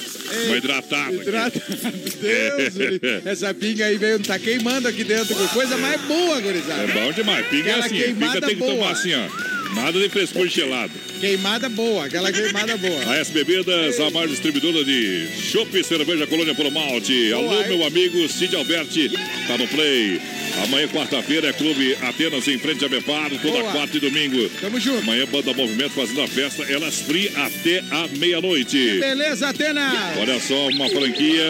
uma 0.48 0.58
hidratada. 0.58 1.10
aqui. 1.16 1.22
Hidrata. 1.22 1.62
Deus, 2.22 2.76
o 2.76 2.80
livre. 2.80 3.22
essa 3.26 3.54
pinga 3.54 3.86
aí 3.86 3.98
veio, 3.98 4.20
tá 4.20 4.38
queimando 4.38 4.88
aqui 4.88 5.04
dentro. 5.04 5.36
com 5.36 5.48
Coisa 5.50 5.78
mais 5.78 6.00
boa, 6.02 6.40
gurizada. 6.42 6.84
É 6.84 6.88
bom 6.88 7.12
demais. 7.12 7.48
Pinga 7.48 7.70
é 7.70 7.74
assim, 7.80 8.14
pinga 8.16 8.42
tem 8.42 8.50
que 8.50 8.56
boa. 8.56 8.72
tomar 8.74 8.92
assim, 8.92 9.14
ó. 9.14 9.53
Nada 9.76 10.00
de 10.00 10.10
frescor 10.10 10.48
gelado. 10.48 10.92
Queimada 11.20 11.68
boa, 11.70 12.06
aquela 12.06 12.32
queimada 12.32 12.78
boa. 12.78 13.12
A 13.12 13.18
S 13.18 13.32
Bebidas, 13.32 14.00
a 14.00 14.10
maior 14.12 14.28
distribuidora 14.28 14.84
de 14.84 15.28
chopp 15.52 15.84
cerveja 15.84 16.28
Colônia 16.28 16.54
Polo 16.54 16.72
Malte. 16.72 17.34
Alô, 17.34 17.64
meu 17.68 17.86
amigo 17.86 18.28
Cid 18.30 18.56
Alberti, 18.56 19.10
tá 19.48 19.58
no 19.58 19.68
play. 19.68 20.22
Amanhã, 20.62 20.88
quarta-feira, 20.88 21.48
é 21.50 21.54
Clube 21.54 21.96
Atenas 22.02 22.48
em 22.48 22.58
frente 22.60 22.86
a 22.86 22.88
Bepar, 22.88 23.30
toda 23.42 23.60
Boa. 23.60 23.72
quarta 23.72 23.98
e 23.98 24.00
domingo. 24.00 24.48
Tamo 24.62 24.80
junto. 24.80 25.00
Amanhã, 25.00 25.26
Banda 25.26 25.54
Movimento 25.54 25.92
fazendo 25.92 26.22
a 26.22 26.28
festa, 26.28 26.64
elas 26.64 27.02
free 27.02 27.30
até 27.36 27.80
a 27.92 28.08
meia-noite. 28.18 29.00
Beleza, 29.00 29.50
Atena? 29.50 29.92
Olha 30.20 30.40
só, 30.40 30.68
uma 30.70 30.88
franquia, 30.90 31.44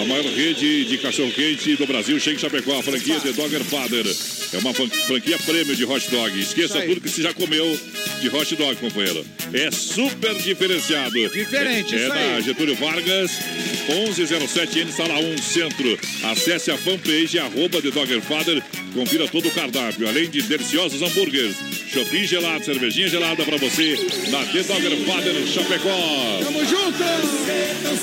a 0.00 0.04
maior 0.06 0.24
rede 0.24 0.84
de 0.86 0.98
cachorro-quente 0.98 1.76
do 1.76 1.86
Brasil, 1.86 2.18
Shake 2.18 2.40
Chapecó, 2.40 2.78
a 2.78 2.82
franquia 2.82 3.20
The 3.20 3.32
Dogger 3.32 3.62
Father. 3.64 4.06
É 4.52 4.58
uma 4.58 4.72
fran- 4.74 4.88
franquia 4.88 5.38
prêmio 5.38 5.76
de 5.76 5.84
hot 5.84 6.10
dog. 6.10 6.40
Esqueça 6.40 6.80
tudo 6.82 7.00
que 7.00 7.08
você 7.08 7.22
já 7.22 7.32
comeu 7.34 7.78
de 8.20 8.28
hot 8.28 8.56
dog, 8.56 8.76
companheiro. 8.76 9.24
é 9.52 9.70
super 9.70 10.34
diferenciado. 10.36 11.28
Diferente, 11.28 11.94
É, 11.94 12.04
é 12.04 12.08
da 12.08 12.40
Getúlio 12.40 12.74
Vargas, 12.74 13.30
1107N, 13.88 14.90
sala 14.90 15.18
1, 15.18 15.38
Centro. 15.38 15.98
Acesse 16.24 16.70
a 16.70 16.76
fanpage, 16.76 17.38
arroba 17.38 17.80
The 17.80 17.90
Dogger 17.90 18.20
Father. 18.30 18.62
Confira 18.94 19.26
todo 19.28 19.46
o 19.48 19.50
cardápio, 19.50 20.08
além 20.08 20.28
de 20.30 20.42
deliciosos 20.42 21.02
hambúrgueres. 21.02 21.56
Shopping 21.92 22.24
gelado, 22.24 22.64
cervejinha 22.64 23.08
gelada 23.08 23.44
pra 23.44 23.56
você 23.56 23.96
na 24.30 24.44
The 24.44 24.62
Dogger 24.62 24.96
Father 25.04 25.46
Chapecó. 25.46 26.40
Tamo 26.44 26.64
junto! 26.64 27.02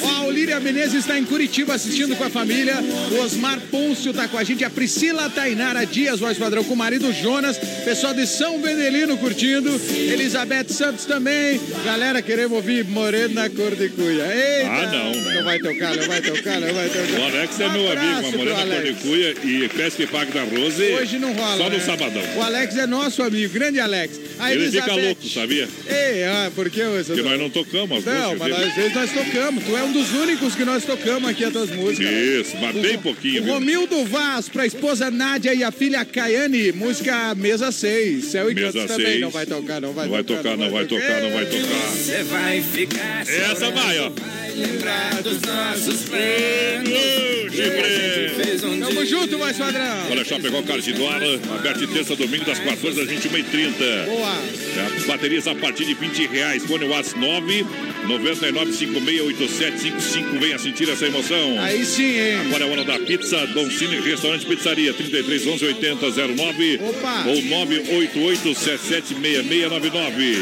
Ó, 0.03 0.09
a 0.09 0.23
Olíria 0.25 0.59
Menezes 0.59 0.95
está 0.95 1.17
em 1.17 1.23
Curitiba 1.23 1.73
assistindo 1.73 2.15
com 2.15 2.23
a 2.23 2.29
família. 2.29 2.75
O 3.11 3.21
Osmar 3.23 3.59
Pôncio 3.71 4.13
tá 4.13 4.27
com 4.27 4.37
a 4.37 4.43
gente. 4.43 4.63
A 4.65 4.69
Priscila 4.69 5.29
Tainara 5.29 5.85
Dias, 5.85 6.19
voz 6.19 6.37
padrão, 6.37 6.63
com 6.63 6.73
o 6.73 6.77
marido 6.77 7.11
Jonas. 7.13 7.57
Pessoal 7.85 8.13
de 8.13 8.27
São 8.27 8.61
Vendelino 8.61 9.17
curtindo. 9.17 9.69
Elizabeth 9.93 10.69
Santos 10.69 11.05
também. 11.05 11.59
Galera, 11.85 12.21
queremos 12.21 12.57
ouvir 12.57 12.85
Morena 12.85 13.49
Cor 13.49 13.75
de 13.75 13.89
Cuia. 13.89 14.25
Eita! 14.25 14.69
Ah, 14.71 14.91
não, 14.91 15.21
né? 15.21 15.33
Não 15.35 15.43
vai 15.43 15.59
tocar, 15.59 15.95
não 15.95 16.07
vai 16.07 16.21
tocar, 16.21 16.59
não 16.59 16.73
vai 16.73 16.89
tocar. 16.89 17.19
O 17.19 17.25
Alex 17.25 17.59
é 17.59 17.67
Um 17.67 17.71
meu 17.71 17.91
amigo, 17.91 18.29
pro 18.29 18.37
morena 18.39 18.61
Alex. 18.61 18.81
cordecuia 19.01 19.35
e 19.43 19.69
pesca 19.69 20.06
paga 20.07 20.31
da 20.31 20.43
Rose. 20.43 20.83
Hoje 20.83 21.19
não 21.19 21.33
rola. 21.33 21.57
Só 21.57 21.63
no 21.69 21.77
né? 21.77 21.79
sabadão. 21.79 22.23
O 22.35 22.41
Alex 22.41 22.77
é 22.77 22.87
nosso 22.87 23.23
amigo, 23.23 23.53
grande 23.53 23.79
Alex. 23.79 24.19
A 24.39 24.51
Ele 24.51 24.63
Elizabeth... 24.63 24.89
fica 24.89 25.01
louco, 25.07 25.27
sabia? 25.29 25.67
Ei, 25.87 26.23
ah, 26.23 26.51
por 26.55 26.69
que 26.69 26.83
você 26.83 27.13
Porque 27.13 27.21
nós 27.29 27.39
não 27.39 27.49
tocamos 27.49 27.97
as 27.99 28.05
Não, 28.05 28.29
músicas 28.31 28.39
mas 28.39 28.55
dele. 28.55 28.69
às 28.69 28.75
vezes 28.75 28.93
nós 28.93 29.11
tocamos. 29.11 29.63
Tu 29.63 29.77
é 29.77 29.83
um 29.83 29.91
dos 29.91 30.11
únicos 30.13 30.55
que 30.55 30.65
nós 30.65 30.83
tocamos 30.83 31.29
aqui 31.29 31.43
as 31.43 31.51
tuas 31.51 31.69
músicas. 31.71 32.11
Isso, 32.11 32.57
mas 32.57 32.75
bem 32.75 32.97
pouquinho, 32.97 33.41
O 33.41 33.45
viu? 33.45 33.53
Romildo 33.53 34.05
Vaz, 34.05 34.49
pra 34.49 34.65
esposa 34.65 35.09
Nádia 35.11 35.53
e 35.53 35.63
a 35.63 35.71
filha 35.71 36.03
Caiane, 36.05 36.71
música 36.71 37.33
Mesa 37.35 37.71
6. 37.71 38.25
Céu 38.25 38.51
e 38.51 38.55
Mesa 38.55 38.73
Cantos 38.73 38.87
também. 38.87 39.05
seis. 39.07 39.21
Não 39.21 39.29
vai 39.29 39.45
tocar, 39.45 39.81
não 39.81 39.93
vai 39.93 40.05
Não 40.05 40.11
vai 40.13 40.23
tocar, 40.23 40.57
não 40.57 40.69
vai 40.69 40.85
tocar, 40.85 41.21
não 41.21 41.31
vai 41.31 41.45
tocar. 41.45 41.91
Você 41.91 42.23
vai 42.23 42.61
ficar 42.61 43.21
Essa 43.21 43.71
vai, 43.71 43.99
ó. 43.99 44.11
lembrar 44.55 45.21
dos 45.21 45.41
nossos 45.41 46.07
um 48.63 48.79
Tamo 48.79 49.05
junto, 49.05 49.39
mais 49.39 49.57
padrão. 49.57 49.96
Olha, 50.09 50.23
Chapecó 50.23 50.61
Cardinola, 50.63 51.39
aberto 51.57 51.79
de 51.79 51.87
terça 51.87 52.13
a 52.13 52.15
domingo 52.15 52.45
das 52.45 52.59
14 52.59 53.01
às 53.01 53.07
21h30. 53.07 54.05
Boa. 54.05 54.37
É, 54.77 55.07
baterias 55.07 55.47
a 55.47 55.55
partir 55.55 55.83
de 55.85 55.93
20 55.93 56.27
reais. 56.27 56.63
Fone 56.65 56.85
WhatsApp 56.85 57.19
9 57.19 57.65
99568755. 58.07 60.39
Venha 60.39 60.57
sentir 60.57 60.89
essa 60.89 61.05
emoção. 61.05 61.59
Aí 61.59 61.83
sim, 61.85 62.17
hein? 62.19 62.37
Agora 62.45 62.63
é 62.65 62.69
hora 62.71 62.83
da 62.85 62.97
pizza. 62.99 63.45
Dom 63.47 63.69
Cine 63.69 63.99
Restaurante 63.99 64.45
Pizzaria 64.45 64.93
33 64.93 65.45
11 65.47 65.65
80 65.65 66.05
09 66.35 66.79
Opa. 66.81 67.25
ou 67.27 67.41
988 67.41 68.55
776699. 68.55 70.37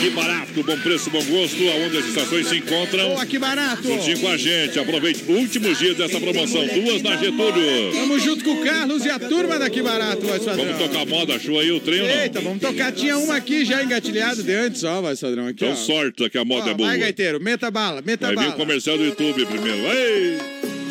Que 0.00 0.10
barato, 0.10 0.62
bom 0.62 0.78
preço, 0.78 1.08
bom 1.10 1.24
gosto, 1.24 1.56
aonde 1.70 1.96
as 1.96 2.04
estações 2.06 2.46
se 2.48 2.56
encontram. 2.58 3.08
Boa, 3.08 3.24
que 3.24 3.38
barato. 3.38 3.82
Juntinho 3.82 4.20
com 4.20 4.28
a 4.28 4.36
gente. 4.36 4.78
Aproveite 4.78 5.24
últimos 5.26 5.78
dias 5.78 5.96
dessa 5.96 6.20
promoção. 6.20 6.66
Duas 6.66 7.00
na 7.02 7.16
Getúlio. 7.16 7.92
Tamo 7.92 8.18
junto 8.20 8.44
com 8.44 8.50
o 8.52 8.60
Carlos 8.76 9.04
e 9.04 9.10
a 9.10 9.18
turma 9.18 9.58
daqui 9.58 9.80
barato, 9.82 10.24
mais 10.26 10.44
padrão. 10.44 10.64
Vamos 10.66 10.78
tocar 10.82 11.06
moda, 11.06 11.38
show 11.38 11.58
aí 11.58 11.70
o 11.72 11.80
trem 11.80 12.02
ou 12.02 12.08
não? 12.08 12.14
Eita, 12.22 12.40
vamos 12.40 12.60
tocar. 12.60 12.92
Tinha 12.92 13.16
uma 13.18 13.36
aqui 13.36 13.64
já 13.64 13.82
engatilhada 13.82 14.42
de 14.42 14.52
antes, 14.52 14.84
ó, 14.84 15.00
vai 15.00 15.16
padrão. 15.16 15.46
Aqui, 15.46 15.64
Então 15.64 15.72
ó. 15.72 15.74
sorte 15.76 16.28
que 16.28 16.36
a 16.38 16.44
moda 16.44 16.66
Ó, 16.66 16.70
é 16.70 16.74
boa. 16.74 16.88
Vai, 16.90 16.98
gaiteiro, 16.98 17.40
meta 17.40 17.70
bala, 17.70 18.02
meta 18.02 18.26
Vai 18.26 18.36
vir 18.36 18.42
o 18.42 18.44
bala. 18.50 18.56
comercial 18.56 18.98
do 18.98 19.04
YouTube 19.04 19.46
primeiro. 19.46 19.82
Vai! 19.82 20.38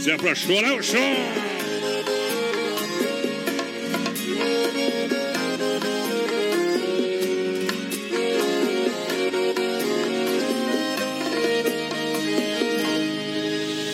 Se 0.01 0.11
é 0.11 0.17
pra 0.17 0.33
chorar, 0.35 0.69
eu 0.75 0.83
choro. 0.83 1.55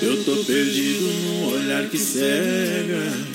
Eu 0.02 0.24
tô 0.26 0.44
perdido 0.44 1.02
num 1.06 1.54
olhar 1.54 1.88
que 1.90 1.98
cega. 1.98 3.31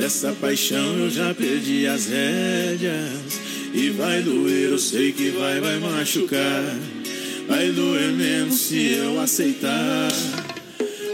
Dessa 0.00 0.32
paixão 0.32 0.98
eu 0.98 1.10
já 1.10 1.34
perdi 1.34 1.86
as 1.86 2.06
rédeas. 2.06 3.38
E 3.74 3.90
vai 3.90 4.22
doer, 4.22 4.70
eu 4.70 4.78
sei 4.78 5.12
que 5.12 5.28
vai, 5.28 5.60
vai 5.60 5.78
machucar. 5.78 6.64
Vai 7.46 7.70
doer 7.70 8.10
menos 8.12 8.60
se 8.60 8.94
eu 8.94 9.20
aceitar. 9.20 10.08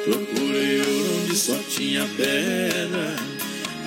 Procurei 0.04 0.78
ouro 0.78 1.20
onde 1.20 1.34
só 1.34 1.58
tinha 1.68 2.06
pedra. 2.16 3.16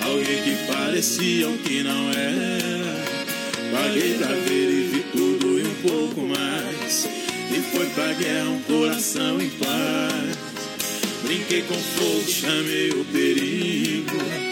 Alguém 0.04 0.42
que 0.42 0.70
parecia 0.70 1.48
o 1.48 1.56
que 1.56 1.82
não 1.82 2.10
era. 2.10 3.00
Paguei 3.72 4.14
pra 4.18 4.28
ver 4.28 4.70
e 4.70 4.90
vi 4.92 5.04
tudo 5.12 5.58
e 5.58 5.62
um 5.62 5.74
pouco 5.76 6.20
mais. 6.26 7.08
E 7.50 7.74
foi 7.74 7.86
pra 7.86 8.12
guerra 8.12 8.50
um 8.50 8.60
coração 8.64 9.40
em 9.40 9.48
paz. 9.48 10.38
Brinquei 11.22 11.62
com 11.62 11.74
fogo, 11.74 12.30
chamei 12.30 12.90
o 12.90 13.02
perigo. 13.06 14.49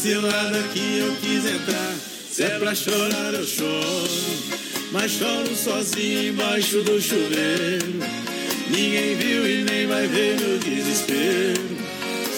Cilada 0.00 0.62
que 0.72 0.98
eu 0.98 1.12
quis 1.16 1.44
entrar. 1.44 1.96
Se 2.30 2.44
é 2.44 2.56
pra 2.56 2.72
chorar, 2.72 3.34
eu 3.34 3.44
choro. 3.44 4.08
Mas 4.92 5.10
choro 5.10 5.56
sozinho 5.56 6.28
embaixo 6.28 6.84
do 6.84 7.00
chuveiro. 7.00 7.98
Ninguém 8.70 9.16
viu 9.16 9.44
e 9.44 9.64
nem 9.64 9.88
vai 9.88 10.06
ver 10.06 10.38
meu 10.38 10.56
desespero. 10.58 11.66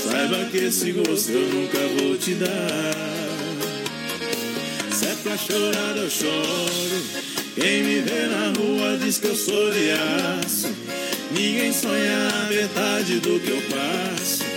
Saiba 0.02 0.42
que 0.50 0.56
esse 0.56 0.90
gosto 0.92 1.32
eu 1.32 1.48
nunca 1.50 1.78
vou 1.98 2.16
te 2.16 2.32
dar. 2.36 2.94
Se 4.90 5.04
é 5.04 5.14
pra 5.22 5.36
chorar, 5.36 5.98
eu 5.98 6.08
choro. 6.08 7.04
Quem 7.56 7.82
me 7.82 8.00
vê 8.00 8.26
na 8.26 8.54
rua 8.58 8.96
diz 8.96 9.18
que 9.18 9.26
eu 9.26 9.36
sou 9.36 9.70
de 9.70 9.90
aço. 9.90 10.74
Ninguém 11.30 11.74
sonha 11.74 12.28
a 12.42 12.48
metade 12.48 13.20
do 13.20 13.38
que 13.38 13.50
eu 13.50 13.62
passo. 13.68 14.49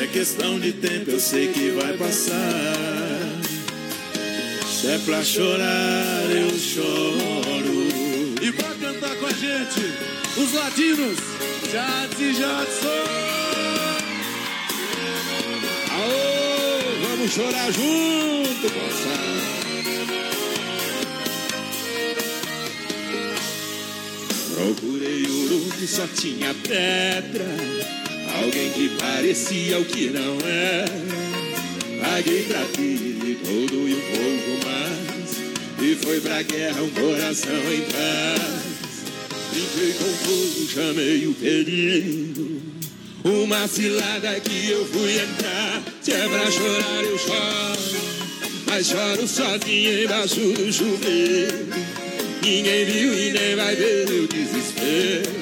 É 0.00 0.06
questão 0.06 0.58
de 0.58 0.72
tempo, 0.72 1.10
eu 1.10 1.20
sei 1.20 1.48
que 1.48 1.70
vai 1.70 1.96
passar. 1.96 2.32
Se 4.66 4.88
é 4.88 4.98
pra 4.98 5.22
chorar, 5.22 6.30
eu 6.30 6.50
choro. 6.58 7.88
E 8.42 8.52
pra 8.52 8.68
cantar 8.74 9.14
com 9.16 9.26
a 9.26 9.32
gente, 9.32 9.80
os 10.36 10.52
latinos, 10.54 11.18
Jades 11.70 12.18
e 12.20 12.34
Jadson. 12.34 12.88
Aô, 15.90 17.08
vamos 17.08 17.32
chorar 17.32 17.70
junto, 17.70 18.62
moçada. 18.74 19.42
Procurei 24.54 25.26
ouro 25.26 25.70
que 25.78 25.86
só 25.86 26.06
tinha 26.08 26.54
pedra. 26.54 28.01
Alguém 28.42 28.70
que 28.72 28.88
parecia 28.98 29.78
o 29.78 29.84
que 29.84 30.10
não 30.10 30.36
era. 30.44 30.90
Paguei 32.02 32.42
pra 32.42 32.64
ter 32.64 33.38
todo 33.44 33.88
e 33.88 33.94
um 33.94 34.00
pouco 34.00 34.66
mais. 34.66 35.80
E 35.80 35.94
foi 35.94 36.20
pra 36.20 36.42
guerra 36.42 36.82
um 36.82 36.90
coração 36.90 37.54
em 37.54 37.82
paz. 37.82 38.62
Brinquei 39.52 39.92
com 39.92 40.12
fogo, 40.24 40.68
chamei 40.68 41.26
o 41.28 41.34
perigo. 41.34 42.62
Uma 43.24 43.68
cilada 43.68 44.40
que 44.40 44.70
eu 44.70 44.86
fui 44.86 45.20
entrar. 45.20 45.82
Se 46.02 46.12
é 46.12 46.28
pra 46.28 46.50
chorar, 46.50 47.04
eu 47.04 47.18
choro. 47.18 48.02
Mas 48.66 48.88
choro 48.88 49.28
sozinho 49.28 50.04
embaixo 50.04 50.40
do 50.40 50.72
chuveiro. 50.72 51.68
Ninguém 52.42 52.84
viu 52.86 53.14
e 53.14 53.32
nem 53.32 53.54
vai 53.54 53.76
ver 53.76 54.08
meu 54.08 54.26
desespero. 54.26 55.41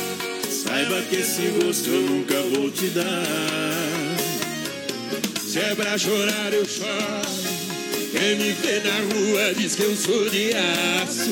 Saiba 0.71 1.01
que 1.01 1.17
esse 1.17 1.41
gosto 1.59 1.89
eu 1.89 2.01
nunca 2.01 2.41
vou 2.43 2.71
te 2.71 2.87
dar. 2.91 3.03
Se 5.45 5.59
é 5.59 5.75
pra 5.75 5.97
chorar, 5.97 6.53
eu 6.53 6.65
choro. 6.65 7.27
Quem 8.13 8.37
me 8.37 8.53
vê 8.53 8.79
na 8.79 8.95
rua 9.13 9.53
diz 9.53 9.75
que 9.75 9.83
eu 9.83 9.93
sou 9.97 10.29
de 10.29 10.53
aço. 10.53 11.29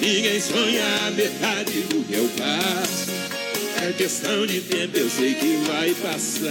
Ninguém 0.00 0.40
sonha 0.40 0.84
a 1.06 1.12
metade 1.12 1.82
do 1.82 2.04
que 2.04 2.12
eu 2.12 2.28
passo. 2.36 3.12
É 3.86 3.92
questão 3.92 4.44
de 4.48 4.60
tempo, 4.62 4.98
eu 4.98 5.08
sei 5.08 5.34
que 5.34 5.62
vai 5.64 5.94
passar. 6.02 6.50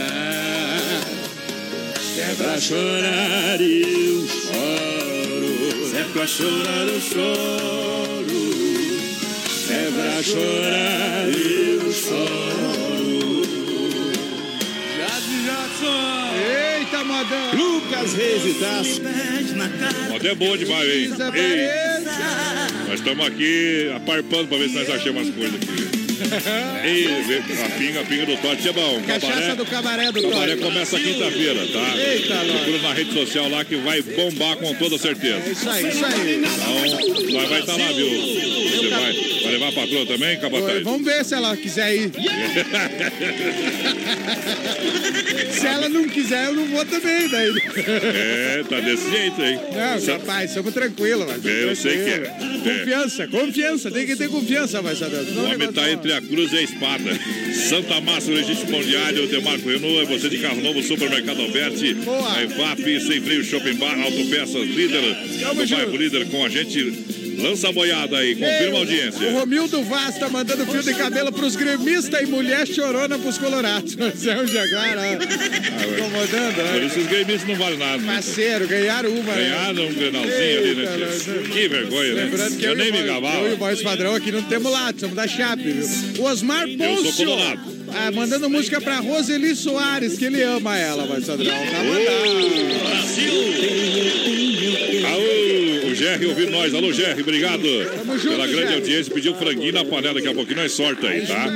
Se 1.99 2.21
é 2.21 2.33
pra 2.37 2.57
chorar, 2.61 3.59
eu 3.59 4.25
choro. 4.25 5.89
Se 5.89 5.97
é 5.97 6.07
pra 6.13 6.25
chorar, 6.25 6.87
eu 6.87 7.01
choro. 7.01 8.50
É 9.69 9.91
pra 9.91 10.23
chorar, 10.23 11.27
eu 11.29 11.91
choro. 11.91 12.51
Eita, 16.33 17.03
modão! 17.03 17.51
Lucas 17.55 18.13
Reis 18.13 18.45
e 18.45 18.53
Tasso. 18.59 19.01
Moda 20.09 20.27
é 20.27 20.35
boa 20.35 20.57
demais, 20.57 20.89
hein? 20.89 21.09
Ei, 21.35 21.69
nós 22.87 22.99
estamos 22.99 23.25
aqui 23.25 23.91
aparpando 23.95 24.47
pra 24.47 24.57
ver 24.57 24.69
se 24.69 24.75
nós 24.75 24.89
achamos 24.89 25.27
umas 25.27 25.35
coisas 25.35 25.55
aqui. 25.55 26.00
A 26.21 27.69
pinga, 27.77 28.01
a 28.01 28.03
pinga 28.03 28.25
do 28.25 28.37
Tote 28.37 28.67
é 28.69 28.73
bom. 28.73 29.01
Cachaça 29.01 29.55
do 29.55 29.65
cabaré 29.65 30.11
do 30.11 30.21
Cabaré 30.21 30.55
Tote. 30.55 30.63
começa 30.63 30.99
quinta-feira, 30.99 31.67
tá? 31.67 31.97
Eita. 31.97 32.35
Procura 32.45 32.77
na 32.81 32.93
rede 32.93 33.13
social 33.13 33.49
lá 33.49 33.65
que 33.65 33.75
vai 33.77 34.01
bombar 34.01 34.57
com 34.57 34.73
toda 34.75 34.97
certeza. 34.97 35.49
Isso 35.49 35.69
aí, 35.69 35.87
isso 35.89 36.05
aí. 36.05 36.35
Então, 36.37 37.33
nós 37.33 37.49
vai 37.49 37.59
estar 37.59 37.75
lá, 37.77 37.91
viu? 37.91 38.09
Você 38.09 38.87
vai, 38.89 39.13
vai 39.43 39.51
levar 39.51 39.69
a 39.69 39.71
patroa 39.71 40.05
também, 40.05 40.39
Capataz? 40.39 40.83
Vamos 40.83 41.05
ver 41.05 41.25
se 41.25 41.33
ela 41.33 41.55
quiser 41.57 41.95
ir. 41.95 42.11
Se 45.51 45.67
ela 45.67 45.89
não 45.89 46.07
quiser, 46.07 46.45
eu 46.47 46.53
não 46.53 46.65
vou 46.67 46.85
também. 46.85 47.27
Daí. 47.29 47.51
É, 47.77 48.63
tá 48.67 48.79
desse 48.79 49.09
jeito 49.09 49.41
aí. 49.41 49.55
Não, 49.55 50.13
rapaz, 50.13 50.51
somos 50.51 50.73
tranquilos. 50.73 51.25
mas 51.27 51.45
É, 51.45 51.63
eu 51.63 51.75
sei 51.75 51.93
que 52.03 52.09
é. 52.09 52.19
tranquilo. 52.19 52.61
Confiança, 52.79 53.27
confiança. 53.27 53.91
Tem 53.91 54.05
que 54.05 54.15
ter 54.15 54.29
confiança, 54.29 54.81
vai 54.81 54.95
saber. 54.95 55.17
O 55.35 55.43
homem 55.45 55.71
tá 55.71 55.91
entre 55.91 56.13
a 56.13 56.21
cruz 56.21 56.51
e 56.53 56.57
a 56.57 56.61
espada. 56.61 57.11
Santa 57.69 58.01
Massa, 58.01 58.31
o 58.31 58.33
legítimo 58.33 58.71
pão 58.71 58.81
diário, 58.81 59.27
Demarco 59.27 59.69
Renault, 59.69 59.99
é 60.01 60.05
você 60.05 60.29
de 60.29 60.37
carro 60.39 60.61
novo, 60.61 60.81
Supermercado 60.83 61.41
Alberti, 61.41 61.95
a 62.35 62.43
EFAP, 62.43 62.99
Sem 63.01 63.21
Freio 63.21 63.43
Shopping 63.43 63.75
Bar, 63.75 63.99
Autopeças 64.01 64.67
Líder, 64.67 65.01
no 65.55 65.67
bairro 65.67 65.95
Líder 65.95 66.25
com 66.27 66.45
a 66.45 66.49
gente. 66.49 67.20
Lança 67.37 67.69
a 67.69 67.71
boiada 67.71 68.17
aí, 68.17 68.35
confirma 68.35 68.67
a 68.69 68.73
O 68.73 68.77
audiência. 68.77 69.31
Romildo 69.31 69.83
Vaz 69.83 70.17
tá 70.17 70.29
mandando 70.29 70.65
fio 70.65 70.83
de 70.83 70.93
cabelo 70.93 71.31
pros 71.31 71.55
gremistas 71.55 72.21
e 72.21 72.25
mulher 72.25 72.67
chorona 72.67 73.17
pros 73.17 73.37
colorados. 73.37 73.93
Zé 74.17 74.37
o 74.41 74.47
Jaguar, 74.47 74.95
ó. 74.97 75.13
Incomodando, 75.13 76.55
Por 76.55 76.63
né? 76.81 76.85
isso 76.85 76.99
os 76.99 77.07
gremistas 77.07 77.47
não 77.47 77.55
valem 77.55 77.77
nada. 77.77 77.97
né? 77.97 78.13
Parceiro, 78.13 78.67
ganharam 78.67 79.09
uma. 79.11 79.33
né? 79.33 79.43
Ganharam 79.49 79.85
um 79.87 79.93
grenalzinho 79.93 80.59
ali, 80.59 80.75
né? 80.75 80.85
Que 81.51 81.67
vergonha, 81.67 82.13
né? 82.13 82.23
Lembrando 82.25 82.57
que 82.57 82.65
Eu 82.65 82.69
eu, 82.71 82.75
nem 82.77 82.89
o 82.89 82.93
me 82.93 83.03
gabava. 83.03 83.37
Eu 83.39 83.51
e 83.51 83.53
o 83.53 83.57
voz 83.57 83.81
padrão 83.81 84.15
aqui 84.15 84.31
não 84.31 84.41
temos 84.43 84.71
lado, 84.71 84.99
somos 84.99 85.15
da 85.15 85.27
Chape, 85.27 85.63
viu? 85.63 86.23
O 86.23 86.25
Osmar 86.27 86.67
sou 86.67 86.77
Pôncio. 86.77 87.25
colorado. 87.25 87.81
Ah, 87.93 88.11
mandando 88.11 88.49
música 88.49 88.79
pra 88.79 88.99
Roseli 88.99 89.55
Soares, 89.55 90.17
que 90.17 90.25
ele 90.25 90.41
ama 90.43 90.77
ela, 90.77 91.05
voz 91.05 91.25
padrão. 91.25 91.51
Tá 91.51 91.81
Aô, 95.07 95.21
o 95.21 95.70
Jerry 96.01 96.25
ouvindo 96.25 96.51
nós. 96.51 96.73
Alô, 96.73 96.91
Jerry, 96.91 97.21
obrigado 97.21 97.61
junto, 97.61 98.29
pela 98.29 98.47
grande 98.47 98.61
Jerry. 98.61 98.73
audiência. 98.73 99.13
Pediu 99.13 99.35
franguinho 99.35 99.71
na 99.71 99.85
panela, 99.85 100.15
daqui 100.15 100.27
a 100.29 100.33
pouquinho 100.33 100.57
nós 100.57 100.71
sorta 100.71 101.07
aí, 101.07 101.27
tá? 101.27 101.47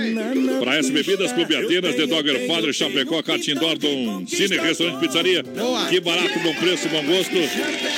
Para 0.60 0.76
S 0.78 0.92
Bebidas, 0.92 1.32
Clube 1.32 1.56
Atenas, 1.56 1.96
The 1.96 2.06
Dogger 2.06 2.46
Father, 2.46 2.72
Chapecó, 2.72 3.24
Catim 3.24 3.56
Dordon, 3.56 4.24
Cine, 4.28 4.58
Restaurante 4.58 5.00
Pizzaria. 5.00 5.44
Que 5.90 6.00
barato, 6.00 6.40
bom 6.42 6.54
preço, 6.54 6.88
bom 6.90 7.04
gosto. 7.06 7.34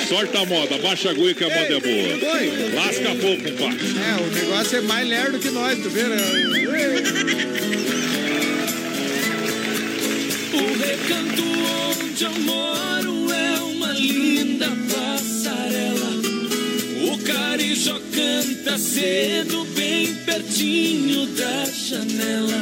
Sorta 0.07 0.39
a 0.39 0.45
moda, 0.45 0.77
baixa 0.77 1.09
a 1.09 1.11
agulha 1.11 1.33
que 1.33 1.43
a 1.43 1.49
moda 1.49 1.59
é 1.59 1.79
boa. 1.81 2.33
Oi. 2.35 2.73
Lasca 2.73 3.15
pouco, 3.15 3.43
compadre. 3.43 3.85
É, 3.97 4.15
o 4.21 4.31
negócio 4.31 4.77
é 4.77 4.81
mais 4.81 5.05
lerdo 5.09 5.39
que 5.39 5.49
nós, 5.49 5.77
tu 5.79 5.89
vê, 5.89 6.03
né? 6.03 6.15
O 10.53 10.79
recanto 10.79 11.43
onde 12.01 12.23
eu 12.23 12.31
moro 12.39 13.33
é 13.33 13.59
uma 13.59 13.91
linda. 13.91 14.86
O 17.57 17.59
carijó 17.59 17.99
canta 18.13 18.77
cedo, 18.77 19.65
bem 19.75 20.13
pertinho 20.13 21.25
da 21.25 21.65
janela. 21.65 22.53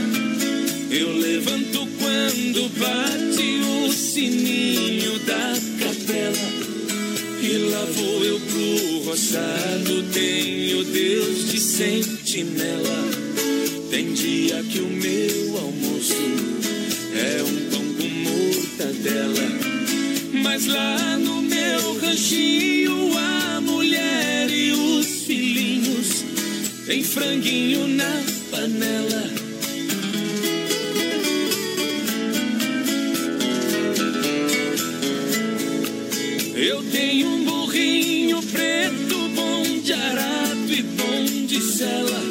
Eu 0.89 1.17
levanto 1.17 1.85
quando 1.99 2.69
bate 2.80 3.59
o 3.84 3.91
sininho 3.91 5.19
da 5.19 5.53
capela. 5.80 6.49
E 7.41 7.57
lá 7.57 7.85
vou 7.91 8.23
eu 8.23 8.39
pro 8.39 8.99
roçado, 9.03 10.01
tenho 10.13 10.85
Deus 10.85 11.51
de 11.51 11.59
sentinela. 11.59 13.09
Tem 13.89 14.13
dia 14.13 14.63
que 14.63 14.80
o 14.80 14.88
meu 14.88 15.57
almoço 15.57 16.15
é 17.13 17.43
um 17.43 17.69
pão 17.69 17.93
com 17.95 18.07
mortadela. 18.07 19.74
Mas 20.44 20.68
lá 20.68 21.18
no 21.18 21.41
meu 21.41 21.99
ranchinho, 21.99 23.18
a 23.18 23.62
mulher 23.62 24.49
e 24.49 24.72
os 24.72 25.24
filhinhos 25.26 26.24
tem 26.86 27.03
franguinho 27.03 27.88
na 27.88 28.24
panela. 28.52 29.24
Eu 36.56 36.84
tenho 36.91 37.28
um 37.28 37.44
burrinho 37.44 38.41
preto, 38.44 39.30
bom 39.36 39.64
de 39.84 39.94
arado 39.94 40.72
e 40.72 40.82
bom 40.84 41.45
de 41.45 41.62
sela. 41.62 42.22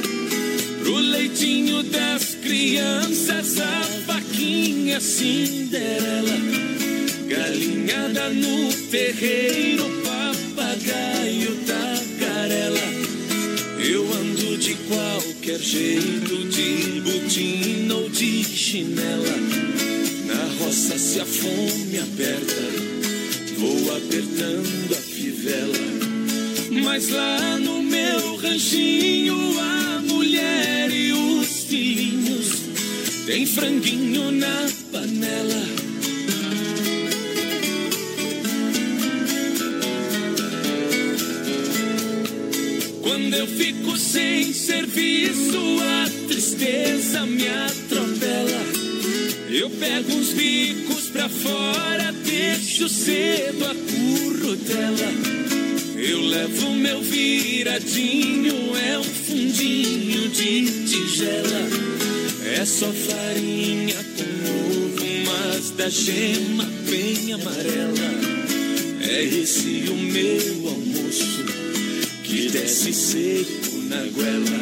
Pro 0.81 0.97
leitinho 0.97 1.83
das 1.83 2.35
crianças, 2.37 3.61
a 3.61 3.83
vaquinha 4.07 5.01
Cinderela. 5.01 6.84
Galinhada 7.29 8.29
no 8.31 8.73
terreiro, 8.91 9.85
papagaio 10.03 11.57
tagarela. 11.67 12.81
Eu 13.79 14.13
ando 14.13 14.59
de 14.59 14.75
qualquer 14.75 15.59
jeito, 15.59 16.49
de 16.49 17.01
botina 17.01 17.95
ou 17.95 18.11
de 18.11 18.45
chinela. 18.45 19.37
Na 20.27 20.65
roça, 20.65 20.99
se 20.99 21.21
a 21.21 21.25
fome 21.25 21.99
aperta, 21.99 22.63
vou 23.59 23.97
apertando 23.97 24.93
a 24.93 25.01
fivela. 25.01 26.83
Mas 26.83 27.09
lá 27.09 27.59
no 27.59 27.83
meu 27.83 28.37
ranchinho, 28.37 29.59
a 29.61 30.03
mulher 30.03 30.91
e 30.91 31.13
os 31.13 31.65
filhinhos 31.65 32.49
tem 33.27 33.47
franguinho 33.47 34.31
na 34.31 34.69
panela. 34.93 35.84
Quando 43.05 43.35
eu 43.35 43.47
fico 43.47 43.99
sem 43.99 44.51
serviço, 44.55 45.59
a 45.83 46.27
tristeza 46.27 47.27
me 47.27 47.47
atropela. 47.47 48.65
Eu 49.51 49.69
pego 49.69 50.11
uns 50.15 50.33
bicos 50.33 51.11
pra 51.11 51.29
fora, 51.29 52.11
deixo 52.25 52.89
cedo 52.89 53.63
a 53.67 53.75
currutela. 53.75 55.13
Eu 55.99 56.23
levo 56.23 56.71
meu 56.71 57.03
viradinho, 57.03 58.75
é 58.75 58.99
um 58.99 59.05
fundinho 59.05 60.31
de 60.31 60.65
tigela. 60.89 61.69
É 62.59 62.65
só 62.65 62.91
farinha 62.91 64.03
com 64.17 64.87
ovo, 64.87 65.07
mas 65.27 65.73
da 65.73 65.91
gema 65.91 66.65
bem 66.89 67.35
amarela. 67.35 68.15
É 69.03 69.23
esse 69.25 69.91
o 69.91 69.95
meu 69.95 70.69
almoço 70.71 71.74
que 72.35 72.49
desce 72.49 72.93
seco 72.93 73.79
na 73.89 74.03
goela. 74.07 74.59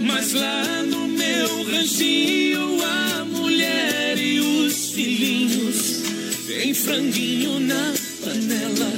Mas 0.00 0.32
lá 0.32 0.82
no 0.82 1.06
meu 1.06 1.62
ranchinho, 1.62 2.82
a 2.82 3.24
mulher 3.26 4.18
e 4.18 4.40
os 4.40 4.90
filhinhos 4.90 6.02
tem 6.48 6.74
franguinho 6.74 7.60
na 7.60 7.94
panela. 8.24 8.92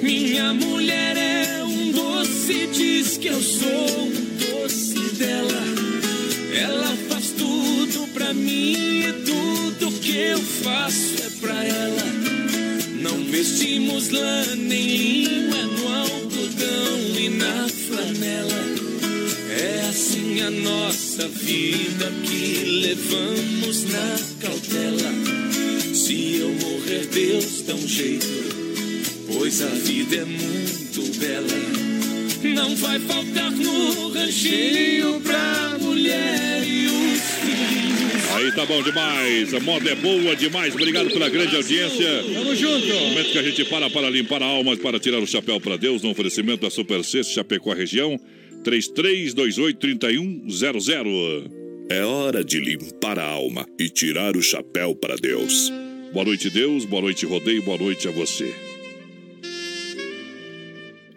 Minha 0.00 0.54
mulher 0.54 1.16
é 1.18 1.62
um 1.62 1.92
doce, 1.92 2.68
diz 2.72 3.18
que 3.18 3.28
eu 3.28 3.42
sou 3.42 4.03
que 10.14 10.20
eu 10.20 10.38
faço 10.38 11.14
é 11.24 11.30
pra 11.40 11.64
ela. 11.64 12.04
Não 13.00 13.24
vestimos 13.24 14.10
lã 14.10 14.54
nem 14.54 14.86
linho, 14.86 15.52
é 15.52 15.64
no 15.64 15.88
algodão 15.88 17.16
e 17.18 17.28
na 17.30 17.68
flanela. 17.68 18.64
É 19.58 19.88
assim 19.88 20.40
a 20.40 20.50
nossa 20.50 21.26
vida 21.26 22.12
que 22.22 22.64
levamos 22.82 23.84
na 23.90 24.18
cautela. 24.40 25.12
Se 25.92 26.36
eu 26.36 26.50
morrer, 26.50 27.06
Deus 27.06 27.62
dá 27.66 27.74
um 27.74 27.88
jeito 27.88 28.54
pois 29.26 29.62
a 29.62 29.66
vida 29.66 30.16
é 30.16 30.24
muito 30.24 31.18
bela. 31.18 32.54
Não 32.54 32.76
vai 32.76 33.00
faltar 33.00 33.50
no 33.50 34.10
ranchinho 34.10 35.20
pra 35.22 35.76
mulher. 35.80 36.63
Aí 38.34 38.50
tá 38.50 38.66
bom 38.66 38.82
demais. 38.82 39.54
A 39.54 39.60
moda 39.60 39.88
é 39.88 39.94
boa 39.94 40.34
demais. 40.34 40.74
Obrigado 40.74 41.08
pela 41.08 41.28
grande 41.28 41.54
audiência. 41.54 42.04
Tamo 42.34 42.56
junto. 42.56 42.88
Momento 42.88 43.30
que 43.30 43.38
a 43.38 43.42
gente 43.44 43.64
para 43.66 43.88
para 43.88 44.10
limpar 44.10 44.42
a 44.42 44.46
alma, 44.46 44.76
para 44.76 44.98
tirar 44.98 45.20
o 45.20 45.26
chapéu 45.26 45.60
para 45.60 45.76
Deus, 45.76 46.02
no 46.02 46.10
oferecimento 46.10 46.62
da 46.62 46.70
Super 46.70 47.04
Sexta 47.04 47.32
Chapecó 47.32 47.72
região, 47.72 48.18
3328-3100. 48.64 51.48
É 51.88 52.02
hora 52.02 52.42
de 52.42 52.58
limpar 52.58 53.20
a 53.20 53.24
alma 53.24 53.68
e 53.78 53.88
tirar 53.88 54.36
o 54.36 54.42
chapéu 54.42 54.96
para 54.96 55.14
Deus. 55.14 55.72
Boa 56.12 56.24
noite, 56.24 56.50
Deus. 56.50 56.84
Boa 56.84 57.02
noite, 57.02 57.24
Rodeio. 57.26 57.62
Boa 57.62 57.78
noite 57.78 58.08
a 58.08 58.10
você. 58.10 58.52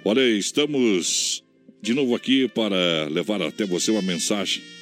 Olha, 0.05 0.21
estamos 0.21 1.43
de 1.81 1.95
novo 1.95 2.13
aqui 2.13 2.47
para 2.47 3.07
levar 3.09 3.41
até 3.41 3.65
você 3.65 3.89
uma 3.89 4.03
mensagem 4.03 4.76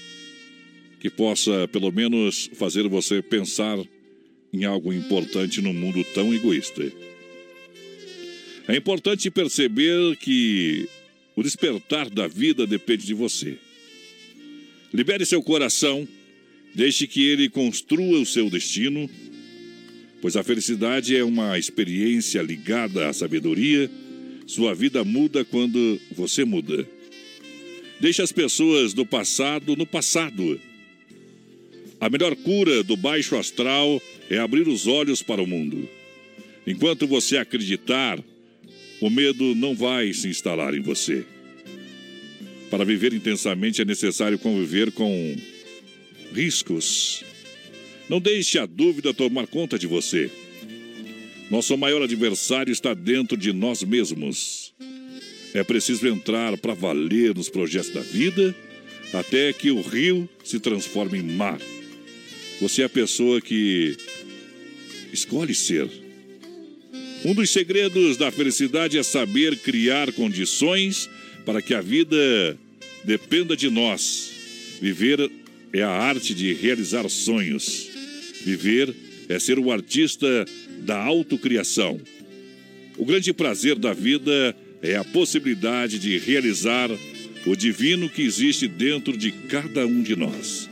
que 1.06 1.10
possa, 1.12 1.68
pelo 1.68 1.92
menos, 1.92 2.50
fazer 2.56 2.88
você 2.88 3.22
pensar 3.22 3.78
em 4.52 4.66
algo 4.66 4.92
importante 4.92 5.62
num 5.62 5.72
mundo 5.72 6.04
tão 6.16 6.34
egoísta. 6.34 6.92
É 8.68 8.76
importante 8.76 9.30
perceber 9.30 10.18
que 10.18 10.90
o 11.36 11.44
despertar 11.44 12.10
da 12.10 12.28
vida 12.28 12.66
depende 12.66 13.06
de 13.06 13.14
você. 13.14 13.56
Libere 14.92 15.28
seu 15.28 15.44
coração, 15.44 16.08
deixe 16.74 17.06
que 17.06 17.24
ele 17.24 17.50
construa 17.50 18.20
o 18.20 18.26
seu 18.26 18.50
destino, 18.50 19.08
pois 20.24 20.36
a 20.36 20.44
felicidade 20.44 21.16
é 21.16 21.24
uma 21.24 21.60
experiência 21.60 22.42
ligada 22.42 23.08
à 23.08 23.14
sabedoria. 23.14 23.92
Sua 24.48 24.74
vida 24.74 25.04
muda 25.04 25.46
quando 25.46 26.02
você 26.14 26.44
muda. 26.44 26.84
Deixe 28.02 28.24
as 28.24 28.32
pessoas 28.32 28.92
do 28.92 29.06
passado 29.06 29.76
no 29.76 29.86
passado. 29.86 30.60
A 32.00 32.10
melhor 32.10 32.36
cura 32.36 32.84
do 32.84 32.98
baixo 32.98 33.36
astral 33.38 34.02
é 34.30 34.38
abrir 34.38 34.68
os 34.68 34.86
olhos 34.88 35.22
para 35.22 35.42
o 35.42 35.48
mundo. 35.48 35.88
Enquanto 36.68 37.08
você 37.08 37.38
acreditar, 37.38 38.20
o 39.00 39.10
medo 39.10 39.56
não 39.56 39.76
vai 39.76 40.12
se 40.14 40.28
instalar 40.28 40.74
em 40.74 40.82
você. 40.82 41.26
Para 42.70 42.84
viver 42.84 43.14
intensamente 43.14 43.82
é 43.82 43.86
necessário 43.86 44.40
conviver 44.40 44.92
com 44.92 45.36
riscos. 46.34 47.24
Não 48.10 48.20
deixe 48.20 48.60
a 48.60 48.66
dúvida 48.66 49.14
tomar 49.14 49.48
conta 49.48 49.80
de 49.80 49.88
você. 49.88 50.30
Nosso 51.50 51.78
maior 51.78 52.02
adversário 52.02 52.72
está 52.72 52.94
dentro 52.94 53.38
de 53.38 53.54
nós 53.54 53.84
mesmos. 53.84 54.74
É 55.54 55.64
preciso 55.64 56.08
entrar 56.08 56.58
para 56.58 56.74
valer 56.74 57.36
nos 57.36 57.50
projetos 57.50 57.92
da 57.92 58.02
vida 58.02 58.54
até 59.14 59.54
que 59.54 59.72
o 59.72 59.82
rio 59.82 60.28
se 60.44 60.60
transforme 60.60 61.20
em 61.20 61.24
mar. 61.24 61.60
Você 62.62 62.84
é 62.84 62.86
a 62.86 62.90
pessoa 62.90 63.42
que 63.42 63.98
escolhe 65.12 65.54
ser. 65.54 65.90
Um 67.26 67.34
dos 67.34 67.50
segredos 67.50 68.16
da 68.16 68.32
felicidade 68.32 68.98
é 68.98 69.04
saber 69.04 69.58
criar 69.58 70.12
condições 70.14 71.10
para 71.46 71.62
que 71.62 71.74
a 71.74 71.82
vida 71.82 72.58
dependa 73.04 73.58
de 73.58 73.70
nós. 73.70 74.32
Viver 74.82 75.30
é 75.74 75.82
a 75.82 75.90
arte 75.90 76.34
de 76.34 76.54
realizar 76.54 77.10
sonhos. 77.10 77.90
Viver 78.46 78.96
é 79.28 79.38
ser 79.38 79.60
o 79.60 79.72
artista 79.72 80.46
da 80.80 80.98
autocriação. 80.98 82.00
O 82.98 83.06
grande 83.06 83.34
prazer 83.34 83.76
da 83.76 83.92
vida 83.92 84.56
é 84.82 84.96
a 84.96 85.04
possibilidade 85.04 86.00
de 86.00 86.18
realizar 86.20 86.90
o 87.46 87.56
divino 87.56 88.10
que 88.10 88.22
existe 88.22 88.66
dentro 88.68 89.18
de 89.18 89.32
cada 89.32 89.86
um 89.86 90.02
de 90.02 90.16
nós. 90.16 90.70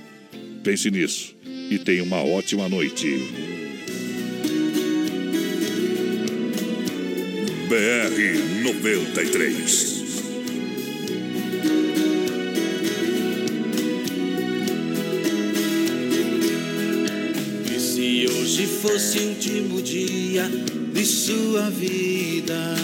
Pense 0.63 0.89
nisso 0.89 1.32
e 1.73 1.79
tenha 1.79 2.03
uma 2.03 2.23
ótima 2.23 2.69
noite. 2.69 3.07
BR 7.67 8.63
93. 8.63 10.03
E 17.75 17.79
se 17.79 18.27
hoje 18.29 18.67
fosse 18.67 19.17
o 19.17 19.29
último 19.29 19.81
dia 19.81 20.47
de 20.93 21.05
sua 21.05 21.71
vida? 21.71 22.75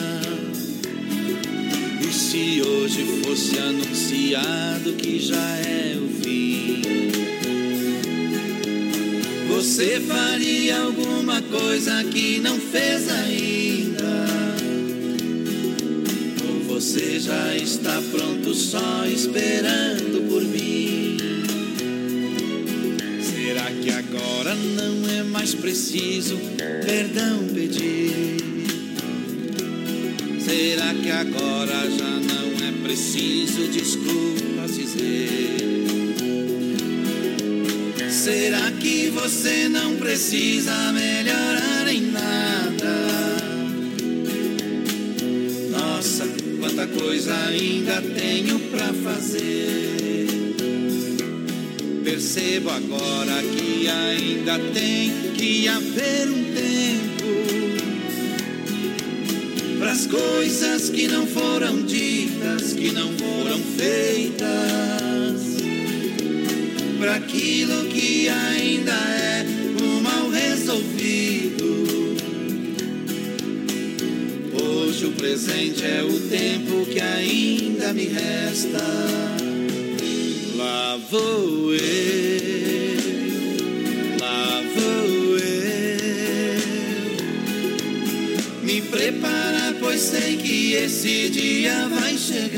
E 2.02 2.12
se 2.12 2.62
hoje 2.64 3.06
fosse 3.24 3.60
anunciado 3.60 4.94
que 4.94 5.20
já 5.20 5.58
é 5.58 5.96
o 5.96 6.10
fim? 6.24 7.39
Você 9.60 10.00
faria 10.00 10.84
alguma 10.84 11.42
coisa 11.42 12.02
que 12.06 12.40
não 12.40 12.58
fez 12.58 13.10
ainda? 13.10 14.26
Ou 16.48 16.64
você 16.64 17.20
já 17.20 17.58
está 17.58 18.02
pronto 18.10 18.54
só 18.54 19.06
esperando 19.06 20.30
por 20.30 20.42
mim? 20.44 21.18
Será 23.22 23.70
que 23.70 23.92
agora 23.92 24.56
não 24.56 25.10
é 25.10 25.24
mais 25.24 25.54
preciso 25.54 26.38
perdão 26.86 27.46
pedir? 27.54 28.38
Será 30.40 30.94
que 30.94 31.12
agora 31.12 31.92
já 31.92 32.12
não 32.12 32.66
é 32.66 32.72
preciso 32.82 33.68
desculpas 33.68 34.19
você 39.40 39.70
não 39.70 39.96
precisa 39.96 40.92
melhorar 40.92 41.88
em 41.88 42.12
nada? 42.12 43.08
Nossa, 45.72 46.28
quanta 46.60 46.86
coisa 46.88 47.34
ainda 47.48 48.02
tenho 48.02 48.60
pra 48.70 48.92
fazer. 48.94 50.28
Percebo 52.04 52.70
agora 52.70 53.42
que 53.42 53.88
ainda 53.88 54.60
tem 54.74 55.32
que 55.38 55.70
haver 55.70 56.28
um 56.28 56.44
tempo 56.54 57.26
para 59.80 59.92
as 59.94 60.06
coisas 60.06 60.90
que 60.90 61.08
não 61.08 61.26
foram 61.26 61.82
ditas, 61.84 62.74
que 62.74 62.92
não 62.92 63.14
foram 63.14 63.58
feitas, 63.78 64.50
para 67.00 67.16
aquilo 67.16 67.86
que 67.86 68.28
ainda 68.28 68.92
é 68.92 69.29
presente 75.20 75.84
é 75.84 76.02
o 76.02 76.18
tempo 76.30 76.86
que 76.86 77.00
ainda 77.02 77.92
me 77.92 78.06
resta. 78.06 78.80
Lá 80.56 80.98
vou 81.12 81.74
eu, 81.74 81.80
lá 84.22 84.62
vou 84.76 85.38
eu, 85.38 85.44
me 88.64 88.82
preparar, 88.82 89.74
pois 89.82 90.00
sei 90.00 90.38
que 90.38 90.74
esse 90.76 91.30
dia 91.30 91.90
vai 91.90 92.18
chegar. 92.18 92.49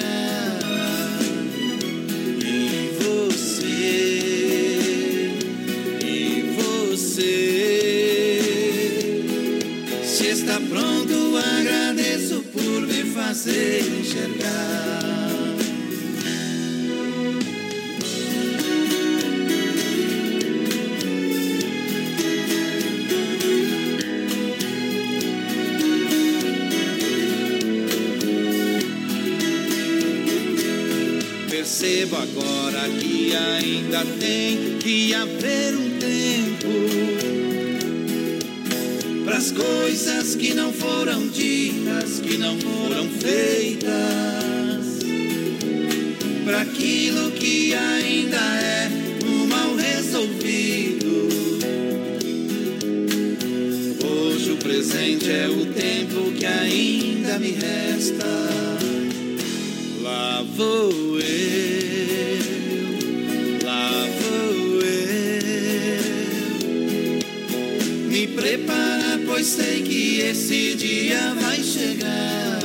Fazer 13.42 13.82
enxergar. 14.00 15.02
Percebo 31.50 32.16
agora 32.18 32.88
que 33.00 33.36
ainda 33.36 34.06
tem 34.20 34.78
que 34.78 35.14
haver 35.16 35.76
um 35.76 35.98
tempo 35.98 36.68
para 39.26 39.38
as 39.38 39.52
coisas 39.52 40.36
que 40.36 40.54
não 40.54 40.72
foram 40.72 41.28
ditas, 41.28 41.51
presente 55.22 55.30
é 55.30 55.48
o 55.48 55.66
tempo 55.74 56.32
que 56.34 56.46
ainda 56.46 57.38
me 57.40 57.52
resta. 57.52 58.26
Lá 60.02 60.44
vou 60.56 61.20
eu, 61.20 62.40
lá 63.64 64.08
vou 64.20 64.82
eu, 68.12 68.28
preparar, 68.36 69.20
pois 69.26 69.46
sei 69.46 69.82
que 69.84 70.22
esse 70.22 70.76
dia 70.76 71.34
vai 71.40 71.58
chegar. 71.62 72.60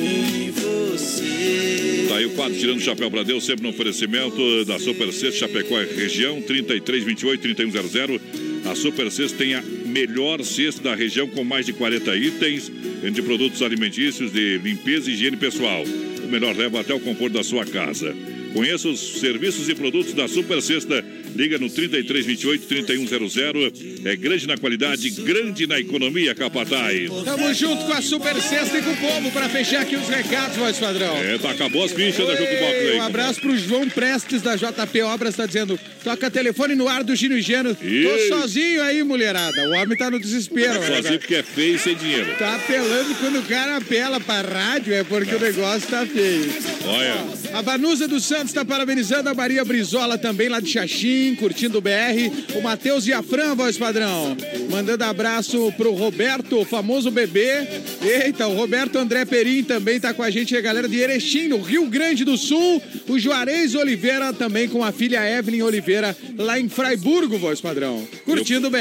E 0.00 0.50
você. 0.50 2.06
Tá 2.08 2.16
aí 2.16 2.26
o 2.26 2.30
quadro 2.30 2.56
tirando 2.58 2.78
o 2.78 2.80
chapéu 2.80 3.10
pra 3.10 3.22
Deus, 3.24 3.44
sempre 3.44 3.64
no 3.64 3.70
oferecimento 3.70 4.64
da 4.64 4.78
Super 4.78 5.12
Sexta 5.12 5.40
Chapecó 5.40 5.76
região, 5.96 6.40
3328-3100. 6.42 8.20
A 8.44 8.47
Super 8.78 9.10
Sexta 9.10 9.38
tem 9.38 9.54
a 9.54 9.62
melhor 9.62 10.42
cesta 10.44 10.80
da 10.82 10.94
região 10.94 11.26
com 11.28 11.42
mais 11.42 11.66
de 11.66 11.72
40 11.72 12.16
itens, 12.16 12.70
entre 13.02 13.22
produtos 13.22 13.60
alimentícios 13.60 14.32
de 14.32 14.58
limpeza 14.58 15.10
e 15.10 15.14
higiene 15.14 15.36
pessoal. 15.36 15.82
O 16.22 16.28
melhor 16.28 16.56
leva 16.56 16.80
até 16.80 16.94
o 16.94 17.00
conforto 17.00 17.34
da 17.34 17.42
sua 17.42 17.66
casa. 17.66 18.14
Conheça 18.54 18.88
os 18.88 19.18
serviços 19.18 19.68
e 19.68 19.74
produtos 19.74 20.12
da 20.12 20.28
Super 20.28 20.62
Sexta. 20.62 21.04
Liga 21.34 21.58
no 21.58 21.66
3328-3100. 21.66 24.04
É 24.04 24.16
grande 24.16 24.46
na 24.46 24.56
qualidade, 24.56 25.10
grande 25.10 25.66
na 25.66 25.78
economia, 25.78 26.34
Capataz. 26.34 27.10
Tamo 27.24 27.54
junto 27.54 27.84
com 27.84 27.92
a 27.92 28.02
Super 28.02 28.34
Sexta 28.40 28.78
e 28.78 28.82
com 28.82 28.92
o 28.92 28.96
povo 28.96 29.30
pra 29.30 29.48
fechar 29.48 29.82
aqui 29.82 29.96
os 29.96 30.08
recados, 30.08 30.56
voz 30.56 30.78
padrão. 30.78 31.16
É, 31.16 31.38
tá, 31.38 31.50
acabou 31.50 31.84
as 31.84 31.92
fichas 31.92 32.26
da 32.26 32.34
Juco 32.34 32.56
Box 32.58 32.74
aí. 32.74 32.98
Um 32.98 33.02
abraço 33.02 33.40
pro 33.40 33.56
João 33.56 33.88
Prestes 33.88 34.42
da 34.42 34.56
JP 34.56 35.02
Obras, 35.02 35.36
tá 35.36 35.46
dizendo: 35.46 35.78
toca 36.02 36.30
telefone 36.30 36.74
no 36.74 36.88
ar 36.88 37.04
do 37.04 37.14
Gino 37.14 37.36
e 37.36 37.42
Geno. 37.42 37.74
Tô 37.74 38.18
sozinho 38.28 38.82
aí, 38.82 39.02
mulherada. 39.02 39.68
O 39.68 39.72
homem 39.72 39.96
tá 39.96 40.10
no 40.10 40.18
desespero. 40.18 40.74
Sozinho 40.74 41.12
né? 41.12 41.18
porque 41.18 41.34
é 41.36 41.42
feio 41.42 41.76
e 41.76 41.78
sem 41.78 41.94
dinheiro. 41.94 42.34
Tá 42.38 42.56
apelando 42.56 43.14
quando 43.16 43.38
o 43.38 43.42
cara 43.42 43.76
apela 43.76 44.20
pra 44.20 44.40
rádio, 44.42 44.94
é 44.94 45.04
porque 45.04 45.34
o 45.34 45.40
negócio 45.40 45.88
tá 45.88 46.06
feio. 46.06 46.52
Olha. 46.86 47.38
A 47.52 47.62
Vanusa 47.62 48.06
dos 48.06 48.24
Santos 48.24 48.52
tá 48.52 48.64
parabenizando 48.64 49.28
a 49.28 49.34
Maria 49.34 49.64
Brizola 49.64 50.18
também 50.18 50.48
lá 50.48 50.60
de 50.60 50.70
Xaxim, 50.70 51.17
curtindo 51.36 51.78
o 51.78 51.80
BR. 51.80 52.56
O 52.56 52.62
Matheus 52.62 53.06
e 53.06 53.12
a 53.12 53.22
Fran, 53.22 53.54
voz 53.54 53.76
padrão. 53.76 54.36
Mandando 54.70 55.04
abraço 55.04 55.72
pro 55.76 55.92
Roberto, 55.92 56.60
o 56.60 56.64
famoso 56.64 57.10
bebê. 57.10 57.66
Eita, 58.02 58.46
o 58.46 58.54
Roberto 58.54 58.96
André 58.96 59.24
Perim 59.24 59.62
também 59.62 60.00
tá 60.00 60.12
com 60.14 60.22
a 60.22 60.30
gente, 60.30 60.56
a 60.56 60.60
galera 60.60 60.88
de 60.88 60.98
Erechim, 60.98 61.48
no 61.48 61.60
Rio 61.60 61.86
Grande 61.86 62.24
do 62.24 62.36
Sul. 62.36 62.82
O 63.08 63.18
Juarez 63.18 63.74
Oliveira 63.74 64.32
também 64.32 64.68
com 64.68 64.84
a 64.84 64.92
filha 64.92 65.38
Evelyn 65.38 65.62
Oliveira 65.62 66.16
lá 66.36 66.58
em 66.58 66.68
Fraiburgo, 66.68 67.38
voz 67.38 67.60
padrão. 67.60 68.06
Curtindo 68.24 68.68
o 68.68 68.70
BR. 68.70 68.78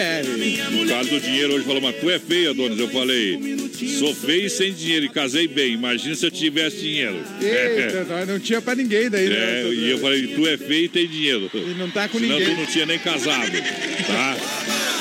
O 0.81 0.87
cara 0.87 1.05
do 1.05 1.19
dinheiro 1.19 1.55
hoje 1.55 1.65
falou, 1.65 1.81
mas 1.81 1.95
tu 1.97 2.09
é 2.09 2.19
feia, 2.19 2.53
Donis. 2.53 2.79
Eu 2.79 2.89
falei, 2.89 3.66
sou 3.99 4.13
feio 4.15 4.49
sem 4.49 4.73
dinheiro 4.73 5.05
e 5.05 5.09
casei 5.09 5.47
bem. 5.47 5.73
Imagina 5.73 6.15
se 6.15 6.25
eu 6.25 6.31
tivesse 6.31 6.77
dinheiro. 6.77 7.21
Eita, 7.41 8.25
não 8.25 8.39
tinha 8.39 8.61
pra 8.61 8.75
ninguém 8.75 9.09
daí, 9.09 9.27
né? 9.29 9.35
É, 9.63 9.69
e 9.73 9.89
eu 9.91 9.99
falei, 9.99 10.27
tu 10.27 10.47
é 10.47 10.57
feio 10.57 10.85
e 10.85 10.89
tem 10.89 11.07
dinheiro. 11.07 11.49
E 11.53 11.73
não 11.77 11.89
tá 11.89 12.07
com 12.07 12.19
Senão 12.19 12.37
ninguém. 12.39 12.55
tu 12.55 12.59
não 12.61 12.65
tinha 12.67 12.85
nem 12.85 12.99
casado, 12.99 13.51
tá? 14.07 14.37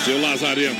Seu 0.04 0.20
Lazarento. 0.20 0.76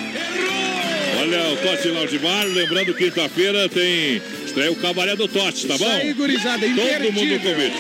Olha, 1.19 1.49
o 1.53 1.57
Tote 1.57 1.89
Laudimar, 1.89 2.47
lembrando, 2.47 2.95
quinta-feira 2.95 3.69
tem 3.69 4.21
estreia 4.45 4.71
o 4.71 4.77
Cabaré 4.77 5.17
do 5.17 5.27
Tote, 5.27 5.67
tá 5.67 5.75
Isso 5.75 5.85
bom? 5.85 5.91
aí, 5.91 6.13
gurizada, 6.13 6.67
Todo 6.67 7.13
mundo 7.13 7.41
convite. 7.41 7.77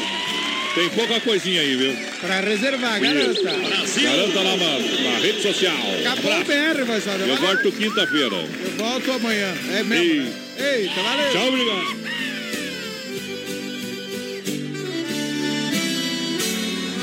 Tem 0.76 0.90
pouca 0.90 1.18
coisinha 1.20 1.62
aí, 1.62 1.74
viu? 1.74 1.96
Pra 2.20 2.40
reservar, 2.40 3.00
garanta. 3.00 3.42
Garanta 3.42 4.40
lá 4.42 4.56
na, 4.58 5.10
na 5.10 5.18
rede 5.20 5.40
social. 5.40 5.74
Acabou 6.00 6.30
o 6.30 6.34
Abraço. 6.34 6.74
BR, 6.74 6.84
voz 6.84 7.04
padrão. 7.04 7.28
Eu 7.28 7.36
Vai 7.36 7.54
volto 7.54 7.72
quinta-feira. 7.72 8.36
Eu 8.36 8.70
volto 8.76 9.12
amanhã. 9.12 9.54
É 9.72 9.82
mesmo? 9.82 10.04
Ei. 10.04 10.20
né? 10.20 10.32
Eita, 10.58 11.02
valeu. 11.02 11.32
Tchau, 11.32 11.48
obrigado. 11.48 11.96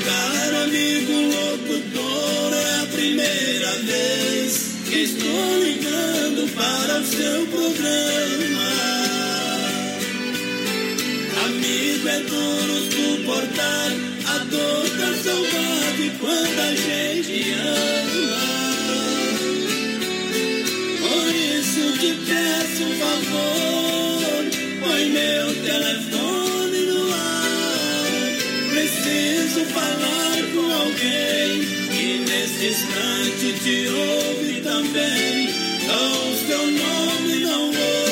Caro 0.04 0.56
amigo 0.62 1.12
locutor, 1.12 2.52
é 2.54 2.80
a 2.80 2.86
primeira 2.86 3.72
vez 3.78 4.70
que 4.88 4.98
estou 5.02 5.64
ligando 5.64 6.48
para 6.54 7.00
o 7.00 7.04
seu 7.04 7.46
programa. 7.48 8.93
Amigo, 11.64 12.08
é 12.10 12.18
duro 12.18 12.76
suportar 12.92 13.90
a 14.26 14.38
dor 14.44 14.86
da 14.98 15.16
saudade 15.16 16.12
quando 16.20 16.60
a 16.60 16.74
gente 16.76 17.52
ama. 17.52 18.38
Por 21.00 21.34
isso 21.34 21.98
te 21.98 22.12
peço 22.26 22.84
um 22.84 22.94
favor, 22.98 24.44
põe 24.82 25.08
meu 25.08 25.54
telefone 25.64 26.80
no 26.84 27.10
ar. 27.14 28.36
Preciso 28.68 29.64
falar 29.72 30.36
com 30.52 30.70
alguém 30.70 31.64
que 31.88 32.18
nesse 32.28 32.66
instante 32.66 33.46
te 33.62 33.88
ouve 33.88 34.60
também. 34.60 35.48
Não, 35.86 36.36
seu 36.46 36.66
nome 36.70 37.34
não 37.40 37.72
vou 37.72 38.03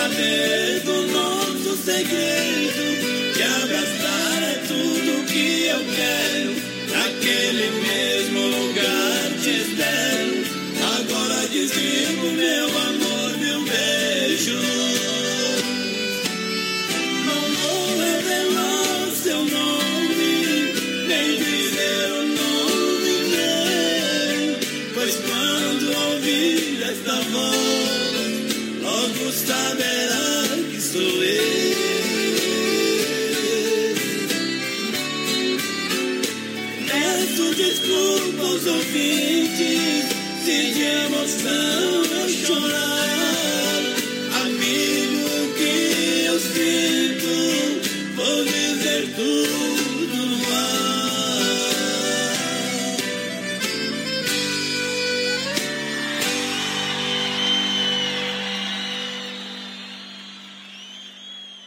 saber 0.00 0.80
do 0.80 1.06
nosso 1.08 1.76
segredo. 1.76 2.49